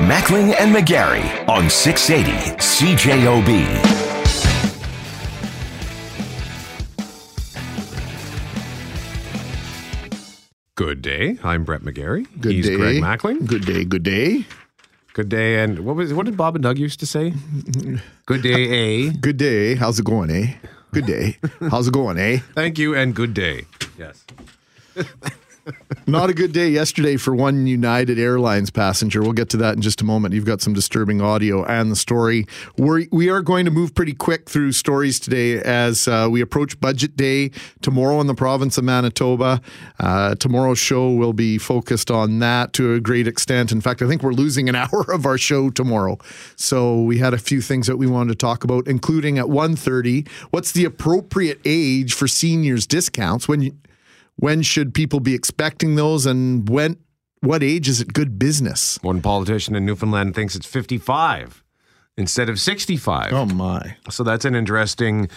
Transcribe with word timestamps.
Mackling 0.00 0.54
and 0.58 0.74
McGarry 0.74 1.46
on 1.46 1.68
680 1.68 2.56
CJOB. 2.56 4.00
Good 10.74 11.02
day. 11.02 11.38
I'm 11.44 11.64
Brett 11.64 11.82
McGarry. 11.82 12.26
Good 12.40 12.52
He's 12.52 12.66
day. 12.66 12.76
Greg 12.76 13.02
Mackling. 13.02 13.46
Good 13.46 13.66
day. 13.66 13.84
Good 13.84 14.02
day. 14.02 14.46
Good 15.12 15.28
day. 15.28 15.62
And 15.62 15.80
what 15.80 15.96
was 15.96 16.14
what 16.14 16.24
did 16.24 16.34
Bob 16.34 16.56
and 16.56 16.62
Doug 16.62 16.78
used 16.78 16.98
to 17.00 17.06
say? 17.06 17.34
Good 18.24 18.42
day, 18.42 18.54
A. 18.54 19.10
Good 19.10 19.36
day. 19.36 19.74
How's 19.74 19.98
it 19.98 20.06
going, 20.06 20.30
eh? 20.30 20.54
Good 20.92 21.04
day. 21.04 21.36
How's 21.70 21.88
it 21.88 21.92
going, 21.92 22.16
eh? 22.16 22.38
Thank 22.54 22.78
you 22.78 22.94
and 22.96 23.14
good 23.14 23.34
day. 23.34 23.66
Yes. 23.98 24.24
Not 26.06 26.30
a 26.30 26.34
good 26.34 26.52
day 26.52 26.68
yesterday 26.70 27.16
for 27.16 27.34
one 27.34 27.66
United 27.66 28.18
Airlines 28.18 28.70
passenger. 28.70 29.22
We'll 29.22 29.32
get 29.32 29.48
to 29.50 29.56
that 29.58 29.76
in 29.76 29.82
just 29.82 30.00
a 30.00 30.04
moment. 30.04 30.34
You've 30.34 30.44
got 30.44 30.60
some 30.60 30.72
disturbing 30.72 31.20
audio 31.20 31.64
and 31.64 31.90
the 31.90 31.96
story. 31.96 32.46
We're, 32.76 33.06
we 33.12 33.28
are 33.28 33.42
going 33.42 33.64
to 33.66 33.70
move 33.70 33.94
pretty 33.94 34.14
quick 34.14 34.48
through 34.48 34.72
stories 34.72 35.20
today 35.20 35.62
as 35.62 36.08
uh, 36.08 36.28
we 36.30 36.40
approach 36.40 36.80
budget 36.80 37.16
day 37.16 37.50
tomorrow 37.80 38.20
in 38.20 38.26
the 38.26 38.34
province 38.34 38.78
of 38.78 38.84
Manitoba. 38.84 39.60
Uh, 39.98 40.34
tomorrow's 40.34 40.78
show 40.78 41.10
will 41.12 41.32
be 41.32 41.58
focused 41.58 42.10
on 42.10 42.38
that 42.40 42.72
to 42.72 42.94
a 42.94 43.00
great 43.00 43.28
extent. 43.28 43.70
In 43.70 43.80
fact, 43.80 44.02
I 44.02 44.08
think 44.08 44.22
we're 44.22 44.32
losing 44.32 44.68
an 44.68 44.74
hour 44.76 45.04
of 45.12 45.26
our 45.26 45.38
show 45.38 45.70
tomorrow. 45.70 46.18
So 46.56 47.00
we 47.02 47.18
had 47.18 47.34
a 47.34 47.38
few 47.38 47.60
things 47.60 47.86
that 47.86 47.96
we 47.96 48.06
wanted 48.06 48.30
to 48.30 48.36
talk 48.36 48.64
about, 48.64 48.88
including 48.88 49.38
at 49.38 49.46
1.30, 49.46 50.28
what's 50.50 50.72
the 50.72 50.84
appropriate 50.84 51.60
age 51.64 52.14
for 52.14 52.26
seniors 52.26 52.86
discounts 52.86 53.46
when 53.46 53.62
you 53.62 53.76
when 54.40 54.62
should 54.62 54.94
people 54.94 55.20
be 55.20 55.34
expecting 55.34 55.94
those 55.94 56.26
and 56.26 56.68
when 56.68 56.96
what 57.40 57.62
age 57.62 57.88
is 57.88 58.00
it 58.00 58.12
good 58.12 58.38
business 58.38 58.98
One 59.02 59.22
politician 59.22 59.74
in 59.76 59.86
Newfoundland 59.86 60.34
thinks 60.34 60.56
it's 60.56 60.66
55 60.66 61.62
instead 62.16 62.48
of 62.48 62.58
65. 62.58 63.32
oh 63.32 63.46
my 63.46 63.96
So 64.10 64.24
that's 64.24 64.44
an 64.44 64.54
interesting 64.54 65.28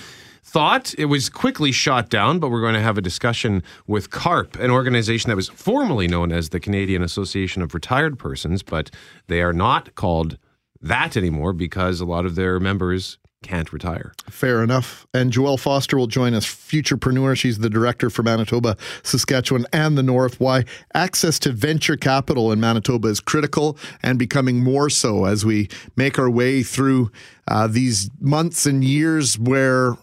thought. 0.44 0.94
It 0.98 1.06
was 1.06 1.30
quickly 1.30 1.72
shot 1.72 2.10
down, 2.10 2.40
but 2.40 2.50
we're 2.50 2.62
going 2.62 2.74
to 2.74 2.82
have 2.82 2.98
a 2.98 3.02
discussion 3.02 3.64
with 3.88 4.10
CARP, 4.10 4.60
an 4.60 4.72
organization 4.72 5.30
that 5.30 5.36
was 5.36 5.48
formerly 5.50 6.08
known 6.08 6.32
as 6.32 6.50
the 6.50 6.60
Canadian 6.60 7.02
Association 7.02 7.62
of 7.62 7.74
Retired 7.74 8.20
Persons, 8.20 8.62
but 8.62 8.92
they 9.28 9.42
are 9.42 9.54
not 9.54 9.96
called 9.96 10.38
that 10.82 11.16
anymore 11.16 11.54
because 11.54 12.02
a 12.02 12.06
lot 12.06 12.26
of 12.26 12.36
their 12.36 12.60
members 12.60 13.18
can't 13.44 13.72
retire. 13.72 14.14
fair 14.30 14.64
enough. 14.64 15.06
And 15.14 15.32
joelle 15.32 15.60
foster 15.60 15.98
will 15.98 16.08
join 16.08 16.34
us 16.34 16.46
Futurpreneur. 16.46 17.38
She's 17.38 17.60
the 17.60 17.70
director 17.70 18.10
for 18.10 18.24
manitoba 18.24 18.78
saskatchewan 19.04 19.66
and 19.72 19.98
the 19.98 20.04
north. 20.04 20.40
Why 20.40 20.66
access 20.94 21.38
to 21.40 21.52
venture 21.52 21.98
capital 21.98 22.52
in 22.52 22.60
manitoba 22.60 23.10
is 23.10 23.20
critical 23.20 23.78
and 24.02 24.18
becoming 24.18 24.64
more 24.64 24.90
so 24.90 25.26
as 25.26 25.46
we 25.46 25.70
make 25.96 26.18
our 26.18 26.30
way 26.30 26.64
through 26.64 27.12
uh, 27.48 27.68
these 27.68 28.10
months 28.20 28.66
and 28.66 28.84
years 28.84 29.38
where 29.38 29.96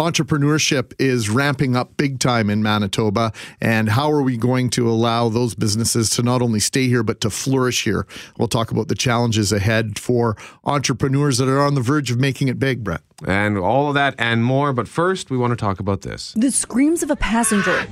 entrepreneurship 0.00 0.94
is 0.98 1.28
ramping 1.28 1.76
up 1.76 1.96
big 1.98 2.18
time 2.18 2.48
in 2.48 2.62
Manitoba. 2.62 3.32
And 3.60 3.90
how 3.90 4.10
are 4.10 4.22
we 4.22 4.38
going 4.38 4.70
to 4.70 4.88
allow 4.88 5.28
those 5.28 5.54
businesses 5.54 6.08
to 6.10 6.22
not 6.22 6.40
only 6.40 6.58
stay 6.58 6.88
here, 6.88 7.02
but 7.02 7.20
to 7.20 7.28
flourish 7.28 7.84
here? 7.84 8.06
We'll 8.38 8.48
talk 8.48 8.70
about 8.70 8.88
the 8.88 8.94
challenges 8.94 9.52
ahead 9.52 9.98
for 9.98 10.38
entrepreneurs 10.64 11.36
that 11.36 11.48
are 11.48 11.60
on 11.60 11.74
the 11.74 11.82
verge 11.82 12.10
of 12.10 12.18
making 12.18 12.48
it 12.48 12.58
big, 12.58 12.82
Brett. 12.82 13.02
And 13.28 13.58
all 13.58 13.88
of 13.88 13.94
that 13.94 14.14
and 14.18 14.42
more. 14.42 14.72
But 14.72 14.88
first, 14.88 15.30
we 15.30 15.36
want 15.36 15.50
to 15.50 15.56
talk 15.56 15.80
about 15.80 16.00
this. 16.00 16.32
The 16.34 16.50
screams 16.50 17.02
of 17.02 17.10
a 17.10 17.16
passenger 17.16 17.86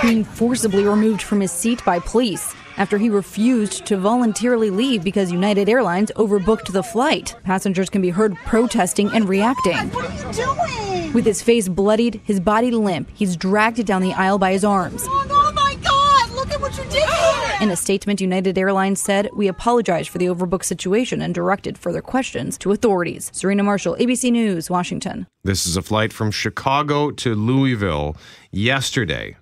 being 0.00 0.24
forcibly 0.24 0.84
removed 0.84 1.20
from 1.20 1.42
his 1.42 1.52
seat 1.52 1.84
by 1.84 1.98
police 1.98 2.54
after 2.76 2.98
he 2.98 3.10
refused 3.10 3.86
to 3.86 3.96
voluntarily 3.96 4.70
leave 4.70 5.04
because 5.04 5.30
United 5.32 5.68
Airlines 5.68 6.10
overbooked 6.16 6.72
the 6.72 6.82
flight. 6.82 7.36
Passengers 7.44 7.90
can 7.90 8.02
be 8.02 8.10
heard 8.10 8.36
protesting 8.44 9.10
and 9.12 9.28
reacting. 9.28 9.90
What 9.90 10.10
are 10.10 10.26
you 10.26 10.32
doing? 10.32 11.12
With 11.12 11.24
his 11.24 11.42
face 11.42 11.68
bloodied, 11.68 12.20
his 12.24 12.40
body 12.40 12.70
limp, 12.72 13.08
he's 13.14 13.36
dragged 13.36 13.84
down 13.86 14.02
the 14.02 14.12
aisle 14.12 14.38
by 14.38 14.52
his 14.52 14.64
arms. 14.64 15.04
Oh, 15.06 15.26
oh 15.30 15.52
my 15.52 15.76
God! 15.82 16.30
Look 16.34 16.50
at 16.50 16.60
what 16.60 16.76
you 16.76 16.84
did! 16.90 17.62
In 17.62 17.70
a 17.70 17.76
statement, 17.76 18.20
United 18.20 18.58
Airlines 18.58 19.00
said, 19.00 19.30
We 19.32 19.46
apologize 19.46 20.08
for 20.08 20.18
the 20.18 20.26
overbooked 20.26 20.64
situation 20.64 21.22
and 21.22 21.32
directed 21.32 21.78
further 21.78 22.02
questions 22.02 22.58
to 22.58 22.72
authorities. 22.72 23.30
Serena 23.32 23.62
Marshall, 23.62 23.96
ABC 24.00 24.32
News, 24.32 24.68
Washington. 24.68 25.26
This 25.44 25.66
is 25.66 25.76
a 25.76 25.82
flight 25.82 26.12
from 26.12 26.32
Chicago 26.32 27.12
to 27.12 27.34
Louisville 27.34 28.16
yesterday. 28.50 29.36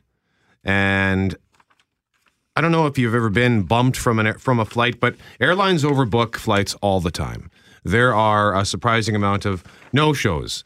And 0.62 1.36
I 2.54 2.60
don't 2.60 2.72
know 2.72 2.86
if 2.86 2.98
you've 2.98 3.14
ever 3.14 3.30
been 3.30 3.62
bumped 3.62 3.96
from 3.96 4.18
an 4.18 4.36
from 4.38 4.60
a 4.60 4.66
flight, 4.66 5.00
but 5.00 5.16
airlines 5.40 5.84
overbook 5.84 6.36
flights 6.36 6.74
all 6.82 7.00
the 7.00 7.10
time. 7.10 7.50
There 7.82 8.14
are 8.14 8.54
a 8.54 8.66
surprising 8.66 9.16
amount 9.16 9.46
of 9.46 9.64
no-shows 9.92 10.62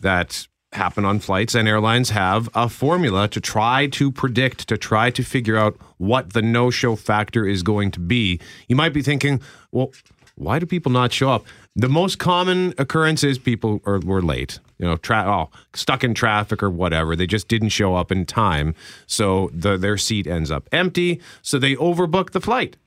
that 0.00 0.48
happen 0.72 1.04
on 1.04 1.20
flights 1.20 1.54
and 1.54 1.68
airlines 1.68 2.10
have 2.10 2.48
a 2.54 2.68
formula 2.68 3.28
to 3.28 3.40
try 3.40 3.86
to 3.86 4.10
predict 4.10 4.66
to 4.68 4.78
try 4.78 5.10
to 5.10 5.22
figure 5.22 5.56
out 5.56 5.76
what 5.98 6.32
the 6.32 6.42
no-show 6.42 6.96
factor 6.96 7.46
is 7.46 7.62
going 7.62 7.90
to 7.90 8.00
be. 8.00 8.40
You 8.68 8.76
might 8.76 8.94
be 8.94 9.02
thinking, 9.02 9.40
well, 9.72 9.92
why 10.36 10.58
do 10.58 10.66
people 10.66 10.92
not 10.92 11.12
show 11.12 11.30
up? 11.30 11.44
The 11.78 11.90
most 11.90 12.18
common 12.18 12.72
occurrence 12.78 13.22
is 13.22 13.38
people 13.38 13.82
are, 13.84 14.00
were 14.00 14.22
late, 14.22 14.60
you 14.78 14.86
know, 14.86 14.96
tra- 14.96 15.26
oh, 15.26 15.50
stuck 15.74 16.02
in 16.02 16.14
traffic 16.14 16.62
or 16.62 16.70
whatever. 16.70 17.14
They 17.14 17.26
just 17.26 17.48
didn't 17.48 17.68
show 17.68 17.94
up 17.94 18.10
in 18.10 18.24
time, 18.24 18.74
so 19.06 19.50
the, 19.52 19.76
their 19.76 19.98
seat 19.98 20.26
ends 20.26 20.50
up 20.50 20.70
empty. 20.72 21.20
So 21.42 21.58
they 21.58 21.76
overbook 21.76 22.30
the 22.30 22.40
flight. 22.40 22.78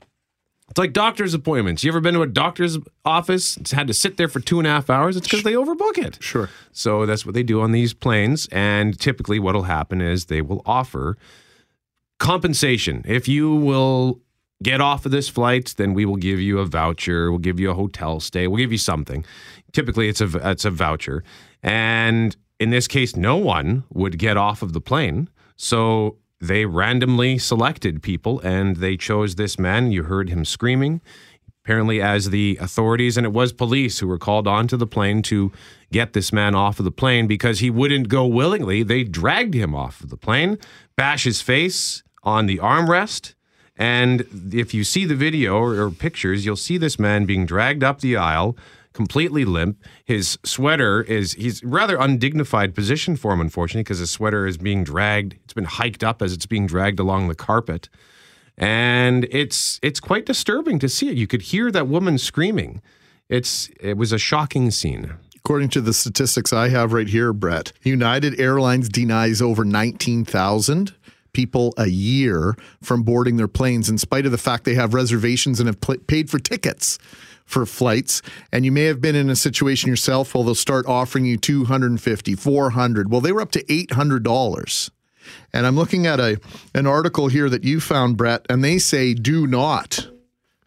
It's 0.69 0.77
like 0.77 0.91
doctor's 0.91 1.35
appointments. 1.35 1.83
You 1.83 1.91
ever 1.91 1.99
been 1.99 2.15
to 2.15 2.21
a 2.21 2.27
doctor's 2.27 2.77
office? 3.05 3.57
It's 3.57 3.71
had 3.71 3.87
to 3.87 3.93
sit 3.93 4.17
there 4.17 4.27
for 4.27 4.39
two 4.39 4.57
and 4.59 4.67
a 4.67 4.71
half 4.71 4.89
hours. 4.89 5.17
It's 5.17 5.27
because 5.27 5.43
they 5.43 5.53
overbook 5.53 5.97
it. 5.97 6.17
Sure. 6.19 6.49
So 6.71 7.05
that's 7.05 7.25
what 7.25 7.33
they 7.35 7.43
do 7.43 7.61
on 7.61 7.71
these 7.71 7.93
planes. 7.93 8.47
And 8.51 8.99
typically, 8.99 9.39
what 9.39 9.55
will 9.55 9.63
happen 9.63 10.01
is 10.01 10.25
they 10.25 10.41
will 10.41 10.61
offer 10.65 11.17
compensation. 12.19 13.03
If 13.07 13.27
you 13.27 13.53
will 13.53 14.21
get 14.61 14.81
off 14.81 15.05
of 15.05 15.11
this 15.11 15.29
flight, 15.29 15.73
then 15.77 15.93
we 15.93 16.05
will 16.05 16.17
give 16.17 16.39
you 16.39 16.59
a 16.59 16.65
voucher. 16.65 17.31
We'll 17.31 17.39
give 17.39 17.59
you 17.59 17.71
a 17.71 17.75
hotel 17.75 18.19
stay. 18.19 18.47
We'll 18.47 18.57
give 18.57 18.71
you 18.71 18.77
something. 18.77 19.25
Typically, 19.71 20.09
it's 20.09 20.21
a 20.21 20.49
it's 20.49 20.65
a 20.65 20.71
voucher. 20.71 21.23
And 21.63 22.35
in 22.59 22.69
this 22.69 22.87
case, 22.87 23.15
no 23.15 23.37
one 23.37 23.83
would 23.89 24.17
get 24.17 24.37
off 24.37 24.61
of 24.61 24.73
the 24.73 24.81
plane. 24.81 25.29
So 25.55 26.17
they 26.41 26.65
randomly 26.65 27.37
selected 27.37 28.01
people, 28.01 28.39
and 28.41 28.77
they 28.77 28.97
chose 28.97 29.35
this 29.35 29.59
man. 29.59 29.91
You 29.91 30.03
heard 30.03 30.29
him 30.29 30.45
screaming. 30.45 31.01
Apparently, 31.63 32.01
as 32.01 32.29
the 32.29 32.57
authorities, 32.59 33.15
and 33.15 33.25
it 33.25 33.33
was 33.33 33.53
police 33.53 33.99
who 33.99 34.07
were 34.07 34.17
called 34.17 34.47
onto 34.47 34.75
the 34.75 34.87
plane 34.87 35.21
to 35.23 35.51
get 35.91 36.13
this 36.13 36.33
man 36.33 36.55
off 36.55 36.79
of 36.79 36.85
the 36.85 36.91
plane 36.91 37.27
because 37.27 37.59
he 37.59 37.69
wouldn't 37.69 38.07
go 38.07 38.25
willingly. 38.25 38.81
They 38.81 39.03
dragged 39.03 39.53
him 39.53 39.75
off 39.75 40.01
of 40.01 40.09
the 40.09 40.17
plane, 40.17 40.57
bash 40.95 41.25
his 41.25 41.41
face 41.41 42.01
on 42.23 42.45
the 42.45 42.57
armrest. 42.57 43.35
And 43.79 44.25
if 44.51 44.73
you 44.73 44.83
see 44.83 45.05
the 45.05 45.15
video 45.15 45.57
or, 45.57 45.79
or 45.81 45.89
pictures, 45.89 46.45
you'll 46.45 46.57
see 46.57 46.77
this 46.77 46.99
man 46.99 47.25
being 47.25 47.45
dragged 47.45 47.81
up 47.81 48.01
the 48.01 48.17
aisle, 48.17 48.57
completely 48.91 49.45
limp. 49.45 49.81
His 50.03 50.37
sweater 50.43 51.01
is, 51.01 51.31
he's 51.33 51.63
rather 51.63 51.97
undignified 51.97 52.75
position 52.75 53.15
for 53.15 53.31
him, 53.31 53.39
unfortunately, 53.39 53.83
because 53.83 53.99
his 53.99 54.11
sweater 54.11 54.45
is 54.45 54.57
being 54.57 54.83
dragged. 54.83 55.35
It's 55.45 55.53
been 55.53 55.63
hiked 55.63 56.03
up 56.03 56.21
as 56.21 56.33
it's 56.33 56.45
being 56.45 56.67
dragged 56.67 56.99
along 56.99 57.29
the 57.29 57.35
carpet. 57.35 57.87
And 58.57 59.25
it's 59.31 59.79
it's 59.81 60.01
quite 60.01 60.25
disturbing 60.25 60.79
to 60.79 60.89
see 60.89 61.07
it. 61.07 61.15
You 61.15 61.27
could 61.27 61.43
hear 61.43 61.71
that 61.71 61.87
woman 61.87 62.17
screaming. 62.17 62.81
It's 63.29 63.69
it 63.79 63.95
was 63.95 64.11
a 64.11 64.17
shocking 64.17 64.69
scene. 64.69 65.13
According 65.37 65.69
to 65.69 65.81
the 65.81 65.93
statistics 65.93 66.51
I 66.51 66.67
have 66.67 66.91
right 66.91 67.07
here, 67.07 67.31
Brett, 67.31 67.71
United 67.83 68.37
Airlines 68.37 68.89
denies 68.89 69.41
over 69.41 69.63
19,000 69.63 70.93
people 71.33 71.73
a 71.77 71.87
year 71.87 72.55
from 72.81 73.03
boarding 73.03 73.37
their 73.37 73.47
planes, 73.47 73.89
in 73.89 73.97
spite 73.97 74.25
of 74.25 74.31
the 74.31 74.37
fact 74.37 74.63
they 74.63 74.75
have 74.75 74.93
reservations 74.93 75.59
and 75.59 75.67
have 75.67 75.81
pl- 75.81 75.97
paid 76.07 76.29
for 76.29 76.39
tickets 76.39 76.97
for 77.45 77.65
flights. 77.65 78.21
And 78.51 78.63
you 78.63 78.71
may 78.71 78.83
have 78.83 79.01
been 79.01 79.15
in 79.15 79.29
a 79.29 79.35
situation 79.35 79.89
yourself 79.89 80.35
where 80.35 80.43
they'll 80.43 80.55
start 80.55 80.85
offering 80.85 81.25
you 81.25 81.35
250, 81.35 82.35
400. 82.35 83.11
Well, 83.11 83.21
they 83.21 83.31
were 83.31 83.41
up 83.41 83.51
to 83.53 83.63
$800. 83.63 84.89
And 85.51 85.65
I'm 85.65 85.75
looking 85.75 86.05
at 86.05 86.19
a 86.19 86.39
an 86.73 86.87
article 86.87 87.27
here 87.27 87.49
that 87.49 87.63
you 87.63 87.79
found, 87.79 88.17
Brett, 88.17 88.45
and 88.49 88.63
they 88.63 88.77
say 88.77 89.13
do 89.13 89.47
not, 89.47 90.09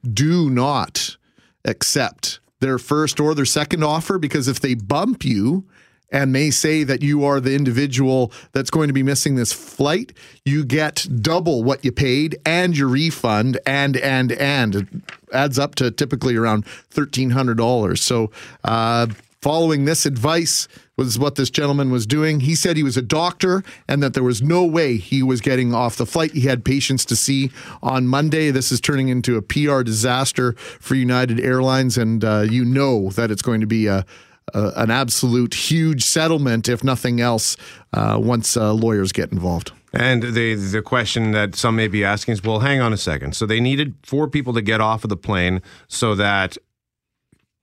do 0.09 0.51
not 0.51 1.17
accept 1.65 2.41
their 2.61 2.79
first 2.79 3.21
or 3.21 3.35
their 3.35 3.45
second 3.45 3.83
offer 3.83 4.19
because 4.19 4.49
if 4.49 4.61
they 4.61 4.75
bump 4.75 5.25
you 5.25 5.65
and 6.13 6.35
they 6.35 6.51
say 6.51 6.85
that 6.85 7.03
you 7.03 7.25
are 7.25 7.41
the 7.41 7.55
individual 7.55 8.31
that's 8.53 8.71
going 8.71 8.89
to 8.89 8.93
be 8.93 9.03
missing 9.03 9.35
this 9.35 9.53
flight, 9.53 10.13
you 10.45 10.65
get 10.65 11.07
double 11.21 11.65
what 11.65 11.85
you 11.85 11.91
paid 11.91 12.39
and 12.47 12.77
your 12.77 12.89
refund 12.89 13.59
and 13.67 13.97
and 13.97 14.31
and 14.33 14.75
it 14.75 14.89
adds 15.33 15.59
up 15.59 15.75
to 15.77 15.91
typically 15.91 16.37
around 16.37 16.67
thirteen 16.67 17.31
hundred 17.31 17.57
dollars. 17.57 18.03
So 18.03 18.31
uh, 18.63 19.07
following 19.41 19.87
this 19.87 20.07
advice 20.07 20.69
was 20.97 21.19
what 21.19 21.35
this 21.35 21.51
gentleman 21.51 21.91
was 21.91 22.07
doing. 22.07 22.41
He 22.41 22.55
said 22.55 22.77
he 22.77 22.83
was 22.83 22.97
a 22.97 23.03
doctor 23.03 23.65
and 23.89 24.03
that 24.03 24.15
there 24.15 24.23
was 24.23 24.43
no 24.43 24.65
way 24.65 24.99
he 24.99 25.23
was 25.23 25.41
getting 25.41 25.75
off 25.75 25.97
the 25.97 26.07
flight. 26.07 26.33
He 26.33 26.43
had 26.43 26.65
patients 26.65 27.05
to 27.07 27.17
see 27.17 27.51
on 27.83 28.07
Monday. 28.07 28.51
This 28.51 28.71
is 28.71 28.81
turning 28.81 29.09
into 29.09 29.37
a 29.37 29.43
PR 29.43 29.83
disaster 29.83 30.53
for 30.53 30.95
United 30.95 31.41
Airlines, 31.41 31.97
and 31.97 32.25
uh, 32.25 32.45
you 32.49 32.65
know 32.65 33.11
that 33.11 33.31
it's 33.31 33.43
going 33.43 33.61
to 33.63 33.67
be 33.67 33.87
a 33.87 34.05
uh, 34.55 34.73
an 34.77 34.91
absolute 34.91 35.55
huge 35.55 36.05
settlement, 36.05 36.69
if 36.69 36.83
nothing 36.83 37.21
else, 37.21 37.57
uh, 37.93 38.19
once 38.21 38.57
uh, 38.57 38.73
lawyers 38.73 39.13
get 39.13 39.33
involved. 39.33 39.73
And 39.93 40.23
the 40.23 40.55
the 40.55 40.83
question 40.83 41.33
that 41.33 41.55
some 41.55 41.77
may 41.77 41.89
be 41.89 42.03
asking 42.03 42.33
is, 42.33 42.43
well, 42.43 42.61
hang 42.61 42.81
on 42.81 42.93
a 42.93 42.97
second. 42.97 43.37
So 43.37 43.45
they 43.45 43.61
needed 43.61 43.95
four 44.03 44.27
people 44.27 44.55
to 44.55 44.63
get 44.63 44.81
off 44.81 45.05
of 45.05 45.11
the 45.11 45.17
plane 45.17 45.61
so 45.87 46.15
that 46.15 46.57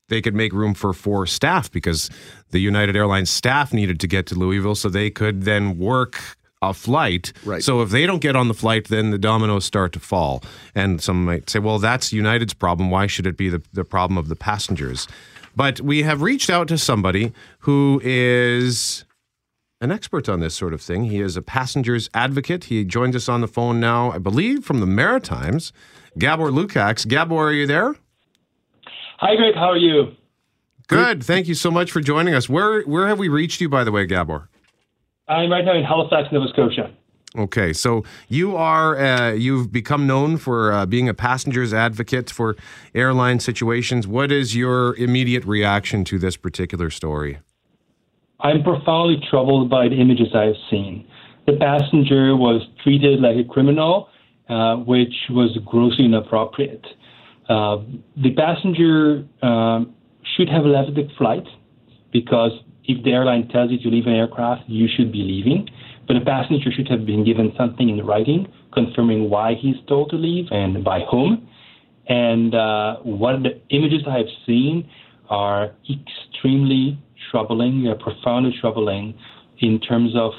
they 0.10 0.22
could 0.22 0.36
make 0.36 0.54
room 0.54 0.74
for 0.74 0.94
four 0.94 1.26
staff 1.26 1.72
because 1.72 2.10
the 2.52 2.60
United 2.60 2.96
Airlines 2.96 3.30
staff 3.30 3.74
needed 3.74 4.00
to 4.00 4.08
get 4.08 4.26
to 4.28 4.36
Louisville 4.36 4.76
so 4.76 4.90
they 4.90 5.10
could 5.10 5.44
then 5.44 5.78
work 5.78 6.20
a 6.62 6.74
flight. 6.74 7.32
Right. 7.46 7.64
So 7.64 7.82
if 7.82 7.90
they 7.90 8.06
don't 8.06 8.20
get 8.20 8.36
on 8.36 8.48
the 8.48 8.54
flight, 8.54 8.90
then 8.90 9.12
the 9.12 9.18
dominoes 9.18 9.66
start 9.66 9.94
to 9.94 10.00
fall. 10.00 10.44
And 10.76 11.02
some 11.02 11.26
might 11.26 11.50
say, 11.50 11.60
well, 11.60 11.80
that's 11.80 12.12
United's 12.12 12.54
problem. 12.54 12.92
Why 12.92 13.08
should 13.08 13.26
it 13.26 13.38
be 13.38 13.50
the, 13.50 13.62
the 13.72 13.86
problem 13.86 14.18
of 14.18 14.28
the 14.28 14.36
passengers? 14.36 15.08
But 15.60 15.82
we 15.82 16.04
have 16.04 16.22
reached 16.22 16.50
out 16.50 16.70
to 16.70 16.78
somebody 16.78 17.34
who 17.60 18.00
is 18.02 19.04
an 19.82 19.92
expert 19.92 20.30
on 20.30 20.40
this 20.40 20.56
sort 20.56 20.74
of 20.74 20.82
thing. 20.82 21.04
He 21.04 21.20
is 21.20 21.36
a 21.36 21.42
passenger's 21.42 22.10
advocate. 22.14 22.64
He 22.64 22.86
joins 22.86 23.14
us 23.14 23.28
on 23.28 23.42
the 23.42 23.48
phone 23.48 23.78
now, 23.78 24.10
I 24.10 24.20
believe, 24.20 24.64
from 24.64 24.80
the 24.80 24.86
Maritimes. 24.86 25.74
Gabor 26.18 26.50
Lukacs. 26.50 27.06
Gabor, 27.06 27.50
are 27.50 27.52
you 27.52 27.68
there? 27.68 27.94
Hi, 29.18 29.36
Greg. 29.36 29.54
How 29.54 29.72
are 29.72 29.78
you? 29.78 30.16
Good. 30.88 31.26
Thank 31.26 31.50
you 31.50 31.56
so 31.56 31.70
much 31.70 31.92
for 31.92 32.00
joining 32.00 32.34
us. 32.34 32.48
Where 32.48 32.84
where 32.84 33.10
have 33.10 33.20
we 33.20 33.28
reached 33.28 33.60
you, 33.60 33.68
by 33.68 33.84
the 33.84 33.92
way, 33.92 34.06
Gabor? 34.06 34.48
I'm 35.28 35.52
right 35.52 35.66
now 35.66 35.76
in 35.76 35.84
Halifax, 35.84 36.30
Nova 36.32 36.48
Scotia. 36.54 36.90
Okay, 37.38 37.74
so 37.74 38.04
you 38.28 38.56
are 38.56 38.98
uh, 38.98 39.32
you've 39.34 39.72
become 39.72 40.08
known 40.08 40.38
for 40.38 40.72
uh, 40.72 40.86
being 40.88 41.08
a 41.08 41.14
passenger's 41.14 41.74
advocate 41.74 42.32
for 42.32 42.56
airline 42.96 43.40
situations. 43.40 44.08
What 44.08 44.32
is 44.32 44.56
your 44.56 44.96
immediate 44.96 45.46
reaction 45.46 46.04
to 46.06 46.18
this 46.18 46.36
particular 46.36 46.90
story? 46.90 47.40
I'm 48.40 48.64
profoundly 48.64 49.22
troubled 49.30 49.70
by 49.70 49.90
the 49.90 49.96
images 49.96 50.30
I've 50.34 50.56
seen. 50.72 51.08
The 51.46 51.58
passenger 51.58 52.36
was 52.36 52.68
treated 52.84 53.20
like 53.20 53.38
a 53.38 53.44
criminal, 53.48 54.10
uh, 54.50 54.78
which 54.78 55.14
was 55.30 55.56
grossly 55.66 56.06
inappropriate. 56.06 56.86
Uh, 57.48 57.78
the 58.18 58.34
passenger 58.36 59.26
um, 59.44 59.94
should 60.36 60.50
have 60.50 60.64
left 60.66 60.96
the 60.96 61.08
flight 61.18 61.46
because 62.12 62.52
if 62.86 63.04
the 63.04 63.12
airline 63.12 63.48
tells 63.50 63.72
you 63.72 63.80
to 63.80 63.90
leave 63.90 64.08
an 64.08 64.14
aircraft, 64.14 64.64
you 64.68 64.88
should 64.88 65.12
be 65.12 65.20
leaving. 65.20 65.70
But 66.10 66.16
the 66.16 66.26
passenger 66.26 66.72
should 66.72 66.88
have 66.88 67.06
been 67.06 67.24
given 67.24 67.54
something 67.56 67.88
in 67.88 68.04
writing 68.04 68.52
confirming 68.74 69.30
why 69.30 69.54
he's 69.54 69.76
told 69.88 70.10
to 70.10 70.16
leave 70.16 70.48
and 70.50 70.84
by 70.84 71.02
whom. 71.02 71.48
And 72.08 72.56
uh, 72.56 72.96
what 73.04 73.44
the 73.44 73.62
images 73.70 74.02
I 74.08 74.18
have 74.18 74.28
seen 74.48 74.90
are 75.30 75.76
extremely 75.88 76.98
troubling, 77.30 77.88
uh, 77.88 78.04
profoundly 78.04 78.58
troubling 78.60 79.14
in 79.60 79.80
terms 79.80 80.14
of 80.16 80.32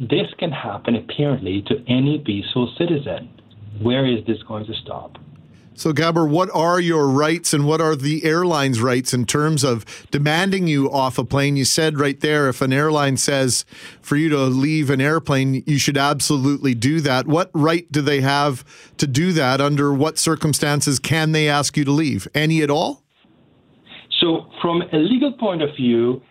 this 0.00 0.26
can 0.40 0.50
happen 0.50 0.96
apparently 0.96 1.62
to 1.68 1.74
any 1.86 2.18
peaceful 2.18 2.74
citizen. 2.76 3.30
Where 3.80 4.04
is 4.04 4.26
this 4.26 4.38
going 4.48 4.66
to 4.66 4.74
stop? 4.82 5.16
So, 5.82 5.92
Gabor, 5.92 6.24
what 6.24 6.48
are 6.54 6.78
your 6.78 7.08
rights 7.08 7.52
and 7.52 7.66
what 7.66 7.80
are 7.80 7.96
the 7.96 8.22
airline's 8.24 8.80
rights 8.80 9.12
in 9.12 9.26
terms 9.26 9.64
of 9.64 9.84
demanding 10.12 10.68
you 10.68 10.88
off 10.88 11.18
a 11.18 11.24
plane? 11.24 11.56
You 11.56 11.64
said 11.64 11.98
right 11.98 12.20
there, 12.20 12.48
if 12.48 12.62
an 12.62 12.72
airline 12.72 13.16
says 13.16 13.64
for 14.00 14.14
you 14.14 14.28
to 14.28 14.44
leave 14.44 14.90
an 14.90 15.00
airplane, 15.00 15.64
you 15.66 15.80
should 15.80 15.96
absolutely 15.96 16.76
do 16.76 17.00
that. 17.00 17.26
What 17.26 17.50
right 17.52 17.90
do 17.90 18.00
they 18.00 18.20
have 18.20 18.64
to 18.98 19.08
do 19.08 19.32
that? 19.32 19.60
Under 19.60 19.92
what 19.92 20.18
circumstances 20.18 21.00
can 21.00 21.32
they 21.32 21.48
ask 21.48 21.76
you 21.76 21.84
to 21.84 21.90
leave? 21.90 22.28
Any 22.32 22.62
at 22.62 22.70
all? 22.70 23.02
So, 24.20 24.46
from 24.60 24.82
a 24.82 24.98
legal 24.98 25.32
point 25.32 25.62
of 25.62 25.74
view, 25.74 26.22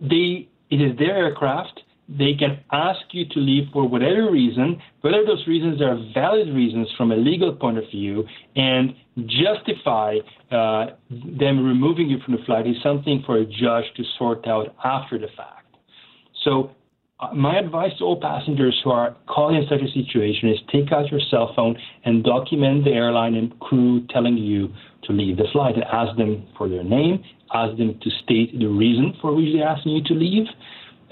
they 0.00 0.48
it 0.70 0.80
is 0.80 0.96
their 0.96 1.16
aircraft 1.16 1.82
they 2.08 2.34
can 2.34 2.60
ask 2.72 3.00
you 3.10 3.24
to 3.30 3.38
leave 3.40 3.64
for 3.72 3.88
whatever 3.88 4.30
reason, 4.30 4.80
whether 5.00 5.24
those 5.24 5.44
reasons 5.46 5.82
are 5.82 5.96
valid 6.14 6.54
reasons 6.54 6.88
from 6.96 7.10
a 7.10 7.16
legal 7.16 7.54
point 7.54 7.78
of 7.78 7.84
view, 7.90 8.24
and 8.54 8.94
justify 9.26 10.16
uh, 10.50 10.86
them 11.10 11.64
removing 11.64 12.08
you 12.08 12.18
from 12.24 12.36
the 12.36 12.42
flight 12.44 12.66
is 12.66 12.76
something 12.82 13.22
for 13.26 13.38
a 13.38 13.44
judge 13.44 13.84
to 13.96 14.04
sort 14.18 14.46
out 14.46 14.74
after 14.84 15.18
the 15.18 15.28
fact. 15.36 15.66
So, 16.44 16.70
uh, 17.18 17.32
my 17.32 17.58
advice 17.58 17.92
to 17.98 18.04
all 18.04 18.20
passengers 18.20 18.78
who 18.84 18.90
are 18.90 19.16
caught 19.26 19.54
in 19.54 19.66
such 19.70 19.80
a 19.80 19.90
situation 19.90 20.50
is 20.50 20.58
take 20.70 20.92
out 20.92 21.10
your 21.10 21.20
cell 21.30 21.52
phone 21.56 21.74
and 22.04 22.22
document 22.22 22.84
the 22.84 22.90
airline 22.90 23.34
and 23.34 23.58
crew 23.58 24.06
telling 24.10 24.36
you 24.36 24.68
to 25.04 25.12
leave 25.12 25.38
the 25.38 25.46
flight 25.50 25.76
and 25.76 25.84
ask 25.84 26.14
them 26.18 26.46
for 26.58 26.68
their 26.68 26.84
name, 26.84 27.24
ask 27.54 27.76
them 27.78 27.98
to 28.02 28.10
state 28.22 28.56
the 28.58 28.66
reason 28.66 29.14
for 29.22 29.34
which 29.34 29.46
they're 29.54 29.66
asking 29.66 29.92
you 29.92 30.04
to 30.04 30.14
leave. 30.14 30.46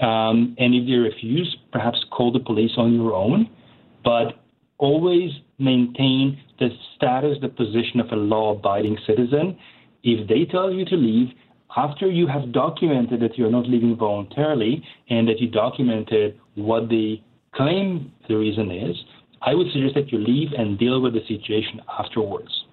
Um, 0.01 0.55
and 0.57 0.75
if 0.75 0.85
they 0.87 0.93
refuse, 0.93 1.55
perhaps 1.71 2.03
call 2.11 2.31
the 2.31 2.39
police 2.39 2.71
on 2.77 2.93
your 2.93 3.13
own, 3.13 3.49
but 4.03 4.39
always 4.77 5.31
maintain 5.57 6.39
the 6.59 6.69
status, 6.95 7.37
the 7.41 7.47
position 7.47 7.99
of 7.99 8.11
a 8.11 8.15
law 8.15 8.55
abiding 8.55 8.97
citizen. 9.07 9.57
If 10.03 10.27
they 10.27 10.45
tell 10.45 10.71
you 10.71 10.85
to 10.85 10.95
leave, 10.95 11.29
after 11.77 12.09
you 12.09 12.27
have 12.27 12.51
documented 12.51 13.21
that 13.21 13.37
you're 13.37 13.51
not 13.51 13.67
leaving 13.67 13.95
voluntarily 13.97 14.83
and 15.09 15.27
that 15.27 15.39
you 15.39 15.49
documented 15.49 16.39
what 16.55 16.89
the 16.89 17.21
claim 17.53 18.11
the 18.27 18.35
reason 18.35 18.71
is, 18.71 18.95
I 19.41 19.53
would 19.53 19.67
suggest 19.71 19.95
that 19.95 20.11
you 20.11 20.19
leave 20.19 20.49
and 20.57 20.77
deal 20.79 21.01
with 21.01 21.13
the 21.13 21.21
situation 21.27 21.81
afterwards. 21.99 22.64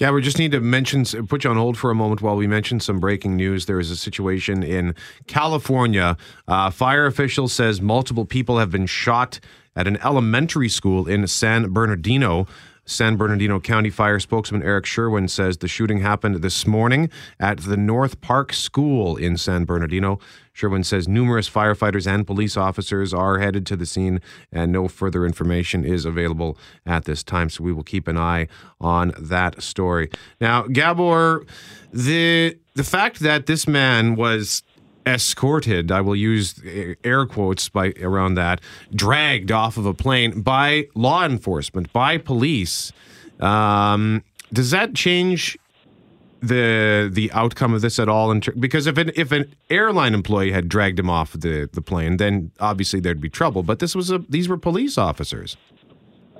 Yeah, 0.00 0.10
we 0.10 0.22
just 0.22 0.40
need 0.40 0.50
to 0.50 0.60
mention, 0.60 1.04
put 1.28 1.44
you 1.44 1.50
on 1.50 1.56
hold 1.56 1.78
for 1.78 1.88
a 1.92 1.94
moment 1.94 2.20
while 2.20 2.34
we 2.34 2.48
mention 2.48 2.80
some 2.80 2.98
breaking 2.98 3.36
news. 3.36 3.66
There 3.66 3.78
is 3.78 3.92
a 3.92 3.96
situation 3.96 4.64
in 4.64 4.96
California. 5.28 6.16
Uh, 6.48 6.70
fire 6.70 7.06
official 7.06 7.46
says 7.46 7.80
multiple 7.80 8.24
people 8.24 8.58
have 8.58 8.72
been 8.72 8.86
shot 8.86 9.38
at 9.76 9.86
an 9.86 9.98
elementary 9.98 10.68
school 10.68 11.06
in 11.06 11.28
San 11.28 11.72
Bernardino. 11.72 12.48
San 12.86 13.16
Bernardino 13.16 13.60
County 13.60 13.88
Fire 13.88 14.18
spokesman 14.18 14.64
Eric 14.64 14.84
Sherwin 14.84 15.28
says 15.28 15.58
the 15.58 15.68
shooting 15.68 16.00
happened 16.00 16.42
this 16.42 16.66
morning 16.66 17.08
at 17.38 17.58
the 17.58 17.76
North 17.76 18.20
Park 18.20 18.52
School 18.52 19.16
in 19.16 19.36
San 19.36 19.64
Bernardino. 19.64 20.18
Sherwin 20.54 20.84
says 20.84 21.06
numerous 21.06 21.50
firefighters 21.50 22.06
and 22.06 22.26
police 22.26 22.56
officers 22.56 23.12
are 23.12 23.40
headed 23.40 23.66
to 23.66 23.76
the 23.76 23.84
scene, 23.84 24.20
and 24.52 24.72
no 24.72 24.88
further 24.88 25.26
information 25.26 25.84
is 25.84 26.04
available 26.04 26.56
at 26.86 27.04
this 27.04 27.22
time. 27.22 27.50
So 27.50 27.64
we 27.64 27.72
will 27.72 27.82
keep 27.82 28.08
an 28.08 28.16
eye 28.16 28.46
on 28.80 29.12
that 29.18 29.62
story. 29.62 30.10
Now, 30.40 30.62
Gabor, 30.62 31.44
the 31.92 32.56
the 32.74 32.84
fact 32.84 33.20
that 33.20 33.46
this 33.46 33.66
man 33.66 34.14
was 34.14 34.62
escorted, 35.06 35.92
I 35.92 36.00
will 36.00 36.16
use 36.16 36.60
air 37.04 37.26
quotes 37.26 37.68
by 37.68 37.92
around 38.00 38.34
that, 38.34 38.60
dragged 38.94 39.52
off 39.52 39.76
of 39.76 39.86
a 39.86 39.94
plane 39.94 40.40
by 40.40 40.86
law 40.94 41.24
enforcement, 41.24 41.92
by 41.92 42.16
police. 42.18 42.92
Um, 43.40 44.22
does 44.52 44.70
that 44.70 44.94
change 44.94 45.58
the 46.46 47.10
the 47.12 47.30
outcome 47.32 47.74
of 47.74 47.80
this 47.80 47.98
at 47.98 48.08
all? 48.08 48.38
Ter- 48.40 48.52
because 48.52 48.86
if 48.86 48.96
an 48.98 49.10
if 49.16 49.32
an 49.32 49.54
airline 49.70 50.14
employee 50.14 50.52
had 50.52 50.68
dragged 50.68 50.98
him 50.98 51.10
off 51.10 51.32
the, 51.32 51.68
the 51.72 51.82
plane, 51.82 52.16
then 52.16 52.50
obviously 52.60 53.00
there'd 53.00 53.20
be 53.20 53.28
trouble. 53.28 53.62
But 53.62 53.78
this 53.78 53.94
was 53.94 54.10
a 54.10 54.18
these 54.28 54.48
were 54.48 54.56
police 54.56 54.98
officers. 54.98 55.56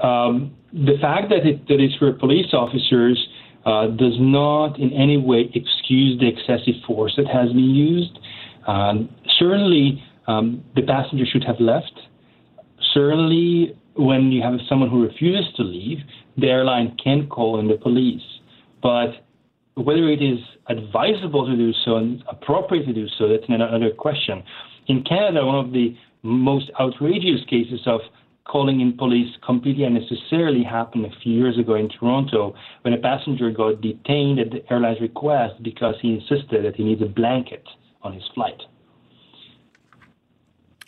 Um, 0.01 0.55
the 0.73 0.99
fact 1.01 1.31
that 1.31 1.47
it 1.47 1.67
that 1.69 1.81
it's 1.81 1.95
for 1.97 2.13
police 2.13 2.53
officers 2.53 3.29
uh, 3.65 3.89
does 3.89 4.17
not 4.19 4.79
in 4.79 4.93
any 4.93 5.17
way 5.17 5.51
excuse 5.55 6.19
the 6.19 6.29
excessive 6.29 6.75
force 6.87 7.15
that 7.17 7.27
has 7.27 7.49
been 7.49 7.75
used. 7.75 8.19
Um, 8.67 9.09
certainly, 9.39 10.03
um, 10.27 10.65
the 10.75 10.83
passenger 10.83 11.25
should 11.27 11.45
have 11.45 11.61
left. 11.61 11.93
Certainly, 12.93 13.77
when 13.97 14.33
you 14.33 14.43
have 14.43 14.55
someone 14.69 14.91
who 14.91 15.03
refuses 15.03 15.53
to 15.57 15.63
leave, 15.63 15.99
the 16.37 16.49
airline 16.49 16.97
can 17.03 17.29
call 17.29 17.61
in 17.61 17.69
the 17.69 17.77
police. 17.77 18.23
But 18.83 19.25
whether 19.75 20.09
it 20.09 20.23
is 20.23 20.39
advisable 20.69 21.47
to 21.47 21.57
do 21.57 21.73
so 21.85 21.97
and 21.97 22.23
appropriate 22.29 22.87
to 22.87 22.93
do 22.93 23.07
so, 23.19 23.29
that's 23.29 23.45
another 23.49 23.91
question. 23.91 24.43
In 24.87 25.03
Canada, 25.03 25.45
one 25.45 25.65
of 25.65 25.73
the 25.73 25.97
most 26.23 26.71
outrageous 26.81 27.45
cases 27.49 27.81
of 27.87 28.01
calling 28.45 28.81
in 28.81 28.97
police 28.97 29.35
completely 29.45 29.85
unnecessarily 29.85 30.63
happened 30.63 31.07
a 31.07 31.21
few 31.23 31.33
years 31.33 31.59
ago 31.59 31.75
in 31.75 31.89
Toronto 31.89 32.55
when 32.83 32.95
a 32.95 32.99
passenger 32.99 33.51
got 33.51 33.81
detained 33.81 34.39
at 34.39 34.51
the 34.51 34.73
airline's 34.73 35.01
request 35.01 35.63
because 35.63 35.95
he 36.01 36.15
insisted 36.15 36.65
that 36.65 36.77
he 36.77 36.85
needs 36.85 37.03
a 37.03 37.07
blanket 37.07 37.65
on 38.03 38.13
his 38.13 38.23
flight. 38.35 38.61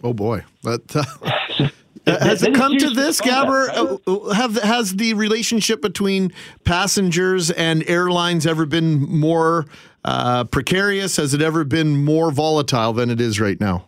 Oh 0.03 0.13
boy, 0.13 0.45
that 0.63 0.95
uh, 0.95 1.69
Uh, 2.07 2.25
has 2.25 2.43
it 2.43 2.55
come 2.55 2.77
to 2.79 2.91
this, 2.91 3.21
conduct, 3.21 3.47
Gabor? 3.47 3.67
right? 3.67 3.99
Uh, 4.07 4.35
Have 4.35 4.57
has 4.63 4.95
the 4.97 5.15
relationship 5.15 5.83
between 5.83 6.33
passengers 6.65 7.51
and 7.51 7.83
airlines 7.89 8.47
ever 8.47 8.65
been 8.65 9.01
more 9.01 9.67
uh, 10.05 10.45
precarious? 10.45 11.17
Has 11.17 11.35
it 11.35 11.43
ever 11.43 11.65
been 11.65 12.05
more 12.05 12.31
volatile 12.31 12.93
than 12.93 13.11
it 13.11 13.21
is 13.21 13.41
right 13.41 13.61
now? 13.61 13.87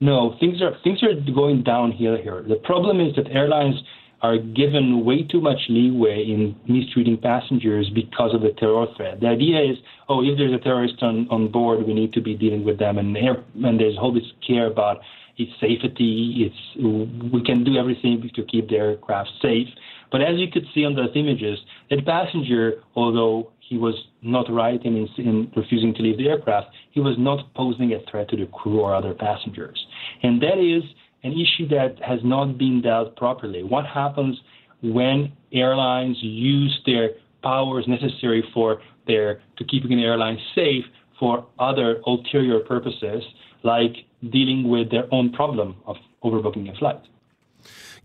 No, 0.00 0.36
things 0.38 0.62
are 0.62 0.76
things 0.84 1.02
are 1.02 1.14
going 1.32 1.64
downhill 1.64 2.16
here. 2.16 2.44
The 2.48 2.56
problem 2.56 3.00
is 3.00 3.16
that 3.16 3.26
airlines 3.32 3.74
are 4.22 4.38
given 4.38 5.04
way 5.04 5.22
too 5.22 5.40
much 5.40 5.58
leeway 5.68 6.24
in 6.24 6.54
mistreating 6.68 7.16
passengers 7.16 7.90
because 7.94 8.34
of 8.34 8.42
the 8.42 8.50
terror 8.58 8.86
threat. 8.96 9.20
The 9.20 9.28
idea 9.28 9.60
is, 9.60 9.76
oh, 10.08 10.24
if 10.24 10.36
there's 10.36 10.52
a 10.52 10.58
terrorist 10.58 11.02
on, 11.02 11.28
on 11.30 11.50
board, 11.52 11.86
we 11.86 11.94
need 11.94 12.12
to 12.14 12.20
be 12.20 12.34
dealing 12.34 12.64
with 12.64 12.78
them, 12.80 12.98
and, 12.98 13.16
air, 13.16 13.44
and 13.62 13.78
there's 13.78 13.96
all 13.96 14.12
this 14.12 14.24
care 14.44 14.66
about 14.66 14.98
its 15.38 15.52
safety. 15.60 16.46
It's 16.46 17.32
we 17.32 17.42
can 17.42 17.64
do 17.64 17.76
everything 17.76 18.30
to 18.34 18.42
keep 18.44 18.68
the 18.68 18.76
aircraft 18.76 19.30
safe. 19.40 19.68
But 20.10 20.22
as 20.22 20.38
you 20.38 20.50
could 20.50 20.66
see 20.74 20.84
on 20.84 20.94
those 20.94 21.10
images, 21.14 21.58
that 21.90 22.04
passenger, 22.04 22.82
although 22.96 23.52
he 23.60 23.76
was 23.76 23.94
not 24.22 24.50
right 24.50 24.82
in, 24.84 25.08
in 25.18 25.52
refusing 25.54 25.94
to 25.94 26.02
leave 26.02 26.18
the 26.18 26.28
aircraft, 26.28 26.68
he 26.90 27.00
was 27.00 27.16
not 27.18 27.52
posing 27.54 27.92
a 27.92 28.00
threat 28.10 28.28
to 28.30 28.36
the 28.36 28.46
crew 28.46 28.80
or 28.80 28.94
other 28.94 29.14
passengers. 29.14 29.78
And 30.22 30.42
that 30.42 30.58
is 30.58 30.82
an 31.22 31.32
issue 31.32 31.68
that 31.68 32.02
has 32.02 32.20
not 32.24 32.56
been 32.56 32.80
dealt 32.80 33.16
properly. 33.16 33.62
What 33.62 33.84
happens 33.84 34.40
when 34.82 35.32
airlines 35.52 36.16
use 36.20 36.80
their 36.86 37.10
powers 37.42 37.84
necessary 37.86 38.42
for 38.54 38.80
their 39.06 39.40
to 39.58 39.64
keeping 39.64 39.92
an 39.92 40.00
airline 40.00 40.38
safe 40.54 40.84
for 41.18 41.46
other 41.58 42.00
ulterior 42.06 42.60
purposes, 42.60 43.22
like 43.62 43.96
dealing 44.30 44.68
with 44.68 44.90
their 44.90 45.12
own 45.12 45.32
problem 45.32 45.76
of 45.86 45.96
overbooking 46.22 46.72
a 46.72 46.78
flight? 46.78 47.00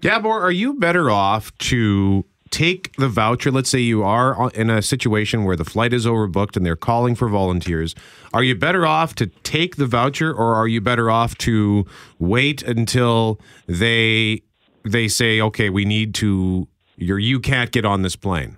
Gabor, 0.01 0.41
are 0.41 0.51
you 0.51 0.73
better 0.73 1.09
off 1.09 1.57
to 1.59 2.25
take 2.51 2.95
the 2.97 3.09
voucher? 3.09 3.51
Let's 3.51 3.69
say 3.69 3.79
you 3.79 4.03
are 4.03 4.51
in 4.51 4.69
a 4.69 4.81
situation 4.81 5.43
where 5.43 5.55
the 5.55 5.65
flight 5.65 5.93
is 5.93 6.05
overbooked 6.05 6.55
and 6.55 6.65
they're 6.65 6.75
calling 6.75 7.15
for 7.15 7.27
volunteers. 7.27 7.95
Are 8.33 8.43
you 8.43 8.55
better 8.55 8.85
off 8.85 9.15
to 9.15 9.27
take 9.27 9.77
the 9.77 9.87
voucher, 9.87 10.31
or 10.31 10.55
are 10.55 10.67
you 10.67 10.81
better 10.81 11.09
off 11.09 11.37
to 11.39 11.85
wait 12.19 12.61
until 12.61 13.39
they 13.67 14.43
they 14.85 15.07
say, 15.07 15.39
"Okay, 15.39 15.69
we 15.69 15.85
need 15.85 16.13
to. 16.15 16.67
You're 16.97 17.19
you 17.19 17.39
can't 17.39 17.71
get 17.71 17.85
on 17.85 18.01
this 18.01 18.15
plane." 18.15 18.57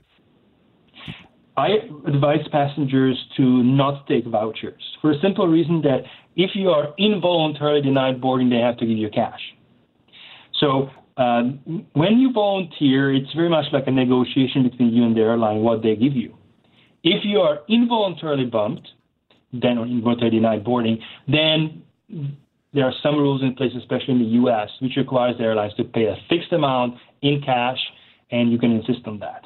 I 1.57 1.69
advise 2.05 2.45
passengers 2.51 3.17
to 3.37 3.63
not 3.63 4.07
take 4.07 4.25
vouchers 4.25 4.81
for 5.01 5.11
a 5.11 5.19
simple 5.21 5.47
reason 5.47 5.81
that 5.83 6.03
if 6.35 6.51
you 6.53 6.69
are 6.69 6.93
involuntarily 6.97 7.81
denied 7.81 8.21
boarding, 8.21 8.49
they 8.49 8.57
have 8.57 8.77
to 8.77 8.85
give 8.85 8.97
you 8.97 9.09
cash. 9.09 9.39
So 10.59 10.89
um, 11.17 11.85
when 11.93 12.19
you 12.19 12.31
volunteer, 12.33 13.13
it's 13.13 13.31
very 13.33 13.49
much 13.49 13.65
like 13.71 13.87
a 13.87 13.91
negotiation 13.91 14.67
between 14.67 14.93
you 14.93 15.03
and 15.03 15.15
the 15.15 15.21
airline 15.21 15.61
what 15.61 15.81
they 15.81 15.95
give 15.95 16.13
you. 16.13 16.35
If 17.03 17.23
you 17.23 17.39
are 17.39 17.59
involuntarily 17.69 18.45
bumped, 18.45 18.87
then 19.53 19.77
or 19.77 19.85
involuntarily 19.85 20.37
denied 20.37 20.63
boarding, 20.63 20.99
then 21.27 21.83
there 22.73 22.85
are 22.85 22.93
some 23.01 23.15
rules 23.15 23.41
in 23.41 23.55
place, 23.55 23.71
especially 23.77 24.15
in 24.15 24.19
the 24.19 24.25
U.S., 24.41 24.69
which 24.81 24.97
requires 24.97 25.37
the 25.37 25.43
airlines 25.43 25.73
to 25.75 25.85
pay 25.85 26.05
a 26.05 26.15
fixed 26.27 26.51
amount 26.51 26.95
in 27.21 27.41
cash, 27.45 27.79
and 28.31 28.51
you 28.51 28.59
can 28.59 28.71
insist 28.71 29.07
on 29.07 29.19
that. 29.19 29.44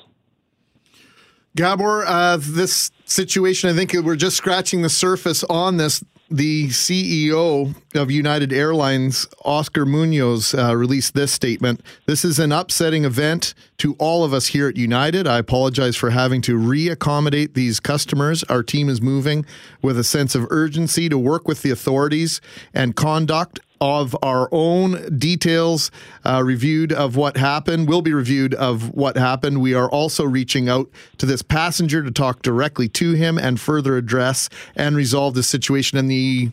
Gabor, 1.60 2.06
uh, 2.06 2.38
this 2.40 2.90
situation, 3.04 3.70
I 3.70 3.74
think 3.74 3.92
we're 3.92 4.16
just 4.16 4.38
scratching 4.38 4.82
the 4.82 4.88
surface 4.88 5.44
on 5.44 5.76
this. 5.76 6.02
The 6.32 6.68
CEO 6.68 7.76
of 7.96 8.10
United 8.10 8.54
Airlines, 8.54 9.28
Oscar 9.44 9.86
Munoz, 9.86 10.54
uh, 10.54 10.74
released 10.74 11.16
this 11.16 11.34
statement. 11.34 11.82
This 12.06 12.24
is 12.24 12.40
an 12.40 12.54
upsetting 12.54 13.04
event 13.04 13.56
to 13.80 13.94
all 14.00 14.24
of 14.24 14.32
us 14.32 14.48
here 14.48 14.70
at 14.70 14.78
United. 14.78 15.28
I 15.28 15.38
apologize 15.38 15.98
for 15.98 16.12
having 16.12 16.42
to 16.44 16.58
reaccommodate 16.58 17.56
these 17.56 17.82
customers. 17.82 18.46
Our 18.46 18.64
team 18.64 18.88
is 18.88 19.02
moving 19.02 19.46
with 19.82 20.00
a 20.00 20.04
sense 20.06 20.36
of 20.36 20.48
urgency 20.52 21.10
to 21.10 21.18
work 21.18 21.46
with 21.46 21.62
the 21.62 21.72
authorities 21.72 22.40
and 22.74 22.96
conduct 22.96 23.60
of 23.82 24.16
our 24.22 24.50
own 24.52 25.18
details 25.18 25.92
uh, 26.26 26.42
reviewed 26.44 26.92
of 26.92 27.16
what 27.16 27.38
happened 27.38 27.88
will 27.88 28.02
be 28.02 28.14
reviewed 28.14 28.54
of 28.56 28.94
what 28.94 29.18
happened 29.18 29.62
we 29.62 29.74
are 29.74 29.90
also 29.90 30.24
reaching 30.24 30.68
out 30.70 30.90
to 31.18 31.26
this 31.26 31.42
passenger 31.42 32.04
to 32.04 32.12
talk 32.12 32.42
directly 32.42 32.88
to 32.88 33.14
him 33.14 33.38
and 33.38 33.60
further 33.60 33.98
address 33.98 34.50
and 34.76 34.96
resolve 34.96 35.34
the 35.34 35.44
situation 35.44 35.98
in 35.98 36.08
the 36.08 36.52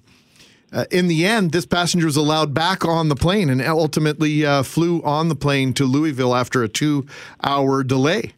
uh, 0.72 0.84
in 0.90 1.06
the 1.06 1.24
end, 1.24 1.52
this 1.52 1.64
passenger 1.64 2.06
was 2.06 2.16
allowed 2.16 2.52
back 2.52 2.84
on 2.84 3.08
the 3.08 3.14
plane 3.14 3.48
and 3.48 3.62
ultimately 3.62 4.44
uh, 4.44 4.62
flew 4.62 5.00
on 5.04 5.28
the 5.28 5.36
plane 5.36 5.72
to 5.72 5.84
Louisville 5.84 6.34
after 6.34 6.62
a 6.62 6.68
two-hour 6.68 7.84
delay. 7.84 8.34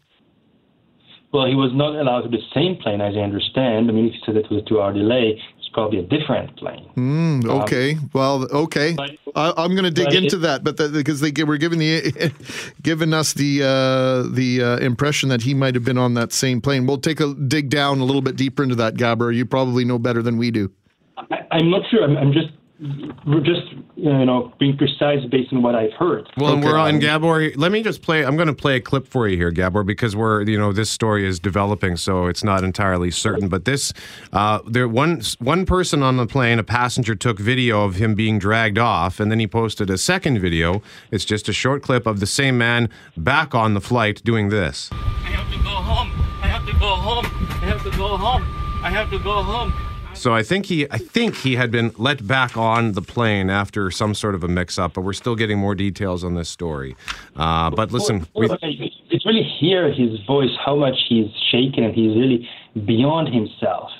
Well, 1.32 1.46
he 1.46 1.54
was 1.54 1.72
not 1.74 1.94
allowed 1.94 2.22
to 2.22 2.28
the 2.28 2.42
same 2.54 2.76
plane, 2.76 3.00
as 3.00 3.14
I 3.16 3.20
understand. 3.20 3.90
I 3.90 3.92
mean, 3.92 4.06
if 4.06 4.14
you 4.14 4.20
said 4.24 4.36
it 4.36 4.50
was 4.50 4.62
a 4.62 4.68
two-hour 4.68 4.94
delay, 4.94 5.40
probably 5.78 5.98
a 6.00 6.02
different 6.02 6.56
plane. 6.56 6.90
Mm, 6.96 7.62
okay. 7.62 7.92
Um, 7.92 8.10
well, 8.12 8.44
okay. 8.50 8.94
But, 8.94 9.10
I, 9.36 9.64
am 9.64 9.72
going 9.72 9.84
to 9.84 9.90
dig 9.90 10.12
into 10.12 10.36
it, 10.36 10.40
that, 10.40 10.64
but 10.64 10.76
the, 10.76 10.88
because 10.88 11.20
they 11.20 11.44
were 11.44 11.56
giving 11.56 11.78
the 11.78 12.32
giving 12.82 13.14
us 13.14 13.32
the 13.32 13.62
uh, 13.62 14.28
the 14.34 14.62
uh, 14.62 14.76
impression 14.78 15.28
that 15.28 15.42
he 15.42 15.54
might 15.54 15.74
have 15.74 15.84
been 15.84 15.98
on 15.98 16.14
that 16.14 16.32
same 16.32 16.60
plane. 16.60 16.86
We'll 16.86 16.98
take 16.98 17.20
a 17.20 17.34
dig 17.34 17.70
down 17.70 18.00
a 18.00 18.04
little 18.04 18.22
bit 18.22 18.36
deeper 18.36 18.62
into 18.62 18.74
that, 18.76 18.96
Gabor. 18.96 19.30
You 19.30 19.46
probably 19.46 19.84
know 19.84 19.98
better 19.98 20.22
than 20.22 20.36
we 20.36 20.50
do. 20.50 20.72
I, 21.16 21.58
am 21.58 21.70
not 21.70 21.82
sure. 21.90 22.02
I'm, 22.02 22.16
I'm, 22.16 22.32
just 22.32 22.48
just 22.80 23.72
you 23.96 24.24
know 24.24 24.52
being 24.60 24.76
precise 24.76 25.24
based 25.30 25.52
on 25.52 25.62
what 25.62 25.74
I've 25.74 25.92
heard. 25.94 26.28
Well, 26.36 26.52
okay. 26.52 26.64
we're 26.64 26.78
on 26.78 27.00
Gabor. 27.00 27.50
Let 27.56 27.72
me 27.72 27.82
just 27.82 28.02
play. 28.02 28.24
I'm 28.24 28.36
going 28.36 28.48
to 28.48 28.54
play 28.54 28.76
a 28.76 28.80
clip 28.80 29.06
for 29.06 29.26
you 29.26 29.36
here, 29.36 29.50
Gabor, 29.50 29.82
because 29.82 30.14
we're 30.14 30.42
you 30.42 30.58
know 30.58 30.72
this 30.72 30.90
story 30.90 31.26
is 31.26 31.40
developing, 31.40 31.96
so 31.96 32.26
it's 32.26 32.44
not 32.44 32.62
entirely 32.62 33.10
certain. 33.10 33.48
But 33.48 33.64
this, 33.64 33.92
uh, 34.32 34.60
there 34.66 34.86
one 34.86 35.22
one 35.40 35.66
person 35.66 36.02
on 36.02 36.16
the 36.16 36.26
plane, 36.26 36.58
a 36.58 36.64
passenger, 36.64 37.16
took 37.16 37.40
video 37.40 37.84
of 37.84 37.96
him 37.96 38.14
being 38.14 38.38
dragged 38.38 38.78
off, 38.78 39.18
and 39.18 39.30
then 39.30 39.40
he 39.40 39.48
posted 39.48 39.90
a 39.90 39.98
second 39.98 40.38
video. 40.38 40.80
It's 41.10 41.24
just 41.24 41.48
a 41.48 41.52
short 41.52 41.82
clip 41.82 42.06
of 42.06 42.20
the 42.20 42.26
same 42.26 42.58
man 42.58 42.88
back 43.16 43.54
on 43.54 43.74
the 43.74 43.80
flight 43.80 44.22
doing 44.24 44.50
this. 44.50 44.88
I 44.92 45.30
have 45.30 45.52
to 45.52 45.58
go 45.64 45.70
home. 45.70 46.12
I 46.42 46.46
have 46.46 46.64
to 46.66 46.72
go 46.74 46.94
home. 46.94 47.26
I 47.26 47.66
have 47.66 47.82
to 47.82 47.90
go 47.90 48.16
home. 48.16 48.42
I 48.84 48.90
have 48.90 49.10
to 49.10 49.18
go 49.18 49.42
home. 49.42 49.87
So 50.18 50.34
I 50.34 50.42
think 50.42 50.66
he, 50.66 50.86
I 50.90 50.98
think 50.98 51.36
he 51.36 51.54
had 51.54 51.70
been 51.70 51.92
let 51.96 52.26
back 52.26 52.56
on 52.56 52.92
the 52.92 53.02
plane 53.02 53.50
after 53.50 53.90
some 53.90 54.14
sort 54.14 54.34
of 54.34 54.42
a 54.42 54.48
mix-up, 54.48 54.94
but 54.94 55.02
we're 55.02 55.12
still 55.12 55.36
getting 55.36 55.58
more 55.58 55.76
details 55.76 56.24
on 56.24 56.34
this 56.34 56.48
story. 56.48 56.96
Uh, 57.36 57.70
but 57.70 57.92
listen, 57.92 58.26
well, 58.34 58.58
it's 58.62 59.24
really 59.24 59.44
hear 59.60 59.92
his 59.92 60.18
voice, 60.26 60.50
how 60.64 60.74
much 60.74 60.96
he's 61.08 61.30
shaken, 61.52 61.84
and 61.84 61.94
he's 61.94 62.16
really 62.16 62.48
beyond 62.84 63.32
himself. 63.32 63.90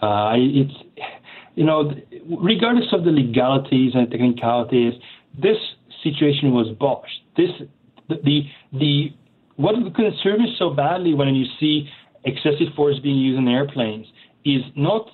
Uh, 0.00 0.32
it's, 0.36 0.72
you 1.54 1.64
know, 1.64 1.92
regardless 2.40 2.86
of 2.92 3.04
the 3.04 3.10
legalities 3.10 3.92
and 3.94 4.10
technicalities, 4.10 4.94
this 5.38 5.58
situation 6.02 6.52
was 6.52 6.68
botched. 6.80 7.20
This, 7.36 7.50
the, 8.08 8.16
the, 8.24 8.42
the 8.72 9.12
what 9.56 9.74
concerns 9.94 10.40
me 10.40 10.54
so 10.58 10.70
badly 10.70 11.12
when 11.12 11.34
you 11.34 11.44
see 11.60 11.90
excessive 12.24 12.72
force 12.74 12.98
being 13.00 13.18
used 13.18 13.38
in 13.38 13.48
airplanes 13.48 14.06
is 14.44 14.62
not 14.74 15.10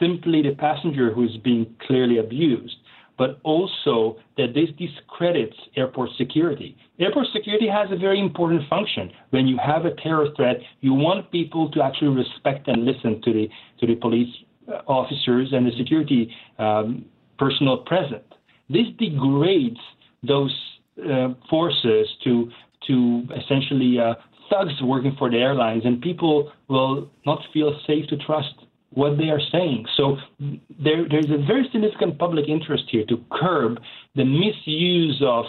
simply 0.00 0.42
the 0.42 0.54
passenger 0.54 1.12
who 1.12 1.24
is 1.24 1.36
being 1.38 1.74
clearly 1.86 2.18
abused, 2.18 2.76
but 3.16 3.40
also 3.42 4.16
that 4.36 4.54
this 4.54 4.68
discredits 4.78 5.56
airport 5.76 6.10
security. 6.16 6.76
Airport 7.00 7.26
security 7.32 7.68
has 7.68 7.88
a 7.90 7.96
very 7.96 8.20
important 8.20 8.62
function. 8.70 9.10
When 9.30 9.46
you 9.46 9.58
have 9.58 9.84
a 9.84 9.94
terror 9.96 10.28
threat, 10.36 10.58
you 10.80 10.94
want 10.94 11.30
people 11.32 11.70
to 11.72 11.82
actually 11.82 12.14
respect 12.16 12.68
and 12.68 12.84
listen 12.84 13.20
to 13.22 13.32
the 13.32 13.48
to 13.80 13.86
the 13.86 13.96
police 13.96 14.32
uh, 14.68 14.82
officers 14.86 15.48
and 15.52 15.66
the 15.66 15.72
security 15.76 16.32
um, 16.58 17.04
personnel 17.38 17.78
present. 17.78 18.22
This 18.70 18.86
degrades 18.98 19.80
those 20.22 20.54
uh, 20.98 21.28
forces 21.50 22.08
to 22.24 22.50
to 22.86 23.24
essentially 23.36 23.98
uh, 23.98 24.14
thugs 24.48 24.72
working 24.82 25.14
for 25.18 25.28
the 25.30 25.36
airlines, 25.38 25.82
and 25.84 26.00
people 26.00 26.52
will 26.68 27.10
not 27.26 27.40
feel 27.52 27.78
safe 27.86 28.06
to 28.08 28.16
trust 28.18 28.54
what 28.90 29.18
they 29.18 29.28
are 29.28 29.40
saying. 29.52 29.86
So 29.96 30.16
there, 30.38 31.06
there's 31.08 31.30
a 31.30 31.44
very 31.46 31.68
significant 31.72 32.18
public 32.18 32.48
interest 32.48 32.84
here 32.90 33.04
to 33.06 33.22
curb 33.30 33.78
the 34.16 34.24
misuse 34.24 35.22
of 35.24 35.44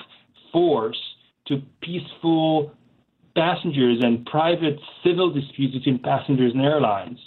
force 0.52 1.00
to 1.48 1.62
peaceful 1.82 2.74
passengers 3.36 4.00
and 4.04 4.26
private 4.26 4.80
civil 5.04 5.32
disputes 5.32 5.74
between 5.74 6.00
passengers 6.00 6.54
and 6.54 6.62
airlines. 6.64 7.20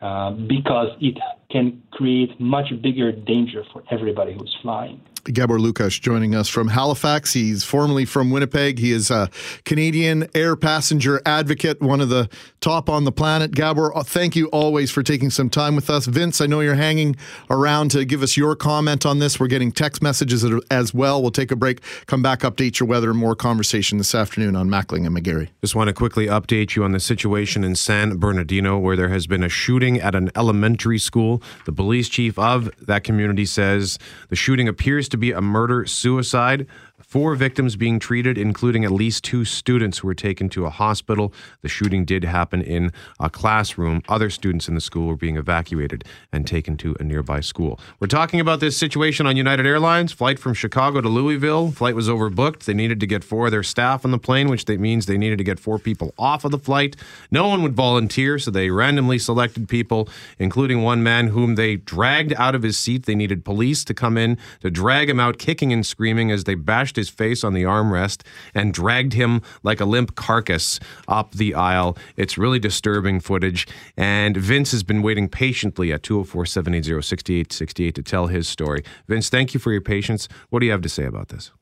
Uh, 0.00 0.30
because 0.30 0.90
it 1.00 1.18
can 1.50 1.82
create 1.90 2.38
much 2.38 2.66
bigger 2.80 3.10
danger 3.10 3.64
for 3.72 3.82
everybody 3.90 4.32
who's 4.32 4.56
flying. 4.62 5.00
Gabor 5.32 5.58
Lukacs 5.58 6.00
joining 6.00 6.34
us 6.34 6.48
from 6.48 6.68
Halifax. 6.68 7.32
He's 7.32 7.64
formerly 7.64 8.04
from 8.04 8.30
Winnipeg. 8.30 8.78
He 8.78 8.92
is 8.92 9.10
a 9.10 9.30
Canadian 9.64 10.28
air 10.34 10.56
passenger 10.56 11.20
advocate, 11.26 11.80
one 11.80 12.00
of 12.00 12.08
the 12.08 12.28
top 12.60 12.88
on 12.88 13.04
the 13.04 13.12
planet. 13.12 13.52
Gabor, 13.52 13.96
uh, 13.96 14.02
thank 14.02 14.36
you 14.36 14.46
always 14.48 14.90
for 14.90 15.02
taking 15.02 15.30
some 15.30 15.50
time 15.50 15.76
with 15.76 15.90
us. 15.90 16.06
Vince, 16.06 16.40
I 16.40 16.46
know 16.46 16.60
you're 16.60 16.74
hanging 16.74 17.16
around 17.50 17.90
to 17.92 18.04
give 18.04 18.22
us 18.22 18.36
your 18.36 18.56
comment 18.56 19.04
on 19.04 19.18
this. 19.18 19.38
We're 19.38 19.46
getting 19.46 19.72
text 19.72 20.02
messages 20.02 20.44
as 20.70 20.94
well. 20.94 21.20
We'll 21.20 21.30
take 21.30 21.50
a 21.50 21.56
break, 21.56 21.80
come 22.06 22.22
back, 22.22 22.40
update 22.40 22.80
your 22.80 22.88
weather, 22.88 23.10
and 23.10 23.18
more 23.18 23.36
conversation 23.36 23.98
this 23.98 24.14
afternoon 24.14 24.56
on 24.56 24.68
Mackling 24.68 25.06
and 25.06 25.16
McGarry. 25.16 25.48
Just 25.60 25.74
want 25.74 25.88
to 25.88 25.94
quickly 25.94 26.26
update 26.26 26.74
you 26.74 26.84
on 26.84 26.92
the 26.92 27.00
situation 27.00 27.64
in 27.64 27.74
San 27.74 28.16
Bernardino 28.16 28.78
where 28.78 28.96
there 28.96 29.08
has 29.08 29.26
been 29.26 29.42
a 29.42 29.48
shooting 29.48 30.00
at 30.00 30.14
an 30.14 30.30
elementary 30.34 30.98
school. 30.98 31.42
The 31.66 31.72
police 31.72 32.08
chief 32.08 32.38
of 32.38 32.70
that 32.86 33.04
community 33.04 33.44
says 33.44 33.98
the 34.28 34.36
shooting 34.36 34.68
appears 34.68 35.08
to 35.10 35.16
be 35.18 35.32
a 35.32 35.40
murder 35.40 35.86
suicide. 35.86 36.66
Four 37.00 37.36
victims 37.36 37.76
being 37.76 38.00
treated, 38.00 38.36
including 38.36 38.84
at 38.84 38.90
least 38.90 39.22
two 39.22 39.44
students 39.44 39.98
who 39.98 40.08
were 40.08 40.14
taken 40.14 40.48
to 40.50 40.66
a 40.66 40.70
hospital. 40.70 41.32
The 41.62 41.68
shooting 41.68 42.04
did 42.04 42.24
happen 42.24 42.60
in 42.60 42.92
a 43.20 43.30
classroom. 43.30 44.02
Other 44.08 44.30
students 44.30 44.68
in 44.68 44.74
the 44.74 44.80
school 44.80 45.06
were 45.06 45.16
being 45.16 45.36
evacuated 45.36 46.04
and 46.32 46.46
taken 46.46 46.76
to 46.78 46.96
a 46.98 47.04
nearby 47.04 47.40
school. 47.40 47.78
We're 48.00 48.08
talking 48.08 48.40
about 48.40 48.58
this 48.58 48.76
situation 48.76 49.26
on 49.26 49.36
United 49.36 49.64
Airlines. 49.64 50.12
Flight 50.12 50.40
from 50.40 50.54
Chicago 50.54 51.00
to 51.00 51.08
Louisville. 51.08 51.70
Flight 51.70 51.94
was 51.94 52.08
overbooked. 52.08 52.64
They 52.64 52.74
needed 52.74 52.98
to 53.00 53.06
get 53.06 53.22
four 53.22 53.46
of 53.46 53.52
their 53.52 53.62
staff 53.62 54.04
on 54.04 54.10
the 54.10 54.18
plane, 54.18 54.48
which 54.48 54.66
means 54.66 55.06
they 55.06 55.18
needed 55.18 55.38
to 55.38 55.44
get 55.44 55.60
four 55.60 55.78
people 55.78 56.12
off 56.18 56.44
of 56.44 56.50
the 56.50 56.58
flight. 56.58 56.96
No 57.30 57.46
one 57.46 57.62
would 57.62 57.74
volunteer, 57.74 58.38
so 58.38 58.50
they 58.50 58.70
randomly 58.70 59.18
selected 59.18 59.68
people, 59.68 60.08
including 60.38 60.82
one 60.82 61.02
man 61.02 61.28
whom 61.28 61.54
they 61.54 61.76
dragged 61.76 62.32
out 62.34 62.56
of 62.56 62.62
his 62.62 62.76
seat. 62.76 63.06
They 63.06 63.14
needed 63.14 63.44
police 63.44 63.84
to 63.84 63.94
come 63.94 64.18
in 64.18 64.36
to 64.60 64.70
drag 64.70 65.08
him 65.08 65.20
out, 65.20 65.38
kicking 65.38 65.72
and 65.72 65.86
screaming 65.86 66.30
as 66.30 66.44
they 66.44 66.56
bashed 66.56 66.87
his 66.96 67.08
face 67.08 67.44
on 67.44 67.54
the 67.54 67.62
armrest 67.62 68.22
and 68.54 68.72
dragged 68.72 69.12
him 69.12 69.42
like 69.62 69.80
a 69.80 69.84
limp 69.84 70.14
carcass 70.14 70.80
up 71.06 71.32
the 71.32 71.54
aisle. 71.54 71.96
It's 72.16 72.38
really 72.38 72.58
disturbing 72.58 73.20
footage. 73.20 73.66
And 73.96 74.36
Vince 74.36 74.72
has 74.72 74.82
been 74.82 75.02
waiting 75.02 75.28
patiently 75.28 75.92
at 75.92 76.02
204 76.02 76.46
780 76.46 77.02
6868 77.02 77.94
to 77.94 78.02
tell 78.02 78.26
his 78.26 78.48
story. 78.48 78.82
Vince, 79.06 79.28
thank 79.28 79.54
you 79.54 79.60
for 79.60 79.72
your 79.72 79.80
patience. 79.80 80.28
What 80.50 80.60
do 80.60 80.66
you 80.66 80.72
have 80.72 80.82
to 80.82 80.88
say 80.88 81.04
about 81.04 81.28
this? 81.28 81.52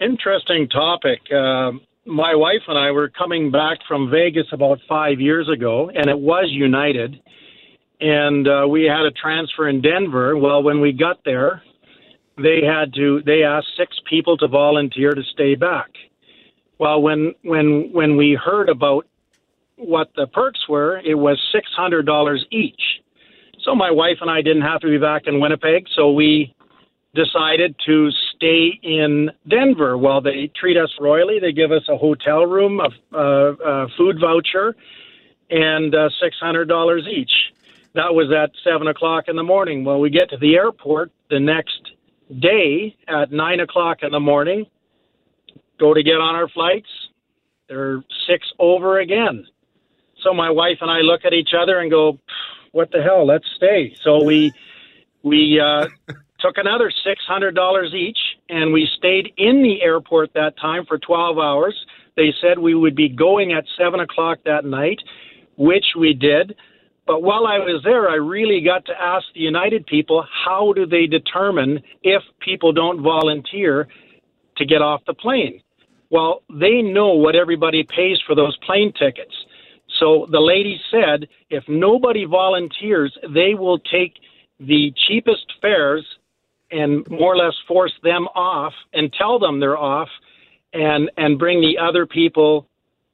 Interesting 0.00 0.68
topic. 0.68 1.20
Uh, 1.32 1.72
my 2.04 2.34
wife 2.34 2.62
and 2.68 2.78
I 2.78 2.90
were 2.90 3.08
coming 3.08 3.50
back 3.50 3.78
from 3.88 4.10
Vegas 4.10 4.46
about 4.52 4.78
five 4.88 5.20
years 5.20 5.48
ago, 5.48 5.90
and 5.92 6.08
it 6.08 6.18
was 6.18 6.46
United. 6.50 7.20
And 8.00 8.46
uh, 8.46 8.66
we 8.68 8.84
had 8.84 9.06
a 9.06 9.10
transfer 9.10 9.68
in 9.68 9.80
Denver. 9.80 10.36
Well, 10.36 10.62
when 10.62 10.80
we 10.80 10.92
got 10.92 11.24
there, 11.24 11.62
they 12.36 12.60
had 12.64 12.92
to 12.94 13.22
they 13.24 13.42
asked 13.42 13.68
six 13.76 13.96
people 14.08 14.36
to 14.38 14.48
volunteer 14.48 15.12
to 15.12 15.22
stay 15.32 15.54
back. 15.54 15.90
Well, 16.78 17.00
when 17.00 17.34
when 17.42 17.90
when 17.92 18.16
we 18.16 18.34
heard 18.34 18.68
about 18.68 19.06
what 19.76 20.08
the 20.16 20.26
perks 20.26 20.68
were, 20.68 20.98
it 20.98 21.14
was 21.14 21.38
six 21.52 21.70
hundred 21.76 22.06
dollars 22.06 22.44
each. 22.50 23.02
So 23.62 23.74
my 23.74 23.90
wife 23.90 24.18
and 24.20 24.30
I 24.30 24.42
didn't 24.42 24.62
have 24.62 24.80
to 24.80 24.88
be 24.88 24.98
back 24.98 25.22
in 25.26 25.40
Winnipeg, 25.40 25.86
so 25.96 26.12
we 26.12 26.54
decided 27.14 27.74
to 27.86 28.10
stay 28.34 28.78
in 28.82 29.30
Denver. 29.48 29.96
Well, 29.96 30.20
they 30.20 30.50
treat 30.54 30.76
us 30.76 30.94
royally. 31.00 31.40
They 31.40 31.52
give 31.52 31.72
us 31.72 31.82
a 31.88 31.96
hotel 31.96 32.44
room, 32.44 32.78
a, 32.80 33.16
a, 33.16 33.52
a 33.54 33.88
food 33.96 34.18
voucher, 34.20 34.76
and 35.50 35.94
uh, 35.94 36.10
six 36.22 36.36
hundred 36.38 36.68
dollars 36.68 37.08
each. 37.10 37.32
That 37.94 38.14
was 38.14 38.30
at 38.30 38.50
seven 38.62 38.88
o'clock 38.88 39.24
in 39.28 39.36
the 39.36 39.42
morning. 39.42 39.82
Well, 39.82 40.00
we 40.00 40.10
get 40.10 40.28
to 40.30 40.36
the 40.36 40.56
airport 40.56 41.10
the 41.30 41.40
next 41.40 41.92
day 42.40 42.96
at 43.08 43.32
nine 43.32 43.60
o'clock 43.60 43.98
in 44.02 44.10
the 44.10 44.20
morning, 44.20 44.66
go 45.78 45.94
to 45.94 46.02
get 46.02 46.20
on 46.20 46.34
our 46.34 46.48
flights. 46.48 46.88
They're 47.68 48.02
six 48.28 48.46
over 48.58 49.00
again. 49.00 49.46
So 50.22 50.32
my 50.32 50.50
wife 50.50 50.78
and 50.80 50.90
I 50.90 51.00
look 51.00 51.24
at 51.24 51.32
each 51.32 51.50
other 51.56 51.78
and 51.78 51.90
go, 51.90 52.18
"What 52.72 52.90
the 52.90 53.02
hell? 53.02 53.26
Let's 53.26 53.46
stay." 53.56 53.94
So 54.02 54.24
we 54.24 54.52
we 55.22 55.60
uh, 55.60 55.88
took 56.40 56.58
another 56.58 56.90
six 57.04 57.22
hundred 57.26 57.54
dollars 57.54 57.92
each, 57.94 58.18
and 58.48 58.72
we 58.72 58.88
stayed 58.96 59.32
in 59.36 59.62
the 59.62 59.82
airport 59.82 60.32
that 60.34 60.56
time 60.58 60.84
for 60.86 60.98
twelve 60.98 61.38
hours. 61.38 61.74
They 62.16 62.32
said 62.40 62.58
we 62.58 62.74
would 62.74 62.96
be 62.96 63.08
going 63.08 63.52
at 63.52 63.64
seven 63.76 64.00
o'clock 64.00 64.38
that 64.46 64.64
night, 64.64 65.00
which 65.56 65.84
we 65.98 66.14
did. 66.14 66.56
But 67.06 67.22
while 67.22 67.46
I 67.46 67.58
was 67.58 67.82
there, 67.84 68.08
I 68.08 68.16
really 68.16 68.60
got 68.60 68.84
to 68.86 68.92
ask 69.00 69.24
the 69.34 69.40
United 69.40 69.86
people 69.86 70.26
how 70.44 70.72
do 70.72 70.86
they 70.86 71.06
determine 71.06 71.80
if 72.02 72.22
people 72.40 72.72
don't 72.72 73.02
volunteer 73.02 73.88
to 74.56 74.64
get 74.64 74.82
off 74.82 75.02
the 75.06 75.14
plane? 75.14 75.60
Well, 76.10 76.42
they 76.50 76.82
know 76.82 77.14
what 77.14 77.36
everybody 77.36 77.84
pays 77.84 78.18
for 78.26 78.34
those 78.34 78.56
plane 78.58 78.92
tickets. 78.98 79.34
So 80.00 80.26
the 80.30 80.40
lady 80.40 80.80
said 80.90 81.28
if 81.50 81.64
nobody 81.68 82.24
volunteers, 82.24 83.16
they 83.32 83.54
will 83.54 83.78
take 83.78 84.14
the 84.58 84.92
cheapest 85.06 85.46
fares 85.60 86.04
and 86.70 87.08
more 87.08 87.34
or 87.34 87.36
less 87.36 87.54
force 87.68 87.92
them 88.02 88.26
off 88.34 88.72
and 88.92 89.12
tell 89.12 89.38
them 89.38 89.60
they're 89.60 89.78
off 89.78 90.08
and 90.72 91.10
and 91.16 91.38
bring 91.38 91.60
the 91.60 91.78
other 91.78 92.06
people 92.06 92.66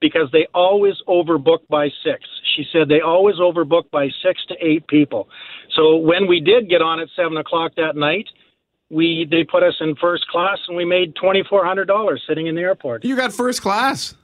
because 0.03 0.29
they 0.33 0.47
always 0.53 0.95
overbook 1.09 1.67
by 1.71 1.89
six. 2.05 2.29
She 2.55 2.65
said 2.71 2.89
they 2.89 3.01
always 3.01 3.37
overbook 3.37 3.91
by 3.91 4.11
six 4.23 4.45
to 4.49 4.55
eight 4.61 4.87
people. 4.89 5.29
So 5.75 5.97
when 5.97 6.27
we 6.29 6.41
did 6.41 6.69
get 6.69 6.83
on 6.83 7.01
at 7.01 7.09
seven 7.17 7.39
o'clock 7.39 7.73
that 7.77 7.97
night, 7.97 8.29
we 8.91 9.27
they 9.31 9.45
put 9.45 9.63
us 9.63 9.75
in 9.81 9.97
first 9.97 10.29
class 10.29 10.59
and 10.69 10.77
we 10.77 10.85
made 10.85 11.15
twenty 11.17 11.43
four 11.49 11.65
hundred 11.65 11.87
dollars 11.87 12.23
sitting 12.29 12.49
in 12.49 12.55
the 12.55 12.61
airport. 12.61 13.05
You 13.05 13.17
got 13.17 13.33
first 13.33 13.63
class 13.63 14.15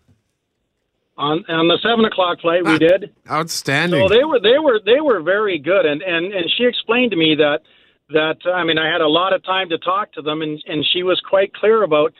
on 1.16 1.44
on 1.48 1.68
the 1.68 1.78
seven 1.82 2.04
o'clock 2.04 2.40
flight. 2.40 2.64
We 2.66 2.74
ah, 2.74 2.78
did 2.78 3.14
outstanding. 3.30 4.06
So 4.06 4.14
they 4.14 4.24
were 4.24 4.40
they 4.40 4.58
were 4.58 4.80
they 4.84 5.00
were 5.00 5.22
very 5.22 5.58
good, 5.58 5.86
and 5.86 6.02
and 6.02 6.34
and 6.34 6.50
she 6.58 6.64
explained 6.64 7.12
to 7.12 7.16
me 7.16 7.36
that 7.36 7.60
that 8.10 8.36
I 8.52 8.64
mean 8.64 8.76
I 8.76 8.90
had 8.90 9.00
a 9.00 9.08
lot 9.08 9.32
of 9.32 9.42
time 9.44 9.70
to 9.70 9.78
talk 9.78 10.12
to 10.12 10.22
them, 10.22 10.42
and 10.42 10.62
and 10.66 10.84
she 10.92 11.02
was 11.02 11.20
quite 11.28 11.54
clear 11.54 11.82
about 11.82 12.12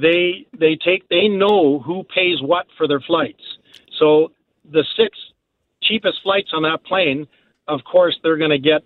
they 0.00 0.46
they 0.58 0.76
take 0.76 1.08
they 1.08 1.28
know 1.28 1.80
who 1.80 2.04
pays 2.04 2.40
what 2.40 2.66
for 2.76 2.86
their 2.86 3.00
flights. 3.00 3.42
So 3.98 4.32
the 4.70 4.84
six 4.96 5.16
cheapest 5.82 6.22
flights 6.22 6.50
on 6.52 6.62
that 6.62 6.84
plane, 6.84 7.26
of 7.68 7.80
course, 7.84 8.18
they're 8.22 8.36
going 8.36 8.50
to 8.50 8.58
get 8.58 8.82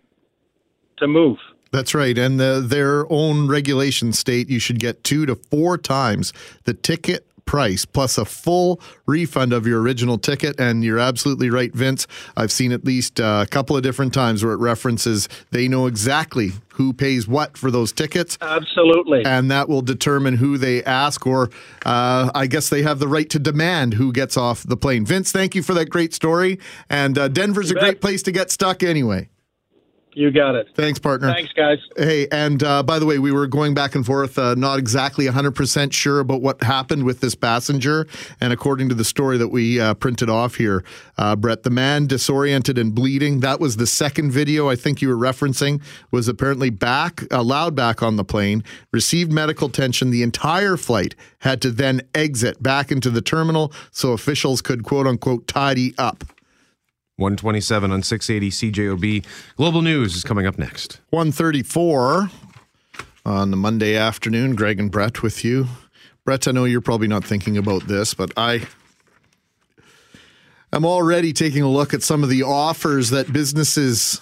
to 0.98 1.08
move. 1.08 1.38
That's 1.72 1.94
right. 1.94 2.18
And 2.18 2.40
the, 2.40 2.64
their 2.64 3.10
own 3.12 3.46
regulation 3.46 4.12
state 4.12 4.48
you 4.48 4.58
should 4.58 4.80
get 4.80 5.04
two 5.04 5.24
to 5.26 5.36
four 5.36 5.78
times 5.78 6.32
the 6.64 6.74
ticket 6.74 7.26
price 7.50 7.84
plus 7.84 8.16
a 8.16 8.24
full 8.24 8.80
refund 9.06 9.52
of 9.52 9.66
your 9.66 9.82
original 9.82 10.16
ticket. 10.18 10.60
And 10.60 10.84
you're 10.84 11.00
absolutely 11.00 11.50
right, 11.50 11.74
Vince. 11.74 12.06
I've 12.36 12.52
seen 12.52 12.70
at 12.70 12.84
least 12.84 13.18
a 13.18 13.44
couple 13.50 13.76
of 13.76 13.82
different 13.82 14.14
times 14.14 14.44
where 14.44 14.52
it 14.52 14.58
references 14.58 15.28
they 15.50 15.66
know 15.66 15.88
exactly 15.88 16.52
who 16.74 16.92
pays 16.92 17.26
what 17.26 17.58
for 17.58 17.72
those 17.72 17.90
tickets. 17.90 18.38
Absolutely. 18.40 19.24
And 19.24 19.50
that 19.50 19.68
will 19.68 19.82
determine 19.82 20.36
who 20.36 20.58
they 20.58 20.84
ask, 20.84 21.26
or 21.26 21.50
uh, 21.84 22.30
I 22.36 22.46
guess 22.46 22.68
they 22.68 22.82
have 22.82 23.00
the 23.00 23.08
right 23.08 23.28
to 23.30 23.40
demand 23.40 23.94
who 23.94 24.12
gets 24.12 24.36
off 24.36 24.62
the 24.62 24.76
plane. 24.76 25.04
Vince, 25.04 25.32
thank 25.32 25.56
you 25.56 25.64
for 25.64 25.74
that 25.74 25.90
great 25.90 26.14
story. 26.14 26.60
And 26.88 27.18
uh, 27.18 27.26
Denver's 27.26 27.70
you 27.70 27.76
a 27.76 27.80
bet. 27.80 27.84
great 27.84 28.00
place 28.00 28.22
to 28.22 28.32
get 28.32 28.52
stuck 28.52 28.84
anyway. 28.84 29.28
You 30.12 30.32
got 30.32 30.56
it. 30.56 30.68
Thanks, 30.74 30.98
partner. 30.98 31.32
Thanks, 31.32 31.52
guys. 31.52 31.78
Hey, 31.96 32.26
and 32.32 32.62
uh, 32.62 32.82
by 32.82 32.98
the 32.98 33.06
way, 33.06 33.18
we 33.18 33.30
were 33.30 33.46
going 33.46 33.74
back 33.74 33.94
and 33.94 34.04
forth, 34.04 34.38
uh, 34.38 34.54
not 34.56 34.78
exactly 34.78 35.26
100% 35.26 35.92
sure 35.92 36.18
about 36.18 36.42
what 36.42 36.62
happened 36.62 37.04
with 37.04 37.20
this 37.20 37.34
passenger. 37.34 38.08
And 38.40 38.52
according 38.52 38.88
to 38.88 38.94
the 38.94 39.04
story 39.04 39.38
that 39.38 39.48
we 39.48 39.78
uh, 39.78 39.94
printed 39.94 40.28
off 40.28 40.56
here, 40.56 40.84
uh, 41.16 41.36
Brett, 41.36 41.62
the 41.62 41.70
man 41.70 42.06
disoriented 42.06 42.76
and 42.76 42.94
bleeding, 42.94 43.40
that 43.40 43.60
was 43.60 43.76
the 43.76 43.86
second 43.86 44.32
video 44.32 44.68
I 44.68 44.74
think 44.74 45.00
you 45.00 45.08
were 45.08 45.16
referencing, 45.16 45.80
was 46.10 46.26
apparently 46.26 46.70
back, 46.70 47.22
allowed 47.30 47.76
back 47.76 48.02
on 48.02 48.16
the 48.16 48.24
plane, 48.24 48.64
received 48.92 49.32
medical 49.32 49.68
attention. 49.68 50.10
The 50.10 50.24
entire 50.24 50.76
flight 50.76 51.14
had 51.40 51.62
to 51.62 51.70
then 51.70 52.02
exit 52.14 52.62
back 52.62 52.90
into 52.90 53.10
the 53.10 53.22
terminal 53.22 53.72
so 53.92 54.12
officials 54.12 54.60
could 54.60 54.82
quote 54.82 55.06
unquote 55.06 55.46
tidy 55.46 55.94
up. 55.98 56.24
127 57.20 57.92
on 57.92 58.02
680 58.02 58.72
CJOB. 58.72 59.26
Global 59.56 59.82
News 59.82 60.16
is 60.16 60.24
coming 60.24 60.46
up 60.46 60.58
next. 60.58 61.00
134 61.10 62.30
on 63.26 63.50
the 63.50 63.56
Monday 63.56 63.94
afternoon. 63.94 64.54
Greg 64.56 64.80
and 64.80 64.90
Brett 64.90 65.22
with 65.22 65.44
you. 65.44 65.66
Brett, 66.24 66.48
I 66.48 66.52
know 66.52 66.64
you're 66.64 66.80
probably 66.80 67.08
not 67.08 67.24
thinking 67.24 67.56
about 67.56 67.86
this, 67.86 68.14
but 68.14 68.32
I 68.36 68.66
am 70.72 70.84
already 70.84 71.32
taking 71.32 71.62
a 71.62 71.68
look 71.68 71.92
at 71.92 72.02
some 72.02 72.22
of 72.22 72.30
the 72.30 72.42
offers 72.42 73.10
that 73.10 73.32
businesses 73.32 74.20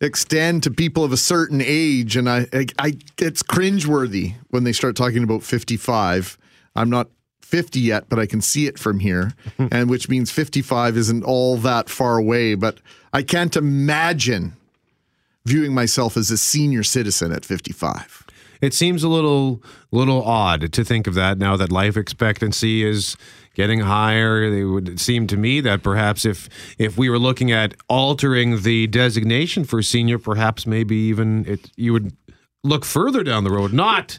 extend 0.00 0.62
to 0.64 0.70
people 0.70 1.04
of 1.04 1.12
a 1.12 1.16
certain 1.16 1.62
age, 1.64 2.16
and 2.16 2.28
I, 2.28 2.46
I, 2.52 2.66
I 2.78 2.98
it's 3.18 3.42
cringeworthy 3.42 4.34
when 4.50 4.64
they 4.64 4.72
start 4.72 4.96
talking 4.96 5.22
about 5.22 5.42
55. 5.42 6.36
I'm 6.74 6.90
not 6.90 7.08
50 7.46 7.80
yet, 7.80 8.08
but 8.08 8.18
I 8.18 8.26
can 8.26 8.40
see 8.40 8.66
it 8.66 8.78
from 8.78 8.98
here, 9.00 9.32
and 9.58 9.88
which 9.88 10.08
means 10.08 10.30
55 10.30 10.96
isn't 10.96 11.24
all 11.24 11.56
that 11.58 11.88
far 11.88 12.18
away. 12.18 12.54
But 12.56 12.78
I 13.12 13.22
can't 13.22 13.56
imagine 13.56 14.54
viewing 15.44 15.72
myself 15.72 16.16
as 16.16 16.30
a 16.30 16.36
senior 16.36 16.82
citizen 16.82 17.32
at 17.32 17.44
55. 17.44 18.24
it 18.60 18.74
seems 18.74 19.04
a 19.04 19.08
little 19.08 19.62
little 19.92 20.22
odd 20.24 20.72
to 20.72 20.82
think 20.84 21.06
of 21.06 21.14
that 21.14 21.38
now 21.38 21.56
that 21.56 21.70
life 21.70 21.96
expectancy 21.96 22.82
is 22.82 23.16
getting 23.54 23.80
higher. 23.80 24.42
It 24.42 24.64
would 24.64 24.98
seem 24.98 25.26
to 25.28 25.36
me 25.36 25.60
that 25.60 25.82
perhaps 25.82 26.24
if 26.24 26.48
if 26.78 26.98
we 26.98 27.08
were 27.08 27.18
looking 27.18 27.52
at 27.52 27.74
altering 27.88 28.62
the 28.62 28.86
designation 28.88 29.64
for 29.64 29.82
senior, 29.82 30.18
perhaps 30.18 30.66
maybe 30.66 30.96
even 30.96 31.44
it 31.46 31.70
you 31.76 31.92
would 31.92 32.12
look 32.64 32.84
further 32.84 33.22
down 33.22 33.44
the 33.44 33.50
road, 33.52 33.72
not 33.72 34.18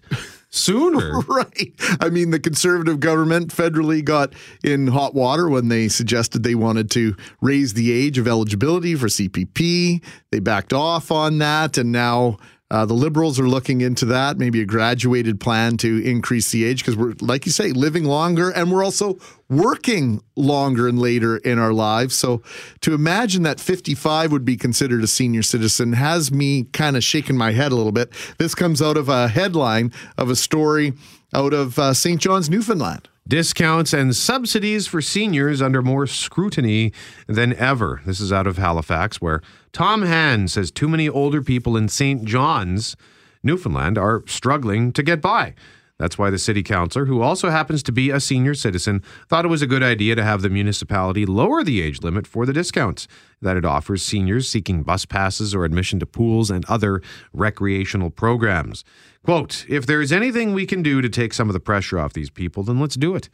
sooner. 0.50 1.22
Right. 1.28 1.74
I 2.00 2.10
mean, 2.10 2.32
the 2.32 2.40
conservative 2.40 3.00
government 3.00 3.54
federally 3.54 4.04
got 4.04 4.34
in 4.64 4.88
hot 4.88 5.14
water 5.14 5.50
when 5.50 5.68
they 5.68 5.88
suggested 5.88 6.42
they 6.42 6.56
wanted 6.56 6.90
to 6.92 7.16
raise 7.42 7.74
the 7.74 7.92
age 7.92 8.18
of 8.18 8.28
eligibility 8.28 8.96
for 8.96 9.08
CPP. 9.08 10.04
They 10.32 10.40
backed 10.40 10.74
off 10.74 11.12
on 11.12 11.40
that, 11.40 11.78
and 11.78 11.92
now 11.92 12.38
uh, 12.70 12.86
the 12.86 12.94
liberals 12.94 13.40
are 13.40 13.48
looking 13.48 13.80
into 13.80 14.06
that, 14.06 14.38
maybe 14.38 14.62
a 14.62 14.66
graduated 14.66 15.40
plan 15.40 15.78
to 15.78 16.04
increase 16.04 16.52
the 16.52 16.66
age 16.66 16.80
because 16.80 16.98
we're, 16.98 17.14
like 17.22 17.46
you 17.46 17.52
say, 17.52 17.72
living 17.72 18.04
longer 18.04 18.50
and 18.50 18.72
we're 18.72 18.84
also 18.84 19.18
working 19.50 20.22
longer 20.36 20.88
and 20.88 21.00
later 21.00 21.38
in 21.38 21.60
our 21.60 21.72
lives. 21.72 22.16
So 22.16 22.42
to 22.82 22.94
imagine 22.94 23.44
that 23.44 23.62
55 23.62 24.34
would 24.34 24.44
be 24.44 24.58
considered 24.58 25.02
a 25.02 25.08
senior 25.08 25.44
citizen 25.44 25.94
has 25.94 26.30
me 26.30 26.66
kind 26.74 26.98
of 26.98 27.04
shaking 27.06 27.38
my 27.38 27.52
head 27.52 27.72
a 27.72 27.76
little 27.76 27.94
bit. 27.94 28.12
This 28.38 28.54
comes 28.54 28.82
out 28.82 28.98
of 28.98 29.08
a 29.08 29.30
headline 29.30 29.94
of 30.18 30.30
a 30.30 30.36
story 30.36 30.94
out 31.34 31.54
of 31.54 31.78
uh, 31.78 31.94
St. 31.94 32.22
John's, 32.22 32.50
Newfoundland. 32.50 33.08
Discounts 33.28 33.92
and 33.92 34.16
subsidies 34.16 34.88
for 34.88 35.02
seniors 35.02 35.62
under 35.62 35.82
more 35.82 36.08
scrutiny 36.08 36.94
than 37.28 37.54
ever. 37.56 38.02
This 38.06 38.22
is 38.22 38.32
out 38.32 38.48
of 38.48 38.58
Halifax, 38.58 39.20
where 39.20 39.42
Tom 39.74 40.04
Hann 40.04 40.48
says 40.48 40.72
too 40.72 40.88
many 40.88 41.10
older 41.10 41.42
people 41.42 41.76
in 41.76 41.90
St. 41.90 42.24
John's, 42.24 42.96
Newfoundland, 43.44 43.98
are 43.98 44.24
struggling 44.28 44.94
to 44.94 45.04
get 45.04 45.22
by. 45.22 45.56
That's 46.00 46.18
why 46.18 46.30
the 46.30 46.38
city 46.38 46.62
councilor, 46.62 47.06
who 47.06 47.22
also 47.22 47.50
happens 47.50 47.82
to 47.84 47.92
be 47.92 48.12
a 48.12 48.20
senior 48.20 48.54
citizen, 48.54 49.02
thought 49.28 49.46
it 49.46 49.50
was 49.50 49.64
a 49.64 49.68
good 49.68 49.82
idea 49.82 50.16
to 50.16 50.24
have 50.24 50.44
the 50.44 50.50
municipality 50.50 51.26
lower 51.26 51.64
the 51.64 51.82
age 51.82 52.04
limit 52.04 52.28
for 52.28 52.46
the 52.46 52.54
discounts 52.54 53.08
that 53.42 53.58
it 53.58 53.66
offers 53.66 54.04
seniors 54.04 54.48
seeking 54.48 54.84
bus 54.84 55.06
passes 55.06 55.56
or 55.56 55.66
admission 55.66 56.00
to 56.00 56.06
pools 56.06 56.52
and 56.52 56.66
other 56.66 57.02
recreational 57.34 58.12
programs. 58.12 58.84
Quote, 59.24 59.66
if 59.68 59.88
there 59.88 60.02
is 60.02 60.12
anything 60.12 60.54
we 60.54 60.68
can 60.68 60.84
do 60.84 61.02
to 61.02 61.10
take 61.10 61.34
some 61.34 61.50
of 61.50 61.54
the 61.54 61.60
pressure 61.60 61.98
off 61.98 62.14
these 62.14 62.30
people, 62.30 62.62
then 62.62 62.80
let's 62.80 62.96
do 62.96 63.16
it. 63.16 63.30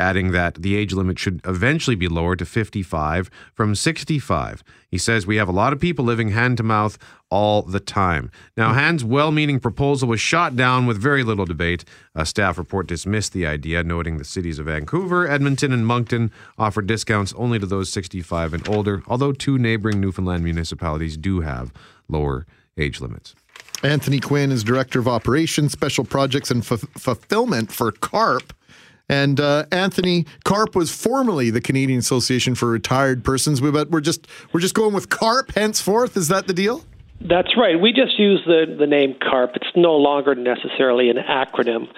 Adding 0.00 0.32
that 0.32 0.54
the 0.54 0.76
age 0.76 0.94
limit 0.94 1.18
should 1.18 1.42
eventually 1.44 1.94
be 1.94 2.08
lowered 2.08 2.38
to 2.38 2.46
55 2.46 3.30
from 3.52 3.74
65. 3.74 4.64
He 4.88 4.96
says 4.96 5.26
we 5.26 5.36
have 5.36 5.48
a 5.48 5.52
lot 5.52 5.74
of 5.74 5.78
people 5.78 6.06
living 6.06 6.30
hand 6.30 6.56
to 6.56 6.62
mouth 6.62 6.98
all 7.30 7.60
the 7.60 7.80
time. 7.80 8.30
Now, 8.56 8.70
hmm. 8.70 8.78
Hann's 8.78 9.04
well 9.04 9.30
meaning 9.30 9.60
proposal 9.60 10.08
was 10.08 10.20
shot 10.20 10.56
down 10.56 10.86
with 10.86 10.96
very 10.96 11.22
little 11.22 11.44
debate. 11.44 11.84
A 12.14 12.24
staff 12.24 12.56
report 12.56 12.86
dismissed 12.86 13.34
the 13.34 13.46
idea, 13.46 13.84
noting 13.84 14.16
the 14.16 14.24
cities 14.24 14.58
of 14.58 14.66
Vancouver, 14.66 15.28
Edmonton, 15.28 15.70
and 15.70 15.86
Moncton 15.86 16.32
offer 16.58 16.80
discounts 16.80 17.34
only 17.34 17.58
to 17.58 17.66
those 17.66 17.92
65 17.92 18.54
and 18.54 18.68
older, 18.68 19.02
although 19.06 19.32
two 19.32 19.58
neighboring 19.58 20.00
Newfoundland 20.00 20.42
municipalities 20.42 21.18
do 21.18 21.40
have 21.40 21.72
lower 22.08 22.46
age 22.78 23.02
limits. 23.02 23.34
Anthony 23.82 24.18
Quinn 24.20 24.50
is 24.50 24.64
Director 24.64 24.98
of 24.98 25.08
Operations, 25.08 25.72
Special 25.72 26.04
Projects, 26.04 26.50
and 26.50 26.62
F- 26.62 26.84
Fulfillment 26.96 27.70
for 27.70 27.92
CARP. 27.92 28.52
And 29.10 29.40
uh, 29.40 29.66
Anthony 29.72 30.24
CARP 30.44 30.76
was 30.76 30.94
formerly 30.94 31.50
the 31.50 31.60
Canadian 31.60 31.98
Association 31.98 32.54
for 32.54 32.70
Retired 32.70 33.24
Persons, 33.24 33.60
but 33.60 33.90
we're 33.90 34.00
just 34.00 34.28
we're 34.52 34.60
just 34.60 34.74
going 34.74 34.94
with 34.94 35.08
CARP 35.08 35.52
henceforth. 35.56 36.16
Is 36.16 36.28
that 36.28 36.46
the 36.46 36.52
deal? 36.52 36.84
That's 37.20 37.56
right. 37.56 37.78
We 37.78 37.92
just 37.92 38.20
use 38.20 38.40
the 38.46 38.72
the 38.78 38.86
name 38.86 39.16
CARP. 39.20 39.56
It's 39.56 39.74
no 39.74 39.96
longer 39.96 40.36
necessarily 40.36 41.10
an 41.10 41.16
acronym. 41.16 41.88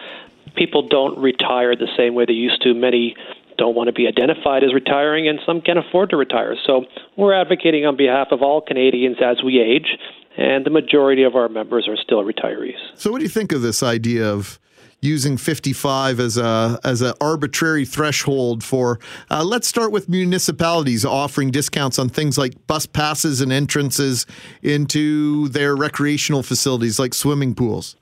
People 0.56 0.88
don't 0.88 1.18
retire 1.18 1.76
the 1.76 1.88
same 1.98 2.14
way 2.14 2.24
they 2.24 2.32
used 2.32 2.62
to. 2.62 2.72
Many 2.72 3.14
don't 3.58 3.74
want 3.74 3.88
to 3.88 3.92
be 3.92 4.08
identified 4.08 4.64
as 4.64 4.72
retiring, 4.72 5.28
and 5.28 5.38
some 5.44 5.60
can't 5.60 5.78
afford 5.78 6.08
to 6.10 6.16
retire. 6.16 6.56
So 6.66 6.86
we're 7.18 7.34
advocating 7.34 7.84
on 7.84 7.94
behalf 7.94 8.28
of 8.30 8.40
all 8.40 8.62
Canadians 8.62 9.18
as 9.22 9.42
we 9.44 9.60
age 9.60 9.98
and 10.38 10.64
the 10.64 10.70
majority 10.70 11.24
of 11.24 11.34
our 11.34 11.50
members 11.50 11.86
are 11.88 11.96
still 11.96 12.24
retirees. 12.24 12.78
So, 12.94 13.12
what 13.12 13.18
do 13.18 13.24
you 13.24 13.28
think 13.28 13.52
of 13.52 13.60
this 13.60 13.82
idea 13.82 14.24
of 14.24 14.58
using 15.02 15.36
55 15.36 16.20
as 16.20 16.38
a 16.38 16.78
as 16.84 17.02
an 17.02 17.12
arbitrary 17.20 17.84
threshold 17.84 18.64
for? 18.64 18.98
Uh, 19.30 19.44
let's 19.44 19.68
start 19.68 19.92
with 19.92 20.08
municipalities 20.08 21.04
offering 21.04 21.50
discounts 21.50 21.98
on 21.98 22.08
things 22.08 22.38
like 22.38 22.66
bus 22.66 22.86
passes 22.86 23.40
and 23.40 23.52
entrances 23.52 24.24
into 24.62 25.48
their 25.48 25.76
recreational 25.76 26.42
facilities 26.42 26.98
like 26.98 27.12
swimming 27.12 27.54
pools. 27.54 27.96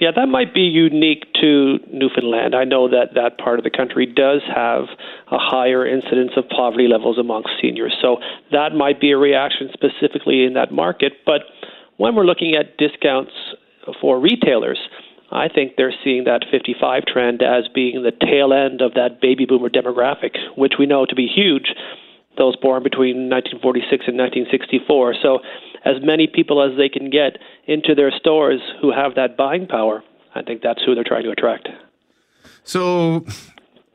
Yeah, 0.00 0.10
that 0.16 0.26
might 0.26 0.52
be 0.52 0.62
unique 0.62 1.24
to 1.40 1.78
Newfoundland. 1.92 2.54
I 2.54 2.64
know 2.64 2.88
that 2.88 3.14
that 3.14 3.38
part 3.38 3.60
of 3.60 3.64
the 3.64 3.70
country 3.70 4.06
does 4.06 4.42
have 4.52 4.84
a 5.30 5.38
higher 5.38 5.86
incidence 5.86 6.32
of 6.36 6.48
poverty 6.48 6.88
levels 6.88 7.16
amongst 7.16 7.50
seniors. 7.62 7.94
So 8.02 8.16
that 8.50 8.74
might 8.74 9.00
be 9.00 9.12
a 9.12 9.16
reaction 9.16 9.70
specifically 9.72 10.44
in 10.44 10.54
that 10.54 10.72
market. 10.72 11.12
But 11.24 11.42
when 11.96 12.16
we're 12.16 12.24
looking 12.24 12.56
at 12.56 12.76
discounts 12.76 13.30
for 14.00 14.18
retailers, 14.18 14.78
I 15.34 15.48
think 15.48 15.72
they're 15.76 15.94
seeing 16.04 16.24
that 16.24 16.44
55 16.50 17.06
trend 17.06 17.42
as 17.42 17.66
being 17.74 18.02
the 18.02 18.12
tail 18.12 18.52
end 18.52 18.80
of 18.80 18.94
that 18.94 19.20
baby 19.20 19.46
boomer 19.46 19.68
demographic, 19.68 20.36
which 20.56 20.74
we 20.78 20.86
know 20.86 21.06
to 21.06 21.14
be 21.14 21.26
huge, 21.26 21.74
those 22.38 22.56
born 22.56 22.84
between 22.84 23.28
1946 23.28 24.06
and 24.06 24.16
1964. 24.16 25.14
So, 25.20 25.40
as 25.84 25.96
many 26.02 26.26
people 26.26 26.62
as 26.62 26.78
they 26.78 26.88
can 26.88 27.10
get 27.10 27.38
into 27.66 27.94
their 27.94 28.10
stores 28.10 28.60
who 28.80 28.90
have 28.92 29.16
that 29.16 29.36
buying 29.36 29.66
power, 29.66 30.02
I 30.34 30.42
think 30.42 30.62
that's 30.62 30.82
who 30.82 30.94
they're 30.94 31.04
trying 31.04 31.24
to 31.24 31.30
attract. 31.30 31.68
So, 32.62 33.26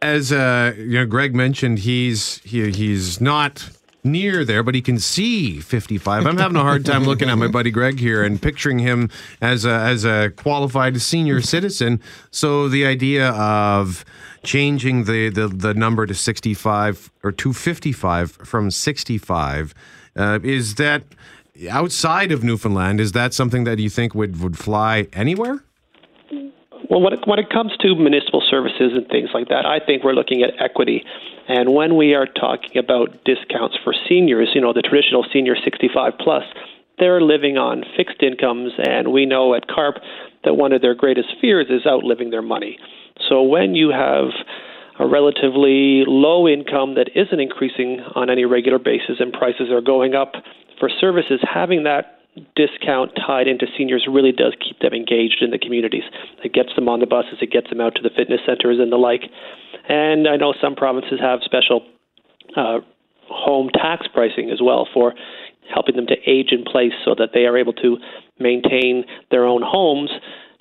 as 0.01 0.31
uh, 0.31 0.73
you 0.77 0.99
know, 0.99 1.05
Greg 1.05 1.33
mentioned, 1.33 1.79
he's 1.79 2.39
he, 2.43 2.69
he's 2.71 3.19
not 3.21 3.69
near 4.03 4.45
there, 4.45 4.63
but 4.63 4.75
he 4.75 4.81
can 4.81 4.99
see 4.99 5.59
55. 5.59 6.25
I'm 6.25 6.37
having 6.37 6.57
a 6.57 6.63
hard 6.63 6.85
time 6.85 7.03
looking 7.03 7.29
at 7.29 7.37
my 7.37 7.47
buddy 7.47 7.71
Greg 7.71 7.99
here 7.99 8.23
and 8.23 8.41
picturing 8.41 8.79
him 8.79 9.09
as 9.41 9.65
a, 9.65 9.71
as 9.71 10.05
a 10.05 10.31
qualified 10.35 11.01
senior 11.01 11.41
citizen. 11.41 12.01
So 12.31 12.69
the 12.69 12.85
idea 12.85 13.29
of 13.31 14.05
changing 14.43 15.03
the, 15.03 15.29
the, 15.29 15.47
the 15.47 15.73
number 15.73 16.05
to 16.05 16.13
65 16.13 17.11
or 17.23 17.31
to 17.31 17.53
55 17.53 18.31
from 18.31 18.71
65 18.71 19.73
uh, 20.15 20.39
is 20.43 20.75
that 20.75 21.03
outside 21.69 22.31
of 22.31 22.43
Newfoundland? 22.43 22.99
Is 22.99 23.11
that 23.13 23.33
something 23.33 23.65
that 23.65 23.79
you 23.79 23.89
think 23.89 24.15
would, 24.15 24.41
would 24.41 24.57
fly 24.57 25.07
anywhere? 25.13 25.63
Well, 26.89 27.01
when 27.01 27.13
it, 27.13 27.27
when 27.27 27.39
it 27.39 27.49
comes 27.49 27.75
to 27.77 27.95
municipal 27.95 28.41
services 28.49 28.93
and 28.93 29.07
things 29.07 29.29
like 29.33 29.49
that, 29.49 29.65
I 29.65 29.79
think 29.79 30.03
we're 30.03 30.13
looking 30.13 30.43
at 30.43 30.51
equity. 30.61 31.03
And 31.47 31.73
when 31.73 31.97
we 31.97 32.13
are 32.13 32.25
talking 32.25 32.77
about 32.77 33.23
discounts 33.25 33.77
for 33.83 33.93
seniors, 34.07 34.49
you 34.53 34.61
know, 34.61 34.71
the 34.71 34.81
traditional 34.81 35.25
senior 35.33 35.55
65 35.55 36.13
plus, 36.19 36.43
they're 36.99 37.21
living 37.21 37.57
on 37.57 37.83
fixed 37.97 38.21
incomes, 38.21 38.73
and 38.77 39.11
we 39.11 39.25
know 39.25 39.55
at 39.55 39.67
CARP 39.67 39.97
that 40.43 40.55
one 40.55 40.73
of 40.73 40.81
their 40.81 40.93
greatest 40.93 41.29
fears 41.41 41.67
is 41.69 41.85
outliving 41.85 42.29
their 42.29 42.41
money. 42.41 42.77
So 43.27 43.41
when 43.41 43.75
you 43.75 43.89
have 43.89 44.29
a 44.99 45.07
relatively 45.07 46.03
low 46.05 46.47
income 46.47 46.95
that 46.95 47.09
isn't 47.15 47.39
increasing 47.39 48.01
on 48.15 48.29
any 48.29 48.45
regular 48.45 48.79
basis 48.79 49.19
and 49.19 49.31
prices 49.31 49.71
are 49.71 49.81
going 49.81 50.13
up 50.13 50.33
for 50.79 50.89
services, 50.89 51.39
having 51.41 51.83
that 51.83 52.18
discount 52.55 53.11
tied 53.15 53.47
into 53.47 53.65
seniors 53.77 54.07
really 54.09 54.31
does 54.31 54.55
keep 54.63 54.79
them 54.79 54.93
engaged 54.93 55.41
in 55.41 55.51
the 55.51 55.57
communities. 55.57 56.03
It 56.43 56.53
gets 56.53 56.69
them 56.75 56.87
on 56.87 56.99
the 56.99 57.07
buses, 57.07 57.39
it 57.41 57.51
gets 57.51 57.69
them 57.69 57.81
out 57.81 57.95
to 57.95 58.01
the 58.01 58.09
fitness 58.15 58.41
centers 58.45 58.79
and 58.79 58.91
the 58.91 58.97
like. 58.97 59.23
And 59.87 60.27
I 60.27 60.37
know 60.37 60.53
some 60.61 60.75
provinces 60.75 61.19
have 61.19 61.39
special 61.43 61.85
uh, 62.55 62.79
home 63.27 63.69
tax 63.73 64.07
pricing 64.13 64.49
as 64.51 64.59
well 64.61 64.87
for 64.93 65.13
helping 65.73 65.95
them 65.95 66.07
to 66.07 66.15
age 66.25 66.51
in 66.51 66.63
place 66.63 66.93
so 67.05 67.13
that 67.17 67.29
they 67.33 67.45
are 67.45 67.57
able 67.57 67.73
to 67.73 67.97
maintain 68.39 69.05
their 69.31 69.45
own 69.45 69.61
homes 69.63 70.09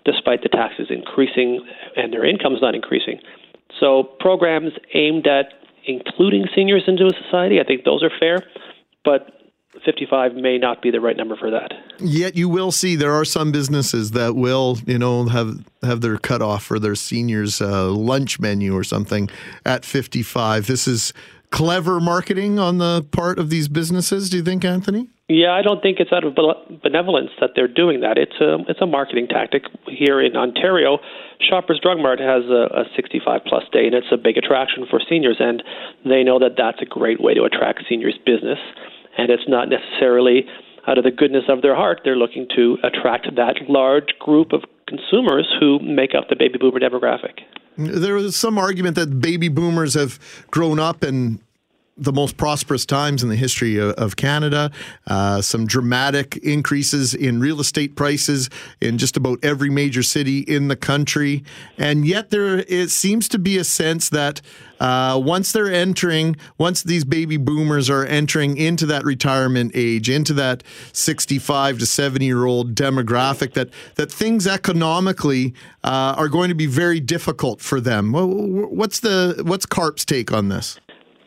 despite 0.04 0.42
the 0.42 0.48
taxes 0.48 0.88
increasing 0.90 1.64
and 1.96 2.12
their 2.12 2.24
incomes 2.24 2.60
not 2.60 2.74
increasing. 2.74 3.20
So 3.80 4.02
programs 4.20 4.72
aimed 4.94 5.26
at 5.26 5.52
including 5.86 6.46
seniors 6.54 6.84
into 6.86 7.10
society, 7.24 7.60
I 7.60 7.64
think 7.64 7.84
those 7.84 8.02
are 8.02 8.10
fair, 8.18 8.38
but 9.04 9.37
55 9.84 10.34
may 10.34 10.58
not 10.58 10.82
be 10.82 10.90
the 10.90 11.00
right 11.00 11.16
number 11.16 11.36
for 11.36 11.50
that. 11.50 11.72
Yet 11.98 12.36
you 12.36 12.48
will 12.48 12.72
see 12.72 12.96
there 12.96 13.12
are 13.12 13.24
some 13.24 13.52
businesses 13.52 14.12
that 14.12 14.34
will, 14.34 14.78
you 14.86 14.98
know, 14.98 15.26
have 15.26 15.64
have 15.82 16.00
their 16.00 16.18
cutoff 16.18 16.64
for 16.64 16.78
their 16.78 16.94
seniors 16.94 17.60
uh, 17.60 17.90
lunch 17.90 18.40
menu 18.40 18.74
or 18.74 18.84
something 18.84 19.28
at 19.64 19.84
55. 19.84 20.66
This 20.66 20.88
is 20.88 21.12
clever 21.50 22.00
marketing 22.00 22.58
on 22.58 22.78
the 22.78 23.04
part 23.10 23.38
of 23.38 23.50
these 23.50 23.68
businesses. 23.68 24.30
Do 24.30 24.38
you 24.38 24.42
think, 24.42 24.64
Anthony? 24.64 25.08
Yeah, 25.28 25.52
I 25.52 25.60
don't 25.60 25.82
think 25.82 26.00
it's 26.00 26.12
out 26.12 26.24
of 26.24 26.34
benevolence 26.82 27.30
that 27.40 27.50
they're 27.54 27.68
doing 27.68 28.00
that. 28.00 28.16
It's 28.16 28.40
a 28.40 28.64
it's 28.66 28.80
a 28.80 28.86
marketing 28.86 29.28
tactic 29.28 29.64
here 29.86 30.24
in 30.24 30.36
Ontario. 30.36 31.00
Shoppers 31.38 31.78
Drug 31.82 31.98
Mart 31.98 32.18
has 32.18 32.44
a, 32.48 32.80
a 32.80 32.84
65 32.96 33.42
plus 33.44 33.64
day, 33.70 33.86
and 33.86 33.94
it's 33.94 34.08
a 34.10 34.16
big 34.16 34.38
attraction 34.38 34.86
for 34.88 35.00
seniors, 35.06 35.36
and 35.38 35.62
they 36.04 36.24
know 36.24 36.38
that 36.38 36.56
that's 36.56 36.80
a 36.80 36.86
great 36.86 37.20
way 37.20 37.34
to 37.34 37.44
attract 37.44 37.84
seniors' 37.88 38.18
business 38.24 38.58
and 39.18 39.30
it's 39.30 39.48
not 39.48 39.68
necessarily 39.68 40.46
out 40.86 40.96
of 40.96 41.04
the 41.04 41.10
goodness 41.10 41.44
of 41.48 41.60
their 41.60 41.74
heart. 41.74 42.00
They're 42.04 42.16
looking 42.16 42.46
to 42.56 42.78
attract 42.82 43.26
that 43.36 43.56
large 43.68 44.14
group 44.18 44.52
of 44.52 44.62
consumers 44.86 45.46
who 45.60 45.78
make 45.80 46.14
up 46.16 46.28
the 46.30 46.36
baby 46.36 46.58
boomer 46.58 46.80
demographic. 46.80 47.40
There 47.76 48.14
was 48.14 48.34
some 48.34 48.58
argument 48.58 48.96
that 48.96 49.20
baby 49.20 49.48
boomers 49.48 49.94
have 49.94 50.18
grown 50.50 50.80
up 50.80 51.04
in 51.04 51.40
the 51.98 52.12
most 52.12 52.36
prosperous 52.36 52.86
times 52.86 53.22
in 53.22 53.28
the 53.28 53.36
history 53.36 53.76
of, 53.76 53.90
of 53.92 54.16
Canada. 54.16 54.70
Uh, 55.06 55.42
some 55.42 55.66
dramatic 55.66 56.36
increases 56.38 57.14
in 57.14 57.40
real 57.40 57.60
estate 57.60 57.96
prices 57.96 58.48
in 58.80 58.98
just 58.98 59.16
about 59.16 59.38
every 59.42 59.70
major 59.70 60.02
city 60.02 60.40
in 60.40 60.68
the 60.68 60.76
country, 60.76 61.44
and 61.76 62.06
yet 62.06 62.30
there 62.30 62.58
it 62.68 62.90
seems 62.90 63.28
to 63.28 63.38
be 63.38 63.58
a 63.58 63.64
sense 63.64 64.08
that 64.08 64.40
uh, 64.80 65.20
once 65.22 65.52
they're 65.52 65.72
entering, 65.72 66.36
once 66.56 66.82
these 66.82 67.04
baby 67.04 67.36
boomers 67.36 67.90
are 67.90 68.04
entering 68.04 68.56
into 68.56 68.86
that 68.86 69.04
retirement 69.04 69.72
age, 69.74 70.08
into 70.08 70.32
that 70.34 70.62
65 70.92 71.78
to 71.78 71.86
70 71.86 72.24
year 72.24 72.44
old 72.44 72.74
demographic, 72.74 73.54
that 73.54 73.70
that 73.96 74.10
things 74.10 74.46
economically 74.46 75.54
uh, 75.84 76.14
are 76.16 76.28
going 76.28 76.48
to 76.48 76.54
be 76.54 76.66
very 76.66 77.00
difficult 77.00 77.60
for 77.60 77.80
them. 77.80 78.12
What's 78.12 79.00
the 79.00 79.42
what's 79.44 79.66
CARP's 79.66 80.04
take 80.04 80.32
on 80.32 80.48
this? 80.48 80.78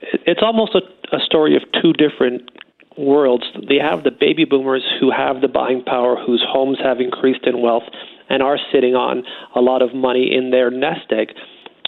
It's 0.01 0.41
almost 0.41 0.75
a, 0.75 1.15
a 1.15 1.19
story 1.19 1.55
of 1.55 1.63
two 1.81 1.93
different 1.93 2.49
worlds. 2.97 3.45
They 3.67 3.77
have 3.77 4.03
the 4.03 4.11
baby 4.11 4.45
boomers 4.45 4.83
who 4.99 5.11
have 5.11 5.41
the 5.41 5.47
buying 5.47 5.83
power, 5.83 6.15
whose 6.15 6.43
homes 6.47 6.77
have 6.83 6.99
increased 6.99 7.45
in 7.45 7.61
wealth 7.61 7.83
and 8.29 8.41
are 8.41 8.57
sitting 8.71 8.95
on 8.95 9.23
a 9.55 9.61
lot 9.61 9.81
of 9.81 9.93
money 9.93 10.33
in 10.33 10.51
their 10.51 10.69
nest 10.69 11.11
egg. 11.11 11.29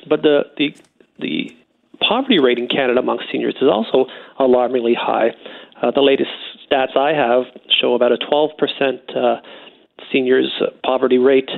But 0.08 0.22
the 0.22 0.44
the 0.58 0.76
the 1.20 1.56
poverty 2.00 2.40
rate 2.40 2.58
in 2.58 2.68
Canada 2.68 3.00
amongst 3.00 3.26
seniors 3.32 3.56
is 3.62 3.70
also 3.70 4.06
alarmingly 4.40 4.94
high. 4.94 5.30
Uh, 5.82 5.92
the 5.92 6.02
latest 6.02 6.30
stats 6.70 6.98
I 6.98 7.14
have 7.14 7.44
show 7.82 7.94
about 7.94 8.12
a 8.12 8.18
12% 8.18 8.50
uh, 9.16 9.42
seniors 10.12 10.52
poverty 10.84 11.18
rate. 11.18 11.50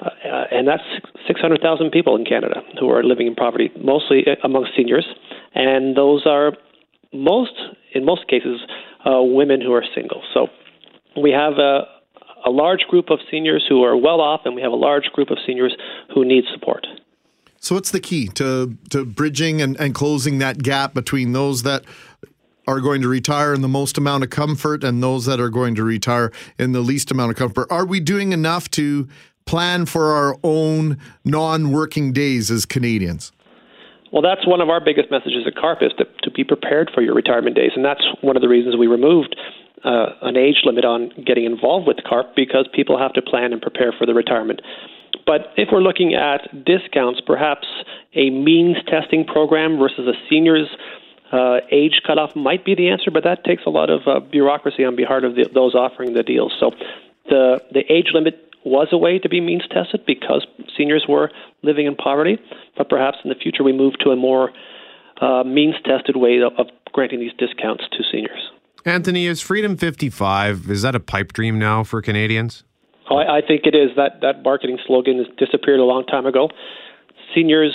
Uh, 0.00 0.44
and 0.52 0.68
that's 0.68 0.82
600,000 1.26 1.90
people 1.90 2.14
in 2.16 2.24
Canada 2.24 2.62
who 2.78 2.88
are 2.90 3.02
living 3.02 3.26
in 3.26 3.34
poverty, 3.34 3.70
mostly 3.76 4.24
among 4.44 4.66
seniors 4.76 5.06
and 5.54 5.96
those 5.96 6.26
are 6.26 6.52
most, 7.12 7.52
in 7.94 8.04
most 8.04 8.28
cases, 8.28 8.60
uh, 9.04 9.22
women 9.22 9.60
who 9.60 9.72
are 9.72 9.84
single. 9.94 10.22
So 10.34 10.48
we 11.20 11.30
have 11.32 11.54
a, 11.54 11.86
a 12.46 12.50
large 12.50 12.82
group 12.88 13.10
of 13.10 13.18
seniors 13.30 13.64
who 13.68 13.82
are 13.82 13.96
well 13.96 14.20
off, 14.20 14.42
and 14.44 14.54
we 14.54 14.62
have 14.62 14.72
a 14.72 14.76
large 14.76 15.06
group 15.12 15.30
of 15.30 15.38
seniors 15.46 15.76
who 16.14 16.24
need 16.24 16.44
support. 16.52 16.86
So, 17.60 17.74
what's 17.74 17.90
the 17.90 17.98
key 17.98 18.28
to 18.34 18.78
to 18.90 19.04
bridging 19.04 19.60
and, 19.60 19.76
and 19.80 19.92
closing 19.92 20.38
that 20.38 20.62
gap 20.62 20.94
between 20.94 21.32
those 21.32 21.64
that 21.64 21.84
are 22.68 22.80
going 22.80 23.02
to 23.02 23.08
retire 23.08 23.52
in 23.52 23.62
the 23.62 23.68
most 23.68 23.98
amount 23.98 24.22
of 24.22 24.30
comfort 24.30 24.84
and 24.84 25.02
those 25.02 25.26
that 25.26 25.40
are 25.40 25.48
going 25.48 25.74
to 25.74 25.82
retire 25.82 26.30
in 26.56 26.70
the 26.70 26.80
least 26.80 27.10
amount 27.10 27.32
of 27.32 27.36
comfort? 27.36 27.66
Are 27.68 27.84
we 27.84 27.98
doing 27.98 28.30
enough 28.32 28.70
to 28.72 29.08
plan 29.48 29.86
for 29.86 30.12
our 30.12 30.36
own 30.44 30.98
non 31.24 31.72
working 31.72 32.12
days 32.12 32.50
as 32.50 32.66
Canadians? 32.66 33.32
Well, 34.12 34.22
that's 34.22 34.46
one 34.46 34.60
of 34.60 34.68
our 34.68 34.80
biggest 34.80 35.10
messages 35.10 35.44
at 35.46 35.54
CARP 35.56 35.82
is 35.82 35.92
to, 35.98 36.04
to 36.22 36.30
be 36.30 36.44
prepared 36.44 36.90
for 36.94 37.02
your 37.02 37.14
retirement 37.14 37.56
days, 37.56 37.72
and 37.74 37.84
that's 37.84 38.04
one 38.20 38.36
of 38.36 38.42
the 38.42 38.48
reasons 38.48 38.76
we 38.76 38.86
removed 38.86 39.36
uh, 39.84 40.06
an 40.22 40.36
age 40.36 40.62
limit 40.64 40.84
on 40.84 41.10
getting 41.26 41.44
involved 41.44 41.86
with 41.86 41.98
CARP 42.04 42.34
because 42.36 42.68
people 42.72 42.98
have 42.98 43.12
to 43.14 43.22
plan 43.22 43.52
and 43.52 43.60
prepare 43.60 43.92
for 43.96 44.06
the 44.06 44.14
retirement. 44.14 44.60
But 45.26 45.52
if 45.56 45.68
we're 45.72 45.82
looking 45.82 46.14
at 46.14 46.64
discounts, 46.64 47.20
perhaps 47.26 47.66
a 48.14 48.30
means 48.30 48.76
testing 48.86 49.24
program 49.24 49.78
versus 49.78 50.08
a 50.08 50.14
seniors 50.28 50.68
uh, 51.32 51.60
age 51.70 52.00
cutoff 52.06 52.34
might 52.34 52.64
be 52.64 52.74
the 52.74 52.88
answer, 52.88 53.10
but 53.10 53.24
that 53.24 53.44
takes 53.44 53.62
a 53.66 53.70
lot 53.70 53.90
of 53.90 54.00
uh, 54.06 54.20
bureaucracy 54.20 54.84
on 54.84 54.96
behalf 54.96 55.22
of 55.22 55.34
the, 55.34 55.48
those 55.52 55.74
offering 55.74 56.14
the 56.14 56.22
deals. 56.22 56.54
So 56.58 56.70
the 57.28 57.62
the 57.72 57.84
age 57.92 58.08
limit 58.14 58.47
was 58.64 58.88
a 58.92 58.98
way 58.98 59.18
to 59.18 59.28
be 59.28 59.40
means 59.40 59.62
tested 59.70 60.04
because 60.06 60.46
seniors 60.76 61.06
were 61.08 61.30
living 61.62 61.86
in 61.86 61.94
poverty, 61.94 62.38
but 62.76 62.88
perhaps 62.88 63.18
in 63.24 63.30
the 63.30 63.36
future 63.36 63.62
we 63.62 63.72
move 63.72 63.94
to 64.00 64.10
a 64.10 64.16
more 64.16 64.50
uh, 65.20 65.42
means 65.44 65.74
tested 65.84 66.16
way 66.16 66.38
of, 66.38 66.52
of 66.58 66.66
granting 66.92 67.20
these 67.20 67.32
discounts 67.38 67.84
to 67.92 67.98
seniors. 68.10 68.50
Anthony, 68.84 69.26
is 69.26 69.40
Freedom 69.40 69.76
55, 69.76 70.70
is 70.70 70.82
that 70.82 70.94
a 70.94 71.00
pipe 71.00 71.32
dream 71.32 71.58
now 71.58 71.84
for 71.84 72.00
Canadians? 72.00 72.64
Oh, 73.10 73.16
I, 73.16 73.38
I 73.38 73.40
think 73.46 73.62
it 73.64 73.74
is. 73.74 73.90
That, 73.96 74.20
that 74.22 74.42
marketing 74.42 74.78
slogan 74.86 75.18
has 75.18 75.26
disappeared 75.36 75.80
a 75.80 75.84
long 75.84 76.04
time 76.04 76.26
ago. 76.26 76.48
Seniors 77.34 77.74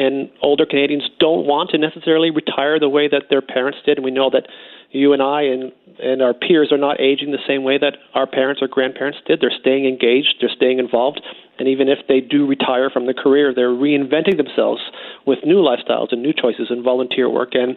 and 0.00 0.30
older 0.40 0.64
Canadians 0.64 1.04
don't 1.20 1.44
want 1.46 1.70
to 1.70 1.78
necessarily 1.78 2.30
retire 2.30 2.80
the 2.80 2.88
way 2.88 3.06
that 3.08 3.24
their 3.28 3.42
parents 3.42 3.78
did. 3.84 3.98
And 3.98 4.04
we 4.04 4.10
know 4.10 4.30
that 4.30 4.48
you 4.90 5.12
and 5.12 5.20
I 5.20 5.42
and, 5.42 5.72
and 6.00 6.22
our 6.22 6.32
peers 6.32 6.72
are 6.72 6.78
not 6.78 7.00
aging 7.00 7.32
the 7.32 7.44
same 7.46 7.64
way 7.64 7.76
that 7.76 7.98
our 8.14 8.26
parents 8.26 8.62
or 8.62 8.68
grandparents 8.68 9.18
did. 9.26 9.40
They're 9.40 9.52
staying 9.60 9.84
engaged, 9.84 10.36
they're 10.40 10.56
staying 10.56 10.78
involved, 10.78 11.20
and 11.58 11.68
even 11.68 11.88
if 11.88 11.98
they 12.08 12.20
do 12.20 12.46
retire 12.46 12.88
from 12.88 13.06
the 13.06 13.12
career, 13.12 13.52
they're 13.54 13.68
reinventing 13.68 14.38
themselves 14.38 14.80
with 15.26 15.40
new 15.44 15.60
lifestyles 15.60 16.12
and 16.12 16.22
new 16.22 16.32
choices 16.32 16.68
and 16.70 16.82
volunteer 16.82 17.28
work. 17.28 17.50
And 17.52 17.76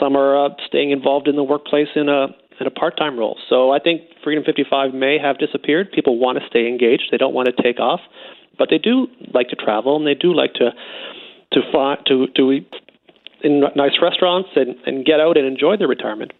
some 0.00 0.16
are 0.16 0.46
uh, 0.46 0.48
staying 0.66 0.90
involved 0.90 1.28
in 1.28 1.36
the 1.36 1.44
workplace 1.44 1.94
in 1.94 2.08
a 2.08 2.26
in 2.60 2.66
a 2.66 2.70
part-time 2.70 3.18
role. 3.18 3.38
So 3.48 3.72
I 3.72 3.78
think 3.78 4.02
Freedom 4.22 4.44
55 4.44 4.94
may 4.94 5.18
have 5.18 5.38
disappeared. 5.38 5.90
People 5.90 6.18
want 6.18 6.38
to 6.38 6.46
stay 6.46 6.66
engaged; 6.68 7.08
they 7.10 7.16
don't 7.16 7.34
want 7.34 7.48
to 7.48 7.62
take 7.62 7.80
off, 7.80 8.00
but 8.58 8.68
they 8.68 8.78
do 8.78 9.06
like 9.32 9.48
to 9.48 9.56
travel 9.56 9.96
and 9.96 10.06
they 10.06 10.14
do 10.14 10.34
like 10.34 10.54
to 10.54 10.70
to 11.52 11.60
find 11.72 11.98
to 12.06 12.26
to 12.36 12.52
eat 12.52 12.72
in 13.42 13.60
nice 13.74 13.98
restaurants 14.00 14.50
and, 14.54 14.76
and 14.86 15.04
get 15.04 15.20
out 15.20 15.36
and 15.36 15.46
enjoy 15.46 15.76
their 15.76 15.88
retirement. 15.88 16.32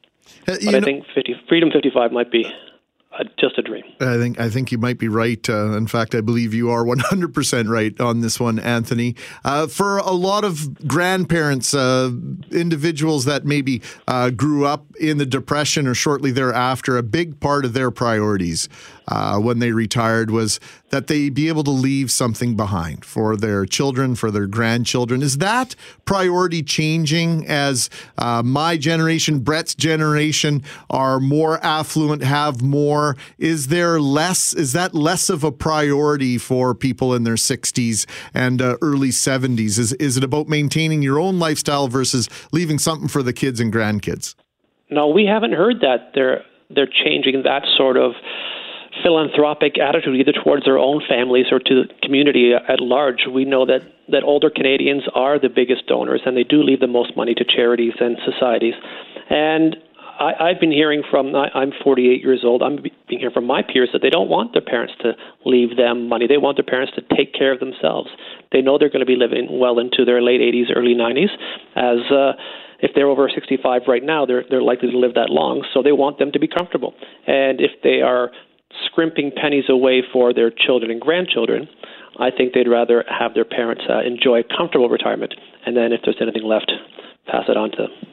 Uh, 0.46 0.57
but 0.64 0.75
I 0.75 0.81
think 0.81 1.05
50, 1.14 1.35
Freedom 1.48 1.70
55 1.72 2.12
might 2.12 2.31
be 2.31 2.46
uh, 3.12 3.25
just 3.38 3.59
a 3.59 3.62
dream. 3.62 3.85
I 4.01 4.16
think 4.16 4.40
I 4.40 4.48
think 4.48 4.72
you 4.72 4.79
might 4.79 4.98
be 4.98 5.09
right. 5.09 5.46
Uh, 5.48 5.77
in 5.77 5.87
fact, 5.87 6.14
I 6.14 6.20
believe 6.20 6.55
you 6.55 6.70
are 6.70 6.85
100% 6.85 7.68
right 7.68 8.01
on 8.01 8.20
this 8.20 8.40
one, 8.40 8.59
Anthony. 8.59 9.16
Uh, 9.44 9.66
for 9.66 9.98
a 9.98 10.12
lot 10.12 10.44
of 10.44 10.87
grandparents, 10.87 11.75
uh, 11.75 12.11
individuals 12.51 13.25
that 13.27 13.44
maybe 13.44 13.83
uh, 14.09 14.31
grew 14.31 14.64
up 14.64 14.87
in 14.98 15.18
the 15.18 15.27
Depression 15.27 15.87
or 15.87 15.94
shortly 15.94 16.31
thereafter, 16.31 16.96
a 16.96 17.03
big 17.03 17.38
part 17.40 17.64
of 17.64 17.75
their 17.75 17.90
priorities 17.90 18.68
uh, 19.12 19.38
when 19.38 19.59
they 19.59 19.72
retired 19.72 20.31
was 20.31 20.59
that 20.88 21.07
they 21.07 21.29
be 21.29 21.48
able 21.48 21.62
to 21.62 21.70
leave 21.70 22.11
something 22.11 22.57
behind 22.57 23.05
for 23.05 23.37
their 23.37 23.66
children, 23.66 24.14
for 24.14 24.31
their 24.31 24.46
grandchildren. 24.46 25.20
Is 25.20 25.37
that 25.37 25.75
priority 26.07 26.62
changing 26.62 27.46
as 27.46 27.90
uh, 28.16 28.42
my 28.42 28.79
generation, 28.79 29.40
Brett's 29.40 29.75
generation, 29.75 30.62
are 30.88 31.20
more 31.20 31.62
affluent, 31.62 32.22
have 32.22 32.62
more? 32.62 33.14
Is 33.37 33.66
there 33.66 34.01
less? 34.01 34.55
Is 34.55 34.72
that 34.72 34.94
less 34.94 35.29
of 35.29 35.44
a 35.44 35.53
priority 35.53 36.38
for 36.38 36.75
people 36.75 37.14
in 37.14 37.25
their 37.25 37.35
60s 37.35 38.07
and 38.33 38.62
uh, 38.62 38.79
early 38.81 39.11
70s? 39.11 39.79
Is 39.79 39.92
is 39.94 40.16
it 40.16 40.25
about 40.25 40.48
maintaining 40.48 41.03
your 41.03 41.20
own 41.20 41.38
lifestyle 41.38 41.87
versus 41.87 42.31
leaving 42.51 42.79
something 42.79 43.09
for 43.09 43.22
the 43.22 43.35
kids 43.35 43.61
and 43.61 43.70
grandkids? 43.70 44.35
No, 44.88 45.09
we 45.09 45.27
haven't 45.27 45.53
heard 45.53 45.81
that 45.83 46.12
they're 46.14 46.44
they're 46.70 46.88
changing 47.05 47.42
that 47.42 47.64
sort 47.77 47.98
of 47.98 48.12
philanthropic 49.02 49.78
attitude 49.78 50.16
either 50.20 50.33
towards 50.33 50.64
their 50.64 50.78
own 50.78 51.02
families 51.09 51.46
or 51.50 51.59
to 51.59 51.85
the 51.85 51.94
community 52.02 52.52
at 52.52 52.81
large. 52.81 53.26
We 53.33 53.44
know 53.44 53.64
that, 53.66 53.83
that 54.09 54.22
older 54.22 54.50
Canadians 54.50 55.05
are 55.14 55.38
the 55.38 55.48
biggest 55.48 55.87
donors 55.87 56.20
and 56.26 56.37
they 56.37 56.44
do 56.44 56.62
leave 56.62 56.81
the 56.81 56.87
most 56.87 57.16
money 57.16 57.35
to 57.35 57.44
charities 57.44 57.94
and 58.00 58.18
societies. 58.24 58.74
And 59.31 59.76
I, 60.20 60.50
I've 60.50 60.61
been 60.61 60.72
hearing 60.72 61.02
from, 61.11 61.35
I, 61.35 61.48
I'm 61.55 61.72
48 61.83 62.22
years 62.22 62.42
old, 62.44 62.62
I'm 62.62 62.76
being 62.76 63.20
hearing 63.20 63.33
from 63.33 63.46
my 63.46 63.62
peers 63.62 63.88
that 63.92 64.02
they 64.02 64.11
don't 64.11 64.28
want 64.28 64.52
their 64.52 64.62
parents 64.62 64.94
to 65.00 65.12
leave 65.46 65.76
them 65.76 66.09
money. 66.09 66.26
They 66.26 66.38
want 66.38 66.59
their 66.59 66.66
parents 66.66 66.92
to 66.96 67.16
take 67.16 67.33
care 67.33 67.52
of 67.52 67.61
themselves. 67.61 68.11
They 68.52 68.61
know 68.61 68.78
they're 68.78 68.90
going 68.90 69.00
to 69.00 69.07
be 69.07 69.16
living 69.16 69.59
well 69.59 69.78
into 69.78 70.05
their 70.05 70.20
late 70.20 70.40
80s, 70.40 70.74
early 70.74 70.94
90s 70.94 71.31
as. 71.76 72.11
Uh, 72.11 72.33
if 72.85 72.90
they're 72.96 73.07
over 73.07 73.31
65 73.33 73.83
right 73.87 74.02
now, 74.02 74.26
they're 74.26 74.42
they're 74.50 74.61
likely 74.61 74.90
to 74.90 74.98
live 74.98 75.14
that 75.14 75.31
long. 75.31 75.64
So 75.72 75.85
they 75.85 75.92
want 75.92 76.18
them 76.18 76.33
to 76.33 76.40
be 76.40 76.48
comfortable. 76.48 76.94
And 77.28 77.61
if 77.61 77.70
they 77.85 78.02
are 78.02 78.33
scrimping 78.87 79.32
pennies 79.35 79.64
away 79.68 80.02
for 80.12 80.32
their 80.32 80.50
children 80.50 80.90
and 80.90 81.00
grandchildren. 81.00 81.68
I 82.18 82.30
think 82.30 82.52
they'd 82.52 82.68
rather 82.68 83.04
have 83.08 83.35
their 83.35 83.44
parents 83.44 83.82
uh, 83.88 84.00
enjoy 84.00 84.42
comfortable 84.56 84.88
retirement, 84.88 85.35
and 85.64 85.76
then 85.76 85.92
if 85.92 86.00
there's 86.04 86.18
anything 86.20 86.44
left, 86.44 86.70
pass 87.26 87.44
it 87.48 87.56
on 87.56 87.70
to 87.72 87.76
them. 87.76 88.12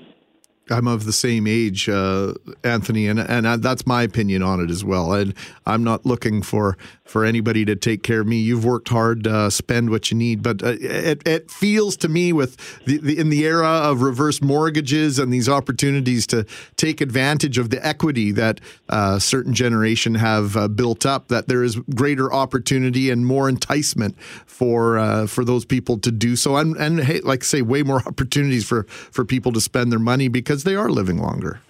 I'm 0.71 0.87
of 0.87 1.05
the 1.05 1.13
same 1.13 1.47
age, 1.47 1.89
uh, 1.89 2.33
Anthony, 2.63 3.07
and 3.07 3.19
and 3.19 3.45
that's 3.61 3.85
my 3.85 4.03
opinion 4.03 4.43
on 4.43 4.59
it 4.59 4.69
as 4.69 4.83
well. 4.83 5.13
And 5.13 5.33
I'm 5.65 5.83
not 5.83 6.05
looking 6.05 6.41
for 6.41 6.77
for 7.09 7.25
anybody 7.25 7.65
to 7.65 7.75
take 7.75 8.03
care 8.03 8.21
of 8.21 8.27
me. 8.27 8.37
You've 8.37 8.63
worked 8.63 8.89
hard, 8.89 9.25
uh, 9.25 9.49
spend 9.49 9.89
what 9.89 10.11
you 10.11 10.17
need, 10.17 10.43
but 10.43 10.61
uh, 10.61 10.75
it, 10.79 11.27
it 11.27 11.49
feels 11.49 11.97
to 11.97 12.07
me 12.07 12.31
with 12.31 12.55
the, 12.85 12.97
the, 12.97 13.17
in 13.17 13.29
the 13.29 13.45
era 13.45 13.67
of 13.67 14.03
reverse 14.03 14.43
mortgages 14.43 15.17
and 15.17 15.33
these 15.33 15.49
opportunities 15.49 16.27
to 16.27 16.45
take 16.77 17.01
advantage 17.01 17.57
of 17.57 17.71
the 17.71 17.83
equity 17.85 18.31
that 18.33 18.61
uh, 18.89 19.17
certain 19.17 19.55
generation 19.55 20.15
have 20.15 20.55
uh, 20.55 20.67
built 20.67 21.03
up, 21.03 21.29
that 21.29 21.47
there 21.47 21.63
is 21.63 21.77
greater 21.95 22.31
opportunity 22.31 23.09
and 23.09 23.25
more 23.25 23.49
enticement 23.49 24.19
for 24.45 24.99
uh, 24.99 25.25
for 25.25 25.43
those 25.43 25.65
people 25.65 25.97
to 25.97 26.11
do 26.11 26.35
so, 26.35 26.57
and 26.57 26.75
and 26.77 26.99
hey, 26.99 27.21
like 27.21 27.43
I 27.43 27.45
say, 27.45 27.61
way 27.63 27.81
more 27.81 28.01
opportunities 28.07 28.67
for 28.67 28.83
for 28.83 29.25
people 29.25 29.51
to 29.53 29.61
spend 29.61 29.91
their 29.91 29.99
money 29.99 30.27
because 30.27 30.58
they 30.63 30.75
are 30.75 30.89
living 30.89 31.17
longer. 31.17 31.61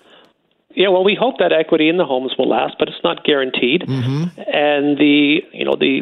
Yeah, 0.75 0.89
well, 0.89 1.03
we 1.03 1.17
hope 1.19 1.35
that 1.39 1.51
equity 1.51 1.89
in 1.89 1.97
the 1.97 2.05
homes 2.05 2.33
will 2.37 2.47
last, 2.47 2.75
but 2.77 2.87
it's 2.87 3.03
not 3.03 3.23
guaranteed. 3.23 3.81
Mm-hmm. 3.81 4.39
And 4.53 4.97
the 4.97 5.39
you 5.51 5.65
know 5.65 5.75
the 5.75 6.01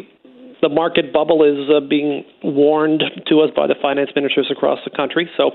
the 0.60 0.68
market 0.68 1.12
bubble 1.12 1.44
is 1.44 1.70
uh, 1.70 1.80
being 1.80 2.24
warned 2.42 3.02
to 3.26 3.40
us 3.40 3.50
by 3.54 3.66
the 3.66 3.74
finance 3.80 4.10
ministers 4.14 4.50
across 4.50 4.78
the 4.84 4.90
country. 4.94 5.30
So 5.36 5.52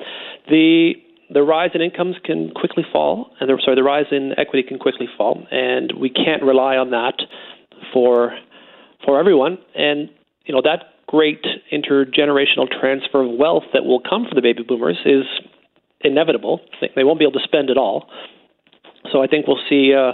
the 0.49 0.93
the 1.29 1.43
rise 1.43 1.71
in 1.73 1.81
incomes 1.81 2.15
can 2.23 2.51
quickly 2.51 2.83
fall, 2.91 3.31
and 3.39 3.49
the, 3.49 3.59
sorry, 3.63 3.75
the 3.75 3.83
rise 3.83 4.05
in 4.11 4.33
equity 4.37 4.67
can 4.67 4.77
quickly 4.77 5.07
fall, 5.17 5.45
and 5.51 5.93
we 5.99 6.09
can't 6.09 6.43
rely 6.43 6.77
on 6.77 6.91
that 6.91 7.21
for 7.93 8.37
for 9.05 9.19
everyone. 9.19 9.57
And 9.75 10.09
you 10.45 10.53
know 10.53 10.61
that 10.63 10.93
great 11.07 11.45
intergenerational 11.71 12.67
transfer 12.79 13.21
of 13.21 13.37
wealth 13.37 13.63
that 13.73 13.85
will 13.85 14.01
come 14.01 14.25
for 14.27 14.35
the 14.35 14.41
baby 14.41 14.63
boomers 14.63 14.97
is 15.05 15.25
inevitable. 16.03 16.61
They 16.95 17.03
won't 17.03 17.19
be 17.19 17.25
able 17.25 17.39
to 17.39 17.43
spend 17.43 17.69
it 17.69 17.77
all. 17.77 18.09
So 19.11 19.21
I 19.21 19.27
think 19.27 19.47
we'll 19.47 19.61
see 19.69 19.93
uh, 19.93 20.13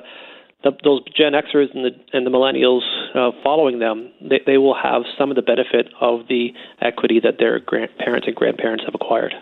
the, 0.63 0.71
those 0.83 1.01
Gen 1.15 1.33
Xers 1.33 1.73
and 1.73 1.85
the 1.85 1.91
and 2.11 2.25
the 2.25 2.31
millennials 2.31 2.81
uh, 3.15 3.31
following 3.43 3.79
them. 3.79 4.11
They, 4.21 4.41
they 4.45 4.57
will 4.57 4.75
have 4.75 5.03
some 5.17 5.29
of 5.29 5.35
the 5.35 5.41
benefit 5.41 5.87
of 6.01 6.27
the 6.27 6.49
equity 6.81 7.19
that 7.23 7.35
their 7.39 7.59
grandparents 7.59 8.27
and 8.27 8.35
grandparents 8.35 8.83
have 8.85 8.95
acquired. 8.95 9.33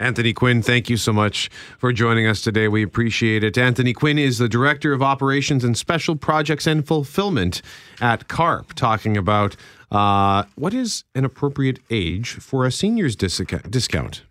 Anthony 0.00 0.32
Quinn, 0.32 0.60
thank 0.60 0.90
you 0.90 0.96
so 0.96 1.12
much 1.12 1.48
for 1.78 1.92
joining 1.92 2.26
us 2.26 2.40
today. 2.40 2.66
We 2.66 2.82
appreciate 2.82 3.44
it. 3.44 3.56
Anthony 3.56 3.92
Quinn 3.92 4.18
is 4.18 4.38
the 4.38 4.48
Director 4.48 4.92
of 4.92 5.02
Operations 5.02 5.62
and 5.62 5.78
Special 5.78 6.16
Projects 6.16 6.66
and 6.66 6.84
Fulfillment 6.84 7.62
at 8.00 8.26
CARP, 8.26 8.72
talking 8.74 9.16
about 9.16 9.54
uh, 9.94 10.44
what 10.56 10.74
is 10.74 11.04
an 11.14 11.24
appropriate 11.24 11.78
age 11.88 12.30
for 12.32 12.66
a 12.66 12.72
senior's 12.72 13.14
discount? 13.14 13.70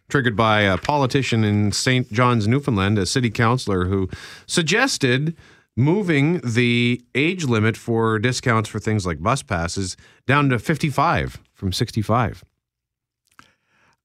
Triggered 0.09 0.35
by 0.35 0.61
a 0.61 0.77
politician 0.77 1.43
in 1.43 1.71
St. 1.71 2.11
John's, 2.11 2.47
Newfoundland, 2.47 2.97
a 2.97 3.05
city 3.05 3.29
councillor 3.29 3.85
who 3.85 4.09
suggested 4.45 5.35
moving 5.77 6.41
the 6.43 7.01
age 7.15 7.45
limit 7.45 7.77
for 7.77 8.19
discounts 8.19 8.69
for 8.69 8.79
things 8.79 9.05
like 9.05 9.23
bus 9.23 9.41
passes 9.41 9.95
down 10.27 10.49
to 10.49 10.59
55 10.59 11.39
from 11.53 11.71
65. 11.71 12.43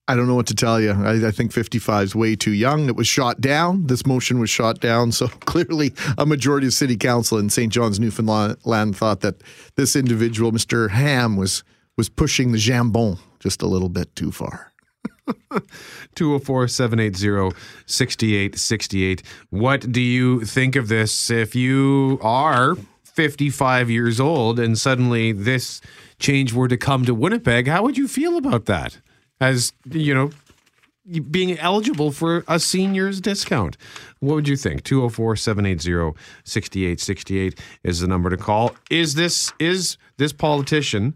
I 0.08 0.16
don't 0.16 0.26
know 0.26 0.34
what 0.34 0.46
to 0.46 0.54
tell 0.54 0.80
you. 0.80 0.92
I, 0.92 1.28
I, 1.28 1.30
think 1.30 1.52
55 1.52 2.02
is 2.02 2.14
way 2.16 2.34
too 2.34 2.52
young. 2.52 2.88
It 2.88 2.96
was 2.96 3.06
shot 3.06 3.42
down. 3.42 3.88
This 3.88 4.06
motion 4.06 4.40
was 4.40 4.48
shot 4.48 4.80
down. 4.80 5.12
So 5.18 5.26
clearly, 5.28 5.92
a 6.16 6.24
majority 6.24 6.68
of 6.68 6.72
city 6.72 6.96
council 6.96 7.38
in 7.38 7.50
St. 7.50 7.72
John's, 7.72 7.98
Newfoundland, 8.00 8.96
thought 8.96 9.20
that 9.20 9.42
this 9.74 9.96
individual, 9.96 10.52
Mr. 10.52 10.90
Ham, 10.90 11.36
was 11.36 11.62
was 11.96 12.08
pushing 12.08 12.52
the 12.52 12.58
jambon 12.58 13.18
just 13.40 13.60
a 13.60 13.66
little 13.66 13.88
bit 13.88 14.14
too 14.14 14.30
far. 14.30 14.72
204 16.14 16.68
780 16.68 17.56
6868. 17.86 19.22
What 19.50 19.92
do 19.92 20.00
you 20.00 20.44
think 20.44 20.76
of 20.76 20.88
this? 20.88 21.30
If 21.30 21.54
you 21.54 22.18
are 22.22 22.76
55 23.02 23.90
years 23.90 24.20
old 24.20 24.60
and 24.60 24.78
suddenly 24.78 25.32
this 25.32 25.80
change 26.20 26.52
were 26.52 26.68
to 26.68 26.76
come 26.76 27.04
to 27.04 27.14
Winnipeg, 27.14 27.66
how 27.66 27.82
would 27.82 27.98
you 27.98 28.06
feel 28.06 28.36
about 28.36 28.66
that? 28.66 28.98
As 29.40 29.72
you 29.90 30.14
know 30.14 30.31
being 31.31 31.59
eligible 31.59 32.12
for 32.12 32.44
a 32.46 32.61
senior's 32.61 33.18
discount. 33.20 33.77
What 34.20 34.35
would 34.35 34.46
you 34.48 34.57
think? 34.57 34.83
204-780-6868 34.83 37.59
is 37.83 38.01
the 38.01 38.07
number 38.07 38.29
to 38.31 38.37
call. 38.37 38.77
Is 38.90 39.14
this 39.14 39.51
is 39.59 39.96
this 40.18 40.35
politician 40.35 41.14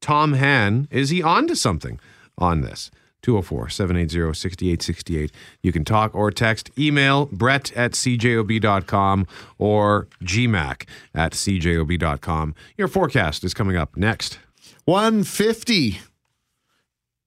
Tom 0.00 0.32
Hann 0.34 0.86
is 0.90 1.10
he 1.10 1.22
on 1.22 1.46
to 1.48 1.56
something 1.56 2.00
on 2.38 2.62
this? 2.62 2.90
204-780-6868. 3.22 5.30
You 5.62 5.72
can 5.72 5.84
talk 5.84 6.14
or 6.14 6.30
text, 6.32 6.70
email 6.76 7.26
brett 7.26 7.72
at 7.76 7.92
cjob.com 7.92 9.28
or 9.58 10.08
gmac 10.24 10.88
at 11.14 11.32
cjob.com. 11.32 12.54
Your 12.76 12.88
forecast 12.88 13.44
is 13.44 13.54
coming 13.54 13.76
up 13.76 13.96
next. 13.96 14.40
150 14.86 16.00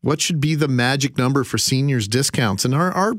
what 0.05 0.21
should 0.21 0.39
be 0.39 0.53
the 0.53 0.67
magic 0.67 1.17
number 1.17 1.43
for 1.43 1.57
seniors 1.57 2.07
discounts? 2.07 2.63
And 2.63 2.75
our, 2.75 2.91
our 2.91 3.15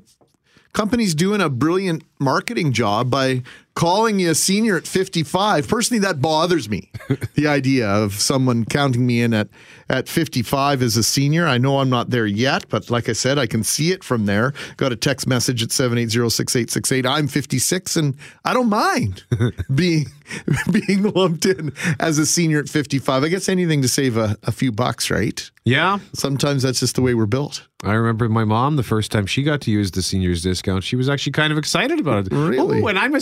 company's 0.73 1.17
doing 1.17 1.41
a 1.41 1.51
brilliant 1.51 2.05
marketing 2.19 2.73
job 2.73 3.11
by 3.11 3.43
calling 3.77 4.19
you 4.19 4.31
a 4.31 4.35
senior 4.35 4.77
at 4.77 4.87
55. 4.87 5.69
Personally, 5.69 6.01
that 6.01 6.21
bothers 6.21 6.69
me. 6.69 6.91
the 7.35 7.47
idea 7.47 7.87
of 7.87 8.15
someone 8.15 8.65
counting 8.65 9.07
me 9.07 9.21
in 9.21 9.35
at, 9.35 9.49
at 9.89 10.09
55 10.09 10.83
as 10.83 10.97
a 10.97 11.03
senior. 11.03 11.47
I 11.47 11.59
know 11.59 11.79
I'm 11.79 11.91
not 11.91 12.11
there 12.11 12.27
yet, 12.27 12.69
but 12.71 12.91
like 12.91 13.09
I 13.09 13.13
said, 13.13 13.39
I 13.39 13.47
can 13.47 13.63
see 13.63 13.93
it 13.93 14.03
from 14.03 14.25
there. 14.27 14.55
Got 14.79 14.93
a 14.93 14.97
text 14.97 15.27
message 15.27 15.63
at 15.63 15.69
780-6868. 15.69 17.07
I'm 17.07 17.29
56 17.29 17.97
and 17.97 18.17
I 18.45 18.55
don't 18.55 18.71
mind 18.71 19.25
being 19.75 20.07
being 20.73 21.03
lumped 21.03 21.47
in 21.47 21.73
as 22.01 22.19
a 22.19 22.27
senior 22.27 22.61
at 22.61 22.69
55. 22.69 23.23
I 23.23 23.29
guess 23.29 23.49
anything 23.49 23.83
to 23.83 23.89
save 23.89 24.17
a, 24.17 24.37
a 24.43 24.53
few 24.53 24.73
bucks, 24.73 25.11
right? 25.11 25.49
Yeah. 25.65 25.99
Sometimes 26.13 26.63
that's 26.63 26.81
just 26.81 26.95
the 26.95 27.03
way 27.03 27.15
we're 27.15 27.27
built. 27.27 27.67
I 27.85 27.93
remember 27.93 28.29
my 28.29 28.45
mom 28.45 28.77
the 28.77 28.83
first 28.83 29.13
time 29.13 29.27
she 29.27 29.43
got 29.43 29.61
to 29.63 29.71
use 29.71 29.91
the 29.91 30.03
seniors 30.03 30.43
discount. 30.43 30.83
She 30.85 30.97
was 30.97 31.09
actually 31.09 31.33
kind 31.33 31.53
of 31.53 31.59
excited 31.59 32.01
about 32.07 32.27
it. 32.27 32.33
Really? 32.33 32.83
Oh, 32.83 32.87
and 32.89 32.99
I'm 32.99 33.15
a, 33.15 33.21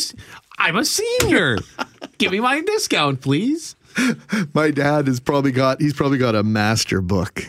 I'm 0.59 0.77
a 0.77 0.85
senior. 0.85 1.59
Give 2.18 2.33
me 2.33 2.40
my 2.40 2.61
discount, 2.61 3.20
please. 3.20 3.77
My 4.55 4.70
dad 4.70 5.07
has 5.07 5.20
probably 5.20 5.53
got 5.53 5.81
he's 5.81 5.94
probably 5.94 6.18
got 6.18 6.35
a 6.35 6.42
master 6.42 7.01
book. 7.01 7.44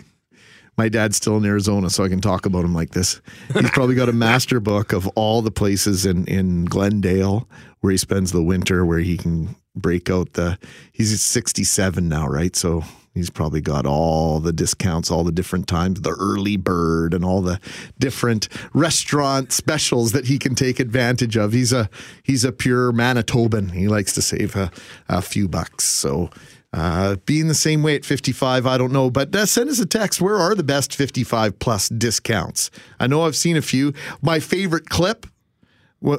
My 0.78 0.89
dad's 0.89 1.15
still 1.15 1.38
in 1.38 1.45
Arizona, 1.45 1.89
so 1.89 2.04
I 2.04 2.10
can 2.10 2.19
talk 2.19 2.45
about 2.45 2.65
him 2.65 2.74
like 2.74 2.91
this. 2.91 3.21
He's 3.54 3.71
probably 3.71 3.95
got 3.95 4.10
a 4.10 4.13
master 4.28 4.60
book 4.60 4.93
of 4.93 5.08
all 5.10 5.41
the 5.41 5.52
places 5.52 6.06
in 6.06 6.26
in 6.28 6.65
Glendale 6.65 7.48
where 7.82 7.91
he 7.91 7.98
spends 7.98 8.32
the 8.32 8.43
winter, 8.43 8.86
where 8.86 9.00
he 9.00 9.17
can 9.17 9.56
break 9.76 10.10
out 10.10 10.34
the. 10.34 10.58
He's 10.91 11.19
67 11.21 12.08
now, 12.08 12.28
right? 12.28 12.56
So 12.56 12.84
He's 13.15 13.30
probably 13.30 13.62
got 13.62 13.86
all 13.86 14.41
the 14.41 14.51
discounts, 14.51 15.10
all 15.10 15.23
the 15.23 15.32
different 15.32 15.67
times, 15.67 16.01
the 16.01 16.17
early 16.19 16.58
bird, 16.58 17.13
and 17.13 17.23
all 17.23 17.41
the 17.41 17.62
different 17.97 18.49
restaurant 18.73 19.54
specials 19.54 20.12
that 20.12 20.25
he 20.25 20.38
can 20.38 20.54
take 20.54 20.82
advantage 20.82 21.38
of. 21.38 21.54
He's 21.54 21.71
a 21.71 21.89
he's 22.23 22.43
a 22.43 22.51
pure 22.51 22.91
Manitoban. 22.91 23.71
He 23.71 23.88
likes 23.88 24.13
to 24.15 24.21
save 24.21 24.58
a, 24.58 24.69
a 25.08 25.21
few 25.21 25.47
bucks. 25.47 25.86
So 25.86 26.30
uh, 26.73 27.15
being 27.25 27.47
the 27.47 27.56
same 27.56 27.84
way 27.84 27.95
at 27.95 28.04
55, 28.04 28.67
I 28.67 28.78
don't 28.78 28.91
know. 28.91 29.10
But 29.10 29.34
uh, 29.34 29.45
send 29.45 29.69
us 29.69 29.80
a 29.80 29.86
text. 29.86 30.19
Where 30.19 30.36
are 30.36 30.54
the 30.54 30.63
best 30.63 30.93
55 30.93 31.58
plus 31.58 31.88
discounts? 31.88 32.69
I 32.99 33.08
know 33.08 33.23
I've 33.23 33.38
seen 33.38 33.56
a 33.56 33.62
few. 33.62 33.93
My 34.21 34.41
favorite 34.41 34.89
clip 34.89 35.25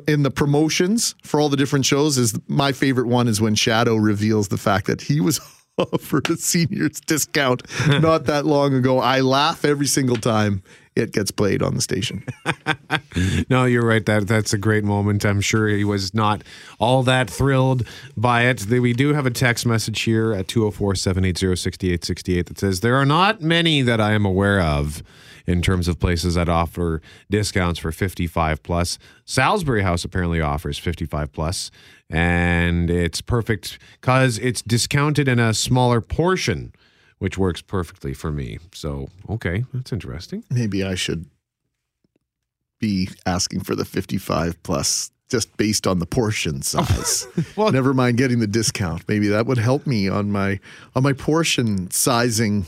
in 0.09 0.23
the 0.23 0.31
promotions 0.31 1.15
for 1.23 1.41
all 1.41 1.51
the 1.51 1.59
different 1.59 1.85
shows 1.85 2.17
is 2.17 2.35
my 2.49 2.73
favorite 2.73 3.07
one 3.07 3.29
is 3.29 3.39
when 3.39 3.55
Shadoe 3.55 4.03
reveals 4.03 4.49
the 4.49 4.57
fact 4.57 4.87
that 4.87 5.03
he 5.03 5.21
was 5.21 5.41
for 6.01 6.23
a 6.31 6.37
seniors 6.37 7.01
discount 7.01 7.63
not 8.01 8.25
that 8.25 8.47
long 8.47 8.75
ago. 8.75 8.99
I 8.99 9.21
laugh 9.21 9.65
every 9.65 9.87
single 9.87 10.17
time 10.17 10.63
it 10.95 11.13
gets 11.13 11.31
played 11.31 11.63
on 11.63 11.75
the 11.75 11.83
station. 11.83 12.25
no, 13.51 13.67
you're 13.67 13.85
right. 13.85 14.07
That 14.07 14.27
that's 14.27 14.55
a 14.55 14.59
great 14.59 14.85
moment. 14.85 15.27
I'm 15.27 15.43
sure 15.43 15.69
he 15.69 15.85
was 15.85 16.15
not 16.15 16.43
all 16.79 17.03
that 17.03 17.29
thrilled 17.29 17.87
by 18.17 18.45
it. 18.45 18.65
We 18.67 18.95
do 18.95 19.13
have 19.13 19.27
a 19.27 19.31
text 19.31 19.67
message 19.67 20.01
here 20.03 20.33
at 20.33 20.47
204-780-6868 20.47 22.47
that 22.47 22.59
says 22.59 22.81
there 22.81 22.97
are 22.97 23.05
not 23.05 23.43
many 23.43 23.83
that 23.83 24.01
I 24.01 24.13
am 24.13 24.25
aware 24.25 24.61
of 24.61 25.03
in 25.47 25.63
terms 25.63 25.89
of 25.89 25.99
places 25.99 26.35
that 26.35 26.49
offer 26.49 27.01
discounts 27.31 27.79
for 27.79 27.93
55 27.93 28.63
plus. 28.63 28.99
Salisbury 29.25 29.83
House 29.83 30.05
apparently 30.05 30.41
offers 30.41 30.79
55 30.79 31.33
plus, 31.33 31.71
and 32.11 32.91
it's 32.91 33.21
perfect 33.21 33.79
because 34.01 34.39
it's 34.39 34.63
discounted 34.63 35.29
in 35.29 35.39
a 35.39 35.55
smaller 35.55 36.01
portion, 36.01 36.73
which 37.19 37.39
works 37.39 37.63
perfectly 37.63 38.13
for 38.15 38.31
me. 38.31 38.59
So, 38.73 39.09
okay, 39.29 39.65
that's 39.73 39.93
interesting. 39.93 40.45
Maybe 40.51 40.85
I 40.85 40.95
should 40.95 41.27
be 42.79 43.09
asking 43.25 43.61
for 43.61 43.75
the 43.75 43.85
55 43.85 44.63
plus 44.63 45.11
just 45.29 45.57
based 45.57 45.87
on 45.87 45.99
the 45.99 46.07
portion 46.07 46.63
size. 46.63 47.27
well, 47.57 47.73
never 47.73 47.95
mind 47.95 48.19
getting 48.19 48.39
the 48.39 48.47
discount. 48.47 49.03
Maybe 49.09 49.29
that 49.29 49.47
would 49.47 49.59
help 49.59 49.87
me 49.87 50.09
on 50.09 50.31
my 50.31 50.61
on 50.95 51.03
my 51.03 51.13
portion 51.13 51.91
sizing 51.91 52.67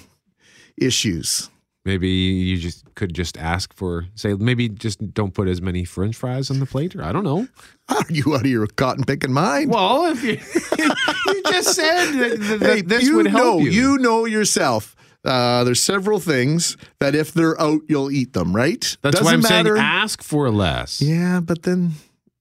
issues. 0.76 1.50
Maybe 1.88 2.11
you 2.11 2.59
just 2.59 2.85
could 2.96 3.14
just 3.14 3.38
ask 3.38 3.72
for 3.72 4.05
say 4.14 4.35
maybe 4.35 4.68
just 4.68 5.14
don't 5.14 5.33
put 5.33 5.48
as 5.48 5.62
many 5.62 5.87
French 5.87 6.16
fries 6.16 6.51
on 6.51 6.61
the 6.61 6.66
plate, 6.66 6.94
or 6.94 7.03
I 7.03 7.12
don't 7.12 7.24
know. 7.24 7.48
Are 7.88 8.05
you 8.11 8.35
out 8.35 8.42
of 8.42 8.46
your 8.46 8.66
cotton 8.66 9.05
picking 9.05 9.33
mind? 9.33 9.70
Well, 9.70 10.05
if 10.05 10.22
you, 10.22 10.33
you 10.79 11.42
just 11.44 11.74
said 11.74 12.12
that, 12.12 12.59
that 12.61 12.61
hey, 12.61 12.83
this 12.83 13.05
you 13.05 13.16
would 13.16 13.29
help 13.29 13.61
know, 13.61 13.64
you. 13.64 13.70
You 13.70 13.96
know 13.96 14.27
yourself. 14.27 14.94
Uh, 15.24 15.64
there's 15.64 15.83
several 15.83 16.20
things 16.20 16.77
that 17.01 17.14
if 17.14 17.33
they're 17.33 17.59
out, 17.59 17.81
you'll 17.88 18.11
eat 18.11 18.35
them, 18.35 18.55
right? 18.55 18.83
That's 19.01 19.18
Doesn't 19.18 19.24
why 19.24 19.33
I'm 19.33 19.40
matter. 19.40 19.77
saying 19.77 19.87
ask 19.87 20.22
for 20.22 20.51
less. 20.51 21.01
Yeah, 21.01 21.40
but 21.40 21.62
then, 21.62 21.92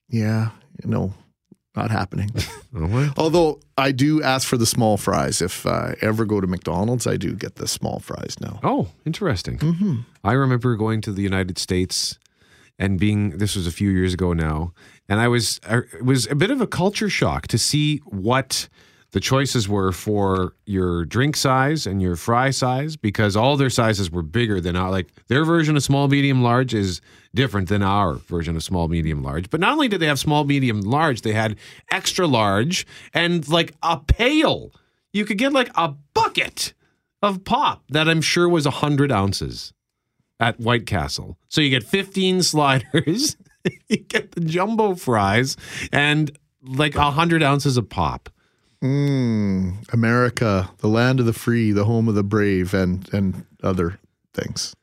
yeah, 0.10 0.50
you 0.84 0.90
know, 0.90 1.14
not 1.78 1.92
happening. 1.92 2.32
Although 3.18 3.60
I 3.78 3.92
do 3.92 4.22
ask 4.22 4.48
for 4.48 4.58
the 4.58 4.66
small 4.66 4.98
fries. 4.98 5.42
If 5.42 5.66
I 5.66 5.96
ever 6.02 6.26
go 6.26 6.42
to 6.42 6.48
McDonald's, 6.48 7.08
I 7.08 7.16
do 7.16 7.34
get 7.34 7.56
the 7.56 7.68
small 7.68 8.00
fries 8.00 8.36
now. 8.42 8.60
Oh, 8.64 8.90
interesting. 9.06 9.60
Mm-hmm. 9.60 10.00
I 10.24 10.34
remember 10.34 10.76
going 10.76 11.02
to 11.02 11.12
the 11.12 11.22
United 11.22 11.58
States 11.58 12.18
and 12.80 13.00
being, 13.00 13.38
this 13.38 13.56
was 13.56 13.66
a 13.66 13.72
few 13.72 13.90
years 13.90 14.14
ago 14.14 14.34
now, 14.34 14.74
and 15.08 15.20
I 15.20 15.28
was, 15.28 15.60
it 15.70 16.04
was 16.04 16.28
a 16.28 16.36
bit 16.36 16.52
of 16.52 16.62
a 16.62 16.68
culture 16.68 17.10
shock 17.10 17.48
to 17.48 17.58
see 17.58 17.98
what 18.06 18.68
the 19.12 19.20
choices 19.20 19.70
were 19.70 19.92
for 19.92 20.54
your 20.66 21.06
drink 21.06 21.36
size 21.36 21.88
and 21.88 22.02
your 22.02 22.16
fry 22.16 22.50
size 22.50 22.98
because 22.98 23.36
all 23.36 23.56
their 23.56 23.70
sizes 23.70 24.12
were 24.12 24.22
bigger 24.22 24.60
than 24.60 24.76
our 24.76 24.92
like 24.92 25.08
their 25.28 25.46
version 25.46 25.78
of 25.78 25.84
small 25.84 26.08
medium 26.08 26.44
large 26.44 26.74
is 26.74 27.00
different 27.34 27.70
than 27.70 27.82
our 27.82 28.16
version 28.16 28.56
of 28.56 28.64
small 28.64 28.88
medium 28.88 29.24
large. 29.24 29.50
But 29.50 29.62
not 29.62 29.74
only 29.74 29.88
did 29.88 30.02
they 30.02 30.08
have 30.08 30.20
small 30.20 30.44
medium 30.44 30.82
large 30.82 31.22
they 31.22 31.34
had 31.34 31.56
extra 31.92 32.28
large 32.28 32.86
and 33.14 33.48
like 33.48 33.74
a 33.82 33.98
pail. 33.98 34.72
You 35.14 35.26
could 35.26 35.38
get 35.38 35.54
like 35.54 35.72
a 35.76 35.96
bucket 36.14 36.74
of 37.24 37.44
pop 37.44 37.84
that 37.90 38.08
i'm 38.08 38.22
sure 38.22 38.48
was 38.48 38.66
100 38.66 39.12
ounces 39.12 39.74
at 40.40 40.60
white 40.60 40.86
castle. 40.86 41.38
So 41.50 41.62
you 41.62 41.70
get 41.70 41.84
15 41.84 42.44
sliders 42.44 43.38
you 43.88 43.98
get 43.98 44.34
the 44.34 44.42
jumbo 44.42 44.96
fries 44.96 45.56
and 45.92 46.38
like 46.62 46.96
100 46.96 47.42
ounces 47.42 47.78
of 47.78 47.90
pop 47.90 48.30
Mm, 48.84 49.92
America, 49.92 50.70
the 50.80 50.88
land 50.88 51.20
of 51.20 51.26
the 51.26 51.34
free, 51.34 51.72
the 51.72 51.86
home 51.86 52.08
of 52.08 52.16
the 52.16 52.24
brave, 52.24 52.74
and 52.74 53.12
and 53.14 53.46
other 53.64 54.00
things. 54.34 54.74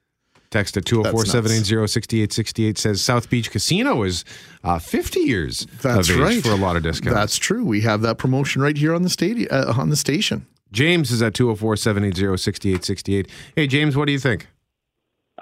Text 0.51 0.76
at 0.76 0.84
204 0.84 1.26
780 1.26 1.86
6868 1.88 2.78
says 2.78 3.03
South 3.03 3.28
Beach 3.28 3.51
Casino 3.51 4.03
is 4.05 4.24
uh, 4.62 4.78
50 4.78 5.20
years 5.20 5.66
That's 5.82 6.09
of 6.09 6.16
age 6.16 6.22
right. 6.22 6.42
for 6.45 6.51
a 6.51 6.57
lot 6.57 6.76
of 6.76 6.82
discounts. 6.84 7.14
That's 7.18 7.36
true. 7.38 7.64
We 7.64 7.80
have 7.80 8.03
that 8.03 8.18
promotion 8.18 8.62
right 8.62 8.76
here 8.76 8.95
on 8.95 9.03
the 9.03 9.09
stadium 9.11 9.49
uh, 9.51 9.74
on 9.76 9.90
the 9.90 9.97
station. 9.97 10.47
James 10.72 11.11
is 11.11 11.22
at 11.22 11.34
204 11.34 11.76
780 11.76 12.36
6868. 12.36 13.28
Hey, 13.57 13.66
James, 13.66 13.97
what 13.97 14.07
do 14.07 14.12
you 14.12 14.18
think? 14.20 14.49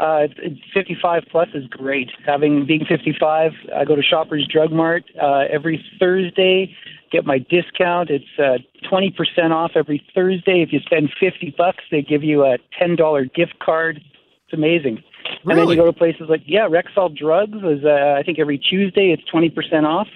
Uh, 0.01 0.21
it's- 0.25 0.39
it's 0.43 0.61
55 0.73 1.25
plus 1.31 1.49
is 1.55 1.67
great. 1.69 2.11
Having 2.25 2.65
being 2.67 2.85
55, 2.87 3.53
I 3.77 3.85
go 3.85 3.95
to 3.95 4.03
Shoppers 4.03 4.47
Drug 4.51 4.73
Mart 4.73 5.05
uh, 5.23 5.45
every 5.51 5.85
Thursday, 6.01 6.75
get 7.13 7.27
my 7.27 7.39
discount. 7.39 8.11
It's 8.11 8.25
uh, 8.39 8.59
20% 8.91 9.51
off 9.51 9.73
every 9.77 10.03
Thursday. 10.15 10.63
If 10.63 10.73
you 10.73 10.81
spend 10.81 11.11
50 11.21 11.55
bucks, 11.57 11.85
they 11.91 12.03
give 12.03 12.25
you 12.25 12.45
a 12.45 12.59
$10 12.81 13.35
gift 13.35 13.59
card. 13.61 13.99
It's 13.99 14.53
amazing. 14.53 15.03
Really? 15.45 15.61
And 15.61 15.71
then 15.71 15.77
you 15.77 15.77
go 15.77 15.87
to 15.87 15.93
places 15.93 16.23
like 16.29 16.43
yeah, 16.47 16.69
Rexall 16.69 17.17
Drugs 17.17 17.59
is 17.59 17.85
uh, 17.85 18.17
I 18.19 18.23
think 18.25 18.39
every 18.39 18.59
Tuesday 18.59 19.15
it's 19.17 19.23
20% 19.33 19.85
off. 19.85 20.09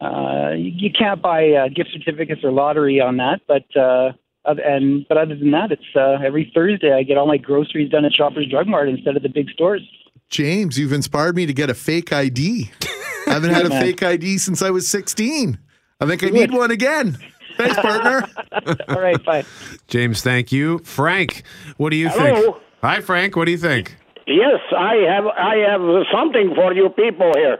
Uh, 0.00 0.54
you, 0.54 0.70
you 0.74 0.90
can't 0.96 1.22
buy 1.22 1.50
uh, 1.50 1.68
gift 1.68 1.90
certificates 1.92 2.44
or 2.44 2.52
lottery 2.52 3.00
on 3.00 3.16
that, 3.16 3.40
but 3.48 3.64
uh, 3.76 4.12
and 4.44 5.06
but 5.08 5.18
other 5.18 5.36
than 5.36 5.50
that, 5.50 5.72
it's 5.72 5.82
uh, 5.96 6.24
every 6.24 6.50
Thursday 6.54 6.92
I 6.92 7.02
get 7.02 7.18
all 7.18 7.26
my 7.26 7.36
groceries 7.36 7.90
done 7.90 8.04
at 8.04 8.12
Shoppers 8.12 8.48
Drug 8.48 8.66
Mart 8.66 8.88
instead 8.88 9.16
of 9.16 9.22
the 9.22 9.28
big 9.28 9.50
stores. 9.50 9.82
James, 10.30 10.78
you've 10.78 10.92
inspired 10.92 11.34
me 11.34 11.46
to 11.46 11.52
get 11.52 11.70
a 11.70 11.74
fake 11.74 12.12
ID. 12.12 12.70
I 13.26 13.32
haven't 13.32 13.50
had 13.50 13.66
a 13.66 13.70
fake 13.70 14.02
ID 14.02 14.38
since 14.38 14.62
I 14.62 14.70
was 14.70 14.88
16. 14.88 15.58
I 16.00 16.06
think 16.06 16.22
I 16.22 16.28
need 16.28 16.52
one 16.52 16.70
again. 16.70 17.18
Thanks, 17.56 17.74
partner. 17.74 18.28
all 18.88 19.00
right, 19.00 19.22
bye. 19.24 19.44
James, 19.88 20.22
thank 20.22 20.52
you. 20.52 20.78
Frank, 20.84 21.42
what 21.76 21.90
do 21.90 21.96
you 21.96 22.08
Hello. 22.08 22.52
think? 22.52 22.56
Hi, 22.82 23.00
Frank. 23.00 23.34
What 23.34 23.46
do 23.46 23.50
you 23.50 23.58
think? 23.58 23.96
Yes, 24.28 24.60
I 24.76 24.94
have 25.08 25.26
I 25.26 25.56
have 25.68 25.80
something 26.12 26.54
for 26.54 26.72
you 26.72 26.88
people 26.90 27.32
here. 27.34 27.58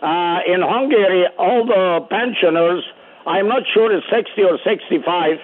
Uh, 0.00 0.38
in 0.46 0.62
Hungary, 0.62 1.26
all 1.38 1.66
the 1.66 2.06
pensioners, 2.08 2.82
I'm 3.26 3.48
not 3.48 3.64
sure 3.74 3.92
it's 3.94 4.06
60 4.10 4.42
or 4.44 4.58
65. 4.64 5.38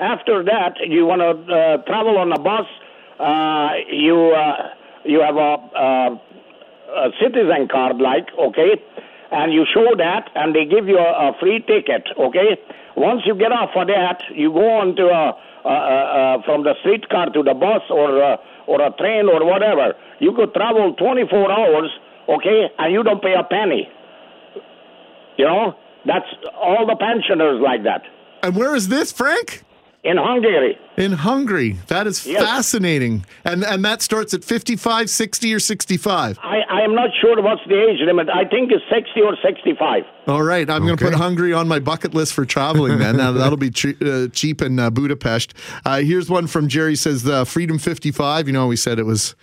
After 0.00 0.42
that, 0.42 0.74
you 0.80 1.06
want 1.06 1.20
to 1.20 1.54
uh, 1.54 1.76
travel 1.84 2.18
on 2.18 2.32
a 2.32 2.40
bus. 2.40 2.66
Uh, 3.20 3.70
you 3.92 4.32
uh, 4.32 4.70
you 5.04 5.20
have 5.20 5.36
a, 5.36 5.38
a, 5.38 6.20
a 7.06 7.10
citizen 7.22 7.68
card, 7.70 7.98
like 7.98 8.26
okay, 8.36 8.82
and 9.34 9.52
you 9.52 9.66
show 9.74 9.90
that, 9.98 10.30
and 10.34 10.54
they 10.54 10.64
give 10.64 10.86
you 10.86 10.98
a, 10.98 11.30
a 11.30 11.32
free 11.40 11.58
ticket. 11.66 12.06
Okay, 12.18 12.54
once 12.96 13.22
you 13.26 13.34
get 13.34 13.50
off 13.50 13.70
for 13.74 13.84
that, 13.84 14.22
you 14.30 14.52
go 14.52 14.62
on 14.78 14.94
to 14.94 15.04
a, 15.10 15.24
a, 15.66 15.74
a, 15.74 16.38
a 16.38 16.42
from 16.46 16.62
the 16.62 16.74
streetcar 16.80 17.30
to 17.34 17.42
the 17.42 17.54
bus 17.54 17.82
or 17.90 18.22
a, 18.22 18.38
or 18.66 18.80
a 18.80 18.90
train 18.92 19.28
or 19.28 19.44
whatever. 19.44 19.94
You 20.20 20.32
could 20.32 20.54
travel 20.54 20.94
24 20.94 21.50
hours, 21.50 21.90
okay, 22.28 22.70
and 22.78 22.92
you 22.92 23.02
don't 23.02 23.20
pay 23.20 23.34
a 23.34 23.42
penny. 23.42 23.90
You 25.36 25.46
know, 25.46 25.74
that's 26.06 26.30
all 26.54 26.86
the 26.86 26.96
pensioners 26.96 27.60
like 27.60 27.82
that 27.84 28.02
And 28.42 28.54
where 28.54 28.74
is 28.76 28.88
this, 28.88 29.10
Frank? 29.10 29.64
In 30.04 30.16
Hungary. 30.18 30.78
In 30.96 31.12
Hungary. 31.12 31.78
That 31.88 32.06
is 32.06 32.26
Yes. 32.26 32.42
fascinating. 32.42 33.24
And 33.44 33.64
and 33.64 33.84
that 33.84 34.02
starts 34.02 34.32
at 34.34 34.44
55, 34.44 35.10
60, 35.10 35.52
or 35.54 35.58
65. 35.58 36.38
I, 36.42 36.60
I 36.70 36.82
am 36.82 36.94
not 36.94 37.10
sure 37.20 37.40
what's 37.42 37.62
the 37.66 37.74
age 37.88 37.98
limit. 38.00 38.28
I 38.28 38.44
think 38.44 38.70
it's 38.70 38.84
60 38.92 39.20
or 39.22 39.36
65. 39.42 40.04
All 40.26 40.42
right, 40.42 40.68
I'm 40.70 40.84
going 40.86 40.96
to 40.96 41.04
put 41.04 41.14
Hungary 41.14 41.52
on 41.52 41.68
my 41.68 41.78
bucket 41.78 42.14
list 42.14 42.32
for 42.32 42.44
traveling. 42.44 42.98
Then 42.98 43.16
Now, 43.16 43.32
that'll 43.32 43.58
be 43.58 43.70
che- 43.70 43.96
uh, 44.04 44.28
cheap 44.28 44.62
in 44.62 44.78
uh, 44.78 44.88
Budapest. 44.90 45.52
Uh, 45.84 45.98
here's 46.00 46.30
one 46.30 46.46
from 46.46 46.68
Jerry. 46.68 46.96
Says 46.96 47.24
the 47.24 47.44
Freedom 47.44 47.78
55. 47.78 48.46
You 48.46 48.52
know, 48.52 48.66
we 48.66 48.76
said 48.76 48.98
it 48.98 49.04
was 49.06 49.34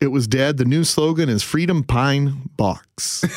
it 0.00 0.08
was 0.08 0.26
dead. 0.28 0.56
The 0.58 0.64
new 0.64 0.84
slogan 0.84 1.28
is 1.28 1.42
Freedom 1.42 1.82
Pine 1.84 2.50
Box. 2.56 3.24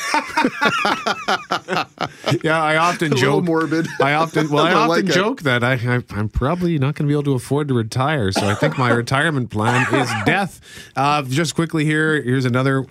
Yeah, 2.42 2.62
I 2.62 2.76
often 2.76 3.12
A 3.12 3.16
joke. 3.16 3.44
morbid. 3.44 3.86
I 4.00 4.14
often 4.14 4.48
well, 4.50 4.64
I, 4.66 4.70
I 4.70 4.74
often 4.74 4.88
like 4.88 5.04
it. 5.04 5.12
joke 5.12 5.42
that 5.42 5.62
I, 5.64 5.74
I 5.74 6.02
I'm 6.10 6.28
probably 6.28 6.78
not 6.78 6.94
going 6.94 7.06
to 7.06 7.08
be 7.08 7.12
able 7.12 7.24
to 7.24 7.32
afford 7.34 7.68
to 7.68 7.74
retire. 7.74 8.32
So 8.32 8.46
I 8.48 8.54
think 8.54 8.78
my 8.78 8.90
retirement 8.90 9.50
plan 9.50 9.82
is 9.94 10.10
death. 10.24 10.60
Uh, 10.96 11.22
just 11.22 11.54
quickly 11.54 11.84
here, 11.84 12.20
here's 12.22 12.44
another 12.44 12.86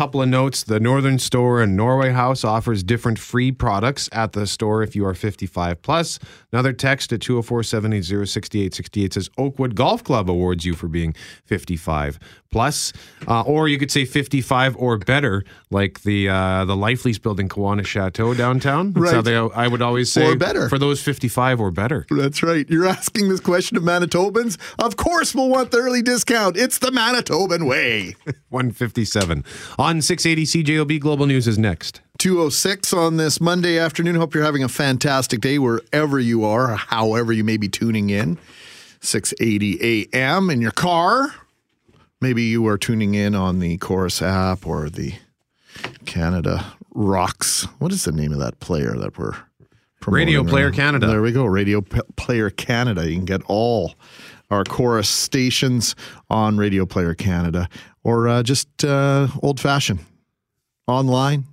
couple 0.00 0.22
of 0.22 0.28
notes. 0.30 0.64
The 0.64 0.80
Northern 0.80 1.18
Store 1.18 1.60
and 1.60 1.76
Norway 1.76 2.10
House 2.12 2.42
offers 2.42 2.82
different 2.82 3.18
free 3.18 3.52
products 3.52 4.08
at 4.12 4.32
the 4.32 4.46
store 4.46 4.82
if 4.82 4.96
you 4.96 5.04
are 5.04 5.12
55 5.12 5.82
plus. 5.82 6.18
Another 6.52 6.72
text 6.72 7.12
at 7.12 7.20
204-780-6868 7.20 9.12
says 9.12 9.28
Oakwood 9.36 9.74
Golf 9.74 10.02
Club 10.02 10.30
awards 10.30 10.64
you 10.64 10.72
for 10.74 10.88
being 10.88 11.12
55 11.44 12.18
plus, 12.50 12.92
uh, 13.28 13.42
or 13.42 13.68
you 13.68 13.78
could 13.78 13.90
say 13.92 14.04
55 14.04 14.74
or 14.76 14.96
better, 14.98 15.44
like 15.70 16.02
the 16.02 16.28
uh, 16.28 16.64
the 16.64 16.74
Life 16.74 17.04
Lease 17.04 17.18
building 17.18 17.48
Kiwanis 17.48 17.86
Chateau 17.86 18.34
downtown. 18.34 18.92
That's 18.92 19.12
Right. 19.12 19.24
they 19.24 19.36
I 19.36 19.68
would 19.68 19.82
always 19.82 20.10
say 20.10 20.26
Or 20.32 20.34
better. 20.36 20.68
for 20.68 20.78
those 20.78 21.00
55 21.02 21.60
or 21.60 21.70
better. 21.70 22.06
That's 22.10 22.42
right. 22.42 22.68
You're 22.68 22.86
asking 22.88 23.28
this 23.28 23.38
question 23.38 23.76
of 23.76 23.82
Manitobans. 23.84 24.56
Of 24.80 24.96
course, 24.96 25.32
we'll 25.34 25.48
want 25.50 25.70
the 25.70 25.78
early 25.78 26.02
discount. 26.02 26.56
It's 26.56 26.78
the 26.78 26.90
Manitoban 26.90 27.68
way. 27.68 28.16
157 28.48 29.44
on 29.78 29.89
680 29.98 30.64
CJOB 30.64 31.00
Global 31.00 31.26
News 31.26 31.48
is 31.48 31.58
next. 31.58 32.00
206 32.18 32.92
on 32.92 33.16
this 33.16 33.40
Monday 33.40 33.78
afternoon. 33.78 34.14
Hope 34.14 34.34
you're 34.34 34.44
having 34.44 34.62
a 34.62 34.68
fantastic 34.68 35.40
day 35.40 35.58
wherever 35.58 36.18
you 36.20 36.44
are, 36.44 36.76
however 36.76 37.32
you 37.32 37.42
may 37.42 37.56
be 37.56 37.68
tuning 37.68 38.10
in. 38.10 38.38
680 39.00 40.06
a.m. 40.12 40.50
in 40.50 40.60
your 40.60 40.70
car. 40.70 41.34
Maybe 42.20 42.42
you 42.42 42.66
are 42.66 42.76
tuning 42.76 43.14
in 43.14 43.34
on 43.34 43.58
the 43.58 43.78
Chorus 43.78 44.20
app 44.20 44.66
or 44.66 44.90
the 44.90 45.14
Canada 46.04 46.74
Rocks. 46.94 47.64
What 47.78 47.92
is 47.92 48.04
the 48.04 48.12
name 48.12 48.32
of 48.32 48.38
that 48.38 48.60
player 48.60 48.94
that 48.98 49.16
we're 49.18 49.34
promoting 50.00 50.26
Radio 50.26 50.44
Player 50.44 50.70
now? 50.70 50.76
Canada. 50.76 51.06
There 51.06 51.22
we 51.22 51.32
go. 51.32 51.46
Radio 51.46 51.80
P- 51.80 52.00
Player 52.16 52.50
Canada. 52.50 53.08
You 53.08 53.16
can 53.16 53.24
get 53.24 53.40
all 53.46 53.94
our 54.50 54.64
Chorus 54.64 55.08
stations 55.08 55.94
on 56.28 56.58
Radio 56.58 56.84
Player 56.84 57.14
Canada 57.14 57.68
or 58.04 58.28
uh, 58.28 58.42
just 58.42 58.84
uh, 58.84 59.28
old 59.42 59.60
fashioned 59.60 60.00
online. 60.86 61.44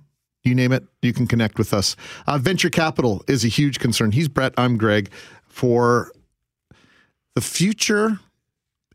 You 0.44 0.54
name 0.54 0.72
it, 0.72 0.84
you 1.02 1.12
can 1.12 1.26
connect 1.26 1.58
with 1.58 1.74
us. 1.74 1.96
Uh, 2.26 2.38
venture 2.38 2.70
capital 2.70 3.22
is 3.28 3.44
a 3.44 3.48
huge 3.48 3.78
concern. 3.80 4.12
He's 4.12 4.28
Brett, 4.28 4.54
I'm 4.56 4.78
Greg. 4.78 5.10
For 5.48 6.12
the 7.34 7.40
future 7.40 8.20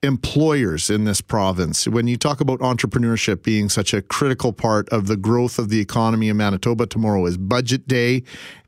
employers 0.01 0.89
in 0.89 1.03
this 1.05 1.21
province, 1.21 1.87
when 1.87 2.07
you 2.07 2.17
talk 2.17 2.41
about 2.41 2.59
entrepreneurship 2.59 3.43
being 3.43 3.69
such 3.69 3.93
a 3.93 4.01
critical 4.01 4.51
part 4.51 4.89
of 4.89 5.07
the 5.07 5.17
growth 5.17 5.59
of 5.59 5.69
the 5.69 5.79
economy 5.79 6.29
in 6.29 6.37
Manitoba, 6.37 6.87
tomorrow 6.87 7.25
is 7.25 7.37
budget 7.37 7.87
day 7.87 8.23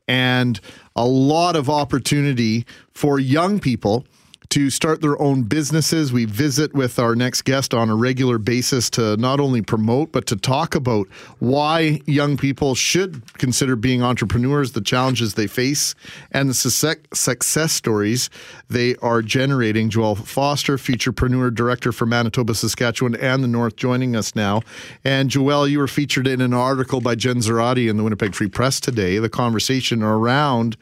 and 0.08 0.60
a 0.94 1.06
lot 1.06 1.56
of 1.56 1.68
opportunity 1.68 2.64
for 2.92 3.18
young 3.18 3.58
people 3.58 4.04
to 4.50 4.70
start 4.70 5.00
their 5.00 5.20
own 5.20 5.42
businesses. 5.42 6.12
We 6.12 6.24
visit 6.24 6.74
with 6.74 6.98
our 6.98 7.14
next 7.14 7.42
guest 7.42 7.74
on 7.74 7.90
a 7.90 7.96
regular 7.96 8.38
basis 8.38 8.88
to 8.90 9.16
not 9.16 9.40
only 9.40 9.62
promote, 9.62 10.12
but 10.12 10.26
to 10.26 10.36
talk 10.36 10.74
about 10.74 11.08
why 11.38 12.00
young 12.06 12.36
people 12.36 12.74
should 12.74 13.22
consider 13.34 13.76
being 13.76 14.02
entrepreneurs, 14.02 14.72
the 14.72 14.80
challenges 14.80 15.34
they 15.34 15.46
face, 15.46 15.94
and 16.32 16.48
the 16.48 16.54
success 16.54 17.72
stories 17.72 18.30
they 18.68 18.96
are 18.96 19.22
generating. 19.22 19.90
Joelle 19.90 20.18
Foster, 20.24 20.76
Futurpreneur 20.76 21.54
Director 21.54 21.92
for 21.92 22.06
Manitoba, 22.06 22.54
Saskatchewan, 22.54 23.14
and 23.16 23.42
the 23.42 23.48
North, 23.48 23.76
joining 23.76 24.16
us 24.16 24.34
now. 24.34 24.62
And 25.04 25.30
Joel, 25.30 25.68
you 25.68 25.78
were 25.78 25.88
featured 25.88 26.26
in 26.26 26.40
an 26.40 26.54
article 26.54 27.00
by 27.00 27.14
Jen 27.14 27.36
Zoratti 27.36 27.88
in 27.88 27.96
the 27.96 28.02
Winnipeg 28.02 28.34
Free 28.34 28.48
Press 28.48 28.80
today, 28.80 29.18
the 29.18 29.28
conversation 29.28 30.02
around 30.02 30.76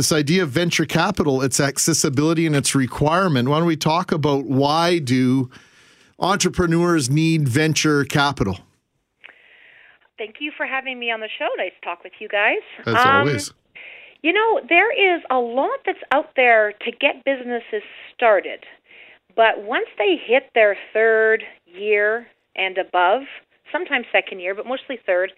this 0.00 0.12
idea 0.12 0.42
of 0.42 0.48
venture 0.48 0.86
capital, 0.86 1.42
its 1.42 1.60
accessibility 1.60 2.46
and 2.46 2.56
its 2.56 2.74
requirement. 2.74 3.50
Why 3.50 3.58
don't 3.58 3.66
we 3.66 3.76
talk 3.76 4.12
about 4.12 4.46
why 4.46 4.98
do 4.98 5.50
entrepreneurs 6.18 7.10
need 7.10 7.46
venture 7.46 8.04
capital? 8.04 8.60
Thank 10.16 10.36
you 10.40 10.52
for 10.56 10.64
having 10.64 10.98
me 10.98 11.10
on 11.10 11.20
the 11.20 11.28
show. 11.38 11.48
Nice 11.58 11.72
to 11.82 11.86
talk 11.86 12.02
with 12.02 12.14
you 12.18 12.28
guys. 12.28 12.62
As 12.86 12.94
Um, 12.94 13.28
always. 13.28 13.52
You 14.22 14.32
know, 14.32 14.60
there 14.70 14.90
is 14.90 15.22
a 15.28 15.38
lot 15.38 15.80
that's 15.84 16.02
out 16.12 16.30
there 16.34 16.72
to 16.72 16.90
get 16.92 17.22
businesses 17.24 17.82
started. 18.14 18.64
But 19.36 19.60
once 19.60 19.88
they 19.98 20.16
hit 20.16 20.48
their 20.54 20.78
third 20.94 21.44
year 21.66 22.26
and 22.56 22.78
above, 22.78 23.24
sometimes 23.70 24.06
second 24.10 24.40
year, 24.40 24.54
but 24.54 24.64
mostly 24.66 24.98
third, 25.04 25.32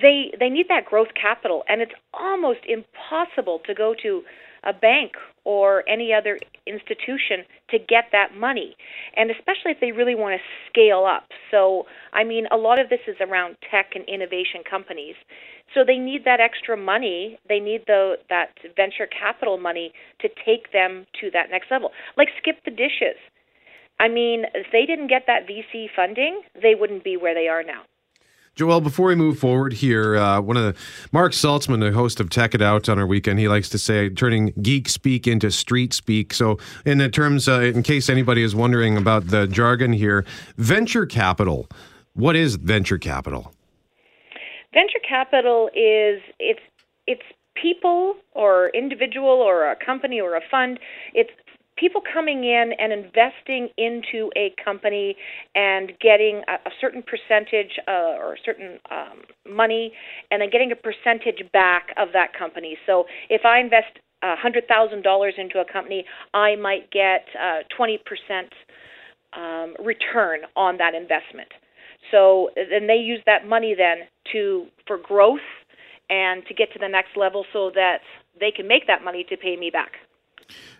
they 0.00 0.32
they 0.38 0.48
need 0.48 0.66
that 0.68 0.86
growth 0.86 1.08
capital 1.20 1.64
and 1.68 1.80
it's 1.80 1.92
almost 2.14 2.60
impossible 2.66 3.60
to 3.66 3.74
go 3.74 3.94
to 4.02 4.22
a 4.64 4.72
bank 4.72 5.12
or 5.44 5.82
any 5.88 6.12
other 6.12 6.38
institution 6.68 7.44
to 7.68 7.78
get 7.78 8.04
that 8.12 8.28
money 8.36 8.76
and 9.16 9.28
especially 9.30 9.72
if 9.72 9.80
they 9.80 9.90
really 9.90 10.14
want 10.14 10.38
to 10.38 10.42
scale 10.70 11.04
up. 11.04 11.24
So 11.50 11.84
i 12.12 12.24
mean 12.24 12.46
a 12.50 12.56
lot 12.56 12.78
of 12.78 12.88
this 12.88 13.00
is 13.06 13.16
around 13.20 13.56
tech 13.70 13.92
and 13.94 14.04
innovation 14.08 14.62
companies. 14.68 15.16
So 15.74 15.84
they 15.86 15.96
need 15.96 16.24
that 16.24 16.40
extra 16.40 16.76
money 16.76 17.38
they 17.48 17.60
need 17.60 17.82
the 17.86 18.14
that 18.30 18.54
venture 18.76 19.06
capital 19.06 19.58
money 19.58 19.92
to 20.20 20.28
take 20.46 20.72
them 20.72 21.06
to 21.20 21.30
that 21.32 21.50
next 21.50 21.70
level. 21.70 21.90
Like 22.16 22.28
skip 22.38 22.56
the 22.64 22.70
dishes. 22.70 23.18
I 24.00 24.08
mean 24.08 24.44
if 24.54 24.68
they 24.72 24.86
didn't 24.86 25.08
get 25.08 25.24
that 25.26 25.46
vc 25.46 25.88
funding 25.94 26.42
they 26.54 26.74
wouldn't 26.74 27.04
be 27.04 27.16
where 27.16 27.34
they 27.34 27.48
are 27.48 27.62
now 27.62 27.82
Joelle, 28.54 28.82
before 28.82 29.06
we 29.06 29.14
move 29.14 29.38
forward 29.38 29.72
here, 29.72 30.16
uh, 30.16 30.38
one 30.38 30.58
of 30.58 30.62
the 30.62 30.74
Marc 31.10 31.32
Saltzman, 31.32 31.80
the 31.80 31.92
host 31.92 32.20
of 32.20 32.28
Tech 32.28 32.54
It 32.54 32.60
Out 32.60 32.86
on 32.86 32.98
our 32.98 33.06
weekend, 33.06 33.38
he 33.38 33.48
likes 33.48 33.70
to 33.70 33.78
say 33.78 34.10
turning 34.10 34.52
geek 34.60 34.90
speak 34.90 35.26
into 35.26 35.50
street 35.50 35.94
speak. 35.94 36.34
So, 36.34 36.58
in 36.84 36.98
the 36.98 37.08
terms, 37.08 37.48
uh, 37.48 37.60
in 37.60 37.82
case 37.82 38.10
anybody 38.10 38.42
is 38.42 38.54
wondering 38.54 38.98
about 38.98 39.28
the 39.28 39.46
jargon 39.46 39.94
here, 39.94 40.26
venture 40.58 41.06
capital. 41.06 41.66
What 42.12 42.36
is 42.36 42.56
venture 42.56 42.98
capital? 42.98 43.54
Venture 44.74 45.00
capital 45.08 45.68
is 45.68 46.20
it's 46.38 46.60
it's 47.06 47.22
people 47.54 48.16
or 48.32 48.68
individual 48.74 49.30
or 49.30 49.70
a 49.70 49.76
company 49.76 50.20
or 50.20 50.36
a 50.36 50.42
fund. 50.50 50.78
It's 51.14 51.30
people 51.82 52.00
coming 52.14 52.44
in 52.44 52.70
and 52.78 52.92
investing 52.92 53.68
into 53.76 54.30
a 54.36 54.54
company 54.64 55.16
and 55.56 55.90
getting 56.00 56.40
a, 56.46 56.54
a 56.68 56.72
certain 56.80 57.02
percentage 57.02 57.74
uh, 57.88 58.22
or 58.22 58.34
a 58.34 58.42
certain 58.44 58.78
um, 58.88 59.18
money 59.52 59.92
and 60.30 60.40
then 60.40 60.48
getting 60.48 60.70
a 60.70 60.76
percentage 60.76 61.42
back 61.52 61.88
of 61.96 62.08
that 62.12 62.28
company. 62.38 62.78
So 62.86 63.04
if 63.28 63.42
I 63.44 63.58
invest 63.58 63.98
a 64.22 64.36
hundred 64.36 64.68
thousand 64.68 65.02
dollars 65.02 65.34
into 65.36 65.58
a 65.58 65.64
company, 65.70 66.04
I 66.32 66.54
might 66.54 66.88
get 66.92 67.26
uh, 67.34 67.66
twenty 67.76 67.96
uh, 67.96 68.08
percent 68.08 68.52
um, 69.34 69.74
return 69.84 70.46
on 70.54 70.78
that 70.78 70.94
investment. 70.94 71.48
So 72.12 72.50
then 72.54 72.86
they 72.86 73.02
use 73.02 73.20
that 73.26 73.48
money 73.48 73.74
then 73.76 74.06
to 74.32 74.66
for 74.86 74.98
growth 74.98 75.48
and 76.08 76.46
to 76.46 76.54
get 76.54 76.72
to 76.74 76.78
the 76.78 76.88
next 76.88 77.16
level 77.16 77.44
so 77.52 77.72
that 77.74 77.98
they 78.38 78.52
can 78.54 78.68
make 78.68 78.86
that 78.86 79.02
money 79.02 79.26
to 79.30 79.36
pay 79.36 79.56
me 79.56 79.70
back. 79.70 79.92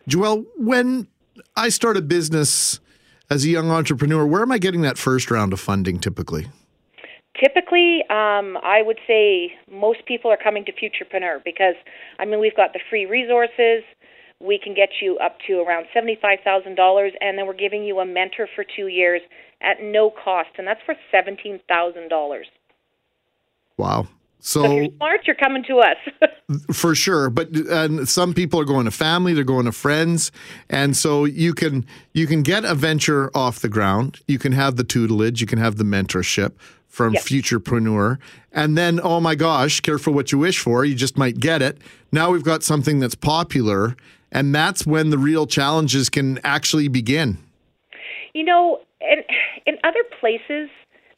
Joelle, 0.08 0.44
when 0.56 1.08
I 1.56 1.68
start 1.68 1.96
a 1.96 2.02
business 2.02 2.80
as 3.30 3.44
a 3.44 3.48
young 3.48 3.70
entrepreneur, 3.70 4.26
where 4.26 4.42
am 4.42 4.52
I 4.52 4.58
getting 4.58 4.82
that 4.82 4.98
first 4.98 5.30
round 5.30 5.52
of 5.52 5.60
funding 5.60 5.98
typically? 5.98 6.48
Typically, 7.40 8.02
um, 8.10 8.58
I 8.62 8.82
would 8.84 8.98
say 9.06 9.52
most 9.70 10.04
people 10.06 10.30
are 10.30 10.36
coming 10.36 10.64
to 10.66 10.72
Futurpreneur 10.72 11.42
because, 11.44 11.74
I 12.18 12.26
mean, 12.26 12.40
we've 12.40 12.54
got 12.54 12.72
the 12.74 12.80
free 12.90 13.06
resources. 13.06 13.82
We 14.38 14.58
can 14.62 14.74
get 14.74 14.90
you 15.00 15.16
up 15.18 15.38
to 15.46 15.60
around 15.60 15.86
$75,000, 15.96 17.10
and 17.20 17.38
then 17.38 17.46
we're 17.46 17.54
giving 17.54 17.84
you 17.84 18.00
a 18.00 18.06
mentor 18.06 18.48
for 18.54 18.64
two 18.64 18.88
years 18.88 19.22
at 19.62 19.76
no 19.80 20.10
cost, 20.10 20.50
and 20.58 20.66
that's 20.66 20.80
for 20.84 20.94
$17,000. 21.12 22.42
Wow. 23.78 24.08
So, 24.45 24.64
so 24.64 24.72
you're 24.74 24.88
smart, 24.97 25.20
you're 25.24 25.36
coming 25.36 25.62
to 25.68 25.78
us. 25.78 26.30
for 26.72 26.97
sure, 26.97 27.30
but 27.30 27.49
and 27.55 28.09
some 28.09 28.34
people 28.34 28.59
are 28.59 28.64
going 28.64 28.86
to 28.86 28.90
family, 28.90 29.34
they're 29.34 29.45
going 29.45 29.66
to 29.66 29.72
friends, 29.72 30.32
and 30.68 30.97
so 30.97 31.24
you 31.24 31.55
can 31.55 31.86
you 32.12 32.26
can 32.26 32.43
get 32.43 32.64
a 32.64 32.74
venture 32.74 33.30
off 33.36 33.61
the 33.61 33.68
ground. 33.68 34.18
You 34.26 34.40
can 34.40 34.51
have 34.51 34.74
the 34.74 34.82
tutelage, 34.82 35.40
you 35.40 35.47
can 35.47 35.61
have 35.61 35.76
the 35.76 35.84
mentorship 35.84 36.55
from 36.88 37.14
yep. 37.14 37.22
Futurpreneur, 37.22 38.18
and 38.51 38.76
then 38.76 38.99
oh 39.01 39.20
my 39.20 39.36
gosh, 39.36 39.78
careful 39.78 40.12
what 40.12 40.32
you 40.32 40.38
wish 40.38 40.59
for. 40.59 40.84
You 40.84 40.97
just 40.97 41.16
might 41.16 41.38
get 41.38 41.62
it. 41.62 41.78
Now 42.11 42.32
we've 42.32 42.43
got 42.43 42.64
something 42.64 42.99
that's 42.99 43.14
popular, 43.14 43.95
and 44.32 44.53
that's 44.53 44.84
when 44.84 45.11
the 45.11 45.18
real 45.18 45.47
challenges 45.47 46.11
can 46.11 46.40
actually 46.43 46.88
begin. 46.88 47.38
You 48.34 48.43
know, 48.43 48.80
in 49.01 49.22
in 49.66 49.78
other 49.84 50.03
places 50.18 50.68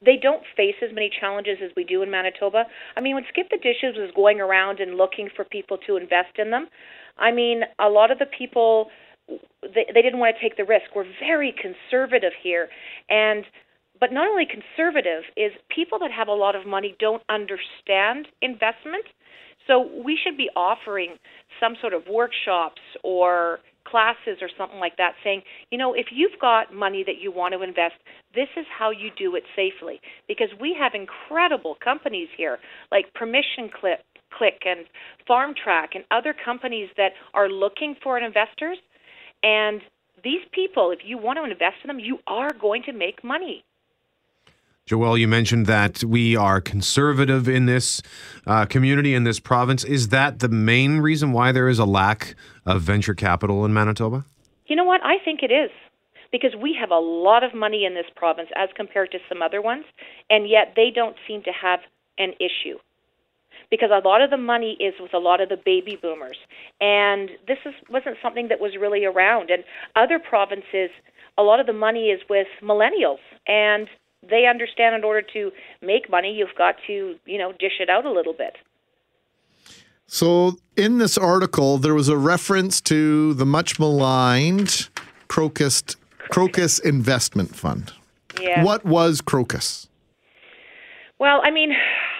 they 0.04 0.16
don't 0.20 0.42
face 0.56 0.74
as 0.82 0.94
many 0.94 1.10
challenges 1.20 1.58
as 1.64 1.70
we 1.76 1.84
do 1.84 2.02
in 2.02 2.10
Manitoba. 2.10 2.64
I 2.96 3.00
mean, 3.00 3.14
when 3.14 3.24
Skip 3.28 3.48
the 3.50 3.58
Dishes 3.58 3.96
was 3.96 4.10
going 4.14 4.40
around 4.40 4.80
and 4.80 4.96
looking 4.96 5.28
for 5.34 5.44
people 5.44 5.78
to 5.86 5.96
invest 5.96 6.38
in 6.38 6.50
them, 6.50 6.68
I 7.18 7.32
mean, 7.32 7.62
a 7.78 7.88
lot 7.88 8.10
of 8.10 8.18
the 8.18 8.26
people 8.26 8.90
they, 9.62 9.86
they 9.94 10.02
didn't 10.02 10.18
want 10.18 10.36
to 10.36 10.42
take 10.42 10.56
the 10.56 10.64
risk. 10.64 10.94
We're 10.94 11.06
very 11.20 11.54
conservative 11.56 12.32
here, 12.42 12.68
and 13.08 13.44
but 13.98 14.12
not 14.12 14.28
only 14.28 14.44
conservative 14.44 15.22
is 15.36 15.52
people 15.74 15.98
that 16.00 16.10
have 16.10 16.28
a 16.28 16.32
lot 16.32 16.56
of 16.56 16.66
money 16.66 16.96
don't 16.98 17.22
understand 17.28 18.26
investment. 18.42 19.04
So 19.66 19.88
we 20.04 20.18
should 20.22 20.36
be 20.36 20.50
offering 20.54 21.16
some 21.58 21.74
sort 21.80 21.94
of 21.94 22.02
workshops 22.10 22.82
or 23.02 23.60
classes 23.94 24.42
or 24.42 24.50
something 24.58 24.80
like 24.80 24.96
that 24.96 25.12
saying, 25.22 25.40
you 25.70 25.78
know, 25.78 25.94
if 25.94 26.06
you've 26.10 26.38
got 26.40 26.74
money 26.74 27.04
that 27.06 27.22
you 27.22 27.30
want 27.30 27.54
to 27.54 27.62
invest, 27.62 27.94
this 28.34 28.48
is 28.56 28.66
how 28.76 28.90
you 28.90 29.10
do 29.16 29.36
it 29.36 29.44
safely. 29.54 30.00
Because 30.26 30.48
we 30.60 30.76
have 30.76 30.94
incredible 30.94 31.76
companies 31.82 32.26
here 32.36 32.58
like 32.90 33.14
Permission 33.14 33.70
Click, 33.72 34.00
Click 34.36 34.62
and 34.66 34.80
FarmTrack 35.30 35.94
and 35.94 36.02
other 36.10 36.34
companies 36.44 36.88
that 36.96 37.10
are 37.34 37.48
looking 37.48 37.94
for 38.02 38.18
investors. 38.18 38.78
And 39.44 39.80
these 40.24 40.42
people, 40.52 40.90
if 40.90 40.98
you 41.06 41.16
want 41.16 41.38
to 41.38 41.44
invest 41.44 41.76
in 41.84 41.86
them, 41.86 42.00
you 42.00 42.18
are 42.26 42.50
going 42.52 42.82
to 42.86 42.92
make 42.92 43.22
money. 43.22 43.62
Joelle, 44.86 45.18
you 45.18 45.26
mentioned 45.26 45.64
that 45.64 46.04
we 46.04 46.36
are 46.36 46.60
conservative 46.60 47.48
in 47.48 47.64
this 47.64 48.02
uh, 48.46 48.66
community, 48.66 49.14
in 49.14 49.24
this 49.24 49.40
province. 49.40 49.82
Is 49.82 50.08
that 50.08 50.40
the 50.40 50.48
main 50.48 50.98
reason 50.98 51.32
why 51.32 51.52
there 51.52 51.70
is 51.70 51.78
a 51.78 51.86
lack 51.86 52.34
of 52.66 52.82
venture 52.82 53.14
capital 53.14 53.64
in 53.64 53.72
Manitoba? 53.72 54.26
You 54.66 54.76
know 54.76 54.84
what? 54.84 55.00
I 55.02 55.16
think 55.24 55.42
it 55.42 55.50
is. 55.50 55.70
Because 56.30 56.50
we 56.60 56.76
have 56.78 56.90
a 56.90 56.98
lot 56.98 57.42
of 57.42 57.54
money 57.54 57.86
in 57.86 57.94
this 57.94 58.04
province 58.14 58.50
as 58.56 58.68
compared 58.76 59.10
to 59.12 59.18
some 59.26 59.40
other 59.40 59.62
ones, 59.62 59.86
and 60.28 60.50
yet 60.50 60.74
they 60.76 60.90
don't 60.94 61.16
seem 61.26 61.42
to 61.44 61.52
have 61.52 61.80
an 62.18 62.32
issue. 62.38 62.76
Because 63.70 63.88
a 63.90 64.06
lot 64.06 64.20
of 64.20 64.28
the 64.28 64.36
money 64.36 64.76
is 64.80 64.92
with 65.00 65.14
a 65.14 65.18
lot 65.18 65.40
of 65.40 65.48
the 65.48 65.56
baby 65.56 65.96
boomers. 65.96 66.36
And 66.82 67.30
this 67.48 67.58
is, 67.64 67.72
wasn't 67.88 68.18
something 68.22 68.48
that 68.48 68.60
was 68.60 68.72
really 68.78 69.06
around. 69.06 69.48
And 69.48 69.64
other 69.96 70.18
provinces, 70.18 70.90
a 71.38 71.42
lot 71.42 71.58
of 71.58 71.66
the 71.66 71.72
money 71.72 72.08
is 72.08 72.20
with 72.28 72.48
millennials. 72.62 73.22
And 73.46 73.88
they 74.30 74.46
understand 74.46 74.94
in 74.94 75.04
order 75.04 75.22
to 75.32 75.50
make 75.82 76.10
money, 76.10 76.32
you've 76.32 76.56
got 76.56 76.76
to, 76.86 77.16
you 77.24 77.38
know, 77.38 77.52
dish 77.52 77.80
it 77.80 77.88
out 77.88 78.04
a 78.04 78.10
little 78.10 78.32
bit. 78.32 78.56
So, 80.06 80.58
in 80.76 80.98
this 80.98 81.16
article, 81.16 81.78
there 81.78 81.94
was 81.94 82.08
a 82.08 82.16
reference 82.16 82.80
to 82.82 83.34
the 83.34 83.46
much 83.46 83.78
maligned 83.78 84.88
Crocus 85.28 85.82
Crocus 86.18 86.78
Investment 86.78 87.54
Fund. 87.54 87.92
Yeah. 88.40 88.64
What 88.64 88.84
was 88.84 89.20
Crocus? 89.20 89.88
Well, 91.18 91.40
I 91.44 91.50
mean, 91.50 91.72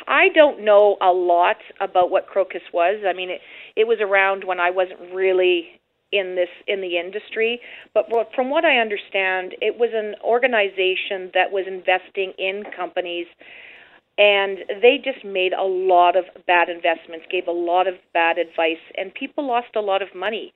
I 0.07 0.29
don't 0.35 0.65
know 0.65 0.97
a 1.01 1.13
lot 1.13 1.57
about 1.81 2.11
what 2.11 2.27
Crocus 2.27 2.63
was. 2.73 3.03
I 3.07 3.13
mean, 3.13 3.31
it, 3.31 3.41
it 3.77 3.87
was 3.87 3.99
around 4.01 4.45
when 4.45 4.61
I 4.61 4.71
wasn't 4.71 5.01
really 5.13 5.81
in 6.15 6.35
this 6.37 6.49
in 6.67 6.81
the 6.81 6.99
industry. 6.99 7.61
But 7.93 8.07
from 8.35 8.51
what 8.51 8.65
i 8.65 8.79
understand 8.79 9.55
it 9.61 9.79
was 9.79 9.91
an 9.93 10.15
organization 10.23 11.31
that 11.35 11.53
was 11.53 11.67
investing 11.67 12.33
in 12.39 12.65
companies 12.77 13.27
and 14.17 14.59
they 14.81 15.01
just 15.03 15.25
made 15.25 15.53
a 15.53 15.65
lot 15.65 16.17
of 16.17 16.25
bad 16.47 16.69
investments 16.69 17.27
gave 17.31 17.49
a 17.49 17.53
lot 17.53 17.89
of 17.89 17.95
bad 18.13 18.39
advice 18.39 18.85
and 18.97 19.13
people 19.13 19.47
lost 19.47 19.75
a 19.75 19.81
lot 19.81 20.03
of 20.03 20.09
money. 20.15 20.55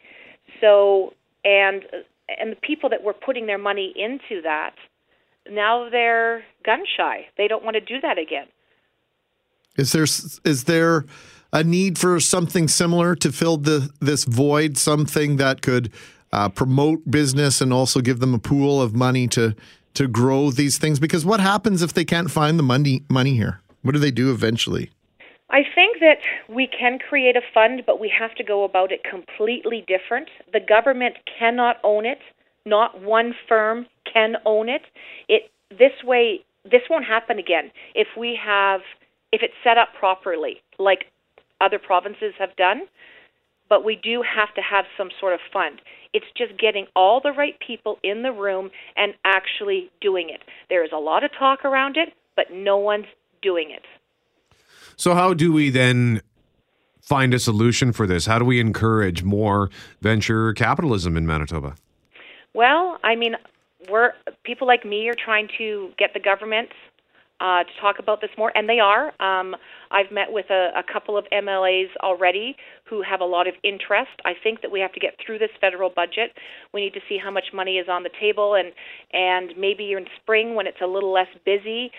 So 0.61 1.15
and 1.45 1.83
and 2.29 2.53
the 2.53 2.61
people 2.63 2.89
that 2.91 3.03
were 3.03 3.15
putting 3.15 3.47
their 3.47 3.59
money 3.59 3.93
into 3.97 4.43
that 4.43 4.75
now 5.51 5.89
they're 5.91 6.45
gun 6.65 6.85
shy. 6.97 7.27
They 7.37 7.49
don't 7.49 7.65
want 7.65 7.75
to 7.75 7.81
do 7.81 8.01
that 8.01 8.19
again. 8.19 8.47
Is 9.77 9.93
there 9.93 10.05
is 10.05 10.65
there 10.65 11.05
a 11.53 11.65
need 11.65 11.99
for 11.99 12.21
something 12.21 12.69
similar 12.69 13.15
to 13.17 13.33
fill 13.33 13.57
the 13.57 13.91
this 14.01 14.25
void, 14.25 14.77
something 14.77 15.37
that 15.37 15.63
could 15.63 15.93
uh, 16.33 16.49
promote 16.49 17.11
business 17.11 17.61
and 17.61 17.73
also 17.73 18.01
give 18.01 18.21
them 18.21 18.35
a 18.35 18.39
pool 18.39 18.81
of 18.83 18.95
money 18.95 19.27
to 19.29 19.55
to 19.95 20.09
grow 20.09 20.51
these 20.51 20.79
things? 20.79 21.01
Because 21.01 21.25
what 21.25 21.41
happens 21.41 21.83
if 21.83 21.93
they 21.93 22.05
can't 22.05 22.31
find 22.31 22.59
the 22.59 22.63
money 22.63 23.03
money 23.09 23.35
here? 23.35 23.61
What 23.83 23.93
do 23.93 23.99
they 23.99 24.11
do 24.11 24.31
eventually? 24.31 24.91
I 25.51 25.63
think 25.75 26.01
that 26.01 26.19
we 26.49 26.67
can 26.67 26.99
create 26.99 27.37
a 27.37 27.41
fund, 27.55 27.83
but 27.87 27.99
we 27.99 28.13
have 28.17 28.35
to 28.35 28.45
go 28.45 28.65
about 28.65 28.93
it 28.93 29.01
completely 29.03 29.85
different. 29.89 30.29
The 30.53 30.61
government 30.61 31.17
cannot 31.39 31.77
own 31.83 32.05
it. 32.05 32.19
Not 32.67 33.01
one 33.01 33.35
firm 33.49 33.87
can 34.13 34.37
own 34.45 34.69
it. 34.69 34.83
It 35.29 35.51
this 35.71 35.93
way 36.05 36.45
this 36.65 36.83
won't 36.91 37.07
happen 37.07 37.39
again 37.39 37.71
if 37.95 38.09
we 38.17 38.39
have 38.45 38.81
if 39.33 39.43
it's 39.43 39.55
set 39.65 39.79
up 39.79 39.89
properly. 39.99 40.63
Like 40.79 41.07
other 41.61 41.79
provinces 41.79 42.35
have 42.39 42.55
done. 42.57 42.83
but 43.69 43.85
we 43.85 43.97
do 43.97 44.23
have 44.23 44.55
to 44.55 44.63
have 44.63 44.87
some 44.97 45.11
sort 45.21 45.35
of 45.35 45.41
fund. 45.53 45.83
It's 46.15 46.25
just 46.35 46.59
getting 46.59 46.87
all 46.97 47.21
the 47.21 47.33
right 47.33 47.55
people 47.61 47.99
in 48.03 48.23
the 48.23 48.33
room 48.33 48.71
and 48.97 49.13
actually 49.27 49.91
doing 50.01 50.31
it. 50.31 50.41
There 50.71 50.83
is 50.83 50.91
a 50.91 50.97
lot 50.99 51.23
of 51.23 51.31
talk 51.39 51.67
around 51.67 51.99
it, 51.99 52.15
but 52.35 52.47
no 52.51 52.79
one's 52.79 53.05
doing 53.43 53.71
it. 53.71 53.83
So, 54.97 55.15
how 55.15 55.35
do 55.35 55.53
we 55.53 55.69
then 55.69 56.23
find 57.03 57.35
a 57.35 57.39
solution 57.39 57.93
for 57.93 58.07
this? 58.07 58.25
How 58.25 58.39
do 58.39 58.45
we 58.47 58.59
encourage 58.59 59.23
more 59.23 59.69
venture 60.01 60.55
capitalism 60.55 61.17
in 61.17 61.27
Manitoba? 61.27 61.75
Well, 62.55 62.99
I 63.05 63.17
mean, 63.17 63.37
we're 63.91 64.13
people 64.45 64.67
like 64.67 64.85
me 64.85 65.09
are 65.09 65.15
trying 65.15 65.49
to 65.59 65.91
get 65.99 66.15
the 66.15 66.21
government 66.21 66.71
uh, 67.41 67.63
to 67.65 67.71
talk 67.81 67.99
about 67.99 68.21
this 68.21 68.31
more, 68.37 68.51
and 68.57 68.69
they 68.69 68.81
are. 68.81 69.13
Um, 69.21 69.55
I've 69.91 70.11
met 70.11 70.33
with 70.33 70.51
a, 70.51 70.71
a 70.77 70.83
couple 70.83 71.17
of 71.17 71.25
MLAs 71.33 71.89
already 72.03 72.57
who 72.85 73.03
have 73.03 73.21
a 73.21 73.25
lot 73.25 73.47
of 73.47 73.55
interest. 73.63 74.11
I 74.25 74.33
think 74.43 74.63
that 74.63 74.71
we 74.71 74.81
have 74.81 74.93
to 74.93 75.01
get 75.01 75.15
through 75.25 75.39
this 75.39 75.51
federal 75.61 75.91
budget. 75.91 76.33
We 76.75 76.81
need 76.81 76.95
to 76.95 77.01
see 77.09 77.19
how 77.23 77.31
much 77.31 77.47
money 77.55 77.77
is 77.77 77.89
on 77.89 78.03
the 78.03 78.11
table, 78.21 78.55
and 78.55 78.73
and 79.13 79.59
maybe 79.59 79.93
in 79.93 80.07
spring 80.21 80.55
when 80.55 80.67
it's 80.67 80.81
a 80.83 80.87
little 80.87 81.13
less 81.13 81.29
busy, 81.45 81.93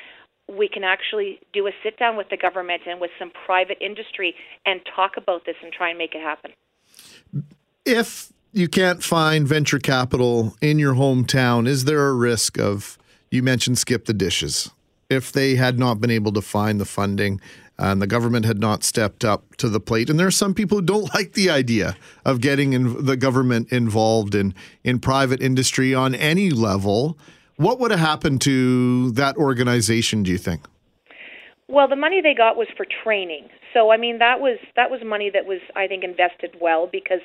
we 0.48 0.68
can 0.68 0.84
actually 0.84 1.40
do 1.54 1.68
a 1.68 1.72
sit 1.84 1.98
down 1.98 2.18
with 2.18 2.30
the 2.30 2.38
government 2.38 2.82
and 2.88 3.00
with 3.00 3.12
some 3.18 3.32
private 3.46 3.78
industry 3.82 4.36
and 4.66 4.82
talk 4.96 5.14
about 5.16 5.46
this 5.46 5.56
and 5.64 5.72
try 5.72 5.90
and 5.90 5.98
make 5.98 6.16
it 6.16 6.22
happen. 6.22 6.52
If 7.86 8.34
you 8.52 8.68
can't 8.68 9.04
find 9.04 9.48
venture 9.48 9.80
capital 9.80 10.56
in 10.62 10.80
your 10.80 10.96
hometown, 10.96 11.68
is 11.68 11.86
there 11.86 12.08
a 12.08 12.14
risk 12.14 12.60
of 12.60 12.98
you 13.32 13.44
mentioned 13.44 13.78
skip 13.78 14.06
the 14.06 14.14
dishes? 14.14 14.72
If 15.10 15.32
they 15.32 15.56
had 15.56 15.80
not 15.80 16.00
been 16.00 16.12
able 16.12 16.32
to 16.34 16.42
find 16.42 16.80
the 16.80 16.86
funding 16.86 17.42
and 17.80 18.02
the 18.02 18.08
government 18.08 18.46
had 18.46 18.60
not 18.60 18.84
stepped 18.84 19.26
up 19.26 19.56
to 19.56 19.68
the 19.68 19.80
plate, 19.80 20.10
and 20.10 20.20
there 20.20 20.28
are 20.28 20.32
some 20.32 20.54
people 20.54 20.78
who 20.78 20.84
don't 20.84 21.14
like 21.16 21.34
the 21.34 21.50
idea 21.50 21.98
of 22.26 22.42
getting 22.42 22.74
in 22.74 23.06
the 23.06 23.18
government 23.18 23.72
involved 23.72 24.36
in 24.36 24.54
in 24.84 25.00
private 25.00 25.42
industry 25.42 25.96
on 25.96 26.14
any 26.14 26.52
level, 26.52 27.18
what 27.56 27.80
would 27.80 27.92
have 27.92 28.00
happened 28.00 28.42
to 28.42 29.12
that 29.12 29.36
organization? 29.38 30.24
Do 30.24 30.32
you 30.32 30.38
think? 30.38 30.62
Well, 31.68 31.88
the 31.88 31.96
money 31.96 32.22
they 32.22 32.34
got 32.34 32.56
was 32.56 32.68
for 32.78 32.86
training. 33.04 33.48
So 33.74 33.92
I 33.92 33.98
mean 33.98 34.20
that 34.20 34.40
was 34.40 34.58
that 34.76 34.90
was 34.90 35.02
money 35.04 35.30
that 35.34 35.46
was 35.46 35.60
I 35.76 35.88
think 35.88 36.04
invested 36.04 36.56
well 36.62 36.88
because 36.92 37.22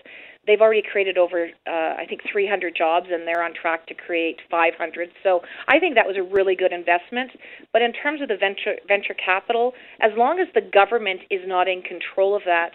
they've 0.46 0.60
already 0.60 0.82
created 0.82 1.18
over 1.18 1.48
uh, 1.66 1.70
I 1.70 2.04
think 2.08 2.22
300 2.30 2.74
jobs 2.76 3.06
and 3.10 3.26
they're 3.26 3.42
on 3.42 3.52
track 3.54 3.86
to 3.86 3.94
create 3.94 4.40
500. 4.50 5.10
So 5.22 5.40
I 5.68 5.78
think 5.78 5.94
that 5.94 6.06
was 6.06 6.16
a 6.16 6.22
really 6.22 6.54
good 6.54 6.72
investment. 6.72 7.30
But 7.72 7.82
in 7.82 7.92
terms 7.92 8.20
of 8.20 8.28
the 8.28 8.36
venture 8.36 8.76
venture 8.88 9.14
capital, 9.14 9.72
as 10.00 10.12
long 10.16 10.38
as 10.38 10.48
the 10.54 10.60
government 10.60 11.20
is 11.30 11.40
not 11.46 11.68
in 11.68 11.82
control 11.82 12.36
of 12.36 12.42
that, 12.46 12.72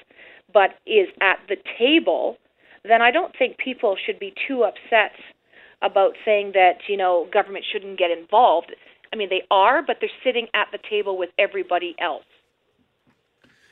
but 0.53 0.71
is 0.85 1.07
at 1.21 1.39
the 1.47 1.57
table, 1.77 2.37
then 2.83 3.01
I 3.01 3.11
don't 3.11 3.33
think 3.37 3.57
people 3.57 3.95
should 4.05 4.19
be 4.19 4.33
too 4.47 4.63
upset 4.63 5.13
about 5.81 6.13
saying 6.25 6.51
that 6.53 6.79
you 6.87 6.97
know 6.97 7.27
government 7.31 7.65
shouldn't 7.71 7.97
get 7.97 8.11
involved. 8.11 8.73
I 9.11 9.15
mean, 9.15 9.29
they 9.29 9.41
are, 9.49 9.81
but 9.81 9.97
they're 9.99 10.09
sitting 10.23 10.47
at 10.53 10.67
the 10.71 10.77
table 10.89 11.17
with 11.17 11.29
everybody 11.39 11.95
else. 11.99 12.28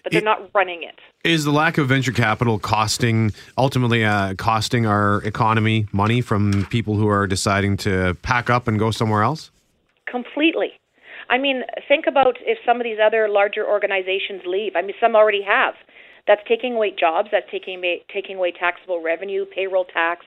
But 0.08 0.14
they're 0.14 0.22
it, 0.22 0.24
not 0.24 0.50
running 0.56 0.84
it. 0.84 0.96
Is 1.26 1.44
the 1.44 1.52
lack 1.52 1.78
of 1.78 1.90
venture 1.90 2.14
capital 2.14 2.60
costing 2.60 3.34
ultimately 3.58 4.06
uh, 4.06 4.36
costing 4.36 4.86
our 4.86 5.22
economy 5.24 5.88
money 5.92 6.22
from 6.22 6.66
people 6.68 6.96
who 6.96 7.10
are 7.10 7.28
deciding 7.28 7.76
to 7.78 8.16
pack 8.22 8.50
up 8.50 8.70
and 8.70 8.80
go 8.80 8.90
somewhere 8.90 9.22
else? 9.22 9.52
Completely. 10.06 10.72
I 11.30 11.38
mean, 11.38 11.64
think 11.90 12.06
about 12.08 12.38
if 12.40 12.58
some 12.66 12.78
of 12.78 12.86
these 12.86 13.00
other 13.04 13.28
larger 13.28 13.68
organizations 13.68 14.44
leave. 14.46 14.78
I 14.78 14.82
mean, 14.82 14.96
some 15.02 15.14
already 15.14 15.42
have. 15.42 15.74
That's 16.26 16.42
taking 16.48 16.76
away 16.76 16.96
jobs. 16.98 17.28
That's 17.34 17.52
taking 17.52 17.80
away, 17.80 18.06
taking 18.08 18.38
away 18.38 18.54
taxable 18.58 19.04
revenue, 19.04 19.44
payroll 19.46 19.84
tax, 19.84 20.26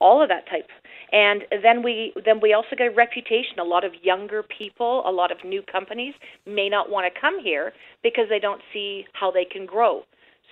all 0.00 0.20
of 0.20 0.28
that 0.28 0.48
type 0.48 0.66
and 1.12 1.42
then 1.62 1.82
we 1.82 2.12
then 2.24 2.40
we 2.40 2.52
also 2.52 2.76
get 2.76 2.86
a 2.86 2.94
reputation. 2.94 3.58
A 3.58 3.64
lot 3.64 3.84
of 3.84 3.92
younger 4.02 4.42
people, 4.42 5.02
a 5.06 5.10
lot 5.10 5.32
of 5.32 5.38
new 5.44 5.62
companies 5.62 6.14
may 6.46 6.68
not 6.68 6.90
want 6.90 7.12
to 7.12 7.20
come 7.20 7.40
here 7.42 7.72
because 8.02 8.26
they 8.28 8.38
don't 8.38 8.62
see 8.72 9.06
how 9.12 9.30
they 9.30 9.44
can 9.44 9.66
grow. 9.66 10.02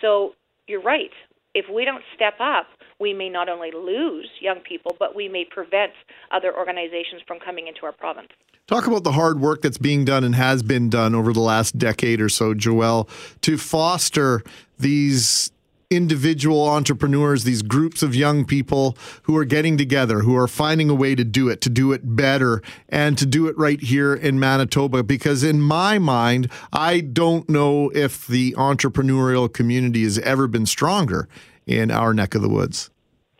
So 0.00 0.34
you're 0.66 0.82
right. 0.82 1.10
If 1.54 1.66
we 1.72 1.84
don't 1.84 2.02
step 2.14 2.34
up, 2.40 2.66
we 3.00 3.12
may 3.12 3.28
not 3.28 3.48
only 3.48 3.70
lose 3.70 4.28
young 4.40 4.60
people, 4.60 4.96
but 4.98 5.14
we 5.14 5.28
may 5.28 5.44
prevent 5.44 5.92
other 6.30 6.56
organizations 6.56 7.22
from 7.26 7.38
coming 7.38 7.68
into 7.68 7.86
our 7.86 7.92
province. 7.92 8.28
Talk 8.66 8.86
about 8.86 9.02
the 9.02 9.12
hard 9.12 9.40
work 9.40 9.62
that's 9.62 9.78
being 9.78 10.04
done 10.04 10.24
and 10.24 10.34
has 10.34 10.62
been 10.62 10.90
done 10.90 11.14
over 11.14 11.32
the 11.32 11.40
last 11.40 11.78
decade 11.78 12.20
or 12.20 12.28
so, 12.28 12.52
Joelle, 12.52 13.08
to 13.40 13.56
foster 13.56 14.42
these 14.78 15.50
individual 15.90 16.68
entrepreneurs, 16.68 17.44
these 17.44 17.62
groups 17.62 18.02
of 18.02 18.14
young 18.14 18.44
people 18.44 18.96
who 19.22 19.36
are 19.36 19.44
getting 19.44 19.78
together, 19.78 20.20
who 20.20 20.36
are 20.36 20.46
finding 20.46 20.90
a 20.90 20.94
way 20.94 21.14
to 21.14 21.24
do 21.24 21.48
it, 21.48 21.62
to 21.62 21.70
do 21.70 21.92
it 21.92 22.14
better, 22.14 22.62
and 22.90 23.16
to 23.16 23.24
do 23.24 23.46
it 23.46 23.56
right 23.56 23.80
here 23.80 24.14
in 24.14 24.38
Manitoba. 24.38 25.02
Because 25.02 25.42
in 25.42 25.62
my 25.62 25.98
mind, 25.98 26.50
I 26.72 27.00
don't 27.00 27.48
know 27.48 27.90
if 27.94 28.26
the 28.26 28.54
entrepreneurial 28.58 29.50
community 29.50 30.02
has 30.02 30.18
ever 30.18 30.46
been 30.46 30.66
stronger 30.66 31.26
in 31.66 31.90
our 31.90 32.12
neck 32.12 32.34
of 32.34 32.42
the 32.42 32.50
woods. 32.50 32.90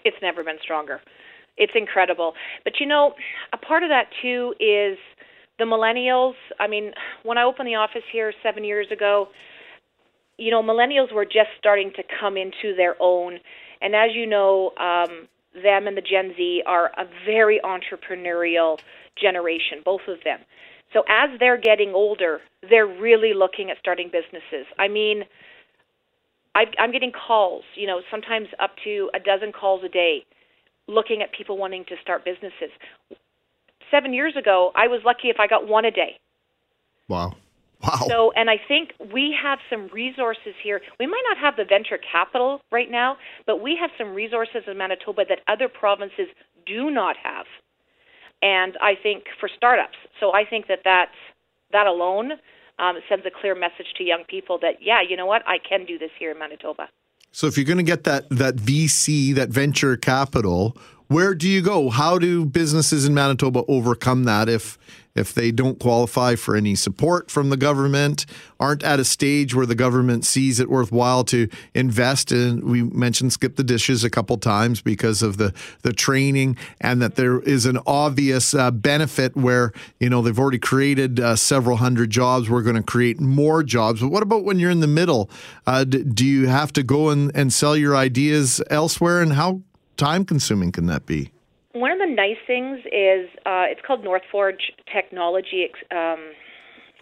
It's 0.05 0.17
never 0.23 0.43
been 0.43 0.59
stronger. 0.63 1.03
It's 1.59 1.73
incredible. 1.75 2.35
But 2.65 2.75
you 2.81 2.87
know, 2.87 3.15
a 3.53 3.59
part 3.59 3.83
of 3.83 3.91
that 3.91 4.07
too 4.23 4.55
is 4.59 4.97
the 5.59 5.65
millennials. 5.65 6.35
I 6.59 6.67
mean, 6.67 6.93
when 7.25 7.37
I 7.37 7.43
opened 7.43 7.67
the 7.67 7.75
office 7.75 8.05
here 8.11 8.33
seven 8.43 8.65
years 8.65 8.87
ago, 8.91 9.29
you 10.39 10.51
know, 10.51 10.63
millennials 10.63 11.13
were 11.13 11.25
just 11.25 11.51
starting 11.59 11.93
to 11.97 12.03
come 12.21 12.37
into 12.37 12.75
their 12.77 12.97
own. 13.01 13.39
And 13.83 13.95
as 13.95 14.11
you 14.15 14.27
know, 14.27 14.73
um, 14.79 15.29
them 15.55 15.87
and 15.87 15.97
the 15.97 16.03
Gen 16.03 16.33
Z 16.37 16.63
are 16.67 16.87
a 16.97 17.05
very 17.27 17.61
entrepreneurial 17.65 18.79
generation, 19.21 19.83
both 19.85 20.03
of 20.09 20.19
them. 20.25 20.39
So 20.93 21.03
as 21.09 21.39
they're 21.39 21.61
getting 21.61 21.93
older, 21.93 22.41
they're 22.69 22.87
really 22.87 23.35
looking 23.35 23.71
at 23.71 23.77
starting 23.79 24.11
businesses. 24.11 24.67
I 24.79 24.89
mean, 24.89 25.25
i 26.55 26.65
I'm 26.79 26.93
getting 26.93 27.13
calls, 27.13 27.65
you 27.75 27.87
know, 27.87 28.01
sometimes 28.11 28.49
up 28.59 28.71
to 28.85 29.11
a 29.15 29.21
dozen 29.21 29.53
calls 29.53 29.83
a 29.85 29.89
day, 29.89 30.25
looking 30.87 31.21
at 31.21 31.33
people 31.33 31.59
wanting 31.59 31.85
to 31.87 31.97
start 32.01 32.25
businesses. 32.25 32.71
Seven 33.91 34.13
years 34.13 34.35
ago, 34.37 34.73
I 34.75 34.87
was 34.87 35.01
lucky 35.05 35.29
if 35.29 35.37
I 35.41 35.47
got 35.47 35.67
one 35.67 35.85
a 35.85 35.91
day. 35.91 36.19
Wow. 37.09 37.35
Wow. 37.83 38.07
So, 38.09 38.33
and 38.33 38.51
I 38.51 38.57
think 38.67 38.93
we 39.13 39.35
have 39.41 39.61
some 39.71 39.89
resources 39.89 40.55
here. 40.63 40.81
We 40.99 41.07
might 41.07 41.23
not 41.29 41.39
have 41.39 41.57
the 41.57 41.65
venture 41.65 41.99
capital 41.99 42.61
right 42.73 42.91
now, 42.91 43.17
but 43.47 43.63
we 43.63 43.77
have 43.81 43.91
some 43.97 44.15
resources 44.15 44.65
in 44.67 44.77
Manitoba 44.77 45.23
that 45.29 45.41
other 45.47 45.69
provinces 45.69 46.27
do 46.67 46.91
not 46.91 47.17
have. 47.23 47.47
And 48.43 48.77
I 48.81 48.95
think 49.01 49.25
for 49.39 49.49
startups. 49.57 49.97
So 50.21 50.33
I 50.35 50.45
think 50.45 50.67
that 50.67 50.81
that's, 50.85 51.15
that 51.73 51.87
alone 51.87 52.33
um, 52.79 52.97
sends 53.09 53.25
a 53.27 53.31
clear 53.31 53.55
message 53.55 53.87
to 53.97 54.05
young 54.05 54.25
people 54.29 54.59
that, 54.63 54.77
yeah, 54.81 55.01
you 55.09 55.17
know 55.17 55.27
what, 55.27 55.43
I 55.47 55.59
can 55.59 55.85
do 55.85 55.99
this 55.99 56.11
here 56.19 56.33
in 56.33 56.39
Manitoba. 56.39 56.89
So 57.31 57.47
if 57.47 57.57
you're 57.57 57.67
going 57.67 57.79
to 57.79 57.83
get 57.83 58.05
that 58.05 58.29
that 58.31 58.57
VC, 58.57 59.35
that 59.35 59.51
venture 59.51 59.97
capital, 59.97 60.77
where 61.09 61.35
do 61.35 61.49
you 61.49 61.63
go? 61.63 61.91
How 61.91 62.19
do 62.19 62.45
businesses 62.45 63.07
in 63.07 63.15
Manitoba 63.15 63.65
overcome 63.67 64.25
that 64.25 64.49
if 64.49 64.79
if 65.19 65.35
they 65.35 65.51
don't 65.51 65.81
qualify 65.81 66.37
for 66.37 66.55
any 66.55 66.75
support 66.75 67.31
from 67.31 67.51
the 67.51 67.57
government, 67.57 68.25
aren't 68.61 68.83
at 68.83 69.01
a 69.01 69.05
stage 69.05 69.55
where 69.55 69.67
the 69.67 69.75
government 69.75 70.25
sees 70.25 70.61
it 70.61 70.71
worthwhile 70.71 71.25
to 71.25 71.49
invest 71.75 72.31
in. 72.31 72.65
We 72.65 72.83
mentioned 72.83 73.33
skip 73.33 73.57
the 73.57 73.65
dishes 73.65 74.05
a 74.05 74.11
couple 74.11 74.37
times 74.39 74.81
because 74.81 75.23
of 75.23 75.37
the 75.37 75.53
the 75.83 75.93
training, 75.93 76.57
and 76.81 77.03
that 77.03 77.17
there 77.17 77.41
is 77.41 77.67
an 77.67 77.79
obvious 77.87 78.55
uh, 78.55 78.71
benefit 78.71 79.37
where 79.37 79.73
you 79.99 80.09
know 80.09 80.23
they've 80.23 80.39
already 80.39 80.59
created 80.59 81.19
uh, 81.21 81.37
several 81.37 81.79
hundred 81.79 82.11
jobs. 82.11 82.49
We're 82.49 82.63
going 82.63 82.77
to 82.77 82.83
create 82.83 83.21
more 83.21 83.63
jobs. 83.63 84.01
But 84.01 84.09
what 84.09 84.23
about 84.23 84.45
when 84.45 84.59
you're 84.59 84.71
in 84.71 84.81
the 84.81 84.87
middle? 84.87 85.31
Uh, 85.67 85.85
do 85.85 86.25
you 86.25 86.49
have 86.49 86.73
to 86.75 86.83
go 86.83 87.09
and, 87.09 87.33
and 87.35 87.53
sell 87.53 87.77
your 87.77 87.97
ideas 87.97 88.63
elsewhere, 88.71 89.21
and 89.21 89.33
how 89.33 89.63
time 89.99 90.25
consuming 90.25 90.73
can 90.73 90.87
that 90.87 91.05
be? 91.05 91.31
one 91.79 91.93
of 91.93 91.99
the 91.99 92.07
nice 92.07 92.39
things 92.47 92.79
is 92.87 93.29
uh, 93.47 93.67
it's 93.69 93.81
called 93.87 94.05
North 94.05 94.23
Forge 94.31 94.73
Technology 94.93 95.69
um, 95.91 96.33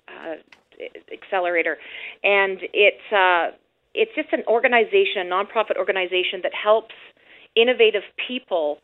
uh, 0.08 0.34
Accelerator, 1.12 1.78
and 2.22 2.58
it's 2.72 3.12
uh, 3.12 3.56
it's 3.94 4.14
just 4.14 4.32
an 4.32 4.42
organization, 4.46 5.22
a 5.22 5.24
nonprofit 5.24 5.76
organization 5.78 6.40
that 6.42 6.52
helps 6.52 6.94
innovative 7.54 8.02
people 8.28 8.78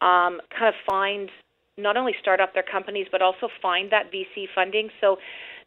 um, 0.00 0.40
kind 0.50 0.68
of 0.68 0.74
find 0.88 1.30
not 1.78 1.96
only 1.96 2.14
start 2.20 2.40
up 2.40 2.52
their 2.52 2.64
companies 2.64 3.06
but 3.10 3.22
also 3.22 3.48
find 3.62 3.90
that 3.90 4.12
VC 4.12 4.46
funding. 4.54 4.90
So 5.00 5.16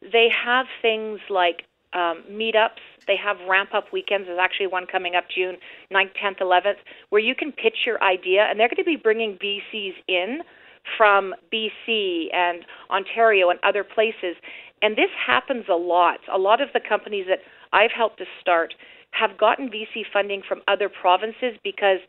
they 0.02 0.30
have 0.46 0.68
things 0.82 1.20
like 1.30 1.64
um, 1.94 2.24
meetups. 2.30 2.82
They 3.08 3.16
have 3.24 3.38
ramp 3.48 3.70
up 3.74 3.86
weekends. 3.91 4.28
There's 4.28 4.39
actually 4.41 4.68
one 4.68 4.86
coming 4.86 5.16
up 5.16 5.26
June 5.34 5.58
9th, 5.91 6.12
10th, 6.22 6.39
11th, 6.39 6.82
where 7.10 7.22
you 7.22 7.36
can 7.36 7.52
pitch 7.52 7.86
your 7.86 8.02
idea, 8.04 8.48
and 8.50 8.60
they're 8.60 8.70
going 8.70 8.78
to 8.78 8.84
be 8.84 8.96
bringing 8.96 9.38
VCs 9.38 9.94
in 10.08 10.39
from 10.98 11.34
BC 11.52 12.34
and 12.34 12.66
Ontario 12.89 13.50
and 13.50 13.60
other 13.64 13.84
places. 13.84 14.36
And 14.82 14.96
this 14.98 15.10
happens 15.26 15.66
a 15.70 15.76
lot. 15.76 16.20
A 16.34 16.38
lot 16.38 16.62
of 16.62 16.70
the 16.74 16.82
companies 16.88 17.26
that 17.30 17.39
I've 17.72 17.91
helped 17.96 18.18
to 18.18 18.26
start 18.41 18.74
have 19.12 19.38
gotten 19.38 19.70
VC 19.70 20.04
funding 20.12 20.41
from 20.48 20.62
other 20.68 20.89
provinces 20.89 21.58
because 21.64 22.00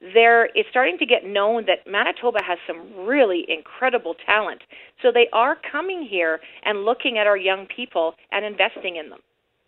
there 0.00 0.46
it's 0.54 0.68
starting 0.70 0.98
to 0.98 1.06
get 1.06 1.24
known 1.24 1.66
that 1.66 1.90
Manitoba 1.90 2.38
has 2.46 2.58
some 2.66 3.06
really 3.06 3.44
incredible 3.48 4.14
talent. 4.26 4.62
So 5.02 5.10
they 5.12 5.28
are 5.32 5.56
coming 5.70 6.06
here 6.08 6.40
and 6.64 6.84
looking 6.84 7.18
at 7.18 7.26
our 7.26 7.36
young 7.36 7.66
people 7.66 8.14
and 8.30 8.44
investing 8.44 8.96
in 8.96 9.10
them. 9.10 9.20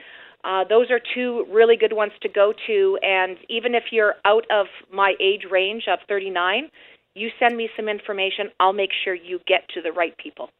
Uh, 0.44 0.62
those 0.68 0.88
are 0.90 1.00
two 1.14 1.44
really 1.50 1.76
good 1.76 1.92
ones 1.92 2.12
to 2.22 2.28
go 2.28 2.52
to, 2.68 2.96
and 3.02 3.36
even 3.48 3.74
if 3.74 3.90
you're 3.90 4.14
out 4.24 4.46
of 4.52 4.66
my 4.92 5.14
age 5.20 5.42
range 5.50 5.88
of 5.88 5.98
39, 6.08 6.70
you 7.14 7.30
send 7.40 7.56
me 7.56 7.68
some 7.76 7.88
information, 7.88 8.52
I'll 8.60 8.72
make 8.72 8.92
sure 9.04 9.14
you 9.14 9.40
get 9.48 9.68
to 9.74 9.82
the 9.82 9.90
right 9.90 10.16
people. 10.16 10.50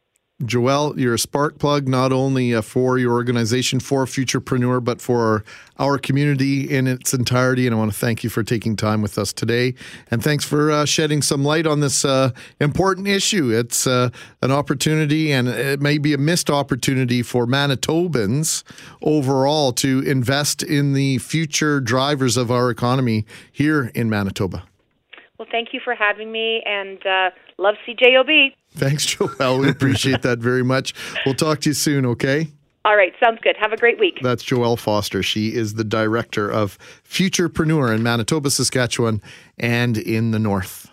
Joelle, 0.43 0.97
you're 0.97 1.15
a 1.15 1.19
spark 1.19 1.59
plug 1.59 1.87
not 1.89 2.13
only 2.13 2.53
uh, 2.53 2.61
for 2.61 2.97
your 2.97 3.11
organization, 3.11 3.81
for 3.81 4.05
Futurpreneur, 4.05 4.81
but 4.81 5.01
for 5.01 5.43
our 5.77 5.97
community 5.97 6.69
in 6.69 6.87
its 6.87 7.13
entirety. 7.13 7.67
And 7.67 7.75
I 7.75 7.77
want 7.77 7.91
to 7.91 7.97
thank 7.97 8.23
you 8.23 8.29
for 8.29 8.41
taking 8.41 8.77
time 8.77 9.01
with 9.01 9.17
us 9.17 9.33
today. 9.33 9.73
And 10.09 10.23
thanks 10.23 10.45
for 10.45 10.71
uh, 10.71 10.85
shedding 10.85 11.21
some 11.21 11.43
light 11.43 11.67
on 11.67 11.81
this 11.81 12.05
uh, 12.05 12.31
important 12.61 13.07
issue. 13.07 13.49
It's 13.49 13.85
uh, 13.85 14.11
an 14.41 14.51
opportunity, 14.51 15.33
and 15.33 15.49
it 15.49 15.81
may 15.81 15.97
be 15.97 16.13
a 16.13 16.17
missed 16.17 16.49
opportunity 16.49 17.21
for 17.21 17.45
Manitobans 17.45 18.63
overall 19.01 19.73
to 19.73 19.99
invest 20.01 20.63
in 20.63 20.93
the 20.93 21.17
future 21.17 21.81
drivers 21.81 22.37
of 22.37 22.49
our 22.49 22.69
economy 22.69 23.25
here 23.51 23.91
in 23.93 24.09
Manitoba. 24.09 24.63
Well, 25.39 25.47
thank 25.49 25.73
you 25.73 25.79
for 25.81 25.95
having 25.95 26.33
me, 26.33 26.61
and 26.65 26.99
uh, 27.07 27.29
love 27.57 27.75
CJOB. 27.87 28.53
Thanks, 28.75 29.05
Joelle. 29.05 29.61
We 29.61 29.69
appreciate 29.69 30.21
that 30.23 30.39
very 30.39 30.63
much. 30.63 30.93
We'll 31.25 31.33
talk 31.33 31.61
to 31.61 31.69
you 31.69 31.73
soon, 31.73 32.05
okay? 32.05 32.49
All 32.83 32.97
right, 32.97 33.13
sounds 33.23 33.39
good. 33.41 33.55
Have 33.57 33.71
a 33.71 33.77
great 33.77 33.99
week. 33.99 34.19
That's 34.21 34.43
Joelle 34.43 34.77
Foster. 34.77 35.23
She 35.23 35.55
is 35.55 35.75
the 35.75 35.85
director 35.85 36.51
of 36.51 36.77
Futurpreneur 37.09 37.95
in 37.95 38.03
Manitoba, 38.03 38.49
Saskatchewan, 38.49 39.21
and 39.57 39.97
in 39.97 40.31
the 40.31 40.39
North. 40.39 40.91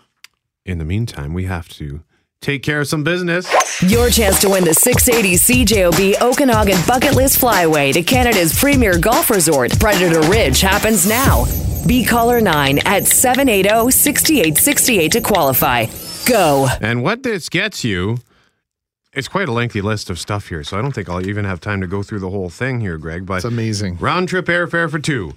In 0.65 0.77
the 0.77 0.85
meantime, 0.85 1.33
we 1.33 1.43
have 1.43 1.67
to 1.69 2.03
take 2.39 2.63
care 2.63 2.79
of 2.79 2.87
some 2.87 3.03
business. 3.03 3.51
Your 3.81 4.09
chance 4.09 4.39
to 4.41 4.49
win 4.49 4.63
the 4.63 4.73
680 4.73 5.65
CJOB 5.65 6.21
Okanagan 6.21 6.77
Bucket 6.87 7.15
List 7.15 7.39
Flyaway 7.39 7.91
to 7.91 8.01
Canada's 8.01 8.57
premier 8.57 8.97
golf 8.97 9.29
resort, 9.29 9.77
Predator 9.77 10.21
Ridge, 10.29 10.61
happens 10.61 11.07
now. 11.07 11.45
Be 11.87 12.03
caller 12.03 12.41
9 12.41 12.79
at 12.79 13.07
780 13.07 13.91
6868 13.91 15.11
to 15.13 15.21
qualify. 15.21 15.85
Go. 16.27 16.67
And 16.81 17.01
what 17.01 17.23
this 17.23 17.47
gets 17.47 17.85
you, 17.85 18.17
it's 19.13 19.29
quite 19.29 19.47
a 19.47 19.53
lengthy 19.53 19.79
list 19.79 20.09
of 20.09 20.19
stuff 20.19 20.49
here, 20.49 20.65
so 20.65 20.77
I 20.77 20.81
don't 20.81 20.91
think 20.91 21.07
I'll 21.07 21.25
even 21.25 21.45
have 21.45 21.61
time 21.61 21.79
to 21.79 21.87
go 21.87 22.03
through 22.03 22.19
the 22.19 22.29
whole 22.29 22.49
thing 22.49 22.81
here, 22.81 22.97
Greg. 22.97 23.25
But 23.25 23.35
it's 23.35 23.45
amazing. 23.45 23.97
Round 23.99 24.27
trip 24.27 24.47
airfare 24.47 24.91
for 24.91 24.99
two, 24.99 25.33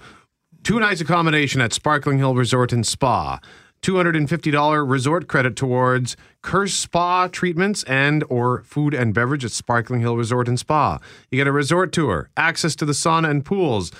two 0.64 0.80
nights 0.80 1.00
accommodation 1.00 1.60
at 1.60 1.72
Sparkling 1.72 2.18
Hill 2.18 2.34
Resort 2.34 2.72
and 2.72 2.84
Spa. 2.84 3.38
$250 3.82 4.90
resort 4.90 5.26
credit 5.26 5.56
towards 5.56 6.14
KurSpa 6.42 7.32
treatments 7.32 7.82
and 7.84 8.22
or 8.28 8.62
food 8.64 8.92
and 8.92 9.14
beverage 9.14 9.42
at 9.44 9.52
Sparkling 9.52 10.02
Hill 10.02 10.18
Resort 10.18 10.48
and 10.48 10.58
Spa. 10.58 10.98
You 11.30 11.38
get 11.38 11.46
a 11.46 11.52
resort 11.52 11.92
tour, 11.92 12.28
access 12.36 12.76
to 12.76 12.84
the 12.84 12.92
sauna 12.92 13.30
and 13.30 13.42
pools, 13.42 13.90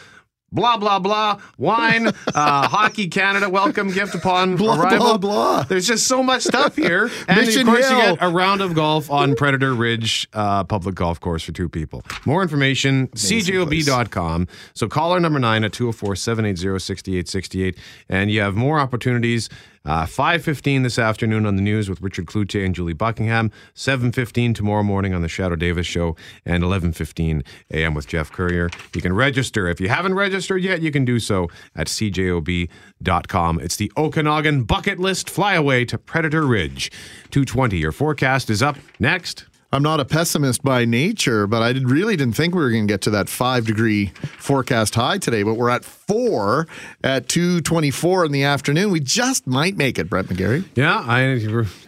blah 0.53 0.76
blah 0.76 0.98
blah. 0.98 1.40
Wine 1.59 2.07
uh, 2.34 2.68
hockey 2.68 3.09
canada 3.09 3.48
welcome 3.48 3.90
gift 3.90 4.14
upon 4.14 4.57
blah, 4.57 4.80
arrival. 4.80 5.18
blah. 5.18 5.18
Blah 5.18 5.62
there's 5.64 5.86
just 5.86 6.07
so 6.07 6.22
much 6.22 6.42
stuff 6.42 6.76
here. 6.76 7.11
And 7.28 7.40
Mission 7.46 7.62
of 7.62 7.66
course 7.74 7.88
Hill. 7.88 7.98
you 7.98 8.05
get 8.16 8.22
a 8.22 8.28
round 8.28 8.61
of 8.61 8.74
golf 8.74 9.11
on 9.11 9.34
predator 9.36 9.74
ridge 9.74 10.28
uh, 10.32 10.64
public 10.64 10.94
golf 10.94 11.20
course 11.20 11.42
for 11.42 11.53
two 11.53 11.68
people. 11.68 12.03
More 12.26 12.42
information 12.42 13.09
cjob.com 13.09 14.48
so 14.74 14.88
caller 14.88 15.20
number 15.20 15.38
9 15.38 15.64
at 15.64 15.72
204-780-6868 15.72 17.76
and 18.09 18.30
you 18.30 18.40
have 18.40 18.55
more 18.55 18.78
opportunities 18.80 19.48
uh, 19.84 20.04
5.15 20.04 20.82
this 20.82 20.98
afternoon 20.98 21.46
on 21.46 21.56
the 21.56 21.62
news 21.62 21.88
with 21.88 22.00
Richard 22.02 22.26
Cloutier 22.26 22.64
and 22.64 22.74
Julie 22.74 22.92
Buckingham. 22.92 23.50
7.15 23.74 24.54
tomorrow 24.54 24.82
morning 24.82 25.14
on 25.14 25.22
the 25.22 25.28
Shadoe 25.28 25.58
Davis 25.58 25.86
Show. 25.86 26.16
And 26.44 26.62
11.15 26.62 27.44
a.m. 27.70 27.94
with 27.94 28.06
Jeff 28.06 28.30
Courier. 28.30 28.70
You 28.94 29.00
can 29.00 29.14
register. 29.14 29.68
If 29.68 29.80
you 29.80 29.88
haven't 29.88 30.14
registered 30.14 30.62
yet, 30.62 30.82
you 30.82 30.90
can 30.90 31.04
do 31.04 31.18
so 31.18 31.48
at 31.74 31.86
cjob.com. 31.86 33.60
It's 33.60 33.76
the 33.76 33.92
Okanagan 33.96 34.64
Bucket 34.64 34.98
List 34.98 35.30
Flyaway 35.30 35.84
to 35.86 35.98
Predator 35.98 36.46
Ridge. 36.46 36.90
220. 37.30 37.78
Your 37.78 37.92
forecast 37.92 38.50
is 38.50 38.62
up 38.62 38.76
next. 38.98 39.46
I'm 39.72 39.82
not 39.84 40.00
a 40.00 40.04
pessimist 40.04 40.64
by 40.64 40.84
nature, 40.84 41.46
but 41.46 41.62
I 41.62 41.72
did, 41.72 41.88
really 41.88 42.16
didn't 42.16 42.34
think 42.34 42.54
we 42.54 42.60
were 42.60 42.70
going 42.70 42.88
to 42.88 42.92
get 42.92 43.02
to 43.02 43.10
that 43.10 43.28
five 43.28 43.66
degree 43.66 44.06
forecast 44.38 44.96
high 44.96 45.18
today. 45.18 45.44
But 45.44 45.54
we're 45.54 45.70
at 45.70 45.84
four 45.84 46.66
at 47.04 47.28
2:24 47.28 48.26
in 48.26 48.32
the 48.32 48.42
afternoon. 48.42 48.90
We 48.90 48.98
just 48.98 49.46
might 49.46 49.76
make 49.76 49.98
it, 49.98 50.10
Brett 50.10 50.26
McGarry. 50.26 50.64
Yeah, 50.74 50.98
I 50.98 51.34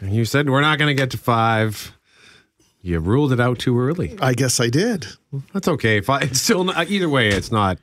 you 0.01 0.25
said 0.25 0.49
we're 0.49 0.61
not 0.61 0.79
going 0.79 0.95
to 0.95 1.01
get 1.01 1.11
to 1.11 1.19
five. 1.19 1.93
You 2.83 2.99
ruled 2.99 3.33
it 3.33 3.41
out 3.41 3.59
too 3.59 3.79
early. 3.79 4.17
I 4.21 4.35
guess 4.35 4.61
I 4.61 4.69
did. 4.69 5.07
That's 5.53 5.69
okay. 5.69 6.03
It's 6.07 6.41
still 6.41 6.65
not, 6.65 6.91
either 6.91 7.09
way. 7.09 7.29
It's 7.29 7.53
not. 7.53 7.79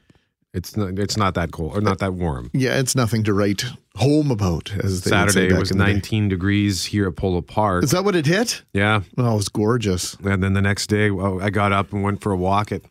It's 0.53 0.75
not. 0.75 0.97
It's 0.97 1.15
not 1.15 1.35
that 1.35 1.51
cold 1.51 1.77
or 1.77 1.81
not 1.81 1.99
that 1.99 2.13
warm. 2.13 2.49
Yeah, 2.53 2.79
it's 2.79 2.95
nothing 2.95 3.23
to 3.25 3.33
write 3.33 3.63
home 3.95 4.31
about. 4.31 4.71
As 4.83 5.03
they 5.03 5.09
Saturday 5.09 5.53
was 5.53 5.69
in 5.69 5.77
the 5.77 5.85
day. 5.85 5.93
19 5.93 6.29
degrees 6.29 6.85
here 6.85 7.07
at 7.07 7.15
Polo 7.15 7.41
Park. 7.41 7.83
Is 7.83 7.91
that 7.91 8.03
what 8.03 8.15
it 8.15 8.25
hit? 8.25 8.63
Yeah. 8.73 9.01
Oh, 9.17 9.33
it 9.33 9.35
was 9.35 9.49
gorgeous. 9.49 10.15
And 10.23 10.41
then 10.41 10.53
the 10.53 10.61
next 10.61 10.87
day, 10.87 11.11
well, 11.11 11.39
I 11.41 11.51
got 11.51 11.71
up 11.71 11.93
and 11.93 12.01
went 12.03 12.21
for 12.21 12.31
a 12.31 12.37
walk 12.37 12.71
at. 12.71 12.81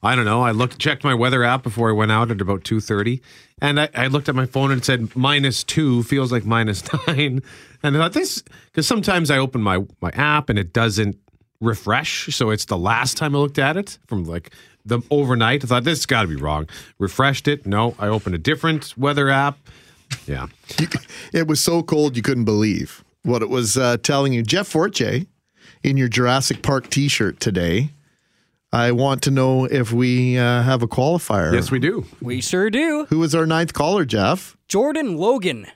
I 0.00 0.14
don't 0.14 0.26
know. 0.26 0.42
I 0.42 0.52
looked, 0.52 0.78
checked 0.78 1.02
my 1.02 1.14
weather 1.14 1.42
app 1.42 1.64
before 1.64 1.90
I 1.90 1.92
went 1.92 2.12
out 2.12 2.30
at 2.30 2.40
about 2.40 2.62
two 2.62 2.78
thirty, 2.78 3.20
and 3.60 3.80
I, 3.80 3.88
I 3.96 4.06
looked 4.06 4.28
at 4.28 4.36
my 4.36 4.46
phone 4.46 4.70
and 4.70 4.80
it 4.80 4.84
said 4.84 5.16
minus 5.16 5.64
two, 5.64 6.04
feels 6.04 6.30
like 6.30 6.44
minus 6.44 6.84
nine, 7.08 7.42
and 7.82 7.96
I 7.96 8.00
thought 8.00 8.12
this 8.12 8.44
because 8.66 8.86
sometimes 8.86 9.28
I 9.28 9.38
open 9.38 9.60
my 9.60 9.84
my 10.00 10.10
app 10.10 10.50
and 10.50 10.58
it 10.58 10.72
doesn't 10.72 11.16
refresh, 11.60 12.32
so 12.32 12.50
it's 12.50 12.66
the 12.66 12.78
last 12.78 13.16
time 13.16 13.34
I 13.34 13.40
looked 13.40 13.58
at 13.58 13.76
it 13.76 13.98
from 14.06 14.22
like 14.22 14.54
the 14.88 15.00
overnight. 15.10 15.64
I 15.64 15.66
thought 15.66 15.84
this 15.84 16.06
got 16.06 16.22
to 16.22 16.28
be 16.28 16.36
wrong. 16.36 16.68
Refreshed 16.98 17.48
it. 17.48 17.66
No, 17.66 17.94
I 17.98 18.08
opened 18.08 18.34
a 18.34 18.38
different 18.38 18.96
weather 18.98 19.30
app. 19.30 19.58
Yeah. 20.26 20.46
It 21.32 21.46
was 21.46 21.60
so 21.60 21.82
cold 21.82 22.16
you 22.16 22.22
couldn't 22.22 22.44
believe 22.46 23.04
what 23.22 23.42
it 23.42 23.50
was 23.50 23.76
uh, 23.76 23.98
telling 23.98 24.32
you. 24.32 24.42
Jeff 24.42 24.66
Forte 24.68 25.26
in 25.82 25.96
your 25.96 26.08
Jurassic 26.08 26.62
Park 26.62 26.88
t 26.90 27.08
shirt 27.08 27.40
today. 27.40 27.90
I 28.72 28.92
want 28.92 29.22
to 29.22 29.30
know 29.30 29.64
if 29.64 29.92
we 29.92 30.36
uh, 30.36 30.62
have 30.62 30.82
a 30.82 30.88
qualifier. 30.88 31.54
Yes, 31.54 31.70
we 31.70 31.78
do. 31.78 32.04
We 32.20 32.42
sure 32.42 32.68
do. 32.68 33.06
Who 33.08 33.22
is 33.22 33.34
our 33.34 33.46
ninth 33.46 33.72
caller, 33.72 34.04
Jeff? 34.04 34.56
Jordan 34.68 35.16
Logan. 35.16 35.66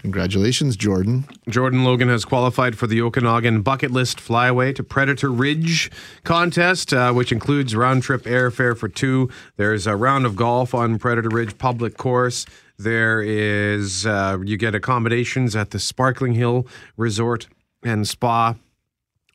Congratulations, 0.00 0.76
Jordan. 0.76 1.26
Jordan 1.48 1.84
Logan 1.84 2.08
has 2.08 2.24
qualified 2.24 2.76
for 2.78 2.86
the 2.86 3.02
Okanagan 3.02 3.60
Bucket 3.60 3.90
List 3.90 4.18
Flyaway 4.18 4.72
to 4.72 4.82
Predator 4.82 5.30
Ridge 5.30 5.90
contest, 6.24 6.94
uh, 6.94 7.12
which 7.12 7.32
includes 7.32 7.76
round 7.76 8.02
trip 8.02 8.22
airfare 8.22 8.76
for 8.76 8.88
two. 8.88 9.28
There's 9.56 9.86
a 9.86 9.96
round 9.96 10.24
of 10.24 10.36
golf 10.36 10.74
on 10.74 10.98
Predator 10.98 11.28
Ridge 11.28 11.58
public 11.58 11.98
course. 11.98 12.46
There 12.78 13.20
is, 13.20 14.06
uh, 14.06 14.38
you 14.42 14.56
get 14.56 14.74
accommodations 14.74 15.54
at 15.54 15.70
the 15.70 15.78
Sparkling 15.78 16.32
Hill 16.32 16.66
Resort 16.96 17.48
and 17.82 18.08
Spa. 18.08 18.54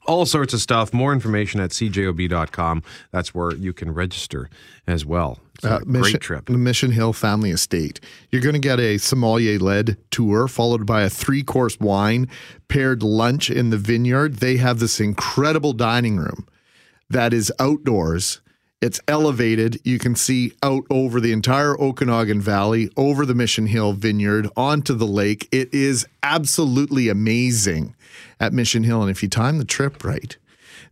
All 0.07 0.25
sorts 0.25 0.53
of 0.53 0.61
stuff. 0.61 0.93
More 0.93 1.13
information 1.13 1.59
at 1.59 1.71
cjob.com. 1.71 2.83
That's 3.11 3.33
where 3.33 3.53
you 3.55 3.73
can 3.73 3.93
register 3.93 4.49
as 4.87 5.05
well. 5.05 5.39
It's 5.55 5.63
a 5.63 5.75
Uh, 5.75 5.79
Mission, 5.85 6.01
great 6.01 6.21
trip. 6.21 6.45
The 6.45 6.57
Mission 6.57 6.91
Hill 6.91 7.13
Family 7.13 7.51
Estate. 7.51 7.99
You're 8.31 8.41
going 8.41 8.53
to 8.53 8.59
get 8.59 8.79
a 8.79 8.97
sommelier 8.97 9.57
led 9.59 9.97
tour 10.11 10.47
followed 10.47 10.85
by 10.85 11.01
a 11.03 11.09
three 11.09 11.43
course 11.43 11.79
wine 11.79 12.27
paired 12.67 13.01
lunch 13.03 13.49
in 13.49 13.69
the 13.69 13.77
vineyard. 13.77 14.35
They 14.35 14.57
have 14.57 14.79
this 14.79 14.99
incredible 14.99 15.73
dining 15.73 16.17
room 16.17 16.45
that 17.09 17.33
is 17.33 17.51
outdoors. 17.59 18.41
It's 18.81 18.99
elevated. 19.07 19.79
You 19.83 19.97
can 19.97 20.15
see 20.15 20.51
out 20.61 20.83
over 20.91 21.19
the 21.19 21.31
entire 21.31 21.79
Okanagan 21.79 22.41
Valley, 22.41 22.91
over 22.97 23.25
the 23.25 23.33
Mission 23.33 23.65
Hill 23.67 23.93
Vineyard, 23.93 24.49
onto 24.55 24.93
the 24.93 25.07
lake. 25.07 25.47
It 25.51 25.73
is 25.73 26.05
absolutely 26.21 27.07
amazing 27.09 27.95
at 28.39 28.53
Mission 28.53 28.83
Hill. 28.83 29.01
And 29.01 29.11
if 29.11 29.23
you 29.23 29.29
time 29.29 29.57
the 29.57 29.65
trip 29.65 30.03
right, 30.03 30.37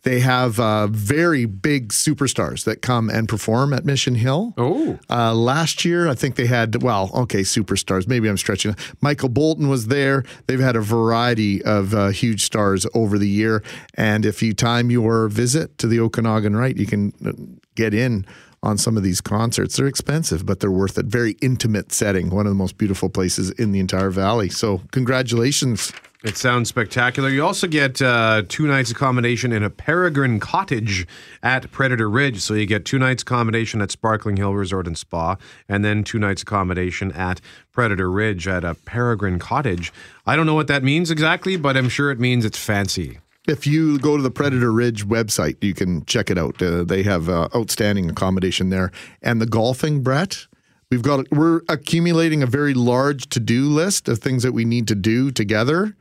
They 0.03 0.19
have 0.19 0.59
uh, 0.59 0.87
very 0.87 1.45
big 1.45 1.89
superstars 1.89 2.65
that 2.65 2.81
come 2.81 3.09
and 3.09 3.27
perform 3.27 3.73
at 3.73 3.85
Mission 3.85 4.15
Hill. 4.15 4.53
Oh. 4.57 4.99
Uh, 5.09 5.33
last 5.33 5.85
year, 5.85 6.09
I 6.09 6.15
think 6.15 6.35
they 6.35 6.45
had, 6.45 6.83
well, 6.83 7.09
okay, 7.13 7.41
superstars. 7.41 8.05
Maybe 8.07 8.27
I'm 8.27 8.37
stretching. 8.37 8.75
Michael 9.01 9.29
Bolton 9.29 9.69
was 9.69 9.87
there. 9.87 10.23
They've 10.47 10.59
had 10.59 10.75
a 10.75 10.81
variety 10.81 11.63
of 11.63 11.93
uh, 11.93 12.09
huge 12.09 12.43
stars 12.43 12.85
over 12.93 13.17
the 13.17 13.29
year. 13.29 13.63
And 13.95 14.25
if 14.25 14.43
you 14.43 14.53
time 14.53 14.91
your 14.91 15.29
visit 15.29 15.77
to 15.77 15.87
the 15.87 16.01
Okanagan 16.01 16.55
right, 16.55 16.75
you 16.75 16.85
can 16.85 17.13
uh, 17.25 17.31
get 17.75 17.93
in 17.93 18.25
on 18.63 18.77
some 18.77 18.97
of 18.97 19.03
these 19.03 19.21
concerts. 19.21 19.75
They're 19.75 19.85
expensive, 19.85 20.45
but 20.45 20.59
they're 20.59 20.71
worth 20.71 20.97
it. 20.97 21.05
Very 21.05 21.33
intimate 21.41 21.91
setting, 21.91 22.31
one 22.31 22.47
of 22.47 22.51
the 22.51 22.55
most 22.55 22.77
beautiful 22.77 23.09
places 23.09 23.51
in 23.51 23.71
the 23.73 23.79
entire 23.79 24.09
valley. 24.09 24.49
So, 24.49 24.81
congratulations. 24.91 25.93
It 26.23 26.37
sounds 26.37 26.69
spectacular. 26.69 27.27
You 27.27 27.43
also 27.43 27.67
get 27.67 28.01
uh, 28.01 28.43
two 28.47 28.65
nights 28.65 28.89
accommodation 28.89 29.51
in 29.51 29.61
a 29.61 29.69
Peregrine 29.69 30.39
Cottage 30.39 31.05
at 31.43 31.69
Predator 31.69 32.09
Ridge. 32.09 32.39
So 32.39 32.53
you 32.53 32.65
get 32.65 32.85
two 32.85 32.97
nights 32.97 33.23
accommodation 33.23 33.81
at 33.81 33.91
Sparkling 33.91 34.37
Hill 34.37 34.53
Resort 34.53 34.87
and 34.87 34.97
Spa, 34.97 35.35
and 35.67 35.83
then 35.83 36.05
two 36.05 36.19
nights 36.19 36.41
accommodation 36.41 37.11
at 37.11 37.41
Predator 37.73 38.09
Ridge 38.09 38.47
at 38.47 38.63
a 38.63 38.73
Peregrine 38.73 39.37
Cottage. 39.37 39.91
I 40.25 40.37
don't 40.37 40.45
know 40.45 40.53
what 40.53 40.67
that 40.67 40.81
means 40.81 41.11
exactly, 41.11 41.57
but 41.57 41.75
I'm 41.75 41.89
sure 41.89 42.09
it 42.09 42.21
means 42.21 42.45
it's 42.45 42.57
fancy. 42.57 43.19
If 43.47 43.67
you 43.67 43.99
go 43.99 44.15
to 44.15 44.23
the 44.23 44.31
Predator 44.31 44.71
Ridge 44.71 45.05
website, 45.05 45.61
you 45.61 45.73
can 45.73 46.05
check 46.05 46.29
it 46.31 46.37
out. 46.37 46.61
Uh, 46.61 46.83
they 46.85 47.03
have 47.03 47.27
uh, 47.27 47.49
outstanding 47.53 48.09
accommodation 48.09 48.69
there. 48.69 48.91
And 49.21 49.41
the 49.41 49.45
golfing, 49.45 50.01
Brett, 50.01 50.47
we've 50.89 51.01
got 51.01 51.29
we're 51.31 51.61
accumulating 51.67 52.41
a 52.41 52.45
very 52.45 52.73
large 52.73 53.27
to-do 53.29 53.67
list 53.67 54.07
of 54.07 54.19
things 54.19 54.43
that 54.43 54.53
we 54.53 54.63
need 54.63 54.87
to 54.87 54.95
do 54.95 55.29
together. 55.29 55.95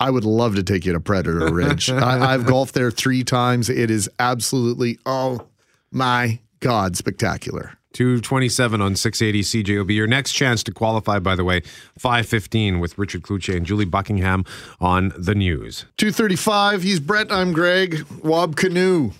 I 0.00 0.10
would 0.10 0.24
love 0.24 0.56
to 0.56 0.64
take 0.64 0.84
you 0.84 0.92
to 0.92 1.00
Predator 1.00 1.48
Ridge. 1.52 1.90
I, 1.90 2.34
I've 2.34 2.44
golfed 2.44 2.74
there 2.74 2.90
three 2.90 3.22
times. 3.22 3.70
It 3.70 3.90
is 3.90 4.10
absolutely 4.18 4.98
oh 5.06 5.46
my 5.92 6.40
god 6.58 6.96
spectacular. 6.96 7.78
227 7.94 8.80
on 8.80 8.96
680 8.96 9.64
CJOB. 9.64 9.94
Your 9.94 10.06
next 10.06 10.32
chance 10.32 10.62
to 10.64 10.72
qualify, 10.72 11.18
by 11.20 11.34
the 11.34 11.44
way, 11.44 11.62
515 11.98 12.80
with 12.80 12.98
Richard 12.98 13.22
Cloutier 13.22 13.56
and 13.56 13.64
Julie 13.64 13.84
Buckingham 13.84 14.44
on 14.80 15.12
the 15.16 15.34
news. 15.34 15.86
235. 15.96 16.82
He's 16.82 17.00
Brett. 17.00 17.32
I'm 17.32 17.52
Greg. 17.52 18.04
Wab 18.22 18.56
Kinew 18.56 19.12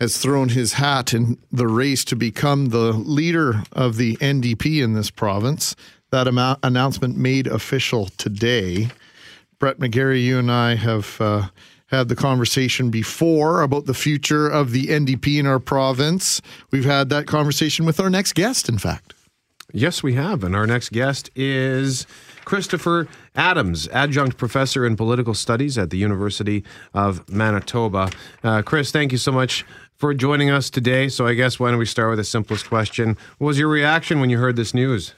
has 0.00 0.18
thrown 0.18 0.50
his 0.50 0.74
hat 0.74 1.12
in 1.12 1.38
the 1.50 1.66
race 1.66 2.04
to 2.04 2.16
become 2.16 2.66
the 2.66 2.92
leader 2.92 3.62
of 3.72 3.96
the 3.96 4.16
NDP 4.18 4.82
in 4.82 4.92
this 4.92 5.10
province. 5.10 5.74
That 6.10 6.28
amount, 6.28 6.60
announcement 6.62 7.16
made 7.16 7.46
official 7.46 8.06
today. 8.16 8.88
Brett 9.58 9.78
McGarry, 9.78 10.22
you 10.22 10.38
and 10.38 10.52
I 10.52 10.76
have 10.76 11.16
uh, 11.20 11.48
had 11.86 12.08
the 12.08 12.16
conversation 12.16 12.90
before 12.90 13.62
about 13.62 13.86
the 13.86 13.94
future 13.94 14.48
of 14.48 14.72
the 14.72 14.86
NDP 14.86 15.38
in 15.38 15.46
our 15.46 15.60
province. 15.60 16.42
We've 16.70 16.84
had 16.84 17.08
that 17.10 17.26
conversation 17.26 17.86
with 17.86 18.00
our 18.00 18.10
next 18.10 18.34
guest, 18.34 18.68
in 18.68 18.78
fact. 18.78 19.14
Yes, 19.72 20.02
we 20.02 20.14
have. 20.14 20.44
And 20.44 20.54
our 20.54 20.66
next 20.66 20.90
guest 20.90 21.30
is 21.34 22.06
Christopher 22.44 23.08
Adams, 23.34 23.88
adjunct 23.88 24.36
professor 24.36 24.86
in 24.86 24.96
political 24.96 25.34
studies 25.34 25.76
at 25.76 25.90
the 25.90 25.98
University 25.98 26.64
of 26.94 27.28
Manitoba. 27.28 28.10
Uh, 28.42 28.62
Chris, 28.62 28.90
thank 28.92 29.12
you 29.12 29.18
so 29.18 29.32
much 29.32 29.64
for 29.96 30.14
joining 30.14 30.50
us 30.50 30.70
today. 30.70 31.08
So, 31.08 31.26
I 31.26 31.34
guess 31.34 31.58
why 31.58 31.70
don't 31.70 31.78
we 31.78 31.86
start 31.86 32.10
with 32.10 32.18
the 32.18 32.24
simplest 32.24 32.68
question? 32.68 33.16
What 33.38 33.48
was 33.48 33.58
your 33.58 33.68
reaction 33.68 34.20
when 34.20 34.30
you 34.30 34.38
heard 34.38 34.56
this 34.56 34.74
news? 34.74 35.14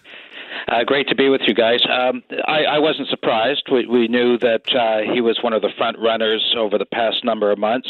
Uh, 0.68 0.84
great 0.84 1.08
to 1.08 1.14
be 1.14 1.30
with 1.30 1.40
you 1.46 1.54
guys. 1.54 1.80
Um, 1.88 2.22
I, 2.46 2.64
I 2.64 2.78
wasn't 2.78 3.08
surprised. 3.08 3.62
We, 3.72 3.86
we 3.86 4.06
knew 4.06 4.36
that 4.38 4.68
uh, 4.74 5.10
he 5.10 5.22
was 5.22 5.38
one 5.42 5.54
of 5.54 5.62
the 5.62 5.70
front 5.78 5.98
runners 5.98 6.54
over 6.58 6.76
the 6.76 6.84
past 6.84 7.24
number 7.24 7.50
of 7.50 7.58
months. 7.58 7.88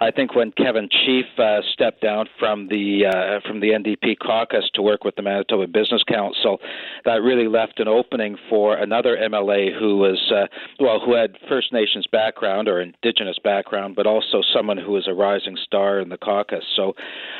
I 0.00 0.10
think 0.10 0.34
when 0.34 0.50
Kevin 0.52 0.88
Chief 0.90 1.26
uh, 1.38 1.60
stepped 1.72 2.00
down 2.00 2.28
from 2.38 2.68
the 2.68 3.06
uh, 3.06 3.40
from 3.46 3.60
the 3.60 3.70
NDP 3.70 4.18
caucus 4.18 4.64
to 4.74 4.82
work 4.82 5.04
with 5.04 5.16
the 5.16 5.22
Manitoba 5.22 5.66
Business 5.66 6.02
Council, 6.02 6.60
that 7.04 7.22
really 7.22 7.46
left 7.46 7.78
an 7.78 7.88
opening 7.88 8.36
for 8.48 8.76
another 8.76 9.16
MLA 9.16 9.78
who 9.78 9.98
was 9.98 10.32
uh, 10.34 10.46
well, 10.80 11.00
who 11.00 11.14
had 11.14 11.36
First 11.48 11.72
Nations 11.72 12.06
background 12.10 12.68
or 12.68 12.80
Indigenous 12.80 13.38
background, 13.42 13.96
but 13.96 14.06
also 14.06 14.42
someone 14.52 14.78
who 14.78 14.92
was 14.92 15.06
a 15.06 15.14
rising 15.14 15.56
star 15.64 16.00
in 16.00 16.08
the 16.08 16.18
caucus. 16.18 16.64
So 16.74 16.94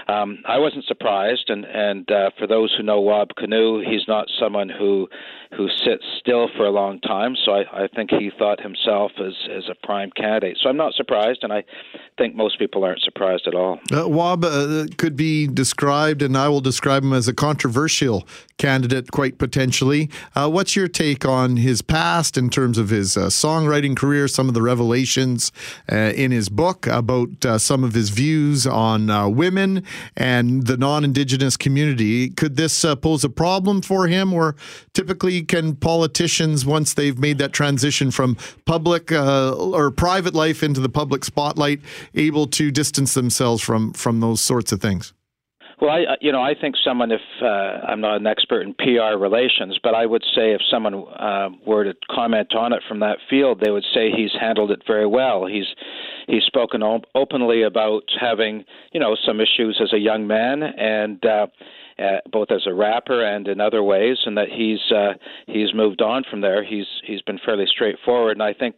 um, 0.09 0.39
I 0.47 0.59
wasn't 0.59 0.85
surprised, 0.85 1.51
and 1.51 1.65
and 1.65 2.11
uh, 2.11 2.31
for 2.39 2.47
those 2.47 2.73
who 2.77 2.83
know 2.83 3.01
Wab 3.01 3.31
Kinew, 3.39 3.85
he's 3.85 4.07
not 4.07 4.29
someone 4.39 4.69
who 4.79 5.09
who 5.57 5.69
sits 5.85 6.05
still 6.21 6.49
for 6.57 6.67
a 6.67 6.71
long 6.71 7.01
time. 7.01 7.35
So 7.45 7.53
I, 7.53 7.85
I 7.85 7.89
think 7.89 8.11
he 8.11 8.31
thought 8.39 8.61
himself 8.61 9.13
as 9.19 9.35
as 9.51 9.65
a 9.71 9.87
prime 9.87 10.11
candidate. 10.17 10.59
So 10.63 10.69
I'm 10.69 10.77
not 10.77 10.95
surprised, 10.95 11.41
and 11.43 11.53
I 11.53 11.65
think 12.19 12.35
most 12.35 12.59
people 12.59 12.85
aren't 12.85 13.03
surprised 13.03 13.47
at 13.47 13.55
all. 13.55 13.81
Uh, 13.93 14.09
Wab 14.09 14.45
uh, 14.45 14.87
could 14.97 15.17
be 15.17 15.47
described, 15.47 16.23
and 16.23 16.37
I 16.37 16.49
will 16.49 16.61
describe 16.61 17.05
him 17.05 17.13
as 17.13 17.29
a 17.29 17.35
controversial 17.35 18.27
candidate, 18.59 19.11
quite 19.11 19.39
potentially. 19.39 20.11
Uh, 20.35 20.49
what's 20.49 20.77
your 20.77 20.89
take 20.89 21.25
on 21.25 21.57
his 21.57 21.83
past 21.83 22.37
in 22.37 22.51
terms 22.51 22.79
of 22.79 22.89
his 22.89 23.17
uh, 23.17 23.27
songwriting 23.27 23.97
career, 23.97 24.29
some 24.29 24.49
of 24.49 24.55
the 24.55 24.63
revelations 24.63 25.53
uh, 25.91 26.13
in 26.15 26.31
his 26.31 26.49
book 26.49 26.87
about 26.87 27.45
uh, 27.45 27.59
some 27.59 27.85
of 27.85 27.95
his 27.95 28.11
views 28.11 28.67
on 28.67 29.35
women 29.35 29.83
and 30.17 30.67
the 30.67 30.77
non 30.77 31.05
Indigenous 31.05 31.57
community? 31.57 32.31
Could 32.31 32.57
this 32.57 32.85
pose 33.03 33.25
a 33.25 33.29
problem 33.29 33.83
for 33.83 34.07
him, 34.07 34.33
or 34.33 34.57
typically 34.93 35.44
can 35.45 35.77
politicians, 35.77 36.67
once 36.67 36.95
they've 36.95 37.19
made 37.19 37.39
that 37.39 37.53
transition 37.53 38.11
from 38.11 38.37
public 38.65 39.13
or 39.13 39.91
private 39.91 40.35
life 40.35 40.63
into 40.63 40.81
the 40.81 40.89
public 40.89 41.25
spotlight, 41.25 41.81
able 42.15 42.47
to 42.49 42.71
distance 42.71 43.15
themselves 43.15 43.63
from 43.63 43.93
from 43.93 44.21
those 44.21 44.41
sorts 44.41 44.73
of 44.73 44.81
things? 44.81 45.13
Well, 45.81 45.91
I 45.91 46.17
you 46.21 46.33
know 46.33 46.43
I 46.43 46.55
think 46.59 46.77
someone 46.85 47.11
if 47.11 47.21
uh, 47.43 47.47
I'm 47.47 48.01
not 48.01 48.17
an 48.17 48.27
expert 48.27 48.63
in 48.63 48.75
PR 48.75 49.19
relations, 49.19 49.79
but 49.83 49.95
I 49.95 50.07
would 50.07 50.23
say 50.35 50.53
if 50.53 50.61
someone 50.71 50.95
uh, 50.95 51.51
were 51.67 51.85
to 51.85 51.95
comment 52.11 52.55
on 52.55 52.73
it 52.73 52.83
from 52.89 53.01
that 53.01 53.19
field, 53.29 53.61
they 53.63 53.71
would 53.71 53.85
say 53.93 54.11
he's 54.11 54.31
handled 54.41 54.71
it 54.71 54.83
very 54.87 55.07
well. 55.07 55.47
He's 55.47 55.67
he's 56.27 56.45
spoken 56.45 56.83
op- 56.83 57.07
openly 57.15 57.63
about 57.63 58.05
having 58.19 58.65
you 58.93 59.01
know 59.01 59.17
some 59.27 59.41
issues 59.41 59.81
as 59.83 59.93
a 59.93 59.99
young 59.99 60.27
man 60.27 60.63
and. 60.63 61.25
Uh, 61.25 61.47
uh, 61.99 62.19
both 62.31 62.51
as 62.51 62.67
a 62.67 62.75
rapper 62.75 63.25
and 63.25 63.49
in 63.49 63.61
other 63.61 63.83
ways, 63.83 64.19
and 64.27 64.37
that 64.37 64.49
he's 64.49 64.81
uh, 64.95 65.15
he's 65.47 65.75
moved 65.75 66.03
on 66.03 66.25
from 66.29 66.41
there. 66.41 66.65
He's 66.65 66.87
he's 67.05 67.23
been 67.23 67.39
fairly 67.45 67.67
straightforward, 67.67 68.37
and 68.37 68.43
I 68.43 68.53
think 68.53 68.75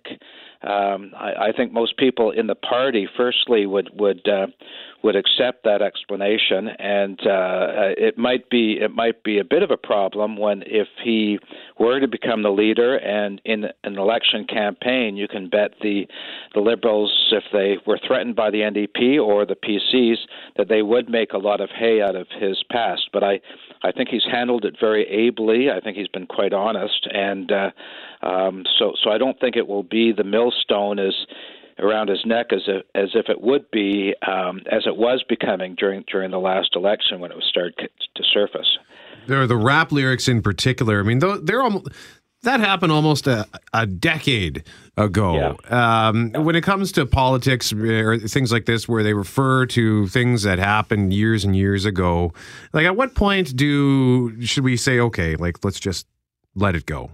um, 0.62 1.12
I, 1.16 1.48
I 1.48 1.52
think 1.56 1.72
most 1.72 1.96
people 1.96 2.30
in 2.30 2.46
the 2.46 2.54
party, 2.54 3.08
firstly, 3.16 3.66
would 3.66 3.90
would 3.94 4.26
uh, 4.28 4.46
would 5.02 5.14
accept 5.14 5.64
that 5.64 5.82
explanation, 5.82 6.68
and 6.68 7.20
uh, 7.20 7.92
it 7.96 8.16
might 8.18 8.48
be 8.50 8.78
it 8.80 8.90
might 8.90 9.22
be 9.22 9.38
a 9.38 9.44
bit 9.44 9.62
of 9.62 9.70
a 9.70 9.76
problem 9.76 10.36
when 10.36 10.62
if 10.66 10.88
he 11.04 11.38
were 11.78 12.00
to 12.00 12.08
become 12.08 12.42
the 12.42 12.50
leader, 12.50 12.96
and 12.96 13.40
in 13.44 13.66
an 13.84 13.98
election 13.98 14.46
campaign, 14.46 15.16
you 15.16 15.28
can 15.28 15.48
bet 15.48 15.72
the 15.82 16.06
the 16.54 16.60
Liberals, 16.60 17.12
if 17.32 17.44
they 17.52 17.76
were 17.86 18.00
threatened 18.06 18.34
by 18.34 18.50
the 18.50 18.60
NDP 18.60 19.22
or 19.22 19.44
the 19.44 19.56
PCs, 19.56 20.16
that 20.56 20.68
they 20.68 20.82
would 20.82 21.08
make 21.08 21.32
a 21.32 21.38
lot 21.38 21.60
of 21.60 21.68
hay 21.70 22.00
out 22.00 22.16
of 22.16 22.26
his 22.40 22.62
past. 22.70 23.10
But 23.12 23.22
I 23.22 23.40
I 23.86 23.92
think 23.92 24.08
he's 24.08 24.24
handled 24.30 24.64
it 24.64 24.76
very 24.80 25.06
ably. 25.06 25.70
I 25.70 25.80
think 25.80 25.96
he's 25.96 26.08
been 26.08 26.26
quite 26.26 26.52
honest, 26.52 27.06
and 27.12 27.50
uh, 27.52 27.70
um, 28.26 28.64
so 28.78 28.92
so 29.02 29.10
I 29.10 29.18
don't 29.18 29.38
think 29.38 29.56
it 29.56 29.66
will 29.66 29.82
be 29.82 30.12
the 30.12 30.24
millstone 30.24 30.98
as 30.98 31.14
around 31.78 32.08
his 32.08 32.24
neck 32.24 32.46
as 32.52 32.62
if, 32.66 32.84
as 32.94 33.10
if 33.14 33.28
it 33.28 33.40
would 33.40 33.70
be 33.70 34.14
um, 34.26 34.62
as 34.70 34.86
it 34.86 34.96
was 34.96 35.22
becoming 35.28 35.74
during 35.76 36.04
during 36.10 36.30
the 36.30 36.38
last 36.38 36.70
election 36.74 37.20
when 37.20 37.30
it 37.30 37.36
was 37.36 37.46
started 37.48 37.74
to 38.14 38.22
surface. 38.32 38.78
There 39.26 39.40
are 39.40 39.46
the 39.46 39.56
rap 39.56 39.92
lyrics 39.92 40.28
in 40.28 40.42
particular. 40.42 41.00
I 41.00 41.02
mean, 41.02 41.18
they're 41.18 41.62
almost 41.62 41.88
that 42.46 42.60
happened 42.60 42.90
almost 42.90 43.26
a, 43.26 43.46
a 43.72 43.86
decade 43.86 44.64
ago. 44.96 45.56
Yeah. 45.70 46.08
Um, 46.08 46.32
when 46.32 46.56
it 46.56 46.62
comes 46.62 46.90
to 46.92 47.04
politics 47.04 47.72
or 47.72 48.18
things 48.18 48.50
like 48.50 48.64
this, 48.64 48.88
where 48.88 49.02
they 49.02 49.12
refer 49.12 49.66
to 49.66 50.08
things 50.08 50.42
that 50.42 50.58
happened 50.58 51.12
years 51.12 51.44
and 51.44 51.54
years 51.54 51.84
ago, 51.84 52.32
like 52.72 52.86
at 52.86 52.96
what 52.96 53.14
point 53.14 53.54
do 53.54 54.40
should 54.40 54.64
we 54.64 54.76
say, 54.76 54.98
okay, 54.98 55.36
like 55.36 55.64
let's 55.64 55.78
just 55.78 56.06
let 56.54 56.74
it 56.74 56.86
go? 56.86 57.10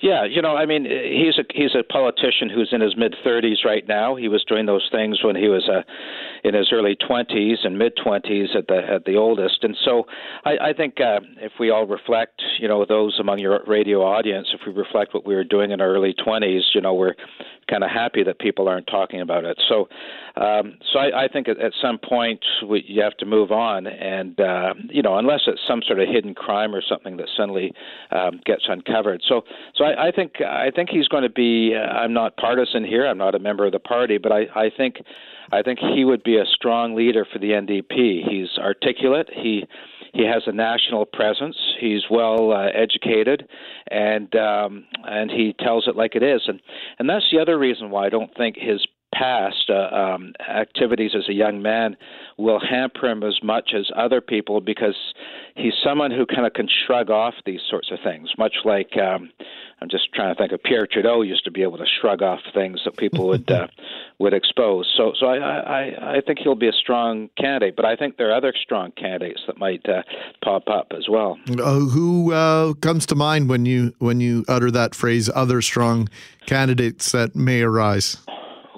Yeah, 0.00 0.24
you 0.24 0.40
know, 0.40 0.54
I 0.54 0.64
mean, 0.64 0.84
he's 0.84 1.38
a 1.38 1.44
he's 1.52 1.74
a 1.74 1.82
politician 1.82 2.48
who's 2.48 2.68
in 2.70 2.80
his 2.80 2.96
mid 2.96 3.16
30s 3.26 3.64
right 3.64 3.86
now. 3.88 4.14
He 4.14 4.28
was 4.28 4.44
doing 4.44 4.66
those 4.66 4.88
things 4.92 5.24
when 5.24 5.34
he 5.34 5.48
was 5.48 5.68
uh, 5.68 5.82
in 6.44 6.54
his 6.54 6.68
early 6.72 6.96
20s 6.96 7.64
and 7.66 7.76
mid 7.76 7.96
20s 7.96 8.54
at 8.54 8.68
the 8.68 8.76
at 8.76 9.04
the 9.06 9.16
oldest. 9.16 9.64
And 9.64 9.76
so, 9.84 10.04
I, 10.44 10.68
I 10.68 10.72
think 10.72 11.00
uh, 11.00 11.18
if 11.38 11.52
we 11.58 11.70
all 11.70 11.84
reflect, 11.84 12.40
you 12.60 12.68
know, 12.68 12.84
those 12.84 13.18
among 13.18 13.40
your 13.40 13.60
radio 13.66 14.02
audience, 14.02 14.48
if 14.54 14.60
we 14.64 14.72
reflect 14.72 15.14
what 15.14 15.26
we 15.26 15.34
were 15.34 15.42
doing 15.42 15.72
in 15.72 15.80
our 15.80 15.88
early 15.88 16.14
20s, 16.14 16.60
you 16.74 16.80
know, 16.80 16.94
we're 16.94 17.14
kind 17.68 17.84
of 17.84 17.90
happy 17.90 18.22
that 18.24 18.38
people 18.38 18.68
aren't 18.68 18.86
talking 18.86 19.20
about 19.20 19.44
it. 19.44 19.60
So, 19.68 19.88
um, 20.36 20.78
so 20.92 20.98
I, 20.98 21.24
I 21.24 21.28
think 21.28 21.48
at, 21.48 21.58
at 21.60 21.72
some 21.80 21.98
point 21.98 22.44
we, 22.66 22.84
you 22.86 23.02
have 23.02 23.16
to 23.18 23.26
move 23.26 23.52
on, 23.52 23.86
and 23.86 24.38
uh, 24.40 24.74
you 24.88 25.02
know, 25.02 25.18
unless 25.18 25.40
it's 25.46 25.60
some 25.66 25.82
sort 25.86 26.00
of 26.00 26.08
hidden 26.08 26.34
crime 26.34 26.74
or 26.74 26.82
something 26.82 27.16
that 27.18 27.28
suddenly 27.36 27.72
um, 28.10 28.40
gets 28.44 28.64
uncovered. 28.68 29.22
So, 29.28 29.42
so 29.74 29.84
I, 29.84 30.08
I 30.08 30.10
think 30.10 30.40
I 30.40 30.70
think 30.74 30.90
he's 30.90 31.08
going 31.08 31.24
to 31.24 31.30
be. 31.30 31.74
Uh, 31.74 31.80
I'm 31.80 32.12
not 32.12 32.36
partisan 32.36 32.84
here. 32.84 33.06
I'm 33.06 33.18
not 33.18 33.34
a 33.34 33.38
member 33.38 33.66
of 33.66 33.72
the 33.72 33.78
party, 33.78 34.18
but 34.18 34.32
I, 34.32 34.46
I 34.54 34.70
think 34.74 34.96
I 35.50 35.62
think 35.62 35.78
he 35.78 36.04
would 36.04 36.22
be 36.22 36.36
a 36.36 36.44
strong 36.46 36.94
leader 36.94 37.26
for 37.30 37.38
the 37.38 37.50
NDP. 37.50 38.28
He's 38.28 38.58
articulate. 38.58 39.28
He 39.32 39.66
he 40.12 40.24
has 40.24 40.42
a 40.46 40.52
national 40.52 41.06
presence. 41.06 41.56
He's 41.78 42.02
well 42.10 42.52
uh, 42.52 42.68
educated, 42.74 43.48
and 43.90 44.34
um, 44.36 44.84
and 45.04 45.30
he 45.30 45.54
tells 45.58 45.86
it 45.86 45.96
like 45.96 46.14
it 46.14 46.22
is. 46.22 46.42
And 46.46 46.60
and 46.98 47.08
that's 47.08 47.26
the 47.30 47.40
other 47.40 47.58
reason 47.58 47.90
why 47.90 48.06
I 48.06 48.08
don't 48.08 48.34
think 48.36 48.56
his 48.56 48.84
past 49.14 49.70
uh, 49.70 49.94
um, 49.94 50.32
activities 50.48 51.12
as 51.16 51.28
a 51.28 51.32
young 51.32 51.62
man 51.62 51.96
will 52.36 52.60
hamper 52.60 53.08
him 53.08 53.22
as 53.22 53.38
much 53.42 53.72
as 53.74 53.90
other 53.96 54.20
people 54.20 54.60
because 54.60 54.96
he's 55.56 55.72
someone 55.82 56.10
who 56.10 56.26
kind 56.26 56.46
of 56.46 56.52
can 56.52 56.68
shrug 56.86 57.10
off 57.10 57.34
these 57.44 57.60
sorts 57.68 57.90
of 57.90 57.98
things, 58.04 58.30
much 58.38 58.56
like 58.64 58.96
um, 58.96 59.30
I'm 59.80 59.88
just 59.88 60.12
trying 60.12 60.34
to 60.34 60.38
think 60.38 60.52
of 60.52 60.62
Pierre 60.62 60.86
Trudeau 60.86 61.22
used 61.22 61.44
to 61.44 61.50
be 61.50 61.62
able 61.62 61.78
to 61.78 61.86
shrug 62.00 62.22
off 62.22 62.40
things 62.52 62.80
that 62.84 62.96
people 62.96 63.28
would 63.28 63.50
uh, 63.50 63.68
would 64.18 64.34
expose. 64.34 64.92
So, 64.96 65.12
so 65.18 65.26
I, 65.26 65.36
I 65.36 66.16
I 66.16 66.20
think 66.20 66.40
he'll 66.40 66.54
be 66.54 66.68
a 66.68 66.72
strong 66.72 67.30
candidate, 67.38 67.76
but 67.76 67.84
I 67.84 67.96
think 67.96 68.16
there 68.16 68.30
are 68.30 68.36
other 68.36 68.52
strong 68.60 68.92
candidates 68.92 69.40
that 69.46 69.58
might 69.58 69.88
uh, 69.88 70.02
pop 70.42 70.68
up 70.68 70.92
as 70.96 71.08
well. 71.08 71.38
Uh, 71.48 71.80
who 71.80 72.32
uh, 72.32 72.74
comes 72.74 73.06
to 73.06 73.14
mind 73.14 73.48
when 73.48 73.66
you 73.66 73.94
when 73.98 74.20
you 74.20 74.44
utter 74.48 74.70
that 74.70 74.94
phrase? 74.94 75.30
Other 75.34 75.62
strong 75.62 76.08
candidates 76.46 77.12
that 77.12 77.36
may 77.36 77.62
arise. 77.62 78.18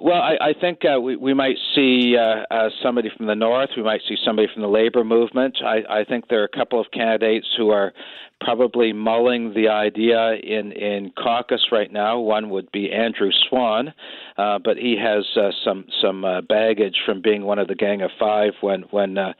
Well, 0.02 0.20
I, 0.22 0.36
I 0.40 0.52
think 0.58 0.80
uh, 0.84 0.98
we, 0.98 1.16
we 1.16 1.34
might 1.34 1.56
see 1.74 2.16
uh, 2.16 2.46
uh, 2.50 2.70
somebody 2.82 3.10
from 3.14 3.26
the 3.26 3.34
north. 3.34 3.68
We 3.76 3.82
might 3.82 4.00
see 4.08 4.16
somebody 4.24 4.48
from 4.52 4.62
the 4.62 4.68
labor 4.68 5.04
movement. 5.04 5.58
I, 5.62 6.00
I 6.00 6.04
think 6.04 6.28
there 6.28 6.40
are 6.40 6.44
a 6.44 6.56
couple 6.56 6.80
of 6.80 6.86
candidates 6.90 7.46
who 7.58 7.68
are 7.68 7.92
probably 8.40 8.92
mulling 8.92 9.52
the 9.54 9.68
idea 9.68 10.32
in 10.34 10.72
in 10.72 11.12
caucus 11.22 11.66
right 11.70 11.92
now. 11.92 12.18
One 12.18 12.50
would 12.50 12.70
be 12.72 12.90
Andrew 12.90 13.30
Swan, 13.48 13.92
uh, 14.38 14.58
but 14.58 14.76
he 14.76 14.96
has 14.96 15.26
uh, 15.36 15.50
some 15.64 15.84
some 16.00 16.24
uh, 16.24 16.40
baggage 16.42 16.96
from 17.04 17.20
being 17.20 17.44
one 17.44 17.58
of 17.58 17.68
the 17.68 17.74
Gang 17.74 18.02
of 18.02 18.10
Five 18.18 18.52
when 18.60 18.82
when 18.90 19.18
uh, 19.18 19.32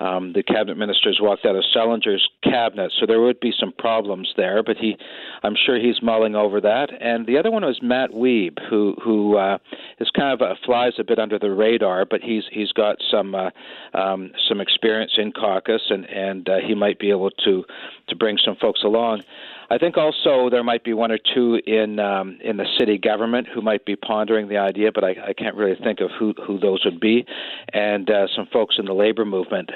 um, 0.00 0.32
the 0.32 0.42
cabinet 0.42 0.76
ministers 0.76 1.18
walked 1.20 1.46
out 1.46 1.56
of 1.56 1.64
Selinger's 1.74 2.28
cabinet. 2.42 2.92
So 2.98 3.06
there 3.06 3.20
would 3.20 3.40
be 3.40 3.52
some 3.58 3.72
problems 3.78 4.32
there. 4.36 4.62
But 4.62 4.76
he, 4.76 4.96
I'm 5.42 5.54
sure 5.54 5.78
he's 5.78 6.02
mulling 6.02 6.34
over 6.34 6.60
that. 6.60 6.88
And 7.00 7.26
the 7.26 7.38
other 7.38 7.50
one 7.50 7.64
was 7.64 7.78
Matt 7.82 8.10
Wiebe, 8.10 8.58
who 8.68 8.96
who 9.02 9.36
uh, 9.36 9.58
is 10.00 10.10
kind 10.10 10.40
of 10.40 10.56
flies 10.64 10.94
a 10.98 11.04
bit 11.04 11.18
under 11.18 11.38
the 11.38 11.50
radar, 11.50 12.04
but 12.04 12.20
he's 12.22 12.44
he's 12.50 12.72
got 12.72 12.96
some 13.10 13.34
uh, 13.34 13.50
um, 13.94 14.32
some 14.48 14.60
experience 14.60 15.12
in 15.16 15.32
caucus, 15.32 15.82
and 15.90 16.04
and 16.06 16.48
he 16.66 16.74
might 16.74 16.98
be 16.98 17.10
able 17.10 17.30
to 17.30 17.64
to 18.08 18.16
bring 18.16 18.38
some 18.44 18.47
folks 18.56 18.82
along. 18.84 19.22
I 19.70 19.76
think 19.76 19.98
also 19.98 20.48
there 20.50 20.64
might 20.64 20.82
be 20.82 20.94
one 20.94 21.12
or 21.12 21.18
two 21.34 21.60
in 21.66 22.00
um, 22.00 22.38
in 22.42 22.56
the 22.56 22.64
city 22.78 22.96
government 22.96 23.48
who 23.52 23.60
might 23.60 23.84
be 23.84 23.96
pondering 23.96 24.48
the 24.48 24.56
idea, 24.56 24.90
but 24.94 25.04
I, 25.04 25.10
I 25.10 25.32
can't 25.34 25.54
really 25.56 25.76
think 25.82 26.00
of 26.00 26.10
who 26.18 26.32
who 26.46 26.58
those 26.58 26.82
would 26.86 27.00
be, 27.00 27.26
and 27.74 28.08
uh, 28.08 28.26
some 28.34 28.46
folks 28.50 28.76
in 28.78 28.86
the 28.86 28.94
labor 28.94 29.26
movement. 29.26 29.70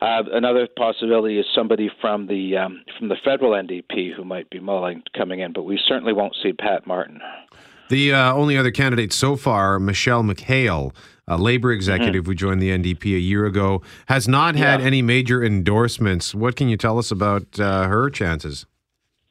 Uh, 0.00 0.22
another 0.32 0.66
possibility 0.78 1.38
is 1.38 1.44
somebody 1.54 1.90
from 2.00 2.26
the 2.26 2.56
um, 2.56 2.82
from 2.98 3.08
the 3.08 3.16
federal 3.22 3.52
NDP 3.52 4.14
who 4.14 4.24
might 4.24 4.48
be 4.48 4.60
mulling 4.60 5.02
coming 5.14 5.40
in, 5.40 5.52
but 5.52 5.64
we 5.64 5.78
certainly 5.86 6.14
won't 6.14 6.34
see 6.42 6.52
Pat 6.54 6.86
Martin. 6.86 7.20
The 7.90 8.14
uh, 8.14 8.32
only 8.32 8.56
other 8.56 8.70
candidate 8.70 9.12
so 9.12 9.36
far, 9.36 9.78
Michelle 9.78 10.22
McHale, 10.22 10.94
a 11.26 11.36
labor 11.38 11.72
executive 11.72 12.22
Mm-hmm. 12.24 12.30
who 12.30 12.34
joined 12.34 12.60
the 12.62 12.70
NDP 12.70 13.14
a 13.16 13.18
year 13.20 13.46
ago, 13.46 13.82
has 14.06 14.28
not 14.28 14.56
had 14.56 14.80
Yeah. 14.80 14.86
any 14.86 15.02
major 15.02 15.42
endorsements. 15.42 16.34
What 16.34 16.56
can 16.56 16.68
you 16.68 16.76
tell 16.76 16.98
us 16.98 17.10
about 17.10 17.58
uh, 17.58 17.84
her 17.88 18.10
chances? 18.10 18.66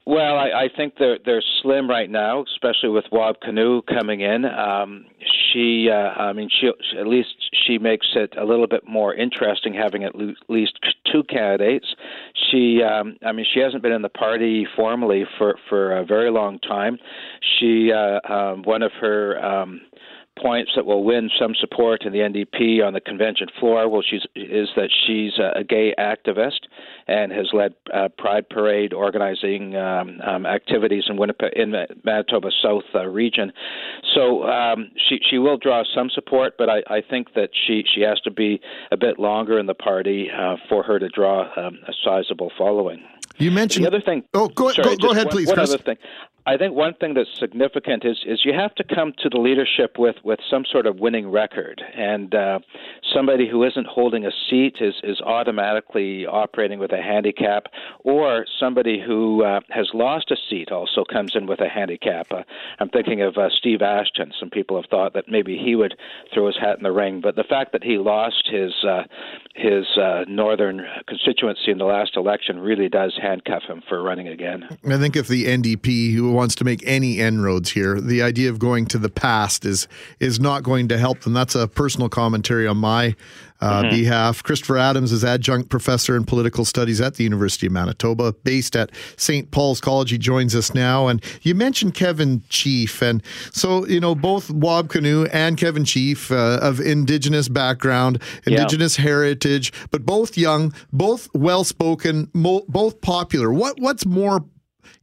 Well, 0.06 0.36
I, 0.38 0.64
I 0.66 0.70
think 0.76 0.96
they're 1.00 1.18
they're 1.26 1.42
slim 1.62 1.90
right 1.90 2.10
now, 2.10 2.44
especially 2.54 2.90
with 2.90 3.06
Wab 3.10 3.36
Kinew 3.42 3.84
coming 3.86 4.20
in. 4.20 4.44
Um, 4.44 5.06
she, 5.54 5.88
uh, 5.90 5.96
I 6.22 6.34
mean, 6.34 6.50
she 6.60 6.68
at 7.00 7.08
least 7.08 7.30
she 7.66 7.78
makes 7.78 8.08
it 8.14 8.34
a 8.38 8.44
little 8.44 8.68
bit 8.68 8.86
more 8.86 9.14
interesting 9.16 9.74
having 9.74 10.04
at 10.04 10.12
least 10.50 10.78
two 11.10 11.24
candidates. 11.30 11.86
She, 12.52 12.82
um, 12.84 13.16
I 13.26 13.32
mean, 13.32 13.46
she 13.54 13.62
hasn't 13.62 13.82
been 13.82 13.94
in 13.94 14.02
the 14.02 14.10
party 14.10 14.68
formally 14.76 15.24
for 15.38 15.56
for 15.70 15.96
a 15.98 16.04
very 16.06 16.32
long 16.32 16.60
time. 16.60 16.98
She, 17.58 17.90
uh, 17.94 18.20
um, 18.30 18.64
one 18.64 18.82
of 18.84 18.92
her. 19.00 19.42
Um, 19.42 19.80
points 20.40 20.72
that 20.76 20.86
will 20.86 21.04
win 21.04 21.30
some 21.40 21.54
support 21.60 22.04
in 22.06 22.12
the 22.12 22.20
NDP 22.20 22.86
on 22.86 22.94
the 22.94 23.02
convention 23.02 23.48
floor. 23.60 23.88
Well, 23.88 24.02
she's 24.08 24.24
is 24.36 24.70
that 24.76 24.90
she's 25.06 25.34
a, 25.40 25.64
gay 25.64 25.94
activist 25.98 26.68
and 27.08 27.32
has 27.32 27.48
led 27.54 27.74
uh, 27.94 28.10
Pride 28.18 28.50
Parade 28.50 28.94
organizing 28.94 29.76
um, 29.76 30.20
um, 30.22 30.46
activities 30.46 31.06
in 31.08 31.18
Winnipeg, 31.18 31.54
in 31.56 31.74
Manitoba 32.04 32.50
South 32.62 32.84
uh, 32.94 33.06
region. 33.06 33.52
So 34.14 34.44
um, 34.44 34.92
she 35.10 35.20
she 35.30 35.38
will 35.38 35.58
draw 35.58 35.84
some 35.96 36.10
support, 36.10 36.56
but 36.58 36.70
I, 36.70 36.84
I 36.90 37.02
think 37.08 37.34
that 37.36 37.50
she 37.68 37.84
she 37.94 38.02
has 38.02 38.20
to 38.22 38.32
be 38.32 38.60
a 38.92 38.98
bit 38.98 39.20
longer 39.20 39.60
in 39.60 39.66
the 39.66 39.74
party 39.74 40.30
uh, 40.30 40.58
for 40.70 40.84
her 40.84 41.00
to 41.00 41.10
draw 41.10 41.48
um, 41.58 41.80
a 41.88 41.94
sizable 42.04 42.52
following. 42.58 43.04
You 43.38 43.52
mentioned 43.52 43.86
the 43.86 43.90
other 43.90 44.02
thing. 44.02 44.24
Oh, 44.34 44.48
go 44.48 44.72
sorry, 44.72 44.96
go, 44.96 45.08
go 45.08 45.12
ahead, 45.12 45.26
one, 45.26 45.32
please. 45.32 45.48
One 45.48 45.58
Chris. 45.58 45.74
other 45.74 45.84
thing. 45.84 45.98
I 46.46 46.58
think 46.58 46.74
one 46.74 46.94
thing 46.96 47.14
that's 47.14 47.30
significant 47.40 48.04
is 48.04 48.18
is 48.28 48.42
you 48.44 48.54
have 48.54 48.76
to 48.76 48.84
come 48.84 49.14
to 49.20 49.30
the 49.30 49.38
leadership 49.38 49.98
with 49.98 50.18
with 50.26 50.40
some 50.50 50.66
sort 50.70 50.86
of 50.86 51.00
winning 51.00 51.32
record, 51.32 51.82
and 51.96 52.36
uh, 52.36 52.60
somebody 53.14 53.48
who 53.50 53.64
isn't 53.64 53.88
holding 53.88 54.26
a 54.26 54.32
seat 54.50 54.76
is 54.82 54.94
is 55.04 55.22
automatically 55.22 56.26
operating 56.26 56.80
with 56.80 56.92
a 56.92 57.02
handicap, 57.02 57.68
or 58.04 58.46
somebody 58.60 59.02
who 59.02 59.44
uh, 59.44 59.62
has 59.70 59.90
lost 59.94 60.32
a 60.32 60.36
seat 60.50 60.70
also 60.70 61.06
comes 61.06 61.32
in 61.34 61.48
with 61.48 61.62
a 61.62 61.70
handicap. 61.70 62.28
Uh, 62.30 62.44
I'm 62.80 62.90
thinking 62.90 63.22
of 63.22 63.38
uh, 63.38 63.48
Steve 63.58 63.82
Ashton. 63.82 64.34
Some 64.38 64.50
people 64.50 64.76
have 64.76 64.90
thought 64.90 65.14
that 65.14 65.30
maybe 65.30 65.58
he 65.58 65.76
would 65.76 65.96
throw 66.34 66.48
his 66.48 66.58
hat 66.60 66.76
in 66.76 66.84
the 66.84 66.92
ring, 66.92 67.22
but 67.22 67.38
the 67.38 67.46
fact 67.46 67.72
that 67.72 67.86
he 67.86 67.98
lost 67.98 68.50
his 68.52 68.74
uh, 68.84 69.04
his 69.56 69.86
uh, 69.98 70.26
northern 70.28 70.82
constituency 71.08 71.72
in 71.72 71.78
the 71.78 71.86
last 71.86 72.18
election 72.18 72.60
really 72.60 72.90
does 72.90 73.18
handcuff 73.24 73.64
him 73.64 73.82
for 73.88 74.04
running 74.04 74.28
again. 74.28 74.68
I 74.86 74.98
think 74.98 75.16
if 75.16 75.28
the 75.28 75.46
NDP 75.46 76.14
who 76.14 76.32
wants 76.32 76.56
to 76.56 76.66
make 76.66 76.86
any 76.86 77.20
inroads 77.20 77.72
here, 77.72 78.00
the 78.00 78.22
idea 78.22 78.50
of 78.50 78.60
going 78.60 78.86
to 78.88 78.98
the 78.98 79.10
past 79.10 79.66
is 79.66 79.88
is 80.20 80.40
not 80.40 80.62
going 80.62 80.90
to 80.90 80.98
help 80.98 81.22
them. 81.22 81.34
That's 81.34 81.56
a 81.56 81.68
personal 81.68 82.10
commentary 82.10 82.68
on 82.68 82.78
my 82.78 83.16
uh, 83.62 83.84
Mhm. 83.84 83.90
behalf. 83.92 84.44
Christopher 84.44 84.78
Adams 84.78 85.12
is 85.12 85.24
adjunct 85.24 85.70
professor 85.70 86.16
in 86.16 86.26
political 86.26 86.66
studies 86.66 87.00
at 87.00 87.16
the 87.16 87.24
University 87.24 87.68
of 87.68 87.74
Manitoba, 87.74 88.34
based 88.44 88.76
at 88.76 88.92
St. 89.18 89.52
Paul's 89.52 89.80
College. 89.80 90.12
He 90.12 90.18
joins 90.18 90.56
us 90.56 90.74
now, 90.74 91.08
and 91.08 91.22
you 91.44 91.56
mentioned 91.56 91.94
Kevin 91.94 92.42
Chief, 92.50 93.02
and 93.02 93.22
so 93.52 93.86
you 93.88 94.00
know 94.00 94.16
both 94.16 94.50
Wab 94.50 94.90
Kinew 94.90 95.30
and 95.32 95.58
Kevin 95.58 95.86
Chief 95.86 96.32
uh, 96.32 96.60
of 96.62 96.80
Indigenous 96.82 97.48
background, 97.48 98.20
Yeah. 98.46 98.62
Indigenous 98.62 98.98
heritage, 98.98 99.72
but 99.92 100.06
both 100.06 100.38
young, 100.38 100.74
both 100.92 101.30
well 101.34 101.64
spoken, 101.64 102.28
mo- 102.34 102.66
both 102.68 103.00
popular. 103.02 103.52
What 103.54 103.80
what's 103.80 104.06
more 104.06 104.44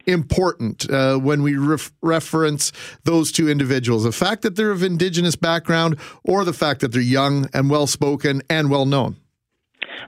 important 0.05 0.89
uh, 0.89 1.17
when 1.17 1.43
we 1.43 1.55
ref- 1.55 1.91
reference 2.01 2.71
those 3.03 3.31
two 3.31 3.49
individuals 3.49 4.03
the 4.03 4.11
fact 4.11 4.41
that 4.41 4.55
they're 4.55 4.71
of 4.71 4.83
indigenous 4.83 5.35
background 5.35 5.97
or 6.23 6.43
the 6.43 6.53
fact 6.53 6.81
that 6.81 6.91
they're 6.91 7.01
young 7.01 7.47
and 7.53 7.69
well 7.69 7.87
spoken 7.87 8.41
and 8.49 8.69
well 8.69 8.85
known 8.85 9.15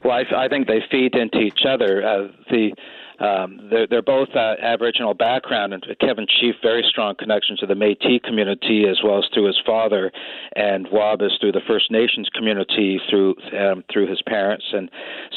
Well, 0.03 0.17
I, 0.17 0.45
I 0.45 0.47
think 0.49 0.67
they 0.67 0.81
feed 0.91 1.15
into 1.15 1.39
each 1.39 1.65
other. 1.67 2.05
Uh, 2.05 2.27
the 2.49 2.73
um, 3.19 3.67
they're, 3.69 3.87
they're 3.87 4.01
both 4.01 4.29
uh, 4.35 4.55
Aboriginal 4.61 5.13
background, 5.13 5.73
and 5.73 5.85
Kevin 5.99 6.25
Chief 6.39 6.55
very 6.61 6.83
strong 6.87 7.15
connection 7.15 7.57
to 7.57 7.65
the 7.65 7.73
Métis 7.73 8.23
community 8.23 8.85
as 8.89 8.99
well 9.03 9.19
as 9.19 9.25
through 9.33 9.47
his 9.47 9.59
father, 9.65 10.11
and 10.55 10.87
Wab 10.91 11.21
is 11.21 11.31
through 11.39 11.51
the 11.51 11.61
First 11.67 11.91
Nations 11.91 12.29
community 12.33 12.99
through 13.09 13.35
um, 13.57 13.83
through 13.91 14.09
his 14.09 14.21
parents, 14.23 14.65
and 14.73 14.89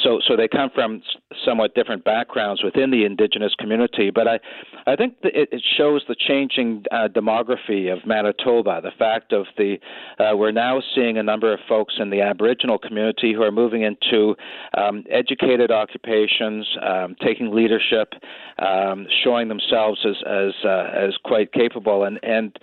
so 0.03 0.21
so 0.27 0.37
they 0.37 0.49
come 0.49 0.71
from 0.75 1.03
somewhat 1.45 1.75
different 1.75 2.05
backgrounds 2.05 2.63
within 2.63 2.91
the 2.91 3.05
Indigenous 3.05 3.55
community. 3.59 4.11
But 4.11 4.29
I 4.29 4.39
I 4.87 4.97
think 4.97 5.15
it, 5.23 5.49
it 5.53 5.63
shows 5.77 6.03
the 6.09 6.17
changing 6.17 6.85
uh, 6.91 7.09
demography 7.09 7.93
of 7.93 8.07
Manitoba, 8.07 8.81
the 8.83 8.93
fact 8.99 9.33
of 9.33 9.47
the 9.57 9.77
uh, 10.19 10.37
we're 10.37 10.53
now 10.53 10.81
seeing 10.95 11.19
a 11.19 11.23
number 11.23 11.53
of 11.53 11.61
folks 11.69 11.95
in 11.99 12.11
the 12.11 12.21
Aboriginal 12.21 12.79
community 12.79 13.33
who 13.35 13.43
are 13.43 13.53
moving 13.53 13.83
into 13.83 14.35
um, 14.77 15.05
educated 15.11 15.71
occupations, 15.71 16.67
um, 16.83 17.17
taking 17.25 17.51
leadership, 17.67 18.13
um, 18.59 19.07
showing 19.25 19.49
themselves 19.49 19.99
as 20.05 20.17
as 20.27 20.53
uh, 20.65 21.07
as 21.07 21.15
quite 21.25 21.53
capable, 21.53 22.05
and 22.05 22.19
and. 22.23 22.57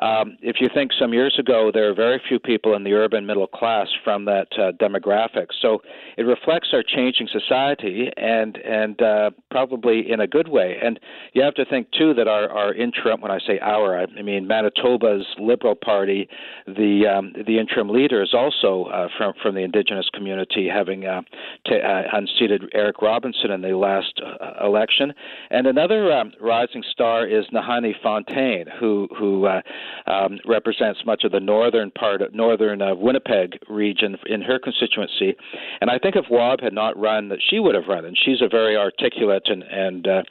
Um, 0.00 0.38
if 0.40 0.56
you 0.58 0.68
think 0.72 0.90
some 0.98 1.12
years 1.12 1.36
ago, 1.38 1.70
there 1.72 1.88
are 1.88 1.94
very 1.94 2.20
few 2.26 2.40
people 2.40 2.74
in 2.74 2.82
the 2.82 2.94
urban 2.94 3.26
middle 3.26 3.46
class 3.46 3.88
from 4.02 4.24
that 4.24 4.48
uh, 4.58 4.72
demographic. 4.72 5.48
So 5.60 5.82
it 6.16 6.22
reflects 6.22 6.68
our 6.72 6.82
changing 6.82 7.28
society, 7.28 8.08
and 8.16 8.56
and 8.56 9.00
uh, 9.00 9.30
probably 9.52 10.10
in 10.10 10.18
a 10.18 10.26
good 10.26 10.48
way. 10.48 10.78
And 10.82 10.98
you 11.34 11.42
have 11.42 11.54
to 11.54 11.64
think 11.64 11.88
too 11.96 12.14
that 12.14 12.26
our 12.26 12.48
our 12.50 12.74
interim, 12.74 13.20
when 13.20 13.30
I 13.30 13.38
say 13.46 13.58
our, 13.60 13.98
I 13.98 14.22
mean 14.22 14.48
Manitoba's 14.48 15.26
Liberal 15.38 15.76
Party, 15.76 16.28
the 16.66 16.92
um, 17.06 17.32
the 17.46 17.58
interim 17.58 17.90
leader 17.90 18.22
is 18.22 18.32
also 18.32 18.90
uh, 18.90 19.08
from 19.16 19.34
from 19.42 19.54
the 19.54 19.60
Indigenous 19.60 20.08
community, 20.12 20.68
having 20.68 21.04
uh, 21.06 21.20
t- 21.66 21.80
uh, 21.80 22.02
unseated 22.12 22.62
Eric 22.74 23.02
Robinson 23.02 23.50
in 23.50 23.60
the 23.60 23.76
last 23.76 24.20
uh, 24.24 24.66
election. 24.66 25.12
And 25.50 25.66
another 25.66 26.10
um, 26.12 26.32
rising 26.40 26.82
star 26.90 27.26
is 27.26 27.44
Nahanni 27.52 27.94
Fontaine, 28.02 28.66
who 28.80 29.08
who 29.18 29.46
uh, 29.46 29.60
um, 30.06 30.38
represents 30.46 31.00
much 31.04 31.24
of 31.24 31.32
the 31.32 31.40
northern 31.40 31.90
part 31.90 32.22
of 32.22 32.34
northern 32.34 32.80
uh, 32.80 32.94
Winnipeg 32.94 33.58
region 33.68 34.16
in 34.26 34.40
her 34.40 34.58
constituency. 34.58 35.36
And 35.82 35.90
I 35.90 35.98
think 35.98 36.16
if 36.16 36.24
Wab 36.30 36.62
had 36.62 36.72
not 36.72 36.98
run, 36.98 37.28
that 37.28 37.40
she 37.48 37.58
would 37.58 37.74
have 37.74 37.88
run. 37.88 38.06
And 38.06 38.16
she's 38.16 38.40
a 38.40 38.48
very 38.48 38.76
articulate 38.76 39.41
and 39.46 39.62
and 39.62 40.06
uh, 40.06 40.22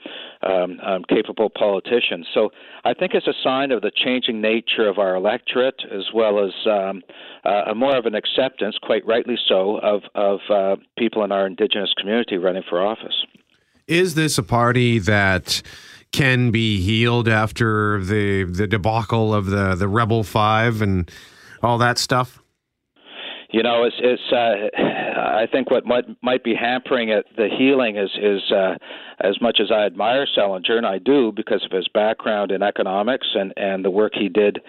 um, 0.43 0.79
um, 0.81 1.03
capable 1.09 1.49
politicians. 1.49 2.27
So 2.33 2.49
I 2.83 2.93
think 2.93 3.13
it's 3.13 3.27
a 3.27 3.33
sign 3.43 3.71
of 3.71 3.81
the 3.81 3.91
changing 3.93 4.41
nature 4.41 4.87
of 4.87 4.97
our 4.97 5.15
electorate, 5.15 5.81
as 5.91 6.05
well 6.13 6.43
as 6.43 6.51
um, 6.65 7.01
uh, 7.45 7.71
a 7.71 7.75
more 7.75 7.95
of 7.97 8.05
an 8.05 8.15
acceptance, 8.15 8.77
quite 8.81 9.05
rightly 9.05 9.37
so, 9.47 9.77
of 9.77 10.01
of 10.15 10.39
uh, 10.49 10.75
people 10.97 11.23
in 11.23 11.31
our 11.31 11.47
Indigenous 11.47 11.93
community 11.97 12.37
running 12.37 12.63
for 12.69 12.85
office. 12.85 13.25
Is 13.87 14.15
this 14.15 14.37
a 14.37 14.43
party 14.43 14.99
that 14.99 15.61
can 16.11 16.51
be 16.51 16.81
healed 16.81 17.27
after 17.27 18.03
the 18.03 18.43
the 18.43 18.67
debacle 18.67 19.33
of 19.33 19.47
the 19.47 19.75
the 19.75 19.87
Rebel 19.87 20.23
Five 20.23 20.81
and 20.81 21.09
all 21.61 21.77
that 21.77 21.97
stuff? 21.97 22.40
You 23.51 23.63
know, 23.63 23.83
it's 23.83 23.95
it's. 23.99 24.31
Uh, 24.31 24.81
I 25.19 25.45
think 25.51 25.69
what 25.69 25.85
might 25.85 26.05
might 26.21 26.43
be 26.43 26.55
hampering 26.55 27.09
it, 27.09 27.25
the 27.35 27.49
healing 27.49 27.97
is 27.97 28.09
is 28.21 28.51
uh, 28.51 28.75
as 29.19 29.41
much 29.41 29.59
as 29.61 29.71
I 29.71 29.85
admire 29.85 30.25
Selinger, 30.25 30.77
and 30.77 30.85
I 30.85 30.99
do 30.99 31.33
because 31.35 31.65
of 31.65 31.71
his 31.71 31.87
background 31.93 32.51
in 32.51 32.63
economics 32.63 33.27
and 33.35 33.53
and 33.57 33.83
the 33.83 33.91
work 33.91 34.13
he 34.15 34.29
did 34.29 34.59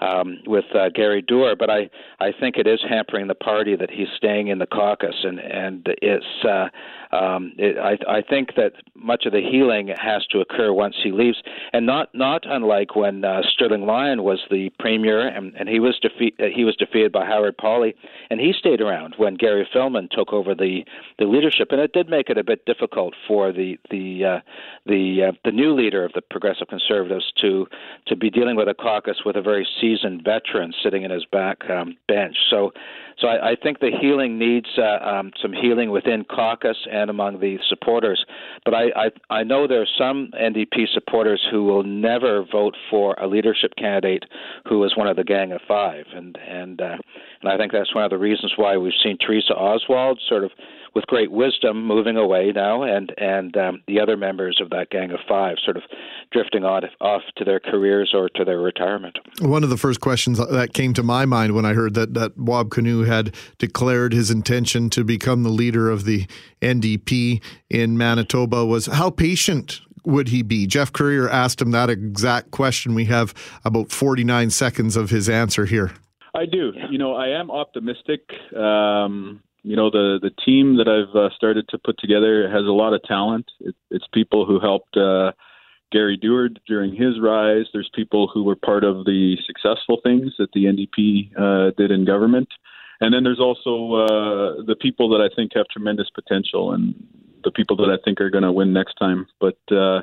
um, 0.00 0.38
with 0.46 0.64
uh, 0.74 0.88
Gary 0.92 1.22
Doer. 1.22 1.54
But 1.56 1.70
I 1.70 1.88
I 2.20 2.32
think 2.38 2.56
it 2.56 2.66
is 2.66 2.80
hampering 2.88 3.28
the 3.28 3.34
party 3.36 3.76
that 3.76 3.90
he's 3.90 4.08
staying 4.16 4.48
in 4.48 4.58
the 4.58 4.66
caucus, 4.66 5.16
and 5.22 5.38
and 5.38 5.86
it's. 6.02 6.44
Uh, 6.44 6.68
um, 7.12 7.52
it, 7.58 7.76
I, 7.76 7.98
I 8.10 8.22
think 8.22 8.54
that 8.56 8.72
much 8.94 9.26
of 9.26 9.32
the 9.32 9.42
healing 9.42 9.88
has 9.88 10.26
to 10.30 10.40
occur 10.40 10.72
once 10.72 10.96
he 11.04 11.12
leaves, 11.12 11.36
and 11.74 11.84
not 11.84 12.08
not 12.14 12.44
unlike 12.46 12.96
when 12.96 13.22
uh, 13.22 13.42
Sterling 13.52 13.84
Lyon 13.84 14.22
was 14.22 14.40
the 14.50 14.70
premier, 14.78 15.28
and, 15.28 15.54
and 15.54 15.68
he 15.68 15.78
was 15.78 15.98
defeat 16.00 16.34
he 16.54 16.64
was 16.64 16.74
defeated 16.76 17.12
by 17.12 17.26
Howard 17.26 17.58
Pawley, 17.58 17.94
and 18.32 18.40
he 18.40 18.54
stayed 18.58 18.80
around 18.80 19.14
when 19.18 19.34
Gary 19.34 19.68
Filmon 19.74 20.08
took 20.10 20.32
over 20.32 20.54
the 20.54 20.86
the 21.18 21.26
leadership, 21.26 21.68
and 21.70 21.80
it 21.82 21.92
did 21.92 22.08
make 22.08 22.30
it 22.30 22.38
a 22.38 22.42
bit 22.42 22.64
difficult 22.64 23.12
for 23.28 23.52
the 23.52 23.78
the 23.90 24.24
uh, 24.24 24.40
the 24.86 25.28
uh, 25.28 25.32
the 25.44 25.52
new 25.52 25.74
leader 25.74 26.02
of 26.02 26.12
the 26.14 26.22
Progressive 26.22 26.68
Conservatives 26.68 27.30
to 27.42 27.66
to 28.06 28.16
be 28.16 28.30
dealing 28.30 28.56
with 28.56 28.68
a 28.68 28.74
caucus 28.74 29.18
with 29.26 29.36
a 29.36 29.42
very 29.42 29.68
seasoned 29.78 30.24
veteran 30.24 30.72
sitting 30.82 31.02
in 31.02 31.10
his 31.10 31.26
back 31.26 31.68
um, 31.68 31.94
bench. 32.08 32.36
So 32.48 32.72
so 33.18 33.28
I, 33.28 33.50
I 33.50 33.56
think 33.56 33.80
the 33.80 33.90
healing 34.00 34.38
needs 34.38 34.66
uh, 34.78 35.04
um, 35.04 35.32
some 35.40 35.52
healing 35.52 35.90
within 35.90 36.24
caucus 36.24 36.76
and 36.90 37.10
among 37.10 37.40
the 37.40 37.58
supporters. 37.68 38.24
But 38.64 38.74
I, 38.74 38.84
I, 38.96 39.10
I 39.30 39.44
know 39.44 39.66
there 39.66 39.82
are 39.82 39.86
some 39.98 40.30
NDP 40.40 40.88
supporters 40.92 41.40
who 41.50 41.64
will 41.64 41.82
never 41.84 42.44
vote 42.50 42.76
for 42.90 43.14
a 43.14 43.26
leadership 43.26 43.74
candidate 43.76 44.24
who 44.68 44.82
is 44.84 44.96
one 44.96 45.06
of 45.06 45.16
the 45.16 45.24
Gang 45.24 45.52
of 45.52 45.60
Five, 45.68 46.06
and 46.14 46.36
and 46.48 46.80
uh, 46.80 46.96
and 47.42 47.52
I 47.52 47.56
think 47.56 47.72
that's 47.72 47.94
one 47.94 48.04
of 48.04 48.10
the 48.10 48.18
reasons 48.22 48.52
why 48.56 48.76
we've 48.76 48.92
seen 49.02 49.18
Theresa 49.18 49.54
Oswald 49.54 50.20
sort 50.28 50.44
of 50.44 50.52
with 50.94 51.06
great 51.06 51.32
wisdom 51.32 51.86
moving 51.86 52.16
away 52.16 52.52
now, 52.54 52.82
and 52.82 53.12
and 53.16 53.56
um, 53.56 53.82
the 53.86 54.00
other 54.00 54.16
members 54.16 54.60
of 54.60 54.70
that 54.70 54.90
gang 54.90 55.10
of 55.10 55.20
five 55.28 55.56
sort 55.64 55.76
of 55.76 55.82
drifting 56.30 56.64
off 56.64 56.84
off 57.00 57.22
to 57.36 57.44
their 57.44 57.60
careers 57.60 58.12
or 58.14 58.28
to 58.30 58.44
their 58.44 58.60
retirement. 58.60 59.18
One 59.40 59.64
of 59.64 59.70
the 59.70 59.76
first 59.76 60.00
questions 60.00 60.38
that 60.38 60.74
came 60.74 60.92
to 60.94 61.02
my 61.02 61.24
mind 61.24 61.54
when 61.54 61.64
I 61.64 61.72
heard 61.72 61.94
that 61.94 62.14
that 62.14 62.36
Wab 62.36 62.70
Kinew 62.70 63.06
had 63.06 63.34
declared 63.58 64.12
his 64.12 64.30
intention 64.30 64.90
to 64.90 65.04
become 65.04 65.42
the 65.42 65.50
leader 65.50 65.90
of 65.90 66.04
the 66.04 66.26
NDP 66.60 67.42
in 67.70 67.96
Manitoba 67.96 68.66
was 68.66 68.86
how 68.86 69.10
patient 69.10 69.80
would 70.04 70.28
he 70.28 70.42
be? 70.42 70.66
Geoff 70.66 70.92
Currier 70.92 71.28
asked 71.28 71.62
him 71.62 71.70
that 71.70 71.88
exact 71.88 72.50
question. 72.50 72.94
We 72.94 73.04
have 73.06 73.32
about 73.64 73.90
49 73.90 74.50
seconds 74.50 74.96
of 74.96 75.10
his 75.10 75.28
answer 75.28 75.64
here. 75.64 75.92
I 76.34 76.46
do. 76.46 76.72
You 76.90 76.98
know, 76.98 77.14
I 77.14 77.38
am 77.38 77.50
optimistic. 77.50 78.22
Um, 78.56 79.42
you 79.62 79.76
know 79.76 79.90
the 79.90 80.18
the 80.20 80.30
team 80.44 80.76
that 80.78 80.88
I've 80.88 81.14
uh, 81.14 81.30
started 81.36 81.68
to 81.68 81.78
put 81.78 81.98
together 81.98 82.48
has 82.48 82.64
a 82.64 82.72
lot 82.72 82.94
of 82.94 83.02
talent. 83.04 83.50
It, 83.60 83.74
it's 83.90 84.06
people 84.12 84.44
who 84.44 84.58
helped 84.58 84.96
uh, 84.96 85.32
Gary 85.92 86.16
Doer 86.16 86.48
during 86.66 86.94
his 86.94 87.20
rise. 87.20 87.66
There's 87.72 87.90
people 87.94 88.28
who 88.32 88.42
were 88.42 88.56
part 88.56 88.82
of 88.82 89.04
the 89.04 89.36
successful 89.46 90.00
things 90.02 90.32
that 90.38 90.50
the 90.52 90.64
NDP 90.64 91.30
uh, 91.38 91.70
did 91.76 91.90
in 91.90 92.04
government, 92.04 92.48
and 93.00 93.14
then 93.14 93.22
there's 93.22 93.40
also 93.40 93.94
uh, 93.94 94.62
the 94.66 94.76
people 94.80 95.08
that 95.10 95.20
I 95.20 95.32
think 95.34 95.52
have 95.54 95.66
tremendous 95.68 96.10
potential 96.10 96.72
and 96.72 96.94
the 97.44 97.52
people 97.52 97.76
that 97.76 97.90
I 97.90 97.98
think 98.04 98.20
are 98.20 98.30
going 98.30 98.44
to 98.44 98.52
win 98.52 98.72
next 98.72 98.94
time. 98.94 99.26
But 99.40 99.58
uh, 99.70 100.02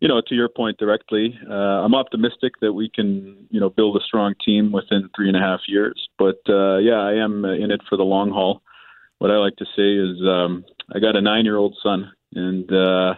you 0.00 0.08
know, 0.08 0.20
to 0.26 0.34
your 0.34 0.48
point 0.48 0.78
directly, 0.78 1.38
uh, 1.48 1.52
I'm 1.52 1.94
optimistic 1.94 2.54
that 2.60 2.72
we 2.72 2.90
can, 2.90 3.46
you 3.50 3.60
know, 3.60 3.70
build 3.70 3.96
a 3.96 4.04
strong 4.04 4.34
team 4.44 4.72
within 4.72 5.08
three 5.16 5.28
and 5.28 5.36
a 5.36 5.40
half 5.40 5.60
years. 5.66 6.08
But 6.18 6.40
uh, 6.48 6.78
yeah, 6.78 7.00
I 7.00 7.14
am 7.14 7.44
in 7.44 7.70
it 7.70 7.80
for 7.88 7.96
the 7.96 8.04
long 8.04 8.30
haul 8.30 8.62
what 9.18 9.30
I 9.30 9.36
like 9.36 9.56
to 9.56 9.64
say 9.76 9.94
is 9.94 10.26
um, 10.26 10.64
I 10.94 10.98
got 10.98 11.16
a 11.16 11.20
nine 11.20 11.44
year 11.44 11.56
old 11.56 11.76
son, 11.82 12.12
and 12.34 12.70
uh, 12.70 13.14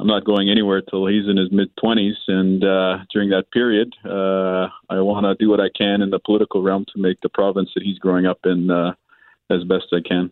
I'm 0.00 0.06
not 0.06 0.24
going 0.24 0.50
anywhere 0.50 0.82
till 0.82 1.06
he's 1.06 1.28
in 1.28 1.36
his 1.36 1.50
mid 1.50 1.70
20s. 1.82 2.16
And 2.28 2.62
uh, 2.64 3.04
during 3.12 3.30
that 3.30 3.50
period, 3.52 3.94
uh, 4.04 4.68
I 4.90 5.00
want 5.00 5.24
to 5.24 5.34
do 5.42 5.50
what 5.50 5.60
I 5.60 5.68
can 5.76 6.02
in 6.02 6.10
the 6.10 6.18
political 6.18 6.62
realm 6.62 6.84
to 6.94 7.00
make 7.00 7.20
the 7.20 7.28
province 7.28 7.70
that 7.74 7.82
he's 7.82 7.98
growing 7.98 8.26
up 8.26 8.40
in 8.44 8.70
uh, 8.70 8.92
as 9.50 9.64
best 9.64 9.86
I 9.92 10.06
can. 10.06 10.30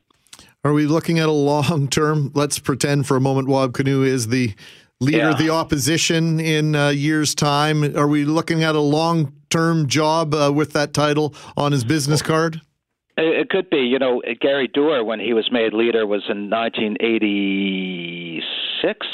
Are 0.65 0.73
we 0.73 0.87
looking 0.87 1.19
at 1.19 1.29
a 1.29 1.33
long 1.33 1.89
term? 1.89 2.31
Let's 2.35 2.59
pretend 2.59 3.07
for 3.07 3.17
a 3.17 3.21
moment 3.21 3.49
Wab 3.49 3.73
Kinew 3.73 4.07
is 4.07 4.29
the 4.29 4.55
leader 5.01 5.19
yeah. 5.19 5.31
of 5.31 5.39
the 5.39 5.51
opposition 5.51 6.41
in 6.41 6.75
uh, 6.75 6.89
years' 6.89 7.35
time. 7.35 7.97
Are 7.97 8.09
we 8.09 8.25
looking 8.25 8.65
at 8.65 8.75
a 8.75 8.81
long 8.81 9.35
term 9.51 9.87
job 9.89 10.33
uh, 10.35 10.51
with 10.55 10.73
that 10.73 10.95
title 10.95 11.35
on 11.57 11.73
his 11.73 11.85
business 11.85 12.23
card? 12.23 12.61
It 13.19 13.49
could 13.49 13.71
be. 13.71 13.79
You 13.79 13.99
know, 13.99 14.21
Gary 14.41 14.69
Doer, 14.69 15.03
when 15.03 15.21
he 15.21 15.33
was 15.33 15.49
made 15.51 15.73
leader, 15.73 16.07
was 16.07 16.25
in 16.29 16.51
1986 16.51 19.07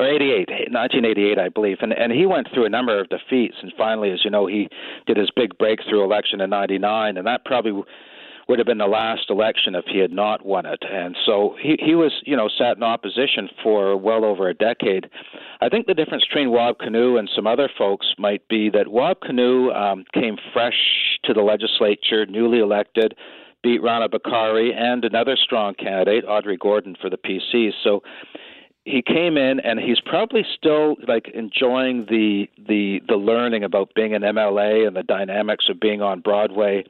or 0.00 0.06
88, 0.06 0.48
1988, 0.72 1.38
I 1.38 1.48
believe, 1.48 1.76
and 1.80 1.92
and 1.92 2.10
he 2.10 2.26
went 2.26 2.48
through 2.52 2.64
a 2.64 2.68
number 2.68 3.00
of 3.00 3.08
defeats, 3.08 3.54
and 3.62 3.72
finally, 3.78 4.10
as 4.10 4.24
you 4.24 4.30
know, 4.30 4.46
he 4.46 4.68
did 5.06 5.16
his 5.16 5.30
big 5.36 5.56
breakthrough 5.58 6.02
election 6.02 6.40
in 6.40 6.50
'99, 6.50 7.16
and 7.16 7.24
that 7.26 7.44
probably 7.44 7.84
would 8.50 8.58
have 8.58 8.66
been 8.66 8.78
the 8.78 8.86
last 8.86 9.30
election 9.30 9.76
if 9.76 9.84
he 9.86 10.00
had 10.00 10.10
not 10.10 10.44
won 10.44 10.66
it. 10.66 10.82
And 10.82 11.16
so 11.24 11.54
he, 11.62 11.78
he 11.78 11.94
was, 11.94 12.10
you 12.26 12.36
know, 12.36 12.48
sat 12.58 12.76
in 12.76 12.82
opposition 12.82 13.48
for 13.62 13.96
well 13.96 14.24
over 14.24 14.48
a 14.48 14.54
decade. 14.54 15.08
I 15.60 15.68
think 15.68 15.86
the 15.86 15.94
difference 15.94 16.24
between 16.26 16.50
Wab 16.50 16.78
Kinew 16.78 17.16
and 17.16 17.30
some 17.32 17.46
other 17.46 17.70
folks 17.78 18.08
might 18.18 18.46
be 18.48 18.68
that 18.70 18.88
Wab 18.88 19.18
Kinew 19.20 19.72
um, 19.72 20.04
came 20.12 20.36
fresh 20.52 20.74
to 21.26 21.32
the 21.32 21.42
legislature, 21.42 22.26
newly 22.26 22.58
elected, 22.58 23.14
beat 23.62 23.80
Rana 23.84 24.08
Bokhari 24.08 24.74
and 24.74 25.04
another 25.04 25.36
strong 25.36 25.74
candidate, 25.74 26.24
Audrey 26.26 26.56
Gordon, 26.56 26.96
for 27.00 27.08
the 27.08 27.18
PC. 27.18 27.70
So 27.84 28.02
he 28.84 29.02
came 29.02 29.36
in 29.36 29.60
and 29.60 29.78
he's 29.78 30.00
probably 30.00 30.44
still 30.56 30.96
like 31.06 31.28
enjoying 31.34 32.06
the 32.08 32.48
the 32.66 33.00
the 33.08 33.16
learning 33.16 33.62
about 33.62 33.94
being 33.94 34.14
an 34.14 34.22
MLA 34.22 34.86
and 34.86 34.96
the 34.96 35.02
dynamics 35.02 35.66
of 35.68 35.78
being 35.78 36.00
on 36.00 36.20
Broadway, 36.20 36.84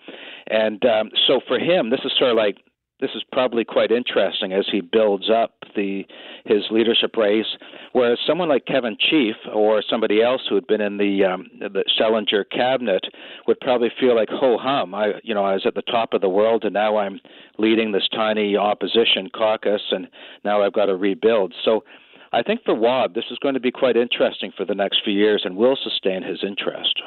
and 0.46 0.84
um, 0.84 1.10
so 1.26 1.40
for 1.46 1.58
him 1.58 1.90
this 1.90 2.00
is 2.04 2.12
sort 2.16 2.30
of 2.30 2.36
like 2.36 2.58
this 3.00 3.10
is 3.14 3.22
probably 3.32 3.64
quite 3.64 3.90
interesting 3.90 4.52
as 4.52 4.66
he 4.70 4.80
builds 4.80 5.30
up 5.30 5.52
the 5.74 6.04
his 6.44 6.64
leadership 6.70 7.16
race. 7.16 7.46
Whereas 7.92 8.18
someone 8.26 8.48
like 8.48 8.66
Kevin 8.66 8.96
Chief 8.98 9.36
or 9.52 9.82
somebody 9.88 10.22
else 10.22 10.42
who 10.48 10.54
had 10.54 10.66
been 10.66 10.80
in 10.80 10.98
the 10.98 11.24
um, 11.24 11.50
the 11.58 11.84
Selinger 11.98 12.44
cabinet 12.44 13.04
would 13.46 13.60
probably 13.60 13.90
feel 13.98 14.14
like 14.14 14.28
ho 14.28 14.58
hum. 14.58 14.94
I 14.94 15.12
you 15.22 15.34
know 15.34 15.44
I 15.44 15.54
was 15.54 15.66
at 15.66 15.74
the 15.74 15.82
top 15.82 16.12
of 16.12 16.20
the 16.20 16.28
world 16.28 16.64
and 16.64 16.74
now 16.74 16.98
I'm 16.98 17.20
leading 17.58 17.92
this 17.92 18.08
tiny 18.12 18.56
opposition 18.56 19.30
caucus 19.34 19.82
and 19.90 20.08
now 20.44 20.62
I've 20.62 20.72
got 20.72 20.86
to 20.86 20.96
rebuild. 20.96 21.54
So. 21.64 21.84
I 22.32 22.44
think 22.44 22.60
for 22.64 22.76
Wab, 22.76 23.14
this 23.14 23.24
is 23.32 23.38
going 23.38 23.54
to 23.54 23.60
be 23.60 23.72
quite 23.72 23.96
interesting 23.96 24.52
for 24.56 24.64
the 24.64 24.72
next 24.72 25.00
few 25.02 25.12
years 25.12 25.42
and 25.44 25.56
will 25.56 25.76
sustain 25.82 26.22
his 26.22 26.44
interest. 26.44 27.02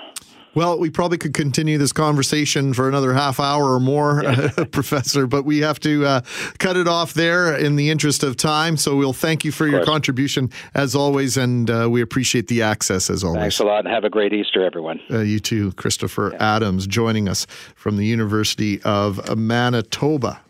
Well, 0.56 0.78
we 0.78 0.90
probably 0.90 1.18
could 1.18 1.34
continue 1.34 1.78
this 1.78 1.92
conversation 1.92 2.74
for 2.74 2.88
another 2.88 3.14
half 3.14 3.40
hour 3.40 3.74
or 3.74 3.80
more, 3.80 4.24
yeah. 4.24 4.50
Professor, 4.72 5.26
but 5.26 5.46
we 5.46 5.60
have 5.62 5.80
to 5.82 6.06
uh, 6.06 6.22
cut 6.60 6.78
it 6.78 6.88
off 6.88 7.14
there 7.14 7.56
in 7.56 7.76
the 7.76 7.90
interest 7.90 8.24
of 8.24 8.38
time. 8.38 8.78
So 8.78 8.96
we'll 8.96 9.14
thank 9.14 9.44
you 9.44 9.52
for 9.52 9.68
your 9.68 9.84
contribution 9.84 10.52
as 10.76 10.96
always, 10.96 11.38
and 11.38 11.70
uh, 11.70 11.88
we 11.90 12.02
appreciate 12.02 12.48
the 12.48 12.62
access 12.62 13.10
as 13.10 13.24
always. 13.24 13.42
Thanks 13.42 13.60
a 13.60 13.64
lot, 13.64 13.86
and 13.86 13.88
have 13.88 14.04
a 14.04 14.10
great 14.10 14.32
Easter, 14.32 14.64
everyone. 14.64 15.00
Uh, 15.10 15.20
you 15.20 15.40
too, 15.40 15.72
Christopher 15.74 16.32
yeah. 16.34 16.56
Adams, 16.56 16.86
joining 16.86 17.28
us 17.28 17.48
from 17.76 17.98
the 17.98 18.06
University 18.06 18.82
of 18.84 19.36
Manitoba. 19.36 20.43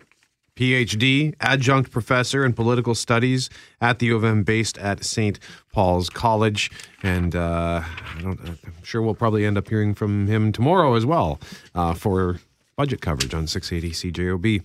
PhD, 0.55 1.33
adjunct 1.39 1.91
professor 1.91 2.45
in 2.45 2.53
political 2.53 2.93
studies 2.93 3.49
at 3.81 3.99
the 3.99 4.07
U 4.07 4.15
of 4.15 4.23
M, 4.23 4.43
based 4.43 4.77
at 4.77 5.03
St. 5.03 5.39
Paul's 5.71 6.09
College. 6.09 6.69
And 7.01 7.35
uh, 7.35 7.81
I 7.83 8.21
I'm 8.21 8.59
sure 8.83 9.01
we'll 9.01 9.15
probably 9.15 9.45
end 9.45 9.57
up 9.57 9.67
hearing 9.67 9.95
from 9.95 10.27
him 10.27 10.51
tomorrow 10.51 10.93
as 10.95 11.05
well 11.05 11.39
uh, 11.73 11.93
for 11.93 12.39
budget 12.75 13.01
coverage 13.01 13.33
on 13.33 13.47
680 13.47 14.11
CJOB. 14.11 14.63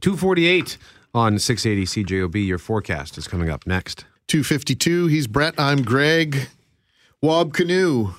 248 0.00 0.78
on 1.14 1.38
680 1.38 2.04
CJOB. 2.04 2.46
Your 2.46 2.58
forecast 2.58 3.16
is 3.18 3.28
coming 3.28 3.48
up 3.50 3.66
next. 3.66 4.04
252. 4.28 5.06
He's 5.06 5.26
Brett. 5.26 5.54
I'm 5.58 5.82
Greg. 5.82 6.48
Wab 7.22 7.52
Kinew 7.52 8.14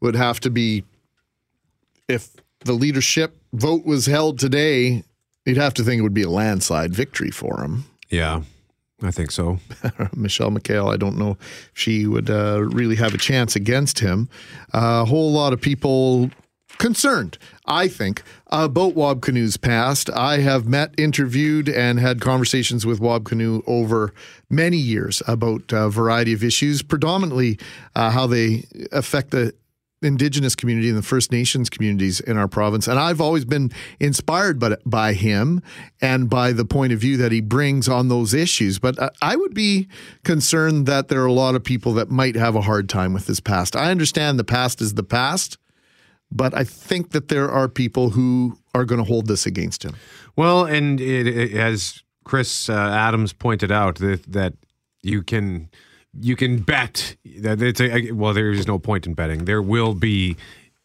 would 0.00 0.16
have 0.16 0.40
to 0.40 0.50
be, 0.50 0.84
if 2.08 2.30
the 2.60 2.72
leadership 2.72 3.36
vote 3.52 3.84
was 3.84 4.06
held 4.06 4.38
today, 4.38 5.04
you'd 5.46 5.56
have 5.56 5.74
to 5.74 5.82
think 5.82 6.00
it 6.00 6.02
would 6.02 6.14
be 6.14 6.22
a 6.22 6.30
landslide 6.30 6.94
victory 6.94 7.30
for 7.30 7.62
him. 7.62 7.84
Yeah, 8.10 8.42
I 9.02 9.10
think 9.10 9.30
so. 9.30 9.58
Michelle 10.14 10.50
McHale, 10.50 10.92
I 10.92 10.96
don't 10.96 11.18
know 11.18 11.38
if 11.40 11.70
she 11.74 12.06
would 12.06 12.30
uh, 12.30 12.62
really 12.62 12.96
have 12.96 13.14
a 13.14 13.18
chance 13.18 13.56
against 13.56 14.00
him. 14.00 14.28
Uh, 14.74 15.02
a 15.02 15.04
whole 15.04 15.32
lot 15.32 15.52
of 15.52 15.60
people 15.60 16.30
concerned, 16.78 17.38
I 17.66 17.88
think, 17.88 18.22
about 18.48 18.94
Wab 18.94 19.20
Kinew's 19.20 19.56
past. 19.56 20.10
I 20.10 20.38
have 20.38 20.66
met, 20.66 20.94
interviewed, 20.98 21.68
and 21.68 21.98
had 21.98 22.20
conversations 22.20 22.84
with 22.84 23.00
Wab 23.00 23.24
Kinew 23.24 23.62
over 23.66 24.12
many 24.50 24.76
years 24.76 25.22
about 25.26 25.72
a 25.72 25.88
variety 25.88 26.32
of 26.32 26.44
issues, 26.44 26.82
predominantly 26.82 27.58
uh, 27.94 28.10
how 28.10 28.26
they 28.26 28.64
affect 28.92 29.30
the 29.30 29.54
indigenous 30.02 30.54
community 30.54 30.88
and 30.88 30.98
the 30.98 31.02
First 31.02 31.32
Nations 31.32 31.70
communities 31.70 32.20
in 32.20 32.36
our 32.36 32.48
province. 32.48 32.86
And 32.86 32.98
I've 32.98 33.20
always 33.20 33.44
been 33.44 33.72
inspired 33.98 34.58
by, 34.58 34.76
by 34.84 35.14
him 35.14 35.62
and 36.00 36.28
by 36.28 36.52
the 36.52 36.64
point 36.64 36.92
of 36.92 37.00
view 37.00 37.16
that 37.16 37.32
he 37.32 37.40
brings 37.40 37.88
on 37.88 38.08
those 38.08 38.34
issues. 38.34 38.78
But 38.78 38.98
uh, 38.98 39.10
I 39.22 39.36
would 39.36 39.54
be 39.54 39.88
concerned 40.22 40.86
that 40.86 41.08
there 41.08 41.22
are 41.22 41.26
a 41.26 41.32
lot 41.32 41.54
of 41.54 41.64
people 41.64 41.94
that 41.94 42.10
might 42.10 42.36
have 42.36 42.54
a 42.54 42.60
hard 42.60 42.88
time 42.88 43.14
with 43.14 43.26
his 43.26 43.40
past. 43.40 43.74
I 43.74 43.90
understand 43.90 44.38
the 44.38 44.44
past 44.44 44.80
is 44.82 44.94
the 44.94 45.02
past, 45.02 45.56
but 46.30 46.54
I 46.54 46.64
think 46.64 47.12
that 47.12 47.28
there 47.28 47.50
are 47.50 47.68
people 47.68 48.10
who 48.10 48.58
are 48.74 48.84
going 48.84 48.98
to 48.98 49.04
hold 49.04 49.26
this 49.26 49.46
against 49.46 49.82
him. 49.82 49.96
Well, 50.36 50.66
and 50.66 51.00
it, 51.00 51.26
it, 51.26 51.54
as 51.54 52.02
Chris 52.24 52.68
uh, 52.68 52.74
Adams 52.74 53.32
pointed 53.32 53.72
out, 53.72 53.96
that, 53.96 54.24
that 54.24 54.54
you 55.02 55.22
can 55.22 55.70
you 56.20 56.36
can 56.36 56.58
bet 56.58 57.16
that 57.40 57.60
it's 57.62 57.80
a, 57.80 58.12
well 58.12 58.34
there 58.34 58.50
is 58.50 58.66
no 58.66 58.78
point 58.78 59.06
in 59.06 59.14
betting. 59.14 59.44
There 59.44 59.62
will 59.62 59.94
be 59.94 60.36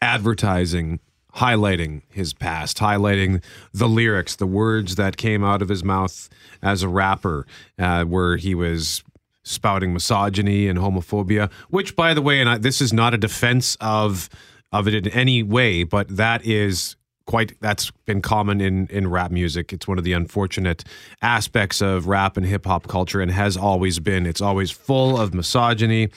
advertising 0.01 0.99
highlighting 1.35 2.01
his 2.09 2.33
past 2.33 2.77
highlighting 2.79 3.41
the 3.73 3.87
lyrics 3.87 4.35
the 4.35 4.45
words 4.45 4.95
that 4.95 5.15
came 5.15 5.45
out 5.45 5.61
of 5.61 5.69
his 5.69 5.81
mouth 5.81 6.27
as 6.61 6.83
a 6.83 6.89
rapper 6.89 7.45
uh, 7.79 8.03
where 8.03 8.35
he 8.35 8.53
was 8.53 9.01
spouting 9.43 9.93
misogyny 9.93 10.67
and 10.67 10.77
homophobia 10.77 11.49
which 11.69 11.95
by 11.95 12.13
the 12.13 12.21
way 12.21 12.41
and 12.41 12.49
I, 12.49 12.57
this 12.57 12.81
is 12.81 12.91
not 12.91 13.13
a 13.13 13.17
defense 13.17 13.77
of 13.79 14.29
of 14.73 14.89
it 14.89 14.93
in 14.93 15.07
any 15.07 15.41
way 15.41 15.85
but 15.85 16.17
that 16.17 16.45
is 16.45 16.97
quite 17.31 17.55
that's 17.61 17.91
been 18.05 18.21
common 18.21 18.59
in 18.59 18.87
in 18.87 19.09
rap 19.09 19.31
music. 19.31 19.71
It's 19.71 19.87
one 19.87 19.97
of 19.97 20.03
the 20.03 20.11
unfortunate 20.11 20.83
aspects 21.21 21.81
of 21.81 22.07
rap 22.07 22.35
and 22.35 22.45
hip 22.45 22.65
hop 22.65 22.89
culture 22.89 23.21
and 23.21 23.31
has 23.31 23.55
always 23.55 23.99
been. 23.99 24.25
It's 24.25 24.41
always 24.41 24.69
full 24.69 25.17
of 25.17 25.33
misogyny, 25.33 26.09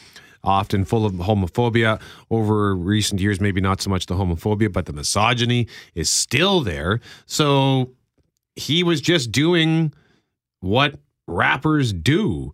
often 0.43 0.85
full 0.85 1.07
of 1.07 1.13
homophobia. 1.13 2.01
Over 2.33 2.75
recent 2.75 3.21
years 3.21 3.41
maybe 3.41 3.61
not 3.61 3.81
so 3.81 3.91
much 3.91 4.07
the 4.07 4.17
homophobia, 4.17 4.73
but 4.73 4.87
the 4.87 4.93
misogyny 4.93 5.69
is 5.95 6.11
still 6.11 6.63
there. 6.63 6.99
So 7.27 7.93
he 8.57 8.83
was 8.83 9.01
just 9.01 9.31
doing 9.31 9.93
what 10.59 10.97
rappers 11.29 11.93
do 11.93 12.53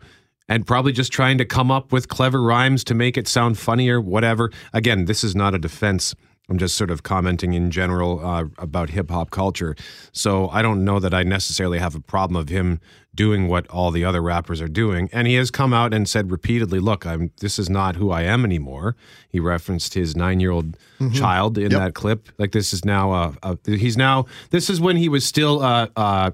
and 0.50 0.66
probably 0.66 0.92
just 0.92 1.12
trying 1.12 1.38
to 1.38 1.46
come 1.46 1.70
up 1.70 1.92
with 1.92 2.08
clever 2.08 2.42
rhymes 2.42 2.84
to 2.84 2.94
make 2.94 3.16
it 3.16 3.26
sound 3.26 3.56
funny 3.58 3.88
or 3.88 4.02
whatever. 4.02 4.50
Again, 4.74 5.06
this 5.06 5.24
is 5.24 5.34
not 5.34 5.54
a 5.54 5.58
defense 5.58 6.14
I'm 6.50 6.58
just 6.58 6.74
sort 6.76 6.90
of 6.90 7.04
commenting 7.04 7.54
in 7.54 7.70
general 7.70 8.26
uh, 8.26 8.44
about 8.58 8.90
hip 8.90 9.08
hop 9.10 9.30
culture. 9.30 9.76
So 10.12 10.48
I 10.48 10.62
don't 10.62 10.84
know 10.84 10.98
that 10.98 11.14
I 11.14 11.22
necessarily 11.22 11.78
have 11.78 11.94
a 11.94 12.00
problem 12.00 12.34
of 12.36 12.48
him 12.48 12.80
doing 13.14 13.46
what 13.48 13.66
all 13.68 13.90
the 13.92 14.04
other 14.04 14.20
rappers 14.20 14.60
are 14.60 14.68
doing. 14.68 15.08
And 15.12 15.26
he 15.28 15.34
has 15.34 15.50
come 15.50 15.72
out 15.72 15.94
and 15.94 16.08
said 16.08 16.30
repeatedly, 16.30 16.80
"Look, 16.80 17.06
I'm 17.06 17.30
this 17.40 17.58
is 17.58 17.70
not 17.70 17.94
who 17.96 18.10
I 18.10 18.22
am 18.22 18.44
anymore." 18.44 18.96
He 19.28 19.38
referenced 19.38 19.94
his 19.94 20.16
nine 20.16 20.40
year 20.40 20.50
old 20.50 20.76
Mhm. 20.98 21.14
child 21.14 21.56
in 21.56 21.70
Yep. 21.70 21.80
that 21.80 21.94
clip. 21.94 22.28
Like 22.38 22.50
this 22.52 22.72
is 22.74 22.84
now 22.84 23.12
a, 23.12 23.34
a 23.44 23.58
he's 23.76 23.96
now 23.96 24.26
this 24.50 24.68
is 24.68 24.80
when 24.80 24.96
he 24.96 25.08
was 25.08 25.24
still 25.24 25.62
uh, 25.62 25.86
uh, 25.96 26.32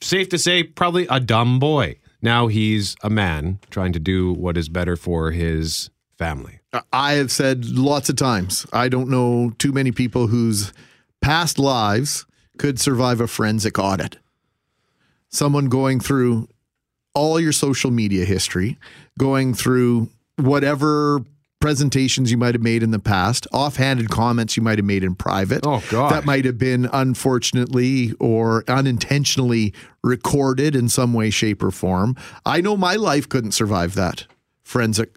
safe 0.00 0.28
to 0.30 0.38
say 0.38 0.62
probably 0.62 1.06
a 1.10 1.20
dumb 1.20 1.58
boy. 1.58 1.96
Now 2.22 2.46
he's 2.48 2.96
a 3.02 3.10
man 3.10 3.58
trying 3.70 3.92
to 3.92 4.00
do 4.00 4.32
what 4.32 4.56
is 4.56 4.68
better 4.70 4.96
for 4.96 5.30
his 5.30 5.90
family. 6.18 6.59
I 6.92 7.12
have 7.12 7.32
said 7.32 7.64
lots 7.66 8.08
of 8.08 8.16
times, 8.16 8.66
I 8.72 8.88
don't 8.88 9.08
know 9.08 9.52
too 9.58 9.72
many 9.72 9.90
people 9.90 10.28
whose 10.28 10.72
past 11.20 11.58
lives 11.58 12.26
could 12.58 12.78
survive 12.78 13.20
a 13.20 13.26
forensic 13.26 13.78
audit. 13.78 14.18
Someone 15.30 15.68
going 15.68 16.00
through 16.00 16.48
all 17.14 17.40
your 17.40 17.52
social 17.52 17.90
media 17.90 18.24
history, 18.24 18.78
going 19.18 19.54
through 19.54 20.10
whatever 20.36 21.24
presentations 21.60 22.30
you 22.30 22.38
might 22.38 22.54
have 22.54 22.62
made 22.62 22.82
in 22.82 22.90
the 22.90 22.98
past, 22.98 23.46
offhanded 23.52 24.08
comments 24.08 24.56
you 24.56 24.62
might 24.62 24.78
have 24.78 24.84
made 24.84 25.04
in 25.04 25.14
private. 25.14 25.60
Oh, 25.66 25.82
God. 25.90 26.10
That 26.12 26.24
might 26.24 26.44
have 26.46 26.56
been 26.56 26.88
unfortunately 26.92 28.14
or 28.18 28.64
unintentionally 28.66 29.74
recorded 30.02 30.74
in 30.74 30.88
some 30.88 31.12
way, 31.12 31.30
shape, 31.30 31.62
or 31.62 31.70
form. 31.70 32.16
I 32.46 32.60
know 32.60 32.76
my 32.76 32.94
life 32.94 33.28
couldn't 33.28 33.52
survive 33.52 33.94
that 33.94 34.26
forensic 34.62 35.16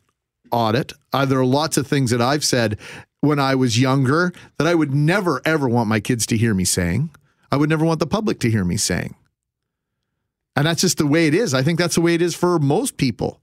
audit. 0.54 0.94
Uh, 1.12 1.26
there 1.26 1.40
are 1.40 1.46
lots 1.46 1.76
of 1.76 1.88
things 1.88 2.12
that 2.12 2.22
I've 2.22 2.46
said 2.46 2.80
when 3.20 3.40
I 3.40 3.56
was 3.56 3.80
younger 3.80 4.32
that 4.58 4.68
I 4.68 4.76
would 4.76 4.94
never, 4.94 5.42
ever 5.44 5.68
want 5.68 5.90
my 5.90 6.00
kids 6.00 6.26
to 6.28 6.38
hear 6.38 6.54
me 6.54 6.64
saying. 6.64 7.10
I 7.52 7.58
would 7.58 7.70
never 7.70 7.84
want 7.86 8.00
the 8.00 8.08
public 8.08 8.40
to 8.42 8.50
hear 8.50 8.64
me 8.64 8.78
saying. 8.78 9.16
And 10.56 10.68
that's 10.68 10.82
just 10.82 10.98
the 10.98 11.08
way 11.08 11.28
it 11.28 11.34
is. 11.34 11.54
I 11.54 11.64
think 11.64 11.80
that's 11.80 11.96
the 11.96 12.02
way 12.02 12.14
it 12.14 12.22
is 12.22 12.36
for 12.36 12.60
most 12.60 12.98
people. 12.98 13.40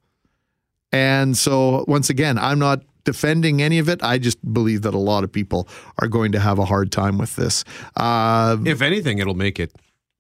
And 0.93 1.37
so, 1.37 1.85
once 1.89 2.11
again, 2.11 2.39
I'm 2.39 2.59
not 2.59 2.83
defending 3.05 3.63
any 3.63 3.79
of 3.79 3.89
it. 3.89 4.03
I 4.03 4.19
just 4.19 4.39
believe 4.53 4.83
that 4.83 4.95
a 4.95 4.99
lot 4.99 5.25
of 5.25 5.33
people 5.33 5.69
are 5.99 6.09
going 6.09 6.33
to 6.33 6.41
have 6.41 6.59
a 6.59 6.65
hard 6.65 6.93
time 6.93 7.19
with 7.19 7.37
this. 7.37 7.65
Uh, 7.97 8.57
If 8.65 8.83
anything, 8.83 9.19
it'll 9.19 9.35
make 9.35 9.59
it 9.59 9.73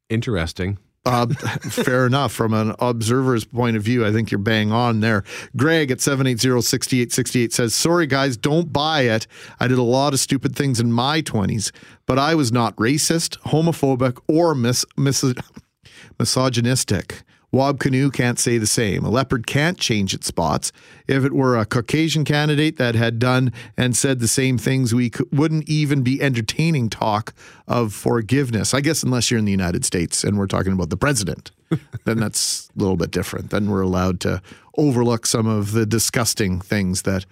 interesting. 0.08 0.78
Uh, 1.04 1.26
fair 1.70 2.06
enough. 2.06 2.32
From 2.32 2.52
an 2.52 2.74
observer's 2.78 3.44
point 3.44 3.76
of 3.76 3.82
view, 3.82 4.06
I 4.06 4.12
think 4.12 4.30
you're 4.30 4.38
bang 4.38 4.72
on 4.72 5.00
there. 5.00 5.24
Greg 5.56 5.90
at 5.90 5.98
780-6868 5.98 7.52
says, 7.52 7.74
Sorry, 7.74 8.06
guys, 8.06 8.36
don't 8.36 8.72
buy 8.72 9.02
it. 9.02 9.26
I 9.58 9.68
did 9.68 9.78
a 9.78 9.82
lot 9.82 10.12
of 10.12 10.20
stupid 10.20 10.54
things 10.54 10.80
in 10.80 10.92
my 10.92 11.22
20s, 11.22 11.72
but 12.06 12.18
I 12.18 12.34
was 12.34 12.52
not 12.52 12.76
racist, 12.76 13.38
homophobic, 13.40 14.20
or 14.28 14.54
mis- 14.54 14.86
mis- 14.96 15.34
misogynistic. 16.18 17.22
Wab 17.52 17.80
Kinew 17.80 18.12
can't 18.12 18.38
say 18.38 18.58
the 18.58 18.66
same. 18.66 19.04
A 19.04 19.10
leopard 19.10 19.46
can't 19.46 19.78
change 19.78 20.14
its 20.14 20.26
spots. 20.26 20.70
If 21.08 21.24
it 21.24 21.32
were 21.32 21.56
a 21.56 21.66
Caucasian 21.66 22.24
candidate 22.24 22.76
that 22.76 22.94
had 22.94 23.18
done 23.18 23.52
and 23.76 23.96
said 23.96 24.20
the 24.20 24.28
same 24.28 24.56
things, 24.56 24.94
we 24.94 25.10
wouldn't 25.32 25.68
even 25.68 26.02
be 26.02 26.22
entertaining 26.22 26.90
talk 26.90 27.34
of 27.66 27.92
forgiveness. 27.92 28.72
I 28.72 28.80
guess 28.80 29.02
unless 29.02 29.30
you're 29.30 29.38
in 29.38 29.46
the 29.46 29.50
United 29.50 29.84
States 29.84 30.22
and 30.22 30.38
we're 30.38 30.46
talking 30.46 30.72
about 30.72 30.90
the 30.90 30.96
president, 30.96 31.50
then 32.04 32.18
that's 32.18 32.70
a 32.76 32.78
little 32.78 32.96
bit 32.96 33.10
different. 33.10 33.50
Then 33.50 33.68
we're 33.68 33.82
allowed 33.82 34.20
to 34.20 34.40
overlook 34.76 35.26
some 35.26 35.46
of 35.46 35.72
the 35.72 35.86
disgusting 35.86 36.60
things 36.60 37.02
that 37.02 37.26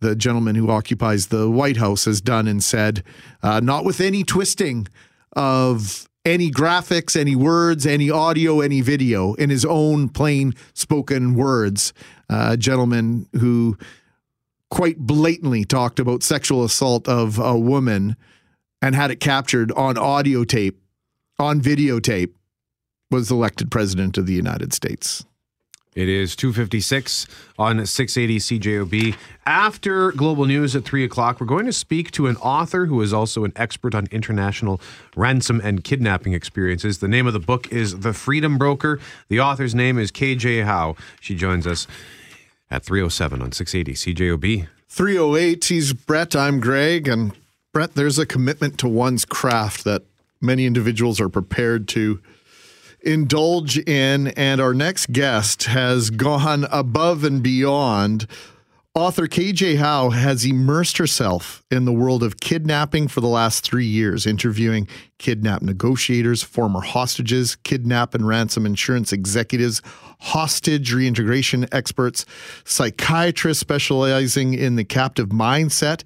the 0.00 0.14
gentleman 0.14 0.54
who 0.54 0.70
occupies 0.70 1.28
the 1.28 1.50
White 1.50 1.78
House 1.78 2.04
has 2.04 2.20
done 2.20 2.46
and 2.46 2.62
said, 2.62 3.02
uh, 3.42 3.60
not 3.60 3.84
with 3.84 4.00
any 4.00 4.22
twisting 4.22 4.86
of 5.34 6.08
any 6.24 6.50
graphics, 6.50 7.16
any 7.18 7.36
words, 7.36 7.86
any 7.86 8.10
audio, 8.10 8.60
any 8.60 8.80
video 8.80 9.34
in 9.34 9.50
his 9.50 9.64
own 9.64 10.08
plain 10.08 10.54
spoken 10.72 11.34
words. 11.34 11.92
Uh, 12.30 12.50
a 12.52 12.56
gentleman 12.56 13.28
who 13.34 13.76
quite 14.70 14.98
blatantly 14.98 15.64
talked 15.64 16.00
about 16.00 16.22
sexual 16.22 16.64
assault 16.64 17.06
of 17.08 17.38
a 17.38 17.58
woman 17.58 18.16
and 18.80 18.94
had 18.94 19.10
it 19.10 19.20
captured 19.20 19.70
on 19.72 19.96
audio 19.98 20.44
tape, 20.44 20.80
on 21.38 21.60
videotape, 21.60 22.32
was 23.10 23.30
elected 23.30 23.70
president 23.70 24.18
of 24.18 24.26
the 24.26 24.32
United 24.32 24.72
States. 24.72 25.24
It 25.94 26.08
is 26.08 26.34
256 26.34 27.26
on 27.58 27.86
680 27.86 28.58
CJOB. 28.58 29.16
After 29.46 30.10
global 30.12 30.44
news 30.44 30.74
at 30.74 30.84
3 30.84 31.04
o'clock, 31.04 31.40
we're 31.40 31.46
going 31.46 31.66
to 31.66 31.72
speak 31.72 32.10
to 32.12 32.26
an 32.26 32.36
author 32.38 32.86
who 32.86 33.00
is 33.00 33.12
also 33.12 33.44
an 33.44 33.52
expert 33.54 33.94
on 33.94 34.06
international 34.10 34.80
ransom 35.14 35.60
and 35.62 35.84
kidnapping 35.84 36.32
experiences. 36.32 36.98
The 36.98 37.08
name 37.08 37.26
of 37.26 37.32
the 37.32 37.38
book 37.38 37.72
is 37.72 38.00
The 38.00 38.12
Freedom 38.12 38.58
Broker. 38.58 38.98
The 39.28 39.40
author's 39.40 39.74
name 39.74 39.98
is 39.98 40.10
KJ 40.10 40.64
Howe. 40.64 40.96
She 41.20 41.34
joins 41.36 41.66
us 41.66 41.86
at 42.70 42.82
307 42.84 43.40
on 43.40 43.52
680 43.52 44.14
CJOB. 44.14 44.68
308, 44.88 45.64
he's 45.64 45.92
Brett, 45.92 46.34
I'm 46.34 46.58
Greg. 46.58 47.06
And 47.06 47.32
Brett, 47.72 47.94
there's 47.94 48.18
a 48.18 48.26
commitment 48.26 48.78
to 48.78 48.88
one's 48.88 49.24
craft 49.24 49.84
that 49.84 50.02
many 50.40 50.66
individuals 50.66 51.20
are 51.20 51.28
prepared 51.28 51.86
to 51.88 52.20
indulge 53.04 53.78
in. 53.78 54.28
And 54.28 54.60
our 54.60 54.74
next 54.74 55.12
guest 55.12 55.64
has 55.64 56.10
gone 56.10 56.66
above 56.70 57.24
and 57.24 57.42
beyond. 57.42 58.26
Author 58.96 59.26
KJ 59.26 59.78
Howe 59.78 60.10
has 60.10 60.44
immersed 60.44 60.98
herself 60.98 61.64
in 61.68 61.84
the 61.84 61.92
world 61.92 62.22
of 62.22 62.38
kidnapping 62.38 63.08
for 63.08 63.20
the 63.20 63.26
last 63.26 63.64
three 63.64 63.86
years, 63.86 64.24
interviewing 64.24 64.86
kidnap 65.18 65.62
negotiators, 65.62 66.44
former 66.44 66.80
hostages, 66.80 67.56
kidnap 67.56 68.14
and 68.14 68.24
ransom 68.24 68.64
insurance 68.64 69.12
executives, 69.12 69.82
hostage 70.20 70.92
reintegration 70.92 71.66
experts, 71.72 72.24
psychiatrists 72.64 73.60
specializing 73.60 74.54
in 74.54 74.76
the 74.76 74.84
captive 74.84 75.30
mindset, 75.30 76.04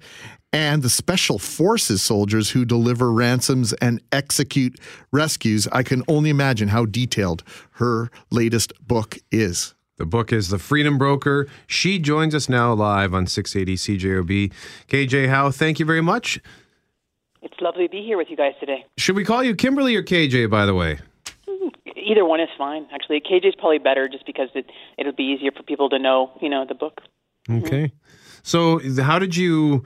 and 0.51 0.81
the 0.81 0.89
special 0.89 1.39
forces 1.39 2.01
soldiers 2.01 2.51
who 2.51 2.65
deliver 2.65 3.11
ransoms 3.11 3.73
and 3.73 4.01
execute 4.11 4.79
rescues. 5.11 5.67
I 5.71 5.83
can 5.83 6.03
only 6.07 6.29
imagine 6.29 6.69
how 6.69 6.85
detailed 6.85 7.43
her 7.73 8.09
latest 8.31 8.73
book 8.85 9.17
is. 9.31 9.75
The 9.97 10.05
book 10.05 10.31
is 10.31 10.47
The 10.47 10.59
Freedom 10.59 10.97
Broker. 10.97 11.47
She 11.67 11.99
joins 11.99 12.33
us 12.33 12.47
now 12.47 12.73
live 12.73 13.13
on 13.13 13.27
680 13.27 13.97
CJOB. 13.97 14.53
KJ 14.87 15.27
Howe, 15.27 15.51
thank 15.51 15.77
you 15.79 15.85
very 15.85 16.01
much. 16.01 16.39
It's 17.41 17.55
lovely 17.61 17.87
to 17.87 17.91
be 17.91 18.01
here 18.01 18.17
with 18.17 18.29
you 18.29 18.37
guys 18.37 18.53
today. 18.59 18.85
Should 18.97 19.15
we 19.15 19.25
call 19.25 19.43
you 19.43 19.55
Kimberly 19.55 19.95
or 19.95 20.03
KJ, 20.03 20.49
by 20.49 20.65
the 20.65 20.73
way? 20.73 20.99
Mm, 21.47 21.71
either 21.95 22.25
one 22.25 22.39
is 22.39 22.49
fine. 22.57 22.87
Actually, 22.93 23.21
KJ 23.21 23.49
is 23.49 23.55
probably 23.55 23.77
better 23.77 24.07
just 24.07 24.25
because 24.25 24.49
it 24.55 24.69
it'll 24.97 25.13
be 25.13 25.23
easier 25.23 25.51
for 25.51 25.63
people 25.63 25.89
to 25.89 25.99
know, 25.99 26.31
you 26.41 26.49
know, 26.49 26.65
the 26.65 26.75
book. 26.75 27.01
Okay. 27.49 27.85
Mm-hmm. 27.85 27.95
So, 28.43 28.79
how 29.01 29.19
did 29.19 29.35
you 29.35 29.83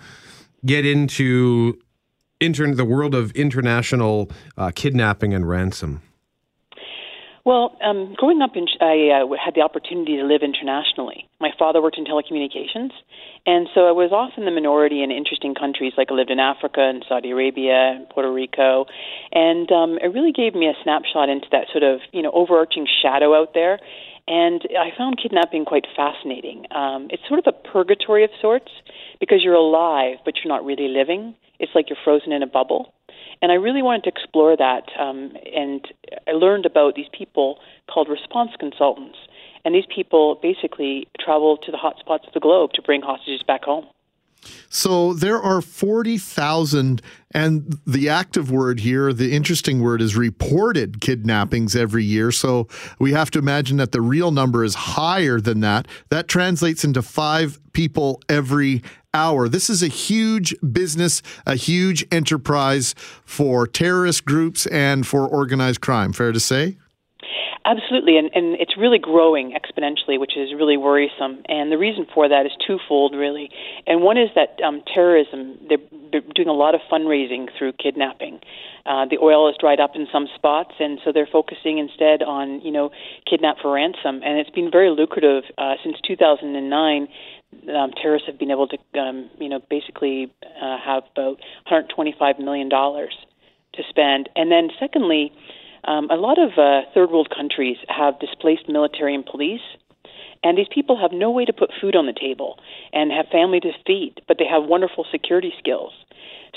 get 0.66 0.86
into 0.86 1.80
intern 2.40 2.76
the 2.76 2.86
world 2.86 3.16
of 3.16 3.32
international 3.32 4.30
uh, 4.58 4.72
kidnapping 4.74 5.34
and 5.34 5.48
ransom? 5.48 6.02
Well, 7.46 7.76
um, 7.84 8.16
growing 8.16 8.42
up, 8.42 8.56
in, 8.56 8.68
I 8.80 9.20
uh, 9.20 9.36
had 9.36 9.54
the 9.54 9.62
opportunity 9.62 10.16
to 10.16 10.24
live 10.24 10.44
internationally. 10.44 11.28
My 11.42 11.52
father 11.60 11.82
worked 11.82 11.98
in 11.98 12.06
telecommunications, 12.06 12.92
and 13.46 13.68
so 13.76 13.86
I 13.86 13.92
was 13.92 14.14
often 14.14 14.46
the 14.46 14.52
minority 14.52 15.04
in 15.04 15.12
interesting 15.12 15.54
countries. 15.54 15.92
Like 15.98 16.08
I 16.10 16.14
lived 16.14 16.32
in 16.32 16.40
Africa 16.40 16.80
and 16.80 17.04
Saudi 17.08 17.32
Arabia, 17.32 18.00
and 18.00 18.08
Puerto 18.08 18.32
Rico, 18.32 18.86
and 19.34 19.70
um, 19.74 20.00
it 20.02 20.14
really 20.16 20.32
gave 20.32 20.56
me 20.56 20.68
a 20.68 20.74
snapshot 20.84 21.28
into 21.28 21.48
that 21.52 21.68
sort 21.74 21.84
of 21.84 22.00
you 22.14 22.22
know 22.22 22.32
overarching 22.32 22.88
shadow 23.02 23.36
out 23.36 23.54
there. 23.54 23.78
And 24.26 24.62
I 24.80 24.96
found 24.98 25.20
kidnapping 25.22 25.66
quite 25.66 25.86
fascinating. 25.98 26.64
Um, 26.72 27.08
it's 27.12 27.24
sort 27.28 27.40
of 27.40 27.48
a 27.48 27.52
purgatory 27.52 28.24
of 28.24 28.30
sorts 28.40 28.72
because 29.20 29.44
you're 29.44 29.54
alive, 29.54 30.18
but 30.26 30.36
you're 30.38 30.54
not 30.54 30.66
really 30.66 30.88
living. 30.88 31.36
It's 31.60 31.72
like 31.76 31.90
you're 31.90 31.98
frozen 32.04 32.32
in 32.32 32.44
a 32.44 32.48
bubble. 32.48 32.94
And 33.42 33.52
I 33.52 33.56
really 33.56 33.82
wanted 33.82 34.04
to 34.04 34.10
explore 34.10 34.56
that. 34.56 34.84
Um, 35.00 35.34
and 35.56 35.86
I 36.28 36.32
learned 36.32 36.66
about 36.66 36.96
these 36.96 37.10
people 37.18 37.60
called 37.92 38.08
response 38.10 38.52
consultants. 38.60 39.18
And 39.66 39.74
these 39.74 39.86
people 39.94 40.40
basically 40.42 41.08
travel 41.20 41.58
to 41.58 41.72
the 41.72 41.78
hot 41.78 41.98
spots 42.00 42.26
of 42.28 42.34
the 42.34 42.40
globe 42.40 42.72
to 42.74 42.82
bring 42.82 43.02
hostages 43.02 43.44
back 43.44 43.64
home. 43.64 43.86
So 44.70 45.14
there 45.14 45.42
are 45.42 45.62
40,000, 45.62 47.02
and 47.32 47.80
the 47.86 48.10
active 48.10 48.52
word 48.52 48.80
here, 48.80 49.14
the 49.14 49.34
interesting 49.34 49.82
word 49.82 50.02
is 50.02 50.16
reported 50.16 51.00
kidnappings 51.00 51.76
every 51.76 52.04
year. 52.04 52.32
So 52.32 52.68
we 53.00 53.14
have 53.14 53.32
to 53.32 53.40
imagine 53.40 53.78
that 53.78 53.92
the 53.92 54.02
real 54.02 54.32
number 54.32 54.64
is 54.64 54.76
higher 54.76 55.40
than 55.40 55.62
that. 55.62 55.88
That 56.10 56.28
translates 56.28 56.84
into 56.84 57.02
five 57.02 57.60
people 57.74 58.22
every 58.28 58.84
hour. 59.14 59.48
This 59.48 59.70
is 59.70 59.84
a 59.84 59.88
huge 59.88 60.56
business, 60.60 61.22
a 61.46 61.56
huge 61.56 62.06
enterprise 62.12 62.96
for 63.26 63.68
terrorist 63.68 64.26
groups 64.26 64.66
and 64.68 65.06
for 65.06 65.28
organized 65.28 65.82
crime. 65.82 66.14
Fair 66.14 66.32
to 66.32 66.40
say? 66.40 66.78
Absolutely, 67.66 68.18
and, 68.18 68.30
and 68.34 68.60
it's 68.60 68.76
really 68.78 69.00
growing 69.00 69.56
exponentially, 69.56 70.20
which 70.20 70.36
is 70.36 70.54
really 70.54 70.76
worrisome. 70.76 71.44
And 71.48 71.72
the 71.72 71.78
reason 71.78 72.06
for 72.14 72.28
that 72.28 72.46
is 72.46 72.52
twofold, 72.68 73.16
really. 73.16 73.50
And 73.88 74.02
one 74.02 74.18
is 74.18 74.30
that 74.36 74.60
um, 74.62 74.82
terrorism, 74.94 75.58
they're, 75.70 75.78
they're 76.12 76.22
doing 76.36 76.50
a 76.50 76.54
lot 76.54 76.76
of 76.76 76.82
fundraising 76.92 77.48
through 77.58 77.74
kidnapping. 77.74 78.42
Uh, 78.86 79.06
the 79.10 79.18
oil 79.18 79.48
has 79.48 79.56
dried 79.62 79.80
up 79.80 79.92
in 79.96 80.08
some 80.12 80.28
spots, 80.36 80.74
and 80.80 81.00
so 81.06 81.14
they're 81.14 81.30
focusing 81.32 81.78
instead 81.78 82.22
on, 82.22 82.60
you 82.62 82.72
know, 82.72 82.92
kidnap 83.30 83.56
for 83.62 83.72
ransom. 83.72 84.20
And 84.26 84.40
it's 84.40 84.50
been 84.50 84.70
very 84.70 84.90
lucrative 84.90 85.46
uh, 85.58 85.76
since 85.86 85.96
2009 86.06 87.08
um, 87.76 87.92
terrorists 88.02 88.28
have 88.28 88.40
been 88.40 88.52
able 88.52 88.68
to, 88.68 88.78
um, 89.00 89.30
you 89.40 89.50
know, 89.50 89.60
basically 89.70 90.32
uh, 90.44 90.78
have 90.84 91.04
about 91.16 91.40
125 91.70 92.40
million 92.40 92.70
dollars 92.70 93.16
to 93.74 93.84
spend. 93.90 94.30
And 94.36 94.52
then, 94.52 94.70
secondly, 94.80 95.32
um, 95.86 96.10
a 96.10 96.16
lot 96.16 96.38
of 96.40 96.52
uh, 96.58 96.88
third 96.94 97.10
world 97.12 97.30
countries 97.36 97.78
have 97.90 98.20
displaced 98.20 98.70
military 98.70 99.16
and 99.16 99.26
police, 99.26 99.62
and 100.44 100.58
these 100.58 100.68
people 100.74 100.98
have 101.00 101.12
no 101.12 101.32
way 101.32 101.46
to 101.46 101.54
put 101.54 101.72
food 101.82 101.96
on 101.96 102.06
the 102.06 102.14
table 102.14 102.60
and 102.92 103.12
have 103.12 103.28
family 103.32 103.60
to 103.62 103.72
feed, 103.88 104.22
but 104.28 104.38
they 104.38 104.46
have 104.46 104.64
wonderful 104.64 105.06
security 105.12 105.54
skills. 105.58 105.94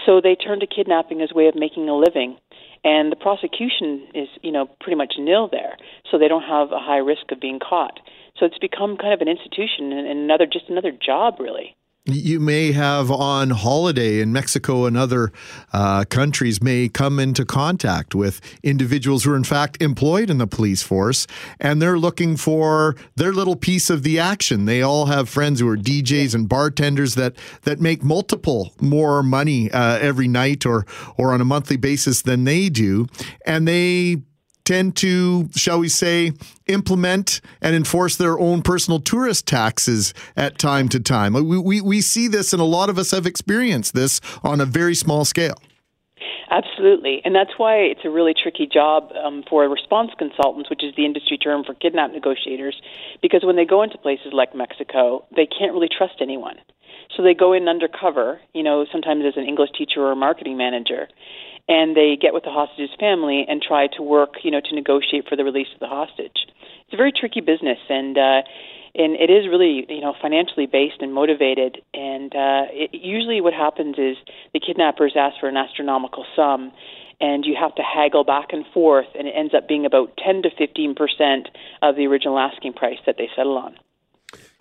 So 0.05 0.21
they 0.21 0.35
turn 0.35 0.61
to 0.61 0.67
kidnapping 0.67 1.23
as 1.23 1.31
a 1.33 1.35
way 1.35 1.47
of 1.47 1.55
making 1.55 1.89
a 1.89 1.97
living. 1.97 2.37
And 2.85 3.11
the 3.11 3.17
prosecution 3.17 4.07
is, 4.15 4.29
you 4.43 4.53
know, 4.53 4.67
pretty 4.81 4.97
much 4.97 5.15
nil 5.19 5.49
there, 5.51 5.77
so 6.11 6.19
they 6.19 6.29
don't 6.29 6.43
have 6.43 6.71
a 6.71 6.79
high 6.79 6.99
risk 6.99 7.33
of 7.33 7.41
being 7.41 7.59
caught. 7.59 7.99
So 8.39 8.47
it's 8.47 8.59
become 8.59 8.97
kind 8.97 9.15
of 9.15 9.21
an 9.21 9.29
institution 9.29 9.93
and 9.93 10.07
another, 10.07 10.47
just 10.47 10.69
another 10.69 10.93
job, 10.93 11.41
really 11.41 11.77
you 12.07 12.39
may 12.39 12.73
have 12.73 13.11
on 13.11 13.51
holiday 13.51 14.21
in 14.21 14.33
Mexico 14.33 14.87
and 14.87 14.97
other 14.97 15.33
uh, 15.73 16.05
countries 16.05 16.63
may 16.63 16.89
come 16.89 17.19
into 17.19 17.45
contact 17.45 18.15
with 18.15 18.41
individuals 18.63 19.25
who 19.25 19.33
are 19.33 19.37
in 19.37 19.45
fact 19.45 19.83
employed 19.83 20.31
in 20.31 20.39
the 20.39 20.47
police 20.47 20.83
force 20.83 21.27
and 21.59 21.83
they're 21.83 21.99
looking 21.99 22.37
for 22.37 22.95
their 23.17 23.33
little 23.33 23.57
piece 23.57 23.91
of 23.91 24.03
the 24.05 24.19
action. 24.19 24.67
They 24.67 24.83
all 24.83 25.07
have 25.07 25.29
friends 25.29 25.61
who 25.61 25.69
are 25.69 25.77
DJs 25.77 26.35
and 26.35 26.49
bartenders 26.49 27.17
that 27.17 27.35
that 27.63 27.81
make 27.81 28.05
multiple 28.05 28.73
more 28.81 29.23
money 29.23 29.71
uh, 29.71 29.99
every 29.99 30.29
night 30.29 30.65
or 30.65 30.87
or 31.17 31.33
on 31.33 31.41
a 31.41 31.45
monthly 31.45 31.77
basis 31.77 32.23
than 32.23 32.45
they 32.45 32.69
do, 32.69 33.07
and 33.45 33.67
they 33.67 34.23
tend 34.67 34.97
to, 34.97 35.49
shall 35.55 35.79
we 35.79 35.89
say, 35.89 36.33
implement 36.67 37.41
and 37.63 37.75
enforce 37.75 38.17
their 38.17 38.39
own 38.39 38.61
personal 38.61 39.01
tourist 39.01 39.47
taxes 39.47 40.13
at 40.37 40.59
time 40.59 40.89
to 40.91 41.01
time. 41.01 41.33
We, 41.33 41.59
we, 41.59 41.81
we 41.81 42.01
see 42.03 42.29
this, 42.29 42.53
and 42.53 42.61
a 42.61 42.67
lot 42.67 42.91
of 42.91 42.99
us 42.99 43.13
have 43.13 43.25
experienced 43.25 43.95
this 43.95 44.21
on 44.45 44.61
a 44.61 44.67
very 44.67 44.95
small 44.95 45.25
scale. 45.25 45.57
Absolutely, 46.51 47.23
and 47.25 47.35
that's 47.35 47.51
why 47.57 47.77
it's 47.77 48.05
a 48.05 48.11
really 48.11 48.33
tricky 48.33 48.69
job 48.73 49.11
um, 49.25 49.43
for 49.49 49.69
response 49.69 50.11
consultants, 50.17 50.71
which 50.71 50.85
is 50.85 50.95
the 50.97 51.05
industry 51.05 51.39
term 51.39 51.65
for 51.65 51.75
kidnap 51.75 52.13
negotiators, 52.13 52.81
because 53.21 53.43
when 53.45 53.57
they 53.57 53.65
go 53.65 53.83
into 53.83 53.99
places 53.99 54.33
like 54.33 54.55
Mexico, 54.55 55.25
they 55.35 55.47
can't 55.47 55.73
really 55.73 55.89
trust 55.89 56.15
anyone. 56.21 56.57
So 57.17 57.23
they 57.23 57.35
go 57.35 57.53
in 57.53 57.69
undercover, 57.69 58.41
you 58.55 58.63
know, 58.63 58.87
sometimes 58.93 59.25
as 59.27 59.37
an 59.37 59.45
English 59.45 59.71
teacher 59.77 60.01
or 60.03 60.13
a 60.13 60.17
marketing 60.17 60.57
manager, 60.57 61.09
and 61.69 61.97
they 61.97 62.17
get 62.21 62.33
with 62.33 62.45
the 62.45 62.51
hostage's 62.51 62.95
family 62.99 63.45
and 63.49 63.61
try 63.61 63.89
to 63.97 64.03
work, 64.03 64.35
you 64.45 64.51
know, 64.51 64.61
to 64.61 64.75
negotiate 64.75 65.29
for 65.29 65.37
the 65.37 65.45
release 65.45 65.67
of 65.75 65.81
the 65.81 65.89
hostage. 65.89 66.47
It's 66.87 66.95
a 66.95 66.97
very 66.97 67.13
tricky 67.13 67.41
business, 67.41 67.79
and 67.89 68.17
uh, 68.17 68.43
and 68.95 69.17
it 69.17 69.31
is 69.31 69.49
really, 69.49 69.85
you 69.89 70.01
know, 70.01 70.15
financially 70.23 70.67
based 70.67 71.01
and 71.01 71.13
motivated. 71.13 71.83
And 71.93 72.33
uh, 72.35 72.71
it, 72.71 72.91
usually, 72.95 73.41
what 73.41 73.53
happens 73.53 73.97
is 73.99 74.17
the 74.53 74.61
kidnappers 74.61 75.15
ask 75.17 75.41
for 75.41 75.49
an 75.49 75.57
astronomical 75.57 76.25
sum, 76.37 76.73
and 77.21 77.45
you 77.45 77.57
have 77.61 77.75
to 77.75 77.83
haggle 77.83 78.25
back 78.25 78.53
and 78.53 78.65
forth, 78.73 79.09
and 79.19 79.27
it 79.27 79.35
ends 79.37 79.53
up 79.55 79.67
being 79.67 79.85
about 79.87 80.17
10 80.25 80.43
to 80.43 80.51
15 80.57 80.95
percent 80.95 81.49
of 81.83 81.97
the 81.97 82.07
original 82.07 82.39
asking 82.39 82.75
price 82.75 82.99
that 83.07 83.17
they 83.19 83.29
settle 83.35 83.59
on. 83.59 83.77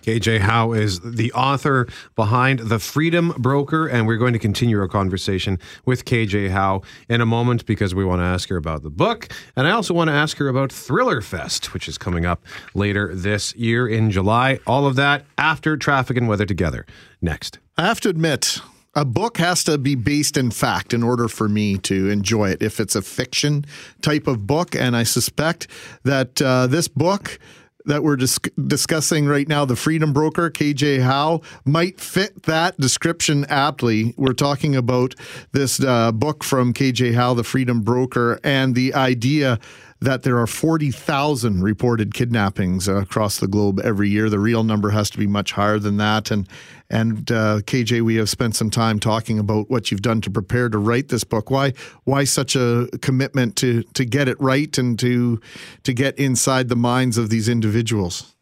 KJ 0.06 0.42
Howe 0.42 0.72
is 0.72 1.00
the 1.00 1.34
author 1.34 1.88
behind 2.16 2.60
The 2.60 2.78
Freedom 2.78 3.34
Broker, 3.40 3.88
and 3.88 4.06
we're 4.06 4.18
going 4.18 4.34
to 4.34 4.40
continue 4.40 4.80
our 4.80 4.88
conversation 4.88 5.58
with 5.84 6.06
KJ 6.06 6.52
Howe 6.52 6.84
in 7.10 7.22
a 7.22 7.26
moment 7.26 7.66
because 7.66 7.96
we 7.96 8.06
want 8.06 8.20
to 8.20 8.24
ask 8.24 8.48
her 8.50 8.58
about 8.58 8.84
the 8.84 8.92
book. 8.92 9.30
And 9.56 9.68
I 9.68 9.72
also 9.72 9.96
want 9.96 10.10
to 10.10 10.14
ask 10.14 10.38
her 10.38 10.48
about 10.48 10.72
Thriller 10.72 11.22
Fest, 11.22 11.74
which 11.74 11.88
is 11.88 11.98
coming 11.98 12.24
up 12.24 12.46
later 12.76 13.16
this 13.16 13.56
year 13.56 13.88
in 13.88 14.12
July. 14.12 14.60
All 14.68 14.86
of 14.86 14.96
that 14.98 15.26
after 15.40 15.76
Traffic 15.76 16.18
and 16.18 16.28
Weather 16.28 16.46
Together. 16.46 16.86
Next. 17.20 17.58
I 17.76 17.88
have 17.88 18.00
to 18.02 18.10
admit, 18.10 18.60
a 18.94 19.06
book 19.06 19.38
has 19.38 19.64
to 19.64 19.80
be 19.80 19.96
based 19.96 20.38
in 20.38 20.52
fact 20.52 20.94
in 20.94 21.02
order 21.02 21.28
for 21.28 21.50
me 21.50 21.80
to 21.80 22.12
enjoy 22.12 22.52
it. 22.52 22.62
If 22.62 22.80
it's 22.80 22.96
a 22.96 23.02
fiction 23.02 23.66
type 24.04 24.28
of 24.28 24.46
book, 24.46 24.76
and 24.76 24.96
I 24.96 25.02
suspect 25.02 25.68
that 26.04 26.40
uh, 26.44 26.68
this 26.68 26.88
book 26.88 27.40
that 27.86 28.04
we're 28.04 28.16
dis- 28.16 28.40
discussing 28.68 29.26
right 29.26 29.48
now, 29.48 29.66
the 29.66 29.76
Freedom 29.76 30.14
Broker, 30.14 30.50
KJ 30.50 31.02
Howe, 31.02 31.42
might 31.66 32.00
fit 32.00 32.44
that 32.44 32.78
description 32.80 33.46
aptly. 33.50 34.14
We're 34.18 34.34
talking 34.34 34.76
about 34.76 35.16
this 35.52 35.82
uh, 35.84 36.12
book 36.12 36.44
from 36.44 36.74
KJ 36.74 37.16
Howe, 37.16 37.34
the 37.34 37.44
Freedom 37.44 37.82
Broker, 37.82 38.40
and 38.44 38.76
the 38.76 38.94
idea 38.94 39.60
that 40.06 40.24
there 40.24 40.40
are 40.40 40.48
40,000 40.48 41.62
reported 41.62 42.14
kidnappings 42.14 42.88
uh, 42.88 42.98
across 42.98 43.40
the 43.40 43.48
globe 43.48 43.80
every 43.84 44.10
year. 44.10 44.30
The 44.30 44.40
real 44.40 44.64
number 44.64 44.92
has 44.92 45.10
to 45.10 45.18
be 45.18 45.28
much 45.28 45.52
higher 45.52 45.80
than 45.80 45.98
that. 45.98 46.32
And 46.32 46.48
and 46.88 47.32
uh, 47.32 47.62
KJ, 47.62 48.02
we 48.04 48.16
have 48.16 48.30
spent 48.30 48.56
some 48.56 48.70
time 48.70 49.00
talking 49.00 49.40
about 49.40 49.72
what 49.72 49.90
you've 49.90 50.04
done 50.04 50.22
to 50.22 50.30
prepare 50.30 50.70
to 50.70 50.78
write 50.78 51.08
this 51.08 51.24
book. 51.24 51.50
Why 51.50 51.74
why 52.04 52.24
such 52.24 52.56
a 52.56 52.88
commitment 53.02 53.56
to 53.58 53.82
to 53.94 54.06
get 54.06 54.28
it 54.28 54.40
right 54.40 54.78
and 54.78 54.98
to 55.00 55.42
to 55.84 55.94
get 55.94 56.18
inside 56.20 56.70
the 56.70 56.76
minds 56.76 57.18
of 57.18 57.30
these 57.30 57.50
individuals? 57.50 58.35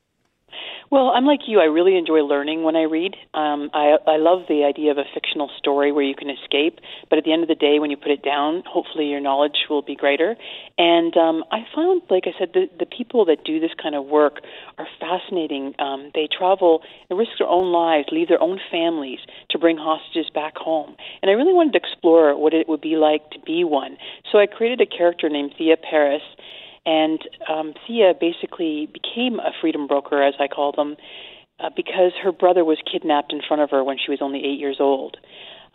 Well, 0.94 1.10
I'm 1.10 1.26
like 1.26 1.48
you. 1.48 1.60
I 1.60 1.64
really 1.64 1.98
enjoy 1.98 2.20
learning 2.20 2.62
when 2.62 2.76
I 2.76 2.84
read. 2.84 3.16
Um, 3.34 3.72
I, 3.74 3.98
I 4.06 4.18
love 4.18 4.46
the 4.48 4.64
idea 4.64 4.92
of 4.92 5.00
a 5.00 5.10
fictional 5.12 5.50
story 5.58 5.92
where 5.92 6.04
you 6.04 6.14
can 6.14 6.30
escape, 6.30 6.78
but 7.10 7.18
at 7.18 7.26
the 7.26 7.34
end 7.34 7.42
of 7.42 7.50
the 7.50 7.56
day, 7.56 7.80
when 7.80 7.90
you 7.90 7.98
put 7.98 8.12
it 8.12 8.22
down, 8.22 8.62
hopefully 8.68 9.08
your 9.08 9.20
knowledge 9.20 9.58
will 9.72 9.82
be 9.82 9.96
greater. 9.96 10.36
And 10.78 11.18
um, 11.18 11.46
I 11.52 11.66
found, 11.74 12.04
like 12.12 12.26
I 12.28 12.38
said, 12.38 12.50
the, 12.54 12.70
the 12.78 12.86
people 12.86 13.26
that 13.26 13.44
do 13.44 13.60
this 13.60 13.72
kind 13.82 13.96
of 13.96 14.06
work 14.06 14.42
are 14.78 14.86
fascinating. 15.00 15.74
Um, 15.80 16.12
they 16.14 16.30
travel 16.30 16.84
and 17.10 17.18
risk 17.18 17.32
their 17.40 17.50
own 17.50 17.74
lives, 17.74 18.10
leave 18.12 18.28
their 18.28 18.44
own 18.44 18.60
families 18.70 19.18
to 19.50 19.58
bring 19.58 19.78
hostages 19.78 20.30
back 20.30 20.58
home. 20.58 20.96
And 21.24 21.32
I 21.32 21.34
really 21.34 21.54
wanted 21.54 21.74
to 21.74 21.80
explore 21.80 22.38
what 22.38 22.54
it 22.54 22.70
would 22.70 22.82
be 22.82 22.98
like 22.98 23.32
to 23.32 23.40
be 23.40 23.64
one. 23.64 23.98
So 24.32 24.38
I 24.38 24.46
created 24.46 24.80
a 24.80 24.86
character 24.86 25.28
named 25.28 25.56
Thea 25.58 25.76
Paris 25.76 26.22
and 26.86 27.20
um, 27.50 27.74
Thea 27.88 28.14
basically 28.20 28.90
became 28.92 29.40
a 29.40 29.52
freedom 29.62 29.88
broker, 29.88 30.22
as 30.22 30.34
I 30.40 30.48
call 30.48 30.72
them, 30.72 30.96
uh, 31.60 31.70
because 31.76 32.12
her 32.22 32.32
brother 32.32 32.66
was 32.66 32.78
kidnapped 32.92 33.32
in 33.32 33.42
front 33.48 33.62
of 33.62 33.70
her 33.70 33.84
when 33.84 33.98
she 34.04 34.12
was 34.12 34.20
only 34.22 34.40
eight 34.40 34.60
years 34.60 34.78
old. 34.80 35.18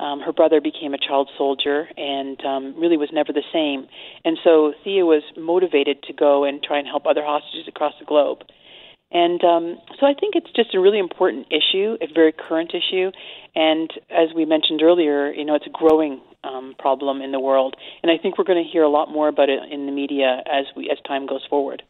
Um, 0.01 0.21
her 0.21 0.33
brother 0.33 0.61
became 0.61 0.95
a 0.95 0.99
child 0.99 1.29
soldier 1.37 1.89
and 1.97 2.41
um, 2.45 2.75
really 2.79 2.97
was 2.97 3.09
never 3.13 3.33
the 3.33 3.43
same. 3.53 3.89
And 4.25 4.39
so 4.45 4.73
Thea 4.85 5.05
was 5.05 5.25
motivated 5.37 6.03
to 6.05 6.13
go 6.13 6.45
and 6.45 6.63
try 6.63 6.79
and 6.79 6.87
help 6.87 7.07
other 7.07 7.25
hostages 7.25 7.67
across 7.67 7.95
the 7.99 8.05
globe. 8.05 8.43
And 9.11 9.43
um, 9.43 9.79
so 9.99 10.07
I 10.07 10.13
think 10.13 10.35
it's 10.37 10.51
just 10.55 10.75
a 10.75 10.81
really 10.81 10.99
important 10.99 11.47
issue, 11.51 11.97
a 12.01 12.13
very 12.13 12.33
current 12.33 12.73
issue. 12.75 13.11
And 13.55 13.91
as 14.11 14.35
we 14.35 14.45
mentioned 14.45 14.83
earlier, 14.83 15.33
you 15.33 15.45
know, 15.45 15.55
it's 15.55 15.67
a 15.67 15.71
growing 15.71 16.21
um, 16.45 16.75
problem 16.79 17.23
in 17.23 17.33
the 17.33 17.41
world. 17.41 17.75
And 18.03 18.13
I 18.13 18.19
think 18.19 18.39
we're 18.39 18.45
going 18.45 18.63
to 18.63 18.71
hear 18.71 18.83
a 18.83 18.89
lot 18.89 19.11
more 19.11 19.29
about 19.29 19.49
it 19.49 19.61
in 19.71 19.87
the 19.87 19.93
media 19.93 20.43
as 20.47 20.67
we 20.77 20.91
as 20.91 20.99
time 21.07 21.27
goes 21.27 21.45
forward. 21.49 21.83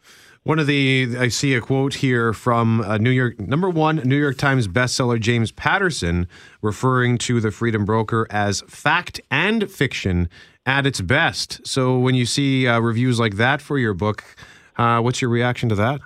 One 0.43 0.57
of 0.57 0.67
the 0.67 1.17
I 1.19 1.27
see 1.27 1.53
a 1.53 1.61
quote 1.61 1.95
here 1.95 2.31
from 2.33 2.83
New 3.01 3.11
York 3.11 3.39
number 3.39 3.69
one 3.69 3.97
New 3.97 4.17
York 4.17 4.37
Times 4.37 4.67
bestseller 4.67 5.19
James 5.19 5.51
Patterson 5.51 6.27
referring 6.61 7.17
to 7.19 7.41
the 7.41 7.51
Freedom 7.51 7.83
Broker 7.83 8.25
as 8.29 8.61
fact 8.61 9.19
and 9.29 9.69
fiction 9.69 10.29
at 10.65 10.87
its 10.87 11.01
best. 11.01 11.65
So 11.67 11.99
when 11.99 12.15
you 12.15 12.25
see 12.25 12.67
uh, 12.67 12.79
reviews 12.79 13.19
like 13.19 13.35
that 13.35 13.61
for 13.61 13.77
your 13.77 13.93
book, 13.93 14.23
uh, 14.77 15.01
what's 15.01 15.21
your 15.21 15.29
reaction 15.29 15.67
to 15.69 15.75
that? 15.75 15.99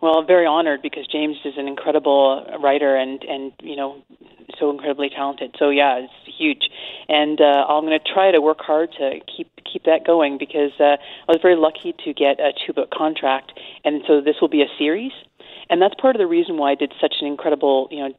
Well, 0.00 0.22
very 0.22 0.46
honored 0.46 0.80
because 0.80 1.08
James 1.08 1.36
is 1.44 1.54
an 1.56 1.66
incredible 1.66 2.46
writer 2.62 2.94
and 2.94 3.22
and 3.24 3.52
you 3.60 3.74
know 3.74 4.02
so 4.58 4.70
incredibly 4.70 5.10
talented. 5.10 5.56
So 5.58 5.70
yeah, 5.70 5.98
it's 5.98 6.36
huge, 6.38 6.68
and 7.08 7.40
uh, 7.40 7.66
I'm 7.68 7.84
going 7.84 7.98
to 7.98 8.12
try 8.12 8.30
to 8.30 8.40
work 8.40 8.60
hard 8.60 8.92
to 8.98 9.18
keep 9.26 9.50
keep 9.70 9.84
that 9.84 10.06
going 10.06 10.38
because 10.38 10.70
uh, 10.78 10.96
I 11.28 11.32
was 11.32 11.40
very 11.42 11.56
lucky 11.56 11.94
to 12.04 12.14
get 12.14 12.38
a 12.38 12.52
two 12.64 12.72
book 12.72 12.90
contract, 12.96 13.52
and 13.84 14.02
so 14.06 14.20
this 14.20 14.36
will 14.40 14.48
be 14.48 14.62
a 14.62 14.70
series. 14.78 15.12
And 15.70 15.82
that's 15.82 15.94
part 16.00 16.16
of 16.16 16.20
the 16.20 16.26
reason 16.26 16.56
why 16.56 16.70
I 16.70 16.74
did 16.76 16.94
such 16.98 17.16
an 17.20 17.26
incredible, 17.26 17.88
you 17.90 17.98
know, 17.98 18.14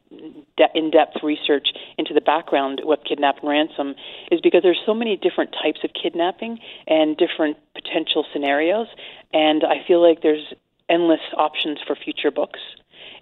de- 0.56 0.78
in-depth 0.78 1.16
research 1.22 1.68
into 1.98 2.14
the 2.14 2.20
background 2.20 2.80
with 2.84 3.00
kidnapping 3.08 3.48
ransom, 3.48 3.96
is 4.30 4.40
because 4.40 4.62
there's 4.62 4.78
so 4.86 4.94
many 4.94 5.16
different 5.16 5.50
types 5.60 5.80
of 5.82 5.90
kidnapping 6.00 6.60
and 6.86 7.16
different 7.16 7.56
potential 7.74 8.24
scenarios, 8.32 8.86
and 9.32 9.64
I 9.64 9.84
feel 9.84 10.00
like 10.00 10.22
there's 10.22 10.54
endless 10.90 11.20
options 11.36 11.78
for 11.86 11.94
future 11.96 12.30
books. 12.30 12.60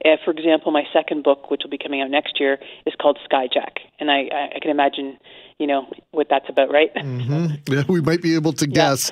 Uh, 0.04 0.10
for 0.24 0.30
example, 0.30 0.70
my 0.70 0.84
second 0.92 1.24
book, 1.24 1.50
which 1.50 1.62
will 1.64 1.70
be 1.70 1.78
coming 1.78 2.00
out 2.00 2.10
next 2.10 2.38
year, 2.38 2.58
is 2.86 2.94
called 3.00 3.18
Skyjack, 3.28 3.78
and 3.98 4.10
I, 4.10 4.28
I 4.54 4.58
can 4.60 4.70
imagine, 4.70 5.18
you 5.58 5.66
know, 5.66 5.86
what 6.12 6.28
that's 6.30 6.48
about, 6.48 6.70
right? 6.70 6.94
Mm-hmm. 6.94 7.72
Yeah, 7.72 7.82
we 7.88 8.00
might 8.00 8.22
be 8.22 8.36
able 8.36 8.52
to 8.54 8.66
guess. 8.66 9.10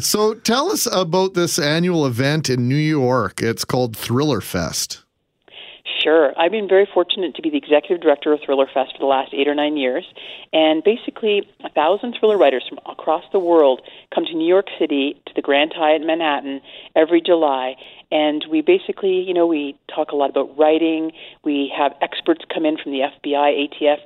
so, 0.06 0.34
tell 0.34 0.70
us 0.70 0.86
about 0.92 1.34
this 1.34 1.58
annual 1.58 2.06
event 2.06 2.50
in 2.50 2.68
New 2.68 2.74
York. 2.74 3.40
It's 3.40 3.64
called 3.64 3.96
Thriller 3.96 4.42
Fest. 4.42 5.04
Sure. 6.02 6.32
I've 6.38 6.52
been 6.52 6.68
very 6.68 6.86
fortunate 6.92 7.34
to 7.34 7.42
be 7.42 7.50
the 7.50 7.56
executive 7.56 8.00
director 8.00 8.32
of 8.32 8.40
Thriller 8.44 8.66
Fest 8.72 8.92
for 8.92 8.98
the 9.00 9.06
last 9.06 9.34
eight 9.34 9.48
or 9.48 9.54
nine 9.54 9.76
years. 9.76 10.04
And 10.52 10.82
basically, 10.84 11.42
a 11.64 11.70
thousand 11.70 12.16
thriller 12.18 12.38
writers 12.38 12.64
from 12.68 12.78
across 12.86 13.24
the 13.32 13.40
world 13.40 13.80
come 14.14 14.24
to 14.24 14.34
New 14.34 14.46
York 14.46 14.66
City 14.78 15.20
to 15.26 15.32
the 15.34 15.42
Grand 15.42 15.72
Hyatt 15.74 16.02
in 16.02 16.06
Manhattan 16.06 16.60
every 16.94 17.20
July. 17.20 17.74
And 18.12 18.44
we 18.48 18.60
basically, 18.60 19.22
you 19.22 19.34
know, 19.34 19.46
we 19.46 19.76
talk 19.92 20.12
a 20.12 20.16
lot 20.16 20.30
about 20.30 20.56
writing. 20.56 21.10
We 21.42 21.72
have 21.76 21.94
experts 22.00 22.44
come 22.52 22.64
in 22.64 22.76
from 22.76 22.92
the 22.92 23.00
FBI, 23.00 23.68
ATF, 23.68 23.98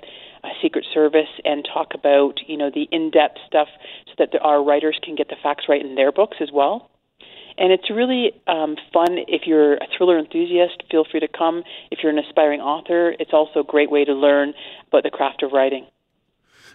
uh, 0.45 0.49
Secret 0.63 0.87
Service, 0.95 1.29
and 1.45 1.69
talk 1.73 1.93
about, 1.95 2.41
you 2.47 2.57
know, 2.57 2.71
the 2.71 2.89
in 2.91 3.11
depth 3.11 3.39
stuff 3.47 3.69
so 4.07 4.13
that 4.19 4.33
the, 4.33 4.39
our 4.39 4.65
writers 4.65 4.99
can 5.03 5.15
get 5.15 5.29
the 5.29 5.37
facts 5.43 5.65
right 5.69 5.85
in 5.85 5.95
their 5.95 6.11
books 6.11 6.39
as 6.41 6.49
well. 6.51 6.89
And 7.59 7.73
it's 7.73 7.91
really 7.91 8.33
um, 8.47 8.77
fun 8.93 9.19
if 9.29 9.43
you're 9.47 9.75
a 9.75 9.87
thriller 9.97 10.19
enthusiast. 10.19 10.83
Feel 10.91 11.05
free 11.11 11.21
to 11.21 11.29
come. 11.29 11.63
If 11.91 12.01
you're 12.03 12.13
an 12.13 12.19
aspiring 12.19 12.61
author, 12.61 13.15
it's 13.19 13.33
also 13.33 13.61
a 13.61 13.65
great 13.65 13.91
way 13.91 14.05
to 14.05 14.13
learn 14.13 14.55
about 14.89 15.03
the 15.03 15.11
craft 15.11 15.43
of 15.43 15.53
writing. 15.53 15.87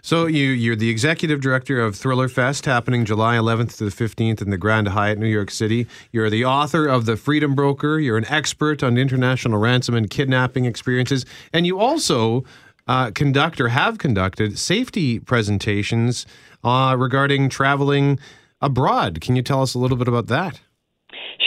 So 0.00 0.26
you 0.26 0.50
you're 0.50 0.76
the 0.76 0.90
executive 0.90 1.40
director 1.40 1.80
of 1.80 1.96
Thriller 1.96 2.28
Fest 2.28 2.66
happening 2.66 3.04
July 3.04 3.36
11th 3.36 3.78
to 3.78 3.84
the 3.84 3.90
15th 3.90 4.40
in 4.40 4.50
the 4.50 4.56
Grand 4.56 4.88
Hyatt, 4.88 5.18
New 5.18 5.26
York 5.26 5.50
City. 5.50 5.86
You're 6.12 6.30
the 6.30 6.44
author 6.44 6.86
of 6.86 7.04
The 7.04 7.16
Freedom 7.16 7.54
Broker. 7.54 7.98
You're 7.98 8.16
an 8.16 8.26
expert 8.26 8.82
on 8.82 8.96
international 8.96 9.58
ransom 9.58 9.96
and 9.96 10.08
kidnapping 10.08 10.66
experiences, 10.66 11.26
and 11.52 11.66
you 11.66 11.80
also 11.80 12.44
uh, 12.86 13.10
conduct 13.10 13.60
or 13.60 13.68
have 13.68 13.98
conducted 13.98 14.58
safety 14.58 15.18
presentations 15.18 16.26
uh, 16.64 16.94
regarding 16.98 17.48
traveling 17.48 18.18
abroad. 18.60 19.20
Can 19.20 19.36
you 19.36 19.42
tell 19.42 19.62
us 19.62 19.74
a 19.74 19.78
little 19.78 19.96
bit 19.96 20.08
about 20.08 20.28
that? 20.28 20.60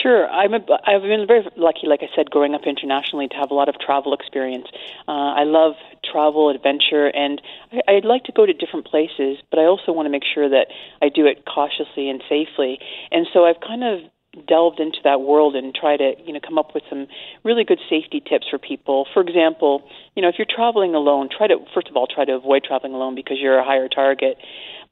Sure, 0.02 0.28
I'm 0.28 0.52
a, 0.52 0.58
I've 0.84 1.02
been 1.02 1.26
very 1.28 1.46
lucky, 1.56 1.86
like 1.86 2.00
I 2.02 2.08
said, 2.16 2.28
growing 2.28 2.54
up 2.54 2.62
internationally 2.66 3.28
to 3.28 3.36
have 3.36 3.52
a 3.52 3.54
lot 3.54 3.68
of 3.68 3.78
travel 3.78 4.14
experience. 4.14 4.66
Uh, 5.06 5.38
I 5.38 5.44
love 5.44 5.74
travel, 6.04 6.50
adventure, 6.50 7.06
and 7.06 7.40
I, 7.70 7.92
I'd 7.92 8.04
like 8.04 8.24
to 8.24 8.32
go 8.32 8.44
to 8.44 8.52
different 8.52 8.86
places, 8.86 9.38
but 9.50 9.60
I 9.60 9.64
also 9.64 9.92
want 9.92 10.06
to 10.06 10.10
make 10.10 10.24
sure 10.24 10.48
that 10.48 10.66
I 11.00 11.08
do 11.08 11.26
it 11.26 11.44
cautiously 11.46 12.10
and 12.10 12.20
safely. 12.28 12.80
And 13.12 13.28
so 13.32 13.44
I've 13.44 13.60
kind 13.60 13.84
of 13.84 14.00
delved 14.48 14.80
into 14.80 14.96
that 15.04 15.20
world 15.20 15.54
and 15.54 15.74
try 15.74 15.96
to 15.96 16.14
you 16.24 16.32
know 16.32 16.40
come 16.40 16.56
up 16.56 16.74
with 16.74 16.82
some 16.88 17.06
really 17.44 17.64
good 17.64 17.80
safety 17.90 18.20
tips 18.20 18.46
for 18.50 18.58
people. 18.58 19.06
For 19.12 19.20
example, 19.20 19.82
you 20.16 20.22
know 20.22 20.28
if 20.28 20.36
you're 20.38 20.48
traveling 20.48 20.94
alone, 20.94 21.28
try 21.28 21.46
to 21.48 21.58
first 21.74 21.88
of 21.88 21.96
all 21.96 22.06
try 22.06 22.24
to 22.24 22.32
avoid 22.32 22.64
traveling 22.64 22.94
alone 22.94 23.14
because 23.14 23.36
you're 23.38 23.58
a 23.58 23.64
higher 23.64 23.88
target. 23.88 24.38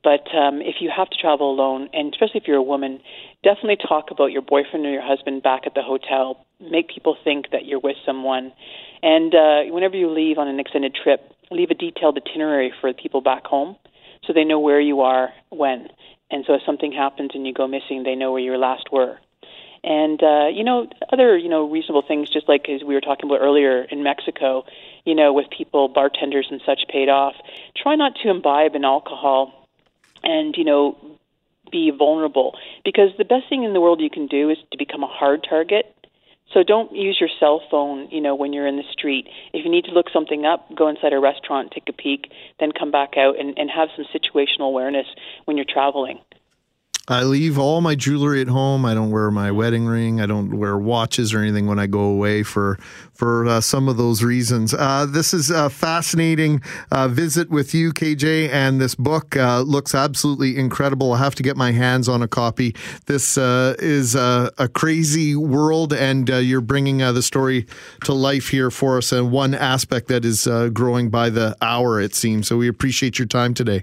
But 0.03 0.27
um, 0.35 0.63
if 0.63 0.77
you 0.81 0.91
have 0.95 1.11
to 1.11 1.17
travel 1.17 1.51
alone, 1.51 1.91
and 1.93 2.13
especially 2.13 2.41
if 2.41 2.49
you're 2.49 2.57
a 2.57 2.63
woman, 2.63 3.01
definitely 3.45 3.77
talk 3.77 4.11
about 4.11 4.33
your 4.33 4.43
boyfriend 4.43 4.87
or 4.87 4.91
your 4.91 5.07
husband 5.07 5.43
back 5.43 5.63
at 5.67 5.75
the 5.75 5.83
hotel. 5.83 6.45
Make 6.59 6.89
people 6.89 7.17
think 7.23 7.51
that 7.53 7.67
you're 7.67 7.81
with 7.81 7.97
someone. 8.07 8.53
And 9.03 9.35
uh, 9.35 9.63
whenever 9.73 9.97
you 9.97 10.11
leave 10.11 10.39
on 10.39 10.49
an 10.49 10.59
extended 10.59 10.95
trip, 10.95 11.21
leave 11.51 11.71
a 11.71 11.75
detailed 11.75 12.17
itinerary 12.17 12.73
for 12.81 12.93
the 12.93 13.01
people 13.01 13.21
back 13.21 13.45
home 13.45 13.77
so 14.27 14.33
they 14.33 14.45
know 14.45 14.59
where 14.59 14.81
you 14.81 15.01
are 15.01 15.31
when. 15.51 15.89
And 16.31 16.45
so 16.47 16.55
if 16.55 16.63
something 16.65 16.93
happens 16.93 17.31
and 17.35 17.47
you 17.47 17.53
go 17.53 17.67
missing, 17.67 18.03
they 18.05 18.15
know 18.15 18.33
where 18.33 18.41
you 18.41 18.57
last 18.57 18.93
were. 18.93 19.19
And 19.83 20.23
uh, 20.23 20.49
you 20.49 20.63
know, 20.63 20.89
other 21.11 21.39
you 21.39 21.49
know 21.49 21.69
reasonable 21.69 22.05
things, 22.07 22.29
just 22.29 22.49
like 22.49 22.69
as 22.69 22.83
we 22.85 22.95
were 22.95 23.01
talking 23.01 23.31
about 23.31 23.41
earlier 23.41 23.83
in 23.83 24.03
Mexico, 24.03 24.65
you 25.07 25.15
know, 25.15 25.33
with 25.33 25.47
people, 25.57 25.89
bartenders 25.89 26.49
and 26.51 26.61
such 26.67 26.83
paid 26.93 27.09
off. 27.09 27.35
Try 27.75 27.97
not 27.97 28.15
to 28.23 28.29
imbibe 28.29 28.75
in 28.75 28.85
alcohol 28.85 29.60
and 30.23 30.55
you 30.57 30.65
know 30.65 30.97
be 31.71 31.93
vulnerable. 31.97 32.57
Because 32.85 33.11
the 33.17 33.25
best 33.25 33.49
thing 33.49 33.65
in 33.65 33.73
the 33.73 33.81
world 33.81 34.01
you 34.01 34.11
can 34.11 34.27
do 34.27 34.51
is 34.51 34.59
to 34.73 34.79
become 34.79 35.03
a 35.03 35.07
hard 35.07 35.47
target. 35.49 35.95
So 36.53 36.65
don't 36.65 36.93
use 36.93 37.17
your 37.21 37.31
cell 37.39 37.63
phone 37.71 38.09
you 38.11 38.21
know 38.21 38.35
when 38.35 38.53
you're 38.53 38.67
in 38.67 38.77
the 38.77 38.91
street. 38.93 39.29
If 39.53 39.65
you 39.65 39.71
need 39.71 39.85
to 39.85 39.93
look 39.93 40.07
something 40.13 40.45
up 40.45 40.69
go 40.77 40.89
inside 40.89 41.13
a 41.13 41.21
restaurant 41.21 41.73
take 41.73 41.89
a 41.89 41.93
peek 41.93 42.31
then 42.59 42.73
come 42.73 42.91
back 42.91 43.17
out 43.17 43.39
and, 43.39 43.57
and 43.57 43.71
have 43.71 43.89
some 43.97 44.05
situational 44.15 44.67
awareness 44.67 45.07
when 45.45 45.57
you're 45.57 45.67
traveling 45.69 46.19
I 47.11 47.25
leave 47.25 47.59
all 47.59 47.81
my 47.81 47.97
jewelry 47.97 48.41
at 48.41 48.47
home. 48.47 48.85
I 48.85 48.95
don't 48.95 49.11
wear 49.11 49.33
my 49.33 49.51
wedding 49.51 49.85
ring. 49.85 50.21
I 50.21 50.27
don't 50.27 50.57
wear 50.57 50.79
watches 50.79 51.35
or 51.35 51.41
anything 51.41 51.67
when 51.67 51.81
I 51.81 51.89
go 51.89 52.03
away 52.03 52.45
for 52.45 52.79
for 53.15 53.49
uh, 53.49 53.61
some 53.61 53.89
of 53.89 53.97
those 53.97 54.23
reasons. 54.23 54.73
Uh, 54.73 55.07
this 55.07 55.35
is 55.35 55.51
a 55.51 55.69
fascinating 55.69 56.63
uh, 56.93 57.09
visit 57.09 57.51
with 57.51 57.75
you, 57.75 57.93
KJ, 57.93 58.49
and 58.51 58.81
this 58.81 58.95
book 58.95 59.37
uh, 59.37 59.61
looks 59.63 59.93
absolutely 59.93 60.57
incredible. 60.57 61.13
I 61.13 61.19
have 61.19 61.35
to 61.35 61.43
get 61.43 61.57
my 61.57 61.73
hands 61.73 62.09
on 62.09 62.23
a 62.23 62.29
copy. 62.29 62.77
This 63.07 63.37
uh, 63.37 63.75
is 63.81 64.15
a, 64.15 64.53
crazy 64.73 65.35
world, 65.35 65.93
and 65.93 66.31
uh, 66.31 66.37
you're 66.37 66.61
bringing 66.61 66.99
the 66.99 67.23
story 67.23 67.67
to 68.05 68.15
life 68.15 68.49
here 68.49 68.71
for 68.71 68.99
us, 68.99 69.11
and 69.11 69.33
one 69.33 69.53
aspect 69.53 70.07
that 70.09 70.25
is 70.25 70.49
growing 70.73 71.11
by 71.11 71.29
the 71.29 71.57
hour, 71.61 72.01
it 72.01 72.15
seems. 72.15 72.47
So 72.47 72.57
we 72.57 72.69
appreciate 72.69 73.19
your 73.19 73.27
time 73.27 73.53
today. 73.53 73.83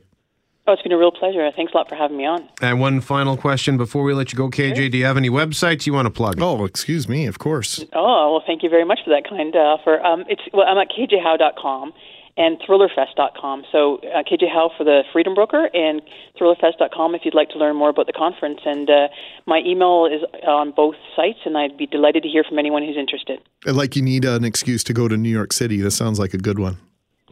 Oh, 0.67 0.73
it's 0.73 0.81
been 0.81 0.91
a 0.91 0.97
real 0.97 1.11
pleasure. 1.11 1.49
Thanks 1.55 1.73
a 1.73 1.77
lot 1.77 1.87
for 1.87 1.95
having 1.95 2.17
me 2.17 2.25
on. 2.25 2.47
And 2.61 2.81
one 2.81 2.99
final 2.99 3.37
question 3.37 3.77
before 3.77 4.03
we 4.03 4.13
let 4.13 4.33
you 4.33 4.37
go, 4.37 4.49
KJ. 4.49 4.91
Do 4.91 4.97
you 4.97 5.05
have 5.05 5.15
any 5.15 5.29
websites 5.29 5.87
you 5.87 5.93
want 5.93 6.07
to 6.07 6.09
plug? 6.09 6.41
Oh, 6.41 6.65
excuse 6.65 7.07
me, 7.07 7.25
of 7.25 7.39
course. 7.39 7.85
Oh, 7.93 8.33
well, 8.33 8.43
thank 8.45 8.63
you 8.63 8.69
very 8.69 8.83
much 8.83 8.99
for 9.05 9.09
that 9.11 9.27
kind 9.27 9.55
uh, 9.55 9.59
offer. 9.59 10.01
Um, 10.01 10.25
it's 10.27 10.41
well, 10.51 10.67
I'm 10.67 10.77
at 10.77 10.89
kjhowe.com 10.89 11.93
and 12.35 12.59
thrillerfest.com. 12.59 13.63
So 13.71 13.97
uh, 13.97 14.23
KJ 14.23 14.49
Howe 14.51 14.69
for 14.77 14.83
the 14.83 15.03
Freedom 15.11 15.33
Broker 15.33 15.69
and 15.73 16.01
thrillerfest.com 16.39 17.15
if 17.15 17.21
you'd 17.23 17.33
like 17.33 17.49
to 17.49 17.57
learn 17.57 17.75
more 17.75 17.89
about 17.89 18.05
the 18.05 18.13
conference. 18.13 18.59
And 18.65 18.89
uh, 18.89 19.07
my 19.45 19.61
email 19.65 20.05
is 20.05 20.21
on 20.45 20.71
both 20.71 20.95
sites, 21.15 21.39
and 21.45 21.57
I'd 21.57 21.77
be 21.77 21.87
delighted 21.87 22.23
to 22.23 22.29
hear 22.29 22.43
from 22.43 22.59
anyone 22.59 22.83
who's 22.83 22.97
interested. 22.97 23.39
Like 23.65 23.95
you 23.95 24.01
need 24.01 24.25
an 24.25 24.43
excuse 24.43 24.83
to 24.85 24.93
go 24.93 25.07
to 25.07 25.17
New 25.17 25.29
York 25.29 25.51
City. 25.53 25.81
This 25.81 25.95
sounds 25.95 26.19
like 26.19 26.33
a 26.33 26.37
good 26.37 26.59
one. 26.59 26.77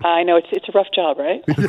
I 0.03 0.23
know 0.23 0.35
it's 0.35 0.47
it's 0.51 0.67
a 0.67 0.71
rough 0.73 0.87
job, 0.93 1.17
right? 1.17 1.41
Thanks, 1.47 1.67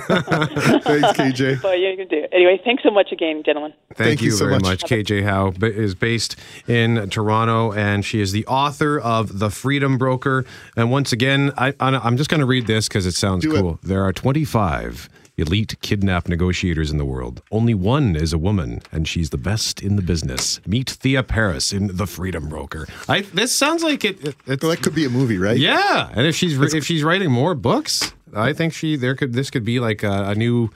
KJ. 1.18 1.62
but 1.62 1.78
yeah, 1.78 1.90
you 1.90 1.96
can 1.96 2.08
do 2.08 2.16
it. 2.24 2.30
Anyway, 2.32 2.60
thanks 2.64 2.82
so 2.82 2.90
much 2.90 3.12
again, 3.12 3.42
gentlemen. 3.44 3.72
Thank, 3.94 3.98
Thank 4.08 4.20
you, 4.22 4.26
you 4.26 4.30
so 4.32 4.46
very 4.46 4.56
much. 4.58 4.62
much. 4.64 4.82
KJ 4.84 5.22
Howe 5.24 5.50
b- 5.52 5.68
is 5.68 5.94
based 5.94 6.34
in 6.66 7.08
Toronto, 7.08 7.72
and 7.72 8.04
she 8.04 8.20
is 8.20 8.32
the 8.32 8.44
author 8.46 8.98
of 8.98 9.38
The 9.38 9.48
Freedom 9.50 9.96
Broker. 9.96 10.44
And 10.76 10.90
once 10.90 11.12
again, 11.12 11.52
I, 11.56 11.68
I- 11.78 11.96
I'm 11.96 12.16
just 12.16 12.28
going 12.28 12.40
to 12.40 12.46
read 12.46 12.66
this 12.66 12.88
because 12.88 13.06
it 13.06 13.14
sounds 13.14 13.44
Do 13.44 13.54
it. 13.54 13.60
cool. 13.60 13.78
There 13.84 14.02
are 14.02 14.12
25 14.12 15.08
elite 15.38 15.76
kidnap 15.82 16.28
negotiators 16.28 16.90
in 16.90 16.98
the 16.98 17.04
world. 17.04 17.42
Only 17.50 17.74
one 17.74 18.16
is 18.16 18.32
a 18.32 18.38
woman, 18.38 18.80
and 18.90 19.06
she's 19.06 19.30
the 19.30 19.36
best 19.38 19.82
in 19.82 19.96
the 19.96 20.02
business. 20.02 20.60
Meet 20.66 20.90
Thea 20.90 21.22
Paris 21.22 21.72
in 21.72 21.96
The 21.96 22.06
Freedom 22.06 22.48
Broker. 22.48 22.86
I, 23.08 23.20
this 23.22 23.54
sounds 23.54 23.82
like 23.82 24.04
it. 24.04 24.24
it 24.24 24.36
it's, 24.46 24.62
Well, 24.62 24.70
that 24.70 24.82
could 24.82 24.94
be 24.94 25.04
a 25.04 25.10
movie, 25.10 25.38
right? 25.38 25.58
yeah, 25.58 26.10
and 26.14 26.26
if 26.26 26.34
she's 26.36 26.58
if 26.74 26.84
she's 26.86 27.04
writing 27.04 27.30
more 27.30 27.54
books, 27.54 28.12
I 28.34 28.52
think 28.52 28.72
she 28.72 28.96
there 28.96 29.14
could 29.14 29.32
this 29.34 29.50
could 29.50 29.64
be 29.64 29.78
like 29.80 30.02
a, 30.02 30.30
a 30.30 30.34
new 30.34 30.70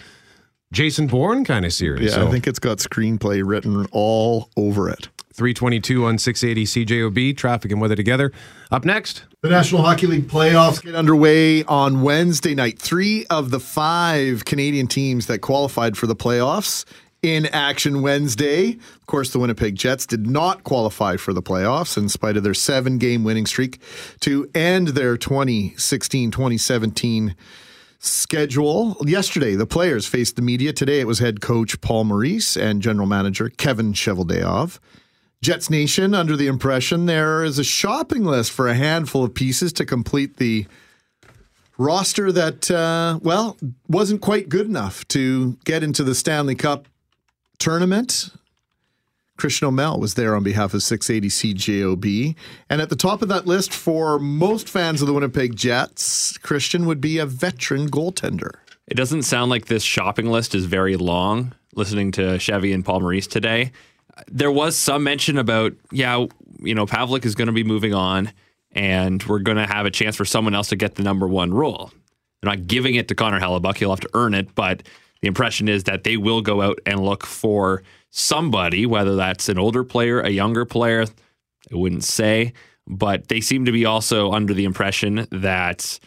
Jason 0.73 1.07
Bourne 1.07 1.45
kind 1.45 1.65
of 1.65 1.73
series. 1.73 2.11
Yeah, 2.11 2.17
So- 2.17 2.29
I 2.29 2.31
think 2.31 2.47
it's 2.47 2.59
got 2.61 2.79
screenplay 2.79 3.43
written 3.45 3.87
all 3.93 4.51
over 4.57 4.89
it. 4.91 5.09
322 5.41 6.05
on 6.05 6.19
680 6.19 6.85
CJOB, 6.85 7.35
traffic 7.35 7.73
and 7.73 7.81
weather 7.81 7.97
together. 7.97 8.31
Up 8.71 8.85
next. 8.85 9.25
The 9.41 9.49
National 9.49 9.81
Hockey 9.81 10.07
League 10.07 10.29
playoffs 10.29 10.83
get 10.83 10.95
underway 10.95 11.65
on 11.65 12.03
Wednesday 12.03 12.55
night. 12.55 12.79
Three 12.79 13.25
of 13.31 13.51
the 13.51 13.59
five 13.59 14.45
Canadian 14.45 14.87
teams 14.87 15.29
that 15.29 15.39
qualified 15.39 15.97
for 15.97 16.07
the 16.07 16.15
playoffs 16.15 16.85
in 17.23 17.47
action 17.47 18.03
Wednesday. 18.03 18.73
Of 18.73 19.07
course, 19.07 19.33
the 19.33 19.39
Winnipeg 19.39 19.77
Jets 19.77 20.05
did 20.05 20.27
not 20.27 20.63
qualify 20.63 21.17
for 21.17 21.33
the 21.33 21.41
playoffs 21.41 21.97
in 21.97 22.11
spite 22.11 22.37
of 22.37 22.43
their 22.43 22.53
seven 22.53 22.99
game 22.99 23.25
winning 23.25 23.47
streak 23.47 23.81
to 24.21 24.47
end 24.55 24.89
their 24.89 25.17
2016 25.17 26.33
2017 26.33 27.35
schedule. 27.99 28.95
Yesterday, 29.07 29.55
the 29.55 29.67
players 29.67 30.05
faced 30.05 30.37
the 30.37 30.43
media. 30.43 30.75
Today, 30.75 31.01
it 31.01 31.07
was 31.07 31.19
head 31.19 31.41
coach 31.41 31.81
Paul 31.81 32.05
Maurice 32.05 32.59
and 32.59 32.83
general 32.83 33.07
manager 33.07 33.49
Kevin 33.49 33.95
Cheveldayoff. 33.95 34.79
Jets 35.43 35.71
Nation 35.71 36.15
under 36.15 36.37
the 36.37 36.49
impression 36.49 37.07
there 37.07 37.43
is 37.43 37.59
a 37.59 37.65
shopping 37.65 38.25
list 38.25 38.51
for 38.53 38.69
a 38.69 38.75
handful 38.75 39.25
of 39.25 39.33
pieces 39.33 39.73
to 39.75 39.87
complete 39.87 40.37
the 40.37 40.67
roster 41.79 42.31
that, 42.31 42.71
uh, 42.71 43.19
well, 43.23 43.57
wasn't 43.89 44.21
quite 44.21 44.51
good 44.51 44.67
enough 44.67 45.09
to 45.09 45.57
get 45.65 45.83
into 45.83 46.05
the 46.05 46.15
Stanley 46.15 46.55
Cup 46.55 46.89
tournament. 47.59 48.29
Christian 49.39 49.69
O'Mell 49.69 49.99
was 49.99 50.13
there 50.13 50.37
on 50.37 50.43
behalf 50.43 50.75
of 50.75 50.83
680 50.83 51.55
CJOB. 51.55 52.37
And 52.69 52.83
at 52.83 52.91
the 52.91 52.97
top 52.97 53.23
of 53.23 53.29
that 53.29 53.47
list 53.47 53.73
for 53.73 54.19
most 54.19 54.69
fans 54.69 55.01
of 55.01 55.07
the 55.07 55.15
Winnipeg 55.15 55.57
Jets, 55.57 56.37
Christian 56.37 56.85
would 56.85 57.01
be 57.01 57.17
a 57.17 57.25
veteran 57.25 57.89
goaltender. 57.89 58.59
It 58.87 58.99
doesn't 58.99 59.23
sound 59.23 59.51
like 59.51 59.67
this 59.67 59.83
shopping 59.83 60.27
list 60.27 60.55
is 60.55 60.67
very 60.67 60.97
long. 60.97 61.55
Listening 61.75 62.13
to 62.13 62.39
Chevy 62.39 62.75
and 62.75 62.85
Paul 62.85 63.01
Maurice 63.01 63.29
today, 63.29 63.73
there 64.29 64.53
was 64.53 64.77
some 64.77 65.05
mention 65.05 65.39
about, 65.39 65.73
yeah, 65.91 66.27
you 66.61 66.75
know, 66.75 66.87
Pavelec 66.87 67.25
is 67.25 67.35
going 67.35 67.47
to 67.47 67.53
be 67.53 67.65
moving 67.65 67.95
on, 67.95 68.33
and 68.73 69.23
we're 69.25 69.41
going 69.41 69.57
to 69.57 69.67
have 69.67 69.87
a 69.87 69.91
chance 69.91 70.17
for 70.17 70.25
someone 70.25 70.55
else 70.55 70.69
to 70.69 70.77
get 70.77 70.95
the 70.95 71.03
number 71.03 71.27
one 71.27 71.53
role. 71.53 71.91
They're 72.41 72.51
not 72.51 72.67
giving 72.67 72.95
it 72.95 73.09
to 73.09 73.15
Connor 73.15 73.41
Hellebuyck; 73.41 73.77
he'll 73.77 73.91
have 73.91 74.01
to 74.01 74.11
earn 74.15 74.35
it. 74.35 74.55
But 74.55 74.83
the 75.21 75.29
impression 75.29 75.69
is 75.69 75.85
that 75.85 76.05
they 76.05 76.17
will 76.17 76.41
go 76.41 76.63
out 76.63 76.79
and 76.87 77.01
look 77.01 77.27
for 77.27 77.83
somebody, 78.11 78.87
whether 78.87 79.17
that's 79.17 79.49
an 79.49 79.59
older 79.59 79.85
player, 79.85 80.21
a 80.21 80.31
younger 80.31 80.65
player. 80.65 81.05
I 81.73 81.77
wouldn't 81.77 82.05
say, 82.05 82.53
but 82.87 83.29
they 83.29 83.41
seem 83.41 83.65
to 83.67 83.73
be 83.73 83.85
also 83.85 84.33
under 84.33 84.55
the 84.55 84.65
impression 84.65 85.27
that 85.31 86.01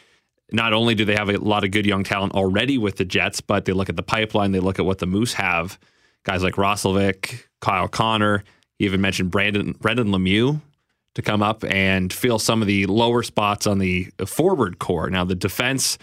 not 0.52 0.74
only 0.74 0.96
do 0.96 1.06
they 1.06 1.16
have 1.16 1.30
a 1.30 1.38
lot 1.38 1.64
of 1.64 1.72
good 1.72 1.86
young 1.86 2.04
talent 2.04 2.34
already 2.34 2.78
with 2.78 2.98
the 2.98 3.06
Jets, 3.06 3.42
but 3.42 3.66
they 3.66 3.74
look 3.74 3.90
at 3.90 3.96
the 3.96 4.04
pipeline, 4.04 4.52
they 4.52 4.60
look 4.60 4.80
at 4.80 4.86
what 4.86 5.00
the 5.00 5.08
Moose 5.08 5.34
have. 5.34 5.80
Guys 6.24 6.44
like 6.44 6.56
Roslovic, 6.56 7.44
Kyle 7.60 7.88
Connor, 7.88 8.44
he 8.80 8.86
even 8.86 9.02
mentioned 9.02 9.32
Brandon 9.32 9.74
Brendan 9.80 10.08
Lemieux 10.08 10.62
to 11.16 11.22
come 11.22 11.44
up 11.44 11.64
and 11.66 12.12
fill 12.12 12.40
some 12.40 12.62
of 12.62 12.68
the 12.68 12.86
lower 12.88 13.24
spots 13.24 13.68
on 13.68 13.78
the 13.80 14.12
forward 14.26 14.80
core. 14.80 15.10
Now 15.10 15.24
the 15.24 15.36
defense, 15.36 15.98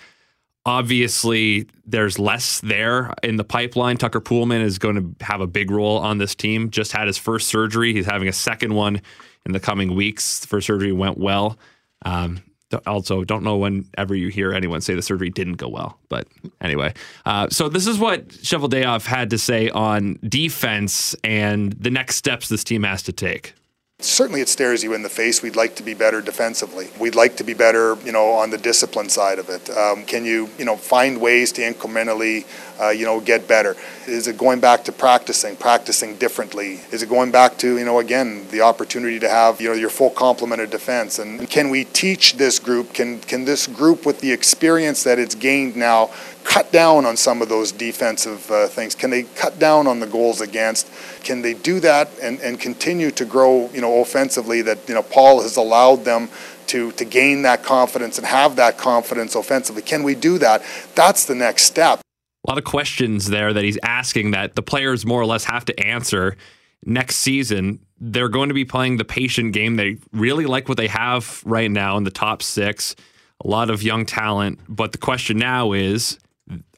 obviously, 0.65 1.67
there's 1.85 2.19
less 2.19 2.61
there 2.61 3.13
in 3.23 3.37
the 3.37 3.45
pipeline. 3.45 3.97
Tucker 3.97 4.21
Poolman 4.21 4.63
is 4.63 4.79
going 4.79 4.97
to 4.97 5.25
have 5.25 5.41
a 5.41 5.47
big 5.47 5.71
role 5.71 5.99
on 5.99 6.19
this 6.19 6.35
team. 6.35 6.71
Just 6.71 6.93
had 6.93 7.07
his 7.07 7.19
first 7.19 7.49
surgery. 7.49 7.93
He's 7.93 8.07
having 8.07 8.29
a 8.29 8.33
second 8.33 8.75
one 8.75 9.01
in 9.47 9.53
the 9.53 9.61
coming 9.61 9.95
weeks. 9.95 10.41
The 10.41 10.47
first 10.47 10.67
surgery 10.67 10.93
went 10.93 11.19
well. 11.19 11.59
Um, 12.05 12.41
also, 12.87 13.25
don't 13.25 13.43
know 13.43 13.57
whenever 13.57 14.15
you 14.15 14.29
hear 14.29 14.53
anyone 14.53 14.81
say 14.81 14.95
the 14.95 15.03
surgery 15.03 15.31
didn't 15.31 15.55
go 15.55 15.69
well. 15.69 15.99
But 16.09 16.27
anyway, 16.61 16.95
uh, 17.27 17.49
so 17.51 17.69
this 17.69 17.87
is 17.87 17.99
what 17.99 18.29
Cheveldayoff 18.29 19.07
had 19.07 19.31
to 19.31 19.39
say 19.39 19.71
on 19.71 20.19
defense 20.23 21.15
and 21.25 21.73
the 21.73 21.91
next 21.91 22.17
steps 22.17 22.49
this 22.49 22.65
team 22.65 22.83
has 22.85 23.03
to 23.05 23.13
take. 23.13 23.55
Certainly, 24.03 24.41
it 24.41 24.49
stares 24.49 24.83
you 24.83 24.95
in 24.95 25.03
the 25.03 25.09
face. 25.09 25.43
We'd 25.43 25.57
like 25.57 25.77
to 25.77 25.83
be 25.83 25.95
better 25.95 26.21
defensively. 26.21 26.89
We'd 26.99 27.15
like 27.15 27.37
to 27.37 27.45
be 27.45 27.55
better, 27.55 27.97
you 28.05 28.13
know, 28.13 28.31
on 28.31 28.51
the 28.51 28.59
discipline 28.59 29.09
side 29.09 29.39
of 29.39 29.49
it. 29.49 29.69
Um, 29.71 30.05
can 30.05 30.25
you, 30.25 30.49
you 30.59 30.65
know, 30.65 30.77
find 30.77 31.21
ways 31.21 31.53
to 31.53 31.63
incrementally, 31.63 32.47
uh, 32.81 32.91
you 32.91 33.05
know, 33.05 33.21
get 33.21 33.47
better? 33.47 33.77
Is 34.07 34.27
it 34.27 34.39
going 34.39 34.61
back 34.61 34.85
to 34.85 34.93
practicing, 34.93 35.57
practicing 35.57 36.17
differently? 36.17 36.81
Is 36.91 37.03
it 37.03 37.09
going 37.09 37.31
back 37.31 37.59
to, 37.59 37.79
you 37.79 37.85
know, 37.85 37.99
again, 37.99 38.47
the 38.51 38.63
opportunity 38.63 39.19
to 39.19 39.29
have, 39.29 39.61
you 39.61 39.69
know, 39.69 39.75
your 39.75 39.91
full 39.91 40.11
complement 40.11 40.63
of 40.63 40.71
defense? 40.71 41.19
And 41.19 41.49
can 41.51 41.69
we 41.69 41.85
teach 41.85 42.35
this 42.35 42.59
group? 42.59 42.95
Can 42.95 43.21
can 43.21 43.45
this 43.45 43.67
group, 43.67 44.07
with 44.07 44.21
the 44.21 44.33
experience 44.33 45.05
that 45.05 45.19
it's 45.19 45.35
gained 45.35 45.77
now, 45.77 46.11
cut 46.45 46.73
down 46.73 47.05
on 47.05 47.17
some 47.17 47.43
of 47.43 47.49
those 47.49 47.71
defensive 47.71 48.51
uh, 48.51 48.67
things? 48.67 48.95
Can 48.95 49.11
they 49.11 49.25
cut 49.25 49.59
down 49.59 49.87
on 49.87 50.01
the 50.01 50.07
goals 50.07 50.41
against? 50.41 50.91
Can 51.25 51.43
they 51.43 51.55
do 51.55 51.81
that 51.81 52.11
and, 52.23 52.41
and 52.41 52.59
continue 52.59 53.11
to 53.13 53.25
grow, 53.25 53.71
you 53.73 53.81
know, 53.81 54.01
offensively? 54.01 54.63
That 54.63 54.79
you 54.89 54.95
know, 54.95 55.03
Paul 55.03 55.43
has 55.43 55.57
allowed 55.57 56.05
them 56.05 56.29
to 56.69 56.93
to 56.93 57.05
gain 57.05 57.43
that 57.43 57.63
confidence 57.63 58.19
and 58.19 58.27
have 58.27 58.57
that 58.57 58.79
confidence 58.79 59.35
offensively. 59.35 59.83
Can 59.83 60.03
we 60.03 60.15
do 60.15 60.39
that? 60.39 60.63
That's 60.95 61.25
the 61.25 61.35
next 61.35 61.65
step. 61.65 62.01
A 62.47 62.51
lot 62.51 62.59
of 62.59 62.65
questions 62.65 63.29
there 63.29 63.53
that 63.53 63.65
he's 63.65 63.79
asking 63.83 64.31
that 64.31 64.55
the 64.55 64.63
players 64.63 65.05
more 65.05 65.21
or 65.21 65.27
less 65.27 65.45
have 65.45 65.65
to 65.67 65.79
answer 65.79 66.37
next 66.85 67.17
season. 67.17 67.81
They're 67.99 68.31
going 68.31 68.49
to 68.49 68.55
be 68.55 68.65
playing 68.65 68.97
the 68.97 69.05
patient 69.05 69.53
game. 69.53 69.77
They 69.77 69.99
really 70.13 70.47
like 70.47 70.69
what 70.69 70.79
they 70.79 70.89
have 70.89 71.43
right 71.45 71.71
now 71.71 71.99
in 71.99 72.05
the 72.05 72.11
top 72.11 72.43
six. 72.43 72.97
A 73.45 73.49
lot 73.49 73.69
of 73.69 73.83
young 73.83 74.07
talent. 74.07 74.59
But 74.69 74.93
the 74.93 74.99
question 74.99 75.37
now 75.37 75.73
is 75.73 76.19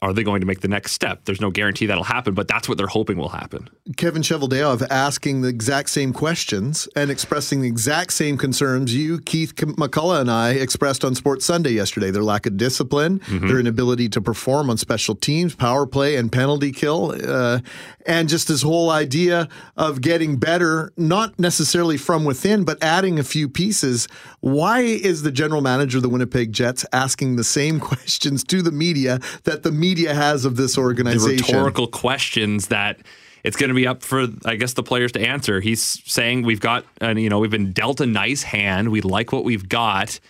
are 0.02 0.12
they 0.12 0.22
going 0.22 0.40
to 0.40 0.46
make 0.46 0.60
the 0.60 0.68
next 0.68 0.92
step? 0.92 1.24
There's 1.24 1.40
no 1.40 1.50
guarantee 1.50 1.86
that'll 1.86 2.04
happen, 2.04 2.34
but 2.34 2.48
that's 2.48 2.68
what 2.68 2.76
they're 2.76 2.86
hoping 2.88 3.16
will 3.16 3.30
happen. 3.30 3.70
Kevin 3.96 4.20
Cheveldayoff 4.22 4.84
asking 4.90 5.40
the 5.42 5.48
exact 5.48 5.88
same 5.90 6.12
questions 6.12 6.88
and 6.96 7.10
expressing 7.10 7.62
the 7.62 7.68
exact 7.68 8.12
same 8.12 8.36
concerns 8.36 8.94
you, 8.94 9.20
Keith 9.20 9.54
McCullough, 9.54 10.20
and 10.20 10.30
I 10.30 10.50
expressed 10.50 11.04
on 11.04 11.14
Sports 11.14 11.46
Sunday 11.46 11.70
yesterday. 11.70 12.10
Their 12.10 12.22
lack 12.24 12.44
of 12.46 12.56
discipline, 12.56 13.20
Mm-hmm. 13.20 13.46
their 13.48 13.60
inability 13.60 14.08
to 14.10 14.20
perform 14.20 14.68
on 14.68 14.76
special 14.76 15.14
teams, 15.14 15.54
power 15.54 15.86
play, 15.86 16.16
and 16.16 16.30
penalty 16.32 16.72
kill, 16.72 17.14
uh, 17.24 17.60
and 18.04 18.28
just 18.28 18.48
this 18.48 18.62
whole 18.62 18.90
idea 18.90 19.48
of 19.76 20.00
getting 20.00 20.36
better, 20.36 20.92
not 20.96 21.38
necessarily 21.38 21.96
from 21.96 22.24
within, 22.24 22.64
but 22.64 22.82
adding 22.82 23.18
a 23.20 23.22
few 23.22 23.48
pieces. 23.48 24.08
Why 24.40 24.80
is 24.80 25.22
the 25.22 25.30
general 25.30 25.60
manager 25.62 25.98
of 25.98 26.02
the 26.02 26.08
Winnipeg 26.08 26.52
Jets 26.52 26.84
asking 26.92 27.36
the 27.36 27.44
same 27.44 27.78
questions 27.88 28.42
to 28.44 28.60
the 28.62 28.72
media 28.72 29.20
that 29.44 29.62
the 29.62 29.70
media 29.70 29.91
has 30.00 30.44
of 30.44 30.56
this 30.56 30.74
The 30.74 30.80
organization? 30.82 31.36
rhetorical 31.46 31.86
questions 31.86 32.68
that 32.68 32.98
it's 33.44 33.56
going 33.56 33.68
to 33.68 33.74
be 33.74 33.86
up 33.86 34.02
for, 34.02 34.26
I 34.44 34.56
guess, 34.56 34.72
the 34.74 34.82
players 34.82 35.12
to 35.12 35.20
answer. 35.20 35.60
He's 35.60 35.82
saying 35.82 36.42
we've 36.42 36.60
got, 36.60 36.84
and 37.00 37.20
you 37.20 37.28
know, 37.28 37.38
we've 37.38 37.50
been 37.50 37.72
dealt 37.72 38.00
a 38.00 38.06
nice 38.06 38.42
hand. 38.42 38.90
We 38.90 39.00
like 39.00 39.32
what 39.32 39.44
we've 39.44 39.68
got, 39.68 40.20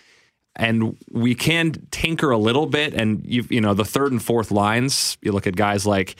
and 0.55 0.97
we 1.11 1.35
can 1.35 1.73
tinker 1.91 2.31
a 2.31 2.37
little 2.37 2.65
bit. 2.65 2.93
And 2.93 3.23
you, 3.25 3.45
you 3.49 3.61
know, 3.61 3.73
the 3.73 3.85
third 3.85 4.11
and 4.11 4.21
fourth 4.21 4.51
lines. 4.51 5.17
You 5.21 5.31
look 5.31 5.47
at 5.47 5.55
guys 5.55 5.85
like 5.85 6.15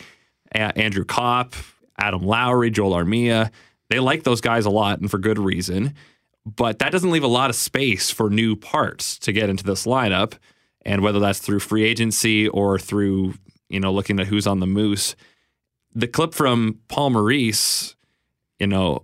A- 0.53 0.77
Andrew 0.77 1.05
Copp, 1.05 1.55
Adam 1.97 2.21
Lowry, 2.21 2.69
Joel 2.69 2.91
Armia. 2.93 3.49
They 3.89 3.99
like 3.99 4.23
those 4.23 4.41
guys 4.41 4.65
a 4.65 4.69
lot, 4.71 4.99
and 4.99 5.09
for 5.09 5.17
good 5.17 5.39
reason. 5.39 5.93
But 6.45 6.79
that 6.79 6.91
doesn't 6.91 7.09
leave 7.11 7.23
a 7.23 7.27
lot 7.27 7.49
of 7.49 7.55
space 7.55 8.11
for 8.11 8.29
new 8.29 8.55
parts 8.55 9.17
to 9.19 9.31
get 9.31 9.49
into 9.49 9.63
this 9.63 9.85
lineup. 9.85 10.33
And 10.85 11.01
whether 11.01 11.19
that's 11.19 11.39
through 11.39 11.59
free 11.59 11.83
agency 11.83 12.47
or 12.47 12.77
through, 12.77 13.35
you 13.69 13.79
know, 13.79 13.93
looking 13.93 14.19
at 14.19 14.27
who's 14.27 14.47
on 14.47 14.59
the 14.59 14.67
moose, 14.67 15.15
the 15.93 16.07
clip 16.07 16.33
from 16.33 16.79
Paul 16.87 17.11
Maurice, 17.11 17.95
you 18.59 18.67
know, 18.67 19.03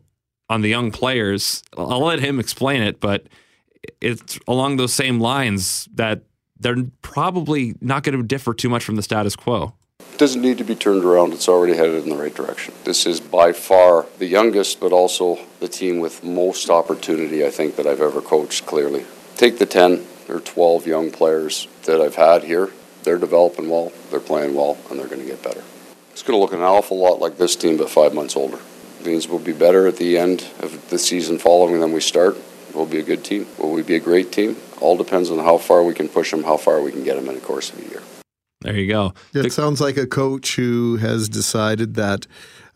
on 0.49 0.61
the 0.61 0.69
young 0.69 0.91
players, 0.91 1.63
I'll 1.77 2.03
let 2.03 2.19
him 2.19 2.39
explain 2.39 2.81
it, 2.81 2.99
but 2.99 3.27
it's 4.01 4.39
along 4.47 4.77
those 4.77 4.93
same 4.93 5.19
lines 5.19 5.87
that 5.93 6.23
they're 6.59 6.83
probably 7.01 7.75
not 7.81 8.03
going 8.03 8.17
to 8.17 8.23
differ 8.23 8.53
too 8.53 8.69
much 8.69 8.83
from 8.83 8.95
the 8.95 9.03
status 9.03 9.35
quo. 9.35 9.73
It 9.99 10.17
doesn't 10.17 10.41
need 10.41 10.57
to 10.57 10.63
be 10.63 10.75
turned 10.75 11.05
around. 11.05 11.33
It's 11.33 11.47
already 11.47 11.75
headed 11.75 12.03
in 12.03 12.09
the 12.09 12.17
right 12.17 12.33
direction. 12.33 12.73
This 12.83 13.05
is 13.05 13.21
by 13.21 13.53
far 13.53 14.05
the 14.17 14.25
youngest, 14.25 14.79
but 14.79 14.91
also 14.91 15.39
the 15.59 15.67
team 15.67 15.99
with 15.99 16.23
most 16.23 16.69
opportunity, 16.69 17.45
I 17.45 17.49
think, 17.49 17.75
that 17.75 17.85
I've 17.85 18.01
ever 18.01 18.21
coached 18.21 18.65
clearly. 18.65 19.05
Take 19.35 19.59
the 19.59 19.65
10 19.65 20.05
or 20.29 20.39
12 20.39 20.87
young 20.87 21.11
players 21.11 21.67
that 21.83 22.01
I've 22.01 22.15
had 22.15 22.43
here. 22.43 22.69
They're 23.03 23.17
developing 23.17 23.69
well, 23.69 23.91
they're 24.11 24.19
playing 24.19 24.55
well, 24.55 24.77
and 24.89 24.99
they're 24.99 25.07
going 25.07 25.21
to 25.21 25.27
get 25.27 25.41
better. 25.41 25.63
It's 26.11 26.21
going 26.21 26.37
to 26.37 26.41
look 26.41 26.53
an 26.53 26.61
awful 26.61 26.97
lot 26.97 27.19
like 27.19 27.37
this 27.37 27.55
team, 27.55 27.77
but 27.77 27.89
five 27.89 28.13
months 28.13 28.35
older. 28.35 28.59
Means 29.05 29.27
we'll 29.29 29.39
be 29.39 29.53
better 29.53 29.87
at 29.87 29.95
the 29.95 30.17
end 30.17 30.49
of 30.59 30.89
the 30.89 30.99
season 30.99 31.39
following 31.39 31.79
than 31.79 31.93
we 31.93 32.01
start. 32.01 32.37
We'll 32.73 32.85
be 32.85 32.99
a 32.99 33.03
good 33.03 33.23
team. 33.23 33.47
Will 33.57 33.71
we 33.71 33.81
be 33.81 33.95
a 33.95 33.99
great 33.99 34.31
team? 34.31 34.57
All 34.81 34.97
depends 34.97 35.31
on 35.31 35.39
how 35.39 35.57
far 35.57 35.83
we 35.83 35.93
can 35.93 36.09
push 36.09 36.31
them, 36.31 36.43
how 36.43 36.57
far 36.57 36.81
we 36.81 36.91
can 36.91 37.03
get 37.03 37.15
them 37.15 37.29
in 37.29 37.35
the 37.35 37.41
course 37.41 37.71
of 37.71 37.79
a 37.79 37.89
year. 37.89 38.01
There 38.61 38.75
you 38.75 38.91
go. 38.91 39.13
It 39.33 39.53
sounds 39.53 39.79
like 39.79 39.95
a 39.95 40.05
coach 40.05 40.57
who 40.57 40.97
has 40.97 41.29
decided 41.29 41.95
that 41.95 42.27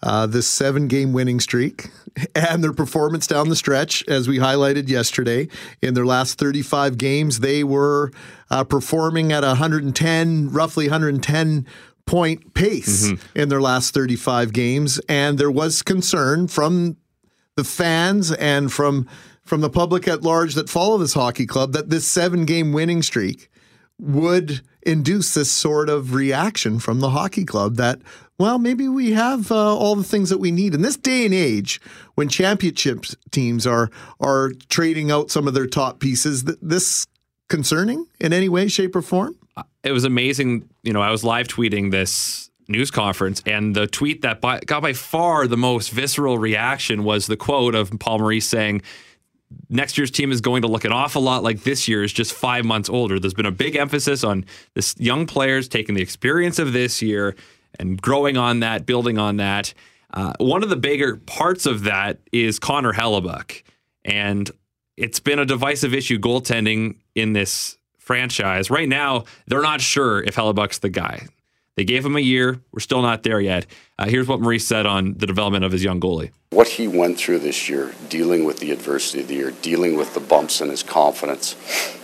uh, 0.03 0.27
this 0.27 0.45
seven 0.47 0.88
game 0.88 1.13
winning 1.13 1.39
streak 1.39 1.89
and 2.35 2.63
their 2.63 2.73
performance 2.73 3.25
down 3.25 3.49
the 3.49 3.55
stretch, 3.55 4.03
as 4.07 4.27
we 4.27 4.38
highlighted 4.38 4.88
yesterday, 4.89 5.47
in 5.81 5.93
their 5.95 6.05
last 6.05 6.38
35 6.38 6.97
games, 6.97 7.39
they 7.39 7.63
were 7.63 8.11
uh, 8.51 8.63
performing 8.63 9.31
at 9.31 9.43
110, 9.43 10.51
roughly 10.51 10.85
110 10.88 11.65
point 12.05 12.53
pace 12.53 13.07
Mm-hmm. 13.07 13.39
in 13.39 13.49
their 13.49 13.61
last 13.61 13.93
35 13.93 14.51
games. 14.51 14.99
And 15.07 15.38
there 15.38 15.49
was 15.49 15.81
concern 15.81 16.47
from 16.49 16.97
the 17.55 17.63
fans 17.63 18.31
and 18.34 18.71
from 18.71 19.07
from 19.45 19.61
the 19.61 19.69
public 19.69 20.07
at 20.07 20.21
large 20.21 20.53
that 20.55 20.69
follow 20.69 20.97
this 20.97 21.13
hockey 21.13 21.45
club 21.45 21.73
that 21.73 21.89
this 21.89 22.05
seven 22.07 22.45
game 22.45 22.71
winning 22.73 23.01
streak 23.01 23.49
would 23.99 24.61
induce 24.84 25.34
this 25.34 25.51
sort 25.51 25.89
of 25.89 26.13
reaction 26.13 26.80
from 26.80 26.99
the 26.99 27.09
hockey 27.11 27.45
club 27.45 27.75
that 27.75 27.99
well 28.39 28.57
maybe 28.57 28.88
we 28.88 29.11
have 29.11 29.51
uh, 29.51 29.76
all 29.76 29.95
the 29.95 30.03
things 30.03 30.30
that 30.30 30.39
we 30.39 30.51
need 30.51 30.73
in 30.73 30.81
this 30.81 30.97
day 30.97 31.26
and 31.26 31.34
age 31.34 31.80
when 32.15 32.30
championship 32.30 33.05
teams 33.31 33.65
are 33.68 33.89
are 34.19 34.51
trading 34.69 35.11
out 35.11 35.31
some 35.31 35.47
of 35.47 35.53
their 35.53 35.68
top 35.68 35.99
pieces 35.99 36.43
th- 36.43 36.57
this 36.61 37.05
concerning 37.49 38.05
in 38.19 38.34
any 38.34 38.49
way 38.49 38.68
shape 38.68 38.95
or 38.95 39.01
form 39.01 39.35
it 39.84 39.91
was 39.91 40.03
amazing. 40.03 40.69
You 40.84 40.93
know, 40.93 41.01
I 41.01 41.11
was 41.11 41.23
live 41.23 41.47
tweeting 41.47 41.91
this 41.91 42.49
news 42.68 42.91
conference, 42.91 43.41
and 43.45 43.76
the 43.76 43.88
tweet 43.88 44.22
that 44.22 44.41
by, 44.41 44.60
got 44.61 44.81
by 44.81 44.93
far 44.93 45.47
the 45.47 45.57
most 45.57 45.89
visceral 45.89 46.38
reaction 46.38 47.03
was 47.03 47.27
the 47.27 47.38
quote 47.38 47.76
of 47.76 47.91
Paul 47.99 48.19
Maurice 48.19 48.47
saying, 48.47 48.81
Next 49.69 49.99
year's 49.99 50.10
team 50.10 50.31
is 50.31 50.41
going 50.41 50.64
to 50.64 50.68
look 50.68 50.84
an 50.84 50.91
awful 50.91 51.22
lot 51.22 51.43
like 51.43 51.61
this 51.61 51.88
year's, 51.88 52.11
just 52.11 52.34
five 52.34 52.65
months 52.65 52.89
older. 52.89 53.19
There's 53.19 53.35
been 53.35 53.45
a 53.45 53.51
big 53.51 53.76
emphasis 53.76 54.23
on 54.23 54.45
this 54.73 54.95
young 54.97 55.27
players 55.27 55.68
taking 55.68 55.93
the 55.93 56.01
experience 56.01 56.57
of 56.57 56.73
this 56.73 57.03
year 57.03 57.35
and 57.79 58.01
growing 58.01 58.37
on 58.37 58.59
that, 58.61 58.85
building 58.85 59.17
on 59.17 59.37
that. 59.37 59.73
Uh, 60.13 60.33
one 60.37 60.63
of 60.63 60.69
the 60.69 60.75
bigger 60.75 61.17
parts 61.17 61.65
of 61.65 61.83
that 61.83 62.19
is 62.31 62.59
Connor 62.59 62.93
Hellebuyck. 62.93 63.63
And 64.05 64.49
it's 64.97 65.19
been 65.19 65.39
a 65.39 65.45
divisive 65.45 65.93
issue 65.93 66.19
goaltending 66.19 66.97
in 67.15 67.33
this 67.33 67.77
franchise. 67.97 68.69
Right 68.69 68.87
now, 68.87 69.23
they're 69.47 69.61
not 69.61 69.81
sure 69.81 70.21
if 70.21 70.35
Hellebuyck's 70.35 70.79
the 70.79 70.89
guy. 70.89 71.27
They 71.75 71.85
gave 71.85 72.05
him 72.05 72.15
a 72.15 72.19
year. 72.19 72.61
We're 72.71 72.81
still 72.81 73.01
not 73.01 73.23
there 73.23 73.39
yet. 73.39 73.65
Uh, 73.97 74.05
here's 74.05 74.27
what 74.27 74.39
Maurice 74.39 74.67
said 74.67 74.85
on 74.85 75.15
the 75.17 75.25
development 75.25 75.65
of 75.65 75.71
his 75.71 75.83
young 75.83 75.99
goalie. 75.99 76.29
What 76.51 76.67
he 76.67 76.87
went 76.87 77.17
through 77.17 77.39
this 77.39 77.67
year, 77.67 77.95
dealing 78.09 78.45
with 78.45 78.59
the 78.59 78.71
adversity 78.71 79.21
of 79.21 79.27
the 79.27 79.35
year, 79.35 79.51
dealing 79.63 79.97
with 79.97 80.13
the 80.13 80.19
bumps 80.19 80.61
in 80.61 80.69
his 80.69 80.83
confidence, 80.83 81.55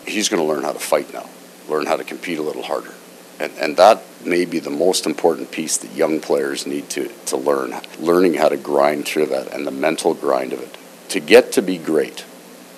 he's 0.08 0.28
going 0.28 0.42
to 0.42 0.48
learn 0.48 0.64
how 0.64 0.72
to 0.72 0.80
fight 0.80 1.14
now, 1.14 1.30
learn 1.68 1.86
how 1.86 1.98
to 1.98 2.04
compete 2.04 2.40
a 2.40 2.42
little 2.42 2.64
harder. 2.64 2.94
And, 3.40 3.54
and 3.58 3.78
that 3.78 4.04
may 4.26 4.46
be 4.46 4.60
the 4.60 4.70
most 4.70 5.06
important 5.06 5.52
piece 5.52 5.78
that 5.78 5.92
young 5.94 6.20
players 6.20 6.68
need 6.68 6.90
to, 6.90 7.10
to 7.28 7.38
learn, 7.38 7.74
learning 8.00 8.34
how 8.34 8.50
to 8.50 8.58
grind 8.58 9.06
through 9.06 9.28
that 9.28 9.54
and 9.54 9.66
the 9.66 9.72
mental 9.72 10.14
grind 10.14 10.52
of 10.52 10.62
it. 10.62 10.78
To 11.10 11.20
get 11.20 11.54
to 11.54 11.62
be 11.62 11.78
great, 11.78 12.26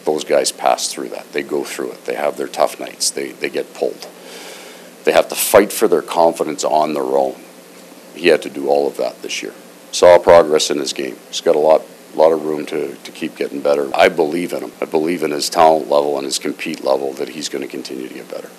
those 0.05 0.23
guys 0.23 0.51
pass 0.51 0.87
through 0.87 1.09
that. 1.09 1.31
They 1.33 1.43
go 1.43 1.63
through 1.63 1.93
it. 1.93 2.05
They 2.05 2.15
have 2.15 2.37
their 2.37 2.47
tough 2.47 2.79
nights. 2.79 3.09
They, 3.09 3.31
they 3.31 3.49
get 3.49 3.73
pulled. 3.73 4.07
They 5.03 5.11
have 5.11 5.29
to 5.29 5.35
fight 5.35 5.73
for 5.73 5.87
their 5.87 6.03
confidence 6.03 6.63
on 6.63 6.93
their 6.93 7.03
own. 7.03 7.35
He 8.13 8.27
had 8.27 8.41
to 8.43 8.49
do 8.49 8.69
all 8.69 8.87
of 8.87 8.97
that 8.97 9.21
this 9.21 9.41
year. 9.41 9.53
Saw 9.91 10.19
progress 10.19 10.69
in 10.69 10.77
his 10.77 10.93
game. 10.93 11.17
He's 11.27 11.41
got 11.41 11.55
a 11.55 11.59
lot, 11.59 11.81
lot 12.15 12.31
of 12.31 12.45
room 12.45 12.65
to, 12.67 12.95
to 12.95 13.11
keep 13.11 13.35
getting 13.35 13.61
better. 13.61 13.89
I 13.95 14.09
believe 14.09 14.53
in 14.53 14.63
him. 14.63 14.71
I 14.79 14.85
believe 14.85 15.23
in 15.23 15.31
his 15.31 15.49
talent 15.49 15.89
level 15.89 16.17
and 16.17 16.25
his 16.25 16.39
compete 16.39 16.83
level 16.83 17.13
that 17.13 17.29
he's 17.29 17.49
going 17.49 17.63
to 17.63 17.67
continue 17.67 18.07
to 18.07 18.13
get 18.13 18.29
better. 18.29 18.49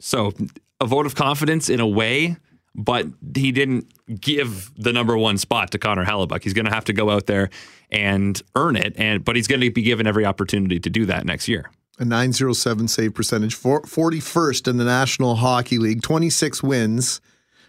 So, 0.00 0.32
a 0.80 0.86
vote 0.86 1.06
of 1.06 1.14
confidence 1.14 1.68
in 1.70 1.78
a 1.80 1.86
way, 1.86 2.36
but 2.74 3.06
he 3.36 3.52
didn't 3.52 3.92
give 4.20 4.70
the 4.76 4.92
number 4.92 5.16
one 5.16 5.36
spot 5.38 5.70
to 5.72 5.78
Connor 5.78 6.04
Hellebuyck. 6.04 6.42
He's 6.42 6.54
going 6.54 6.64
to 6.64 6.72
have 6.72 6.84
to 6.86 6.92
go 6.92 7.10
out 7.10 7.26
there 7.26 7.50
and 7.90 8.40
earn 8.56 8.76
it, 8.76 8.94
and 8.96 9.24
but 9.24 9.36
he's 9.36 9.46
going 9.46 9.60
to 9.60 9.70
be 9.70 9.82
given 9.82 10.06
every 10.06 10.24
opportunity 10.24 10.78
to 10.80 10.90
do 10.90 11.06
that 11.06 11.24
next 11.26 11.48
year. 11.48 11.70
a 11.98 12.04
907 12.04 12.88
save 12.88 13.12
percentage, 13.14 13.54
41st 13.54 14.68
in 14.68 14.76
the 14.78 14.84
National 14.84 15.34
Hockey 15.36 15.76
League, 15.78 16.00
26 16.02 16.62
wins, 16.62 17.20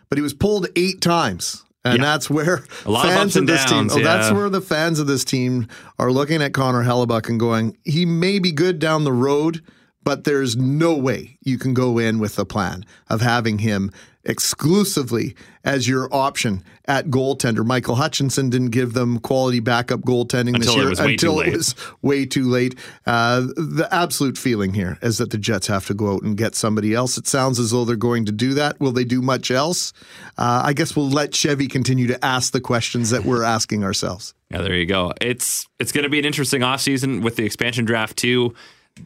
but 0.08 0.18
he 0.18 0.22
was 0.22 0.34
pulled 0.34 0.68
eight 0.78 1.02
times. 1.02 1.66
And 1.84 1.98
Yeah. 1.98 2.06
that's 2.06 2.30
where 2.30 2.64
A 2.86 2.92
lot 2.92 3.06
fans 3.08 3.32
ups 3.32 3.36
and 3.38 3.50
this 3.50 3.66
downs, 3.66 3.92
team, 3.94 4.02
oh, 4.02 4.06
that's 4.06 4.32
where 4.32 4.50
the 4.50 4.62
fans 4.62 5.00
of 5.00 5.08
this 5.08 5.24
team 5.26 5.68
are 6.00 6.12
looking 6.12 6.42
at 6.42 6.54
Connor 6.54 6.84
Hellebuyck 6.84 7.28
and 7.28 7.40
going, 7.40 7.76
he 7.84 8.06
may 8.06 8.38
be 8.40 8.52
good 8.52 8.78
down 8.80 9.04
the 9.04 9.12
road, 9.12 9.62
but 10.04 10.24
there's 10.24 10.56
no 10.56 10.96
way 10.96 11.38
you 11.42 11.58
can 11.58 11.74
go 11.74 11.98
in 11.98 12.20
with 12.20 12.36
the 12.36 12.46
plan 12.46 12.86
of 13.10 13.22
having 13.22 13.60
him 13.60 13.92
exclusively 14.24 15.36
as 15.64 15.88
your 15.88 16.08
option 16.14 16.64
at 16.86 17.08
goaltender. 17.08 17.66
Michael 17.66 17.96
Hutchinson 17.96 18.50
didn't 18.50 18.70
give 18.70 18.94
them 18.94 19.20
quality 19.20 19.60
backup 19.60 20.02
goaltending 20.02 20.56
Until 20.56 20.76
this 20.76 20.76
year 20.76 20.96
too 20.96 21.12
until 21.12 21.40
it 21.40 21.54
was 21.54 21.76
way 22.02 22.26
too 22.26 22.46
late. 22.46 22.76
Uh, 23.06 23.42
the 23.42 23.88
absolute 23.92 24.38
feeling 24.38 24.74
here 24.74 24.98
is 25.02 25.18
that 25.18 25.32
the 25.32 25.38
Jets 25.38 25.68
have 25.68 25.86
to 25.88 25.94
go 25.94 26.14
out 26.14 26.24
and 26.24 26.38
get 26.38 26.56
somebody 26.56 26.94
else. 26.94 27.18
It 27.18 27.28
sounds 27.28 27.60
as 27.60 27.72
though 27.72 27.86
they're 27.86 27.96
going 27.96 28.26
to 28.26 28.32
do 28.32 28.54
that. 28.56 28.80
Will 28.80 28.92
they 28.92 29.04
do 29.04 29.22
much 29.22 29.52
else? 29.52 29.94
Uh, 30.38 30.62
I 30.66 30.74
guess 30.74 30.96
we'll 30.96 31.10
let 31.10 31.34
Chevy 31.34 31.68
continue 31.68 32.08
to 32.08 32.24
ask 32.24 32.54
the 32.54 32.62
questions 32.62 33.10
that 33.10 33.26
we're 33.26 33.44
asking 33.44 33.84
ourselves. 33.84 34.34
Yeah, 34.52 34.62
there 34.62 34.76
you 34.76 34.86
go. 34.86 35.14
It's 35.22 35.68
it's 35.80 35.92
going 35.92 36.04
to 36.04 36.10
be 36.10 36.20
an 36.20 36.26
interesting 36.26 36.62
offseason 36.62 37.24
with 37.24 37.38
the 37.38 37.46
expansion 37.46 37.86
draft 37.86 38.18
too. 38.18 38.54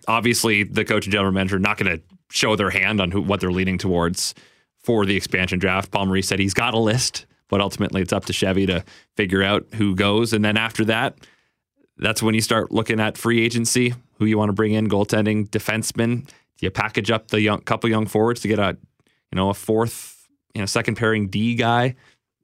Obviously, 0.08 0.64
the 0.64 0.86
coach 0.86 1.06
and 1.06 1.14
general 1.14 1.32
manager 1.32 1.58
are 1.58 1.60
not 1.60 1.78
going 1.78 1.98
to 1.98 2.04
show 2.30 2.56
their 2.56 2.70
hand 2.70 3.00
on 3.00 3.12
who, 3.12 3.22
what 3.22 3.40
they're 3.40 3.52
leaning 3.52 3.78
towards 3.78 4.34
for 4.78 5.06
the 5.06 5.16
expansion 5.16 5.60
draft. 5.60 5.92
Paul 5.92 6.08
Maurice 6.08 6.28
said 6.28 6.40
he's 6.40 6.54
got 6.54 6.74
a 6.74 6.80
list, 6.80 7.26
but 7.50 7.62
ultimately 7.62 8.02
it's 8.02 8.14
up 8.14 8.26
to 8.26 8.34
Chevy 8.34 8.66
to 8.68 8.84
figure 9.16 9.42
out 9.42 9.66
who 9.76 9.96
goes. 9.96 10.34
And 10.34 10.44
then 10.44 10.58
after 10.58 10.86
that, 10.86 11.18
that's 11.98 12.22
when 12.22 12.36
you 12.36 12.42
start 12.42 12.72
looking 12.72 13.00
at 13.00 13.18
free 13.18 13.44
agency, 13.44 13.94
who 14.18 14.26
you 14.26 14.38
want 14.38 14.50
to 14.50 14.54
bring 14.54 14.74
in, 14.74 14.90
goaltending, 14.90 15.50
defensemen. 15.50 16.30
You 16.60 16.72
package 16.72 17.12
up 17.12 17.30
the 17.30 17.42
young 17.42 17.62
couple 17.62 17.90
young 17.90 18.06
forwards 18.06 18.42
to 18.42 18.48
get 18.48 18.60
a 18.60 18.78
you 19.32 19.36
know 19.36 19.50
a 19.50 19.54
fourth, 19.54 20.28
you 20.54 20.62
know, 20.62 20.66
second 20.66 20.96
pairing 20.96 21.28
D 21.28 21.56
guy. 21.56 21.96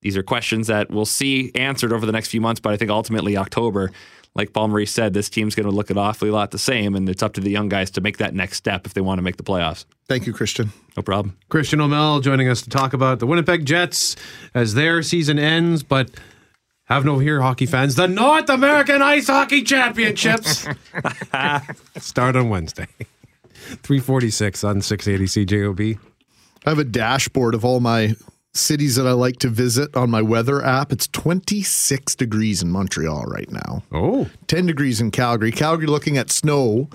These 0.02 0.18
are 0.18 0.24
questions 0.24 0.68
that 0.68 0.90
we'll 0.90 1.06
see 1.06 1.52
answered 1.56 1.94
over 1.94 2.06
the 2.06 2.12
next 2.12 2.30
few 2.30 2.42
months, 2.42 2.60
but 2.60 2.74
I 2.74 2.78
think 2.78 2.92
ultimately 2.92 3.38
October, 3.38 3.92
like 4.36 4.54
Paul 4.54 4.70
Maurice 4.70 4.92
said, 4.92 5.14
this 5.14 5.30
team's 5.30 5.56
going 5.56 5.70
to 5.70 5.76
look 5.76 5.90
an 5.90 5.98
awfully 5.98 6.32
lot 6.32 6.52
the 6.52 6.60
same, 6.60 6.96
and 6.96 7.10
it's 7.10 7.22
up 7.22 7.34
to 7.34 7.42
the 7.42 7.50
young 7.50 7.70
guys 7.70 7.92
to 7.92 8.02
make 8.02 8.18
that 8.18 8.34
next 8.34 8.58
step 8.58 8.86
if 8.86 8.94
they 8.94 9.02
want 9.02 9.18
to 9.18 9.22
make 9.22 9.38
the 9.38 9.44
playoffs. 9.44 9.86
Thank 10.08 10.26
you, 10.26 10.34
Christian. 10.34 10.72
No 10.96 11.04
problem. 11.04 11.38
Christian 11.50 11.82
O'Mell 11.82 12.20
joining 12.22 12.48
us 12.48 12.62
to 12.62 12.70
talk 12.70 12.94
about 12.94 13.20
the 13.20 13.28
Winnipeg 13.28 13.66
Jets 13.66 14.16
as 14.54 14.74
their 14.74 15.04
season 15.04 15.38
ends, 15.38 15.84
but 15.84 16.10
have 16.86 17.06
no 17.06 17.20
fear, 17.20 17.42
hockey 17.42 17.66
fans. 17.66 17.96
The 17.96 18.08
North 18.08 18.50
American 18.50 19.02
Ice 19.02 19.28
Hockey 19.28 19.64
Championships 19.64 20.68
start 21.98 22.36
on 22.36 22.50
Wednesday. 22.50 22.88
346 23.84 24.64
on 24.64 24.82
680 24.82 25.46
CJOB. 25.46 26.00
I 26.66 26.70
have 26.70 26.80
a 26.80 26.84
dashboard 26.84 27.54
of 27.54 27.64
all 27.64 27.80
my 27.80 28.16
cities 28.54 28.96
that 28.96 29.08
I 29.08 29.14
like 29.14 29.38
to 29.40 29.48
visit 29.48 29.96
on 29.96 30.10
my 30.10 30.22
weather 30.22 30.64
app. 30.64 30.92
It's 30.92 31.08
26 31.08 32.16
degrees 32.16 32.62
in 32.62 32.70
Montreal 32.70 33.24
right 33.24 33.50
now. 33.50 33.84
Oh. 33.92 34.30
10 34.48 34.66
degrees 34.66 35.00
in 35.00 35.12
Calgary. 35.12 35.52
Calgary 35.52 35.88
looking 35.88 36.18
at 36.18 36.32
snow 36.32 36.90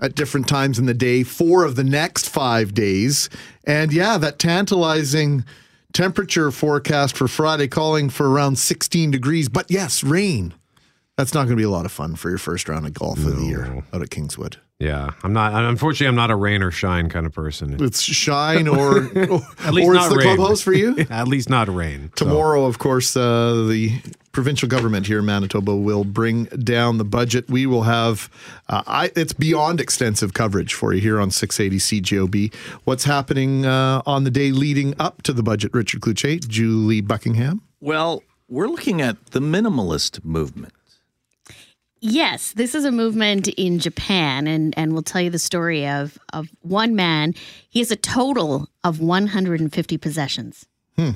at 0.00 0.14
different 0.14 0.48
times 0.48 0.78
in 0.78 0.86
the 0.86 0.94
day, 0.94 1.22
four 1.24 1.64
of 1.64 1.76
the 1.76 1.84
next 1.84 2.28
five 2.28 2.72
days. 2.72 3.28
And 3.64 3.92
yeah, 3.92 4.16
that 4.18 4.38
tantalizing 4.38 5.44
temperature 5.92 6.50
forecast 6.50 7.16
for 7.16 7.28
Friday 7.28 7.68
calling 7.68 8.08
for 8.08 8.30
around 8.30 8.56
16 8.56 9.10
degrees. 9.10 9.48
But 9.48 9.70
yes, 9.70 10.04
rain. 10.04 10.54
That's 11.18 11.34
not 11.34 11.40
going 11.46 11.50
to 11.50 11.56
be 11.56 11.64
a 11.64 11.68
lot 11.70 11.84
of 11.84 11.90
fun 11.90 12.14
for 12.14 12.28
your 12.28 12.38
first 12.38 12.68
round 12.68 12.86
of 12.86 12.94
golf 12.94 13.18
of 13.18 13.36
the 13.36 13.44
year 13.44 13.82
out 13.92 14.00
at 14.02 14.08
Kingswood. 14.08 14.56
Yeah, 14.78 15.10
I'm 15.24 15.32
not. 15.32 15.52
Unfortunately, 15.64 16.06
I'm 16.06 16.14
not 16.14 16.30
a 16.30 16.36
rain 16.36 16.62
or 16.62 16.70
shine 16.70 17.08
kind 17.08 17.26
of 17.26 17.32
person. 17.32 17.82
It's 17.82 18.00
shine 18.00 18.68
or 18.68 18.98
At 19.16 19.74
least 19.74 19.88
or 19.88 19.94
not 19.94 20.04
it's 20.06 20.08
the 20.14 20.16
rain. 20.24 20.36
clubhouse 20.36 20.60
for 20.60 20.72
you. 20.72 20.96
At 21.10 21.26
least 21.26 21.50
not 21.50 21.68
rain. 21.68 22.12
So- 22.16 22.24
Tomorrow, 22.26 22.64
of 22.66 22.78
course, 22.78 23.16
uh, 23.16 23.66
the 23.68 24.00
provincial 24.30 24.68
government 24.68 25.08
here 25.08 25.18
in 25.18 25.24
Manitoba 25.24 25.74
will 25.74 26.04
bring 26.04 26.44
down 26.44 26.98
the 26.98 27.04
budget. 27.04 27.50
We 27.50 27.66
will 27.66 27.82
have, 27.82 28.30
uh, 28.68 28.84
I, 28.86 29.10
it's 29.16 29.32
beyond 29.32 29.80
extensive 29.80 30.32
coverage 30.34 30.72
for 30.74 30.92
you 30.94 31.00
here 31.00 31.20
on 31.20 31.32
680 31.32 32.00
CJOB. 32.00 32.54
What's 32.84 33.02
happening 33.02 33.66
uh, 33.66 34.02
on 34.06 34.22
the 34.22 34.30
day 34.30 34.52
leading 34.52 34.94
up 35.00 35.22
to 35.22 35.32
the 35.32 35.42
budget? 35.42 35.74
Richard 35.74 36.00
Cloutier, 36.00 36.46
Julie 36.46 37.00
Buckingham. 37.00 37.62
Well, 37.80 38.22
we're 38.48 38.68
looking 38.68 39.02
at 39.02 39.32
the 39.32 39.40
minimalist 39.40 40.24
movement. 40.24 40.72
Yes, 42.00 42.52
this 42.52 42.74
is 42.74 42.84
a 42.84 42.92
movement 42.92 43.48
in 43.48 43.78
Japan, 43.78 44.46
and, 44.46 44.72
and 44.78 44.92
we'll 44.92 45.02
tell 45.02 45.20
you 45.20 45.30
the 45.30 45.38
story 45.38 45.86
of, 45.88 46.16
of 46.32 46.48
one 46.60 46.94
man. 46.94 47.34
He 47.68 47.80
has 47.80 47.90
a 47.90 47.96
total 47.96 48.68
of 48.84 49.00
150 49.00 49.98
possessions. 49.98 50.66
Hmm. 50.96 51.10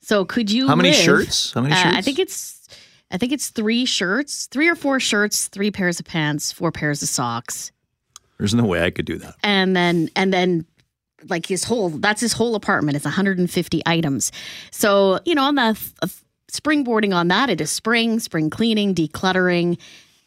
So 0.00 0.24
could 0.24 0.50
you? 0.50 0.68
How 0.68 0.76
many 0.76 0.90
live- 0.90 0.98
shirts? 0.98 1.52
How 1.52 1.60
many 1.62 1.74
Uh, 1.74 1.78
I 1.78 1.92
shirts? 1.94 2.04
think 2.04 2.18
it's, 2.18 2.68
I 3.10 3.18
think 3.18 3.32
it's 3.32 3.48
three 3.48 3.84
shirts, 3.84 4.46
three 4.46 4.68
or 4.68 4.74
four 4.76 5.00
shirts, 5.00 5.48
three 5.48 5.70
pairs 5.70 5.98
of 6.00 6.06
pants, 6.06 6.52
four 6.52 6.70
pairs 6.72 7.02
of 7.02 7.08
socks, 7.08 7.72
There's 8.38 8.54
no 8.54 8.64
way 8.64 8.82
I 8.84 8.90
could 8.90 9.04
do 9.06 9.18
that. 9.18 9.34
and 9.42 9.74
then 9.76 10.08
and 10.16 10.32
then 10.32 10.64
like 11.28 11.44
his 11.44 11.64
whole 11.64 11.90
that's 11.90 12.22
his 12.22 12.32
whole 12.32 12.54
apartment 12.54 12.96
it's 12.96 13.04
150 13.04 13.82
items 13.84 14.32
so 14.70 15.20
you 15.26 15.34
know 15.34 15.42
on 15.44 15.54
the 15.56 15.78
uh, 16.02 16.06
springboarding 16.50 17.14
on 17.14 17.28
that 17.28 17.48
it 17.50 17.60
is 17.60 17.70
spring 17.70 18.18
spring 18.18 18.50
cleaning 18.50 18.94
decluttering 18.94 19.78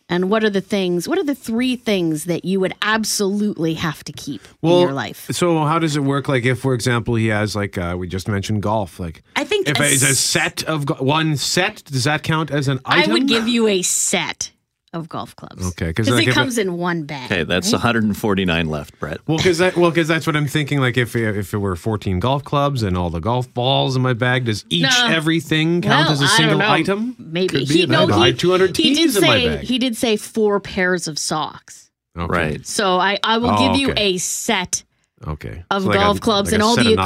and 0.09 0.29
what 0.29 0.43
are 0.43 0.49
the 0.49 0.61
things 0.61 1.07
what 1.07 1.17
are 1.17 1.23
the 1.23 1.35
three 1.35 1.75
things 1.75 2.25
that 2.25 2.43
you 2.45 2.59
would 2.59 2.73
absolutely 2.81 3.73
have 3.73 4.03
to 4.03 4.11
keep 4.11 4.41
in 4.61 4.69
your 4.69 4.93
life 4.93 5.27
So 5.31 5.63
how 5.65 5.79
does 5.79 5.95
it 5.95 6.01
work? 6.01 6.27
Like 6.27 6.45
if, 6.45 6.59
for 6.59 6.73
example, 6.73 7.15
he 7.15 7.27
has 7.27 7.55
like 7.55 7.77
uh, 7.77 7.95
we 7.97 8.07
just 8.07 8.27
mentioned 8.27 8.61
golf. 8.61 8.99
Like 8.99 9.23
I 9.35 9.43
think 9.45 9.67
if 9.67 9.79
a 9.79 9.83
it's 9.83 10.03
a 10.03 10.15
set 10.15 10.63
of 10.63 10.87
one 10.99 11.37
set, 11.37 11.83
does 11.85 12.03
that 12.03 12.23
count 12.23 12.51
as 12.51 12.67
an 12.67 12.79
item? 12.85 13.09
i 13.09 13.13
would 13.13 13.27
give 13.27 13.47
you 13.47 13.67
a 13.67 13.81
set 13.81 14.51
of 14.93 15.09
golf 15.09 15.35
clubs 15.35 15.65
Okay, 15.69 15.87
because 15.87 16.09
like 16.09 16.23
it 16.27 16.29
if 16.29 16.35
comes 16.35 16.57
in 16.57 16.77
one 16.77 17.03
bag 17.03 17.31
Okay, 17.31 17.43
that's 17.43 17.67
right? 17.67 17.73
149 17.83 18.69
left, 18.69 18.99
Brett. 18.99 19.19
Well, 19.27 19.37
because 19.37 19.57
that, 19.57 19.75
well, 19.75 19.89
because 19.91 20.07
that's 20.07 20.25
what 20.27 20.35
I'm 20.35 20.47
thinking. 20.47 20.79
Like, 20.79 20.97
if 20.97 21.15
if 21.15 21.53
it 21.53 21.57
were 21.57 21.75
14 21.75 22.19
golf 22.19 22.43
clubs 22.43 22.83
and 22.83 22.97
all 22.97 23.09
the 23.09 23.19
golf 23.19 23.53
balls 23.53 23.95
in 23.95 24.01
my 24.01 24.13
bag, 24.13 24.45
does 24.45 24.65
each 24.69 24.83
No. 24.83 25.07
everything 25.07 25.81
count 25.81 26.05
Well, 26.05 26.13
as 26.13 26.21
a 26.21 26.27
single 26.27 26.57
know. 26.59 26.69
item? 26.69 27.15
maybe 27.17 27.47
Could 27.47 27.67
be 27.67 27.73
he, 27.75 27.83
an 27.83 27.89
no, 27.91 28.03
item. 28.03 28.13
I 28.21 28.27
he, 28.27 28.33
200 28.33 28.77
he 28.77 28.93
did 28.93 28.95
tees 28.95 29.15
in 29.17 29.21
my 29.21 29.27
say 29.27 29.47
bag. 29.47 29.65
he 29.65 29.79
did 29.79 29.97
say 29.97 30.15
four 30.17 30.59
pairs 30.59 31.07
of 31.07 31.17
socks 31.17 31.89
Right. 32.15 32.65
so 32.65 32.97
i 32.99 33.17
i 33.23 33.37
will 33.39 33.49
Oh, 33.51 33.57
give 33.73 33.81
you 33.81 33.93
a 33.97 34.17
set 34.19 34.83
Okay. 35.25 35.63
of 35.71 35.83
So 35.83 35.87
like 35.89 35.97
a- 35.97 36.01
golf 36.01 36.21
clubs 36.21 36.47
like 36.51 36.53
and 36.55 36.61
all 36.63 36.75
the 36.75 36.93
of 36.93 36.97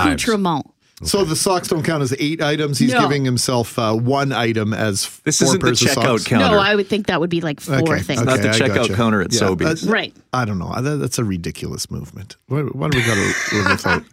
knives. 1.01 1.13
accoutrement. 1.13 1.25
So 1.25 1.25
the 1.25 1.35
socks 1.35 1.67
don't 1.67 1.83
count 1.83 2.03
as 2.03 2.15
eight 2.19 2.41
items. 2.41 2.77
He's 2.79 2.91
No. 2.93 3.01
giving 3.01 3.25
himself 3.25 3.77
uh, 3.79 3.93
one 3.93 4.31
item 4.31 4.73
as 4.73 5.07
This 5.23 5.39
four 5.39 5.47
isn't 5.47 5.59
the 5.59 5.65
pairs 5.65 5.81
of 5.81 5.89
checkout 5.89 6.03
socks. 6.03 6.23
counter. 6.25 6.55
No, 6.55 6.59
I 6.59 6.75
would 6.75 6.87
think 6.87 7.07
that 7.07 7.19
would 7.19 7.29
be 7.29 7.41
like 7.41 7.59
four 7.59 7.75
Okay, 7.77 7.99
things. 8.01 8.23
Not 8.23 8.41
the 8.41 8.49
I 8.49 8.53
checkout 8.53 8.75
gotcha. 8.75 8.93
counter 8.95 9.21
at 9.21 9.29
Sobeys. 9.31 9.87
uh, 9.87 9.91
Right. 9.91 10.15
I 10.33 10.45
don't 10.45 10.57
know. 10.59 10.73
That- 10.81 10.97
That's 10.97 11.19
a 11.19 11.23
ridiculous 11.23 11.89
movement. 11.91 12.37
Why, 12.47 12.61
why 12.61 12.89
do 12.89 12.97
we 12.97 13.03
got 13.05 13.15
to 13.15 13.55
live 13.57 13.71
without 13.71 14.03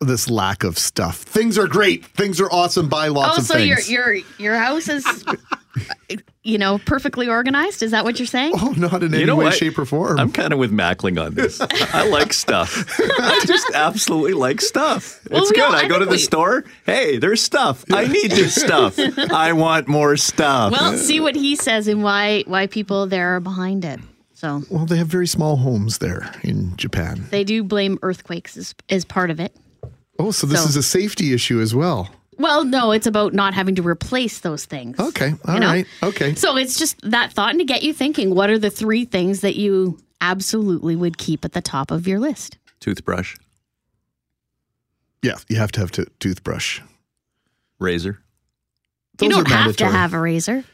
this 0.00 0.30
lack 0.30 0.62
of 0.64 0.78
stuff? 0.78 1.16
Things 1.18 1.58
are 1.58 1.66
great. 1.66 2.04
Things 2.06 2.40
are 2.40 2.50
awesome. 2.52 2.88
Buy 2.88 3.08
lots 3.08 3.38
oh, 3.38 3.40
of 3.40 3.46
so 3.46 3.54
things. 3.54 3.90
your 3.90 4.12
your 4.14 4.24
your 4.38 4.54
house 4.56 4.88
is, 4.88 5.04
you 6.48 6.58
know, 6.58 6.78
perfectly 6.78 7.28
organized. 7.28 7.82
Is 7.82 7.90
that 7.90 8.04
what 8.04 8.18
you're 8.18 8.26
saying? 8.26 8.52
oh, 8.56 8.74
not 8.76 9.02
in 9.02 9.12
You 9.12 9.20
any 9.20 9.32
way, 9.32 9.44
what? 9.44 9.54
shape, 9.54 9.78
or 9.78 9.84
form. 9.84 10.18
I'm 10.18 10.32
kind 10.32 10.52
of 10.52 10.58
with 10.58 10.72
Mackling 10.72 11.22
on 11.22 11.34
this. 11.34 11.60
I 11.60 12.08
like 12.08 12.32
stuff. 12.32 12.84
I 12.98 13.40
just 13.46 13.70
absolutely 13.74 14.32
like 14.32 14.60
stuff. 14.60 15.20
Well, 15.30 15.42
It's 15.42 15.50
we 15.50 15.56
good. 15.56 15.64
all- 15.66 15.74
I, 15.74 15.80
I 15.80 15.88
go 15.88 15.98
to 15.98 16.04
the 16.06 16.12
we- 16.12 16.18
store. 16.18 16.64
Hey, 16.86 17.18
there's 17.18 17.42
stuff. 17.42 17.84
I 17.92 18.06
need 18.06 18.30
this 18.30 18.54
stuff. 18.54 18.98
I 19.32 19.52
want 19.52 19.88
more 19.88 20.16
stuff. 20.16 20.72
Well, 20.72 20.96
see 20.96 21.20
what 21.20 21.34
he 21.36 21.54
says 21.56 21.86
and 21.88 22.02
why 22.02 22.44
why 22.46 22.66
people 22.66 23.06
there 23.06 23.36
are 23.36 23.40
behind 23.40 23.84
it. 23.84 24.00
So 24.34 24.62
well, 24.70 24.86
they 24.86 24.96
have 24.96 25.08
very 25.08 25.26
small 25.26 25.56
homes 25.56 25.98
there 25.98 26.30
in 26.42 26.76
Japan. 26.76 27.26
they 27.30 27.44
do 27.44 27.62
blame 27.64 27.98
earthquakes 28.02 28.56
as, 28.56 28.74
as 28.88 29.04
part 29.04 29.30
of 29.30 29.40
it. 29.40 29.54
Oh, 30.18 30.30
so 30.30 30.46
this 30.46 30.62
So- 30.62 30.68
is 30.68 30.76
a 30.76 30.82
safety 30.82 31.32
issue 31.34 31.60
as 31.60 31.74
well. 31.74 32.08
Well, 32.38 32.64
no, 32.64 32.92
it's 32.92 33.06
about 33.06 33.34
not 33.34 33.52
having 33.54 33.74
to 33.76 33.82
replace 33.82 34.38
those 34.40 34.64
things. 34.64 34.98
Okay. 34.98 35.34
all 35.46 35.54
You 35.54 35.60
know? 35.60 35.66
right. 35.66 35.86
Okay. 36.02 36.34
So 36.34 36.56
it's 36.56 36.78
just 36.78 36.98
that 37.10 37.32
thought 37.32 37.50
and 37.50 37.58
to 37.58 37.64
get 37.64 37.82
you 37.82 37.92
thinking 37.92 38.34
what 38.34 38.48
are 38.50 38.58
the 38.58 38.70
three 38.70 39.04
things 39.04 39.40
that 39.40 39.56
you 39.56 39.98
absolutely 40.20 40.94
would 40.96 41.18
keep 41.18 41.44
at 41.44 41.52
the 41.52 41.60
top 41.60 41.90
of 41.90 42.06
your 42.06 42.20
list? 42.20 42.56
Toothbrush, 42.80 43.36
Yeah, 45.22 45.34
you 45.48 45.56
have 45.56 45.72
to 45.72 45.80
have 45.80 45.90
to 45.92 46.06
toothbrush. 46.20 46.80
razor. 47.80 48.20
you 49.20 49.28
don't 49.30 49.50
are 49.50 49.56
have 49.56 49.76
to 49.78 49.86
have 49.86 50.12
a 50.14 50.20
razor. 50.20 50.64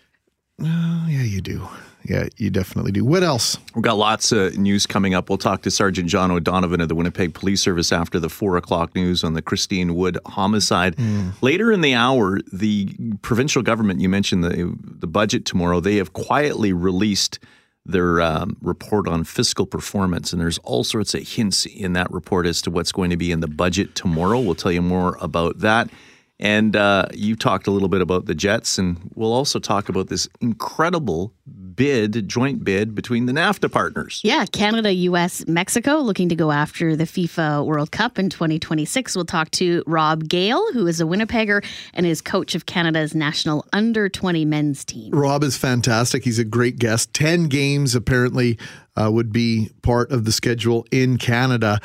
Oh, 0.60 1.06
yeah, 1.08 1.22
you 1.22 1.40
do. 1.40 1.66
Yeah, 2.06 2.28
you 2.36 2.50
definitely 2.50 2.92
do. 2.92 3.02
What 3.02 3.22
else? 3.22 3.56
We've 3.74 3.82
got 3.82 3.96
lots 3.96 4.30
of 4.30 4.58
news 4.58 4.86
coming 4.86 5.14
up. 5.14 5.30
We'll 5.30 5.38
talk 5.38 5.62
to 5.62 5.70
Sergeant 5.70 6.08
John 6.08 6.30
O'Donovan 6.30 6.82
of 6.82 6.88
the 6.88 6.94
Winnipeg 6.94 7.32
Police 7.32 7.62
Service 7.62 7.92
after 7.92 8.20
the 8.20 8.28
four 8.28 8.58
o'clock 8.58 8.94
news 8.94 9.24
on 9.24 9.32
the 9.32 9.40
Christine 9.40 9.94
Wood 9.94 10.18
homicide. 10.26 10.96
Later 11.40 11.72
in 11.72 11.80
the 11.80 11.94
hour, 11.94 12.40
the 12.52 12.94
provincial 13.22 13.62
government, 13.62 14.00
you 14.00 14.10
mentioned 14.10 14.44
the, 14.44 14.76
the 14.84 15.06
budget 15.06 15.46
tomorrow, 15.46 15.80
they 15.80 15.96
have 15.96 16.12
quietly 16.12 16.74
released 16.74 17.38
their 17.86 18.20
um, 18.20 18.56
report 18.60 19.08
on 19.08 19.24
fiscal 19.24 19.64
performance. 19.64 20.32
And 20.32 20.40
there's 20.40 20.58
all 20.58 20.84
sorts 20.84 21.14
of 21.14 21.26
hints 21.26 21.64
in 21.64 21.94
that 21.94 22.10
report 22.10 22.46
as 22.46 22.60
to 22.62 22.70
what's 22.70 22.92
going 22.92 23.10
to 23.10 23.16
be 23.16 23.32
in 23.32 23.40
the 23.40 23.48
budget 23.48 23.94
tomorrow. 23.94 24.40
We'll 24.40 24.54
tell 24.54 24.72
you 24.72 24.82
more 24.82 25.16
about 25.22 25.60
that. 25.60 25.88
And 26.40 26.76
uh, 26.76 27.06
you 27.14 27.36
talked 27.36 27.66
a 27.66 27.70
little 27.70 27.88
bit 27.88 28.00
about 28.00 28.26
the 28.26 28.34
Jets, 28.34 28.76
and 28.76 29.10
we'll 29.14 29.32
also 29.32 29.58
talk 29.58 29.88
about 29.88 30.08
this 30.08 30.28
incredible 30.40 31.32
bid, 31.76 32.28
joint 32.28 32.64
bid 32.64 32.94
between 32.94 33.26
the 33.26 33.32
NAFTA 33.32 33.70
partners. 33.70 34.20
Yeah, 34.24 34.44
Canada, 34.46 34.92
US, 34.92 35.46
Mexico 35.46 35.98
looking 35.98 36.28
to 36.28 36.36
go 36.36 36.50
after 36.50 36.96
the 36.96 37.04
FIFA 37.04 37.64
World 37.66 37.90
Cup 37.90 38.18
in 38.18 38.30
2026. 38.30 39.14
We'll 39.14 39.24
talk 39.24 39.50
to 39.52 39.82
Rob 39.86 40.28
Gale, 40.28 40.72
who 40.72 40.86
is 40.86 41.00
a 41.00 41.04
Winnipegger 41.04 41.64
and 41.92 42.06
is 42.06 42.20
coach 42.20 42.54
of 42.54 42.66
Canada's 42.66 43.14
national 43.14 43.66
under 43.72 44.08
20 44.08 44.44
men's 44.44 44.84
team. 44.84 45.12
Rob 45.12 45.42
is 45.42 45.56
fantastic. 45.56 46.24
He's 46.24 46.38
a 46.38 46.44
great 46.44 46.78
guest. 46.78 47.12
10 47.14 47.48
games 47.48 47.94
apparently 47.94 48.58
uh, 48.96 49.10
would 49.12 49.32
be 49.32 49.70
part 49.82 50.10
of 50.12 50.24
the 50.24 50.32
schedule 50.32 50.86
in 50.90 51.18
Canada. 51.18 51.80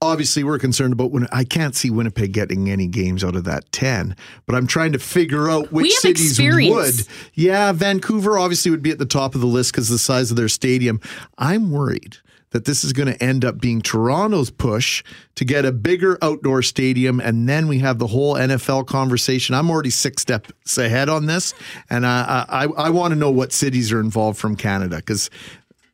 Obviously, 0.00 0.44
we're 0.44 0.60
concerned 0.60 0.92
about 0.92 1.10
when 1.10 1.26
I 1.32 1.42
can't 1.42 1.74
see 1.74 1.90
Winnipeg 1.90 2.32
getting 2.32 2.70
any 2.70 2.86
games 2.86 3.24
out 3.24 3.34
of 3.34 3.42
that 3.44 3.70
10, 3.72 4.14
but 4.46 4.54
I'm 4.54 4.68
trying 4.68 4.92
to 4.92 4.98
figure 5.00 5.50
out 5.50 5.72
which 5.72 5.92
cities 5.92 6.30
experience. 6.30 6.98
would. 6.98 7.06
Yeah, 7.34 7.72
Vancouver 7.72 8.38
obviously 8.38 8.70
would 8.70 8.82
be 8.82 8.92
at 8.92 8.98
the 8.98 9.06
top 9.06 9.34
of 9.34 9.40
the 9.40 9.48
list 9.48 9.72
because 9.72 9.88
the 9.88 9.98
size 9.98 10.30
of 10.30 10.36
their 10.36 10.48
stadium. 10.48 11.00
I'm 11.36 11.72
worried 11.72 12.18
that 12.50 12.64
this 12.64 12.82
is 12.84 12.92
going 12.92 13.08
to 13.12 13.22
end 13.22 13.44
up 13.44 13.60
being 13.60 13.82
Toronto's 13.82 14.50
push 14.50 15.04
to 15.34 15.44
get 15.44 15.64
a 15.64 15.72
bigger 15.72 16.16
outdoor 16.22 16.62
stadium. 16.62 17.20
And 17.20 17.48
then 17.48 17.68
we 17.68 17.78
have 17.80 17.98
the 17.98 18.06
whole 18.06 18.34
NFL 18.34 18.86
conversation. 18.86 19.54
I'm 19.54 19.70
already 19.70 19.90
six 19.90 20.22
steps 20.22 20.78
ahead 20.78 21.08
on 21.08 21.26
this. 21.26 21.54
And 21.90 22.06
I, 22.06 22.46
I, 22.48 22.64
I 22.64 22.90
want 22.90 23.12
to 23.12 23.16
know 23.16 23.30
what 23.30 23.52
cities 23.52 23.92
are 23.92 24.00
involved 24.00 24.38
from 24.38 24.56
Canada 24.56 24.96
because 24.96 25.28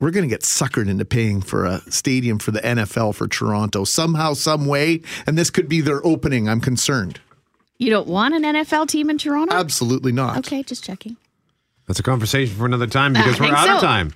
we're 0.05 0.11
going 0.11 0.29
to 0.29 0.33
get 0.33 0.43
suckered 0.43 0.87
into 0.87 1.05
paying 1.07 1.41
for 1.41 1.65
a 1.65 1.81
stadium 1.91 2.39
for 2.39 2.51
the 2.51 2.61
NFL 2.61 3.15
for 3.15 3.27
Toronto 3.27 3.85
somehow, 3.85 4.35
some 4.35 4.67
way. 4.67 5.01
And 5.27 5.39
this 5.39 5.49
could 5.49 5.67
be 5.67 5.81
their 5.81 6.07
opening. 6.07 6.47
I'm 6.47 6.61
concerned. 6.61 7.21
You 7.79 7.89
don't 7.89 8.07
want 8.07 8.35
an 8.35 8.43
NFL 8.43 8.89
team 8.89 9.09
in 9.09 9.17
Toronto? 9.17 9.55
Absolutely 9.57 10.13
not. 10.13 10.37
Okay, 10.39 10.63
just 10.63 10.85
checking. 10.85 11.17
That's 11.87 11.99
a 11.99 12.03
conversation 12.03 12.55
for 12.55 12.67
another 12.67 12.87
time 12.87 13.15
because 13.15 13.41
we're 13.41 13.47
think 13.47 13.57
out 13.57 13.77
of 13.77 13.81
time. 13.81 14.13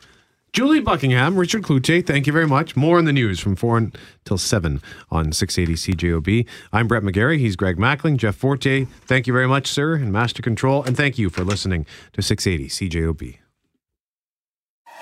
Julie 0.52 0.80
Buckingham, 0.80 1.36
Richard 1.36 1.62
Cloutier, 1.62 2.06
thank 2.06 2.26
you 2.26 2.34
very 2.34 2.46
much. 2.46 2.76
More 2.76 2.98
in 2.98 3.06
the 3.06 3.12
news 3.12 3.40
from 3.40 3.56
4 3.56 3.78
until 3.78 4.36
7 4.36 4.82
on 5.10 5.32
680 5.32 5.94
CJOB. 5.94 6.46
I'm 6.70 6.86
Brett 6.86 7.02
McGarry. 7.02 7.38
He's 7.38 7.56
Greg 7.56 7.78
Mackling. 7.78 8.18
Jeff 8.18 8.36
Forte, 8.36 8.84
thank 9.06 9.26
you 9.26 9.32
very 9.32 9.48
much, 9.48 9.66
sir, 9.66 9.94
and 9.94 10.12
Master 10.12 10.42
Control. 10.42 10.82
And 10.82 10.96
thank 10.96 11.18
you 11.18 11.30
for 11.30 11.44
listening 11.44 11.86
to 12.12 12.20
680 12.20 12.68
CJOB. 12.68 13.38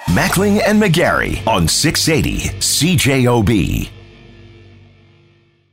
Mackling 0.09 0.63
and 0.65 0.81
McGarry 0.81 1.45
on 1.49 1.67
680 1.67 2.51
CJOB. 2.61 3.96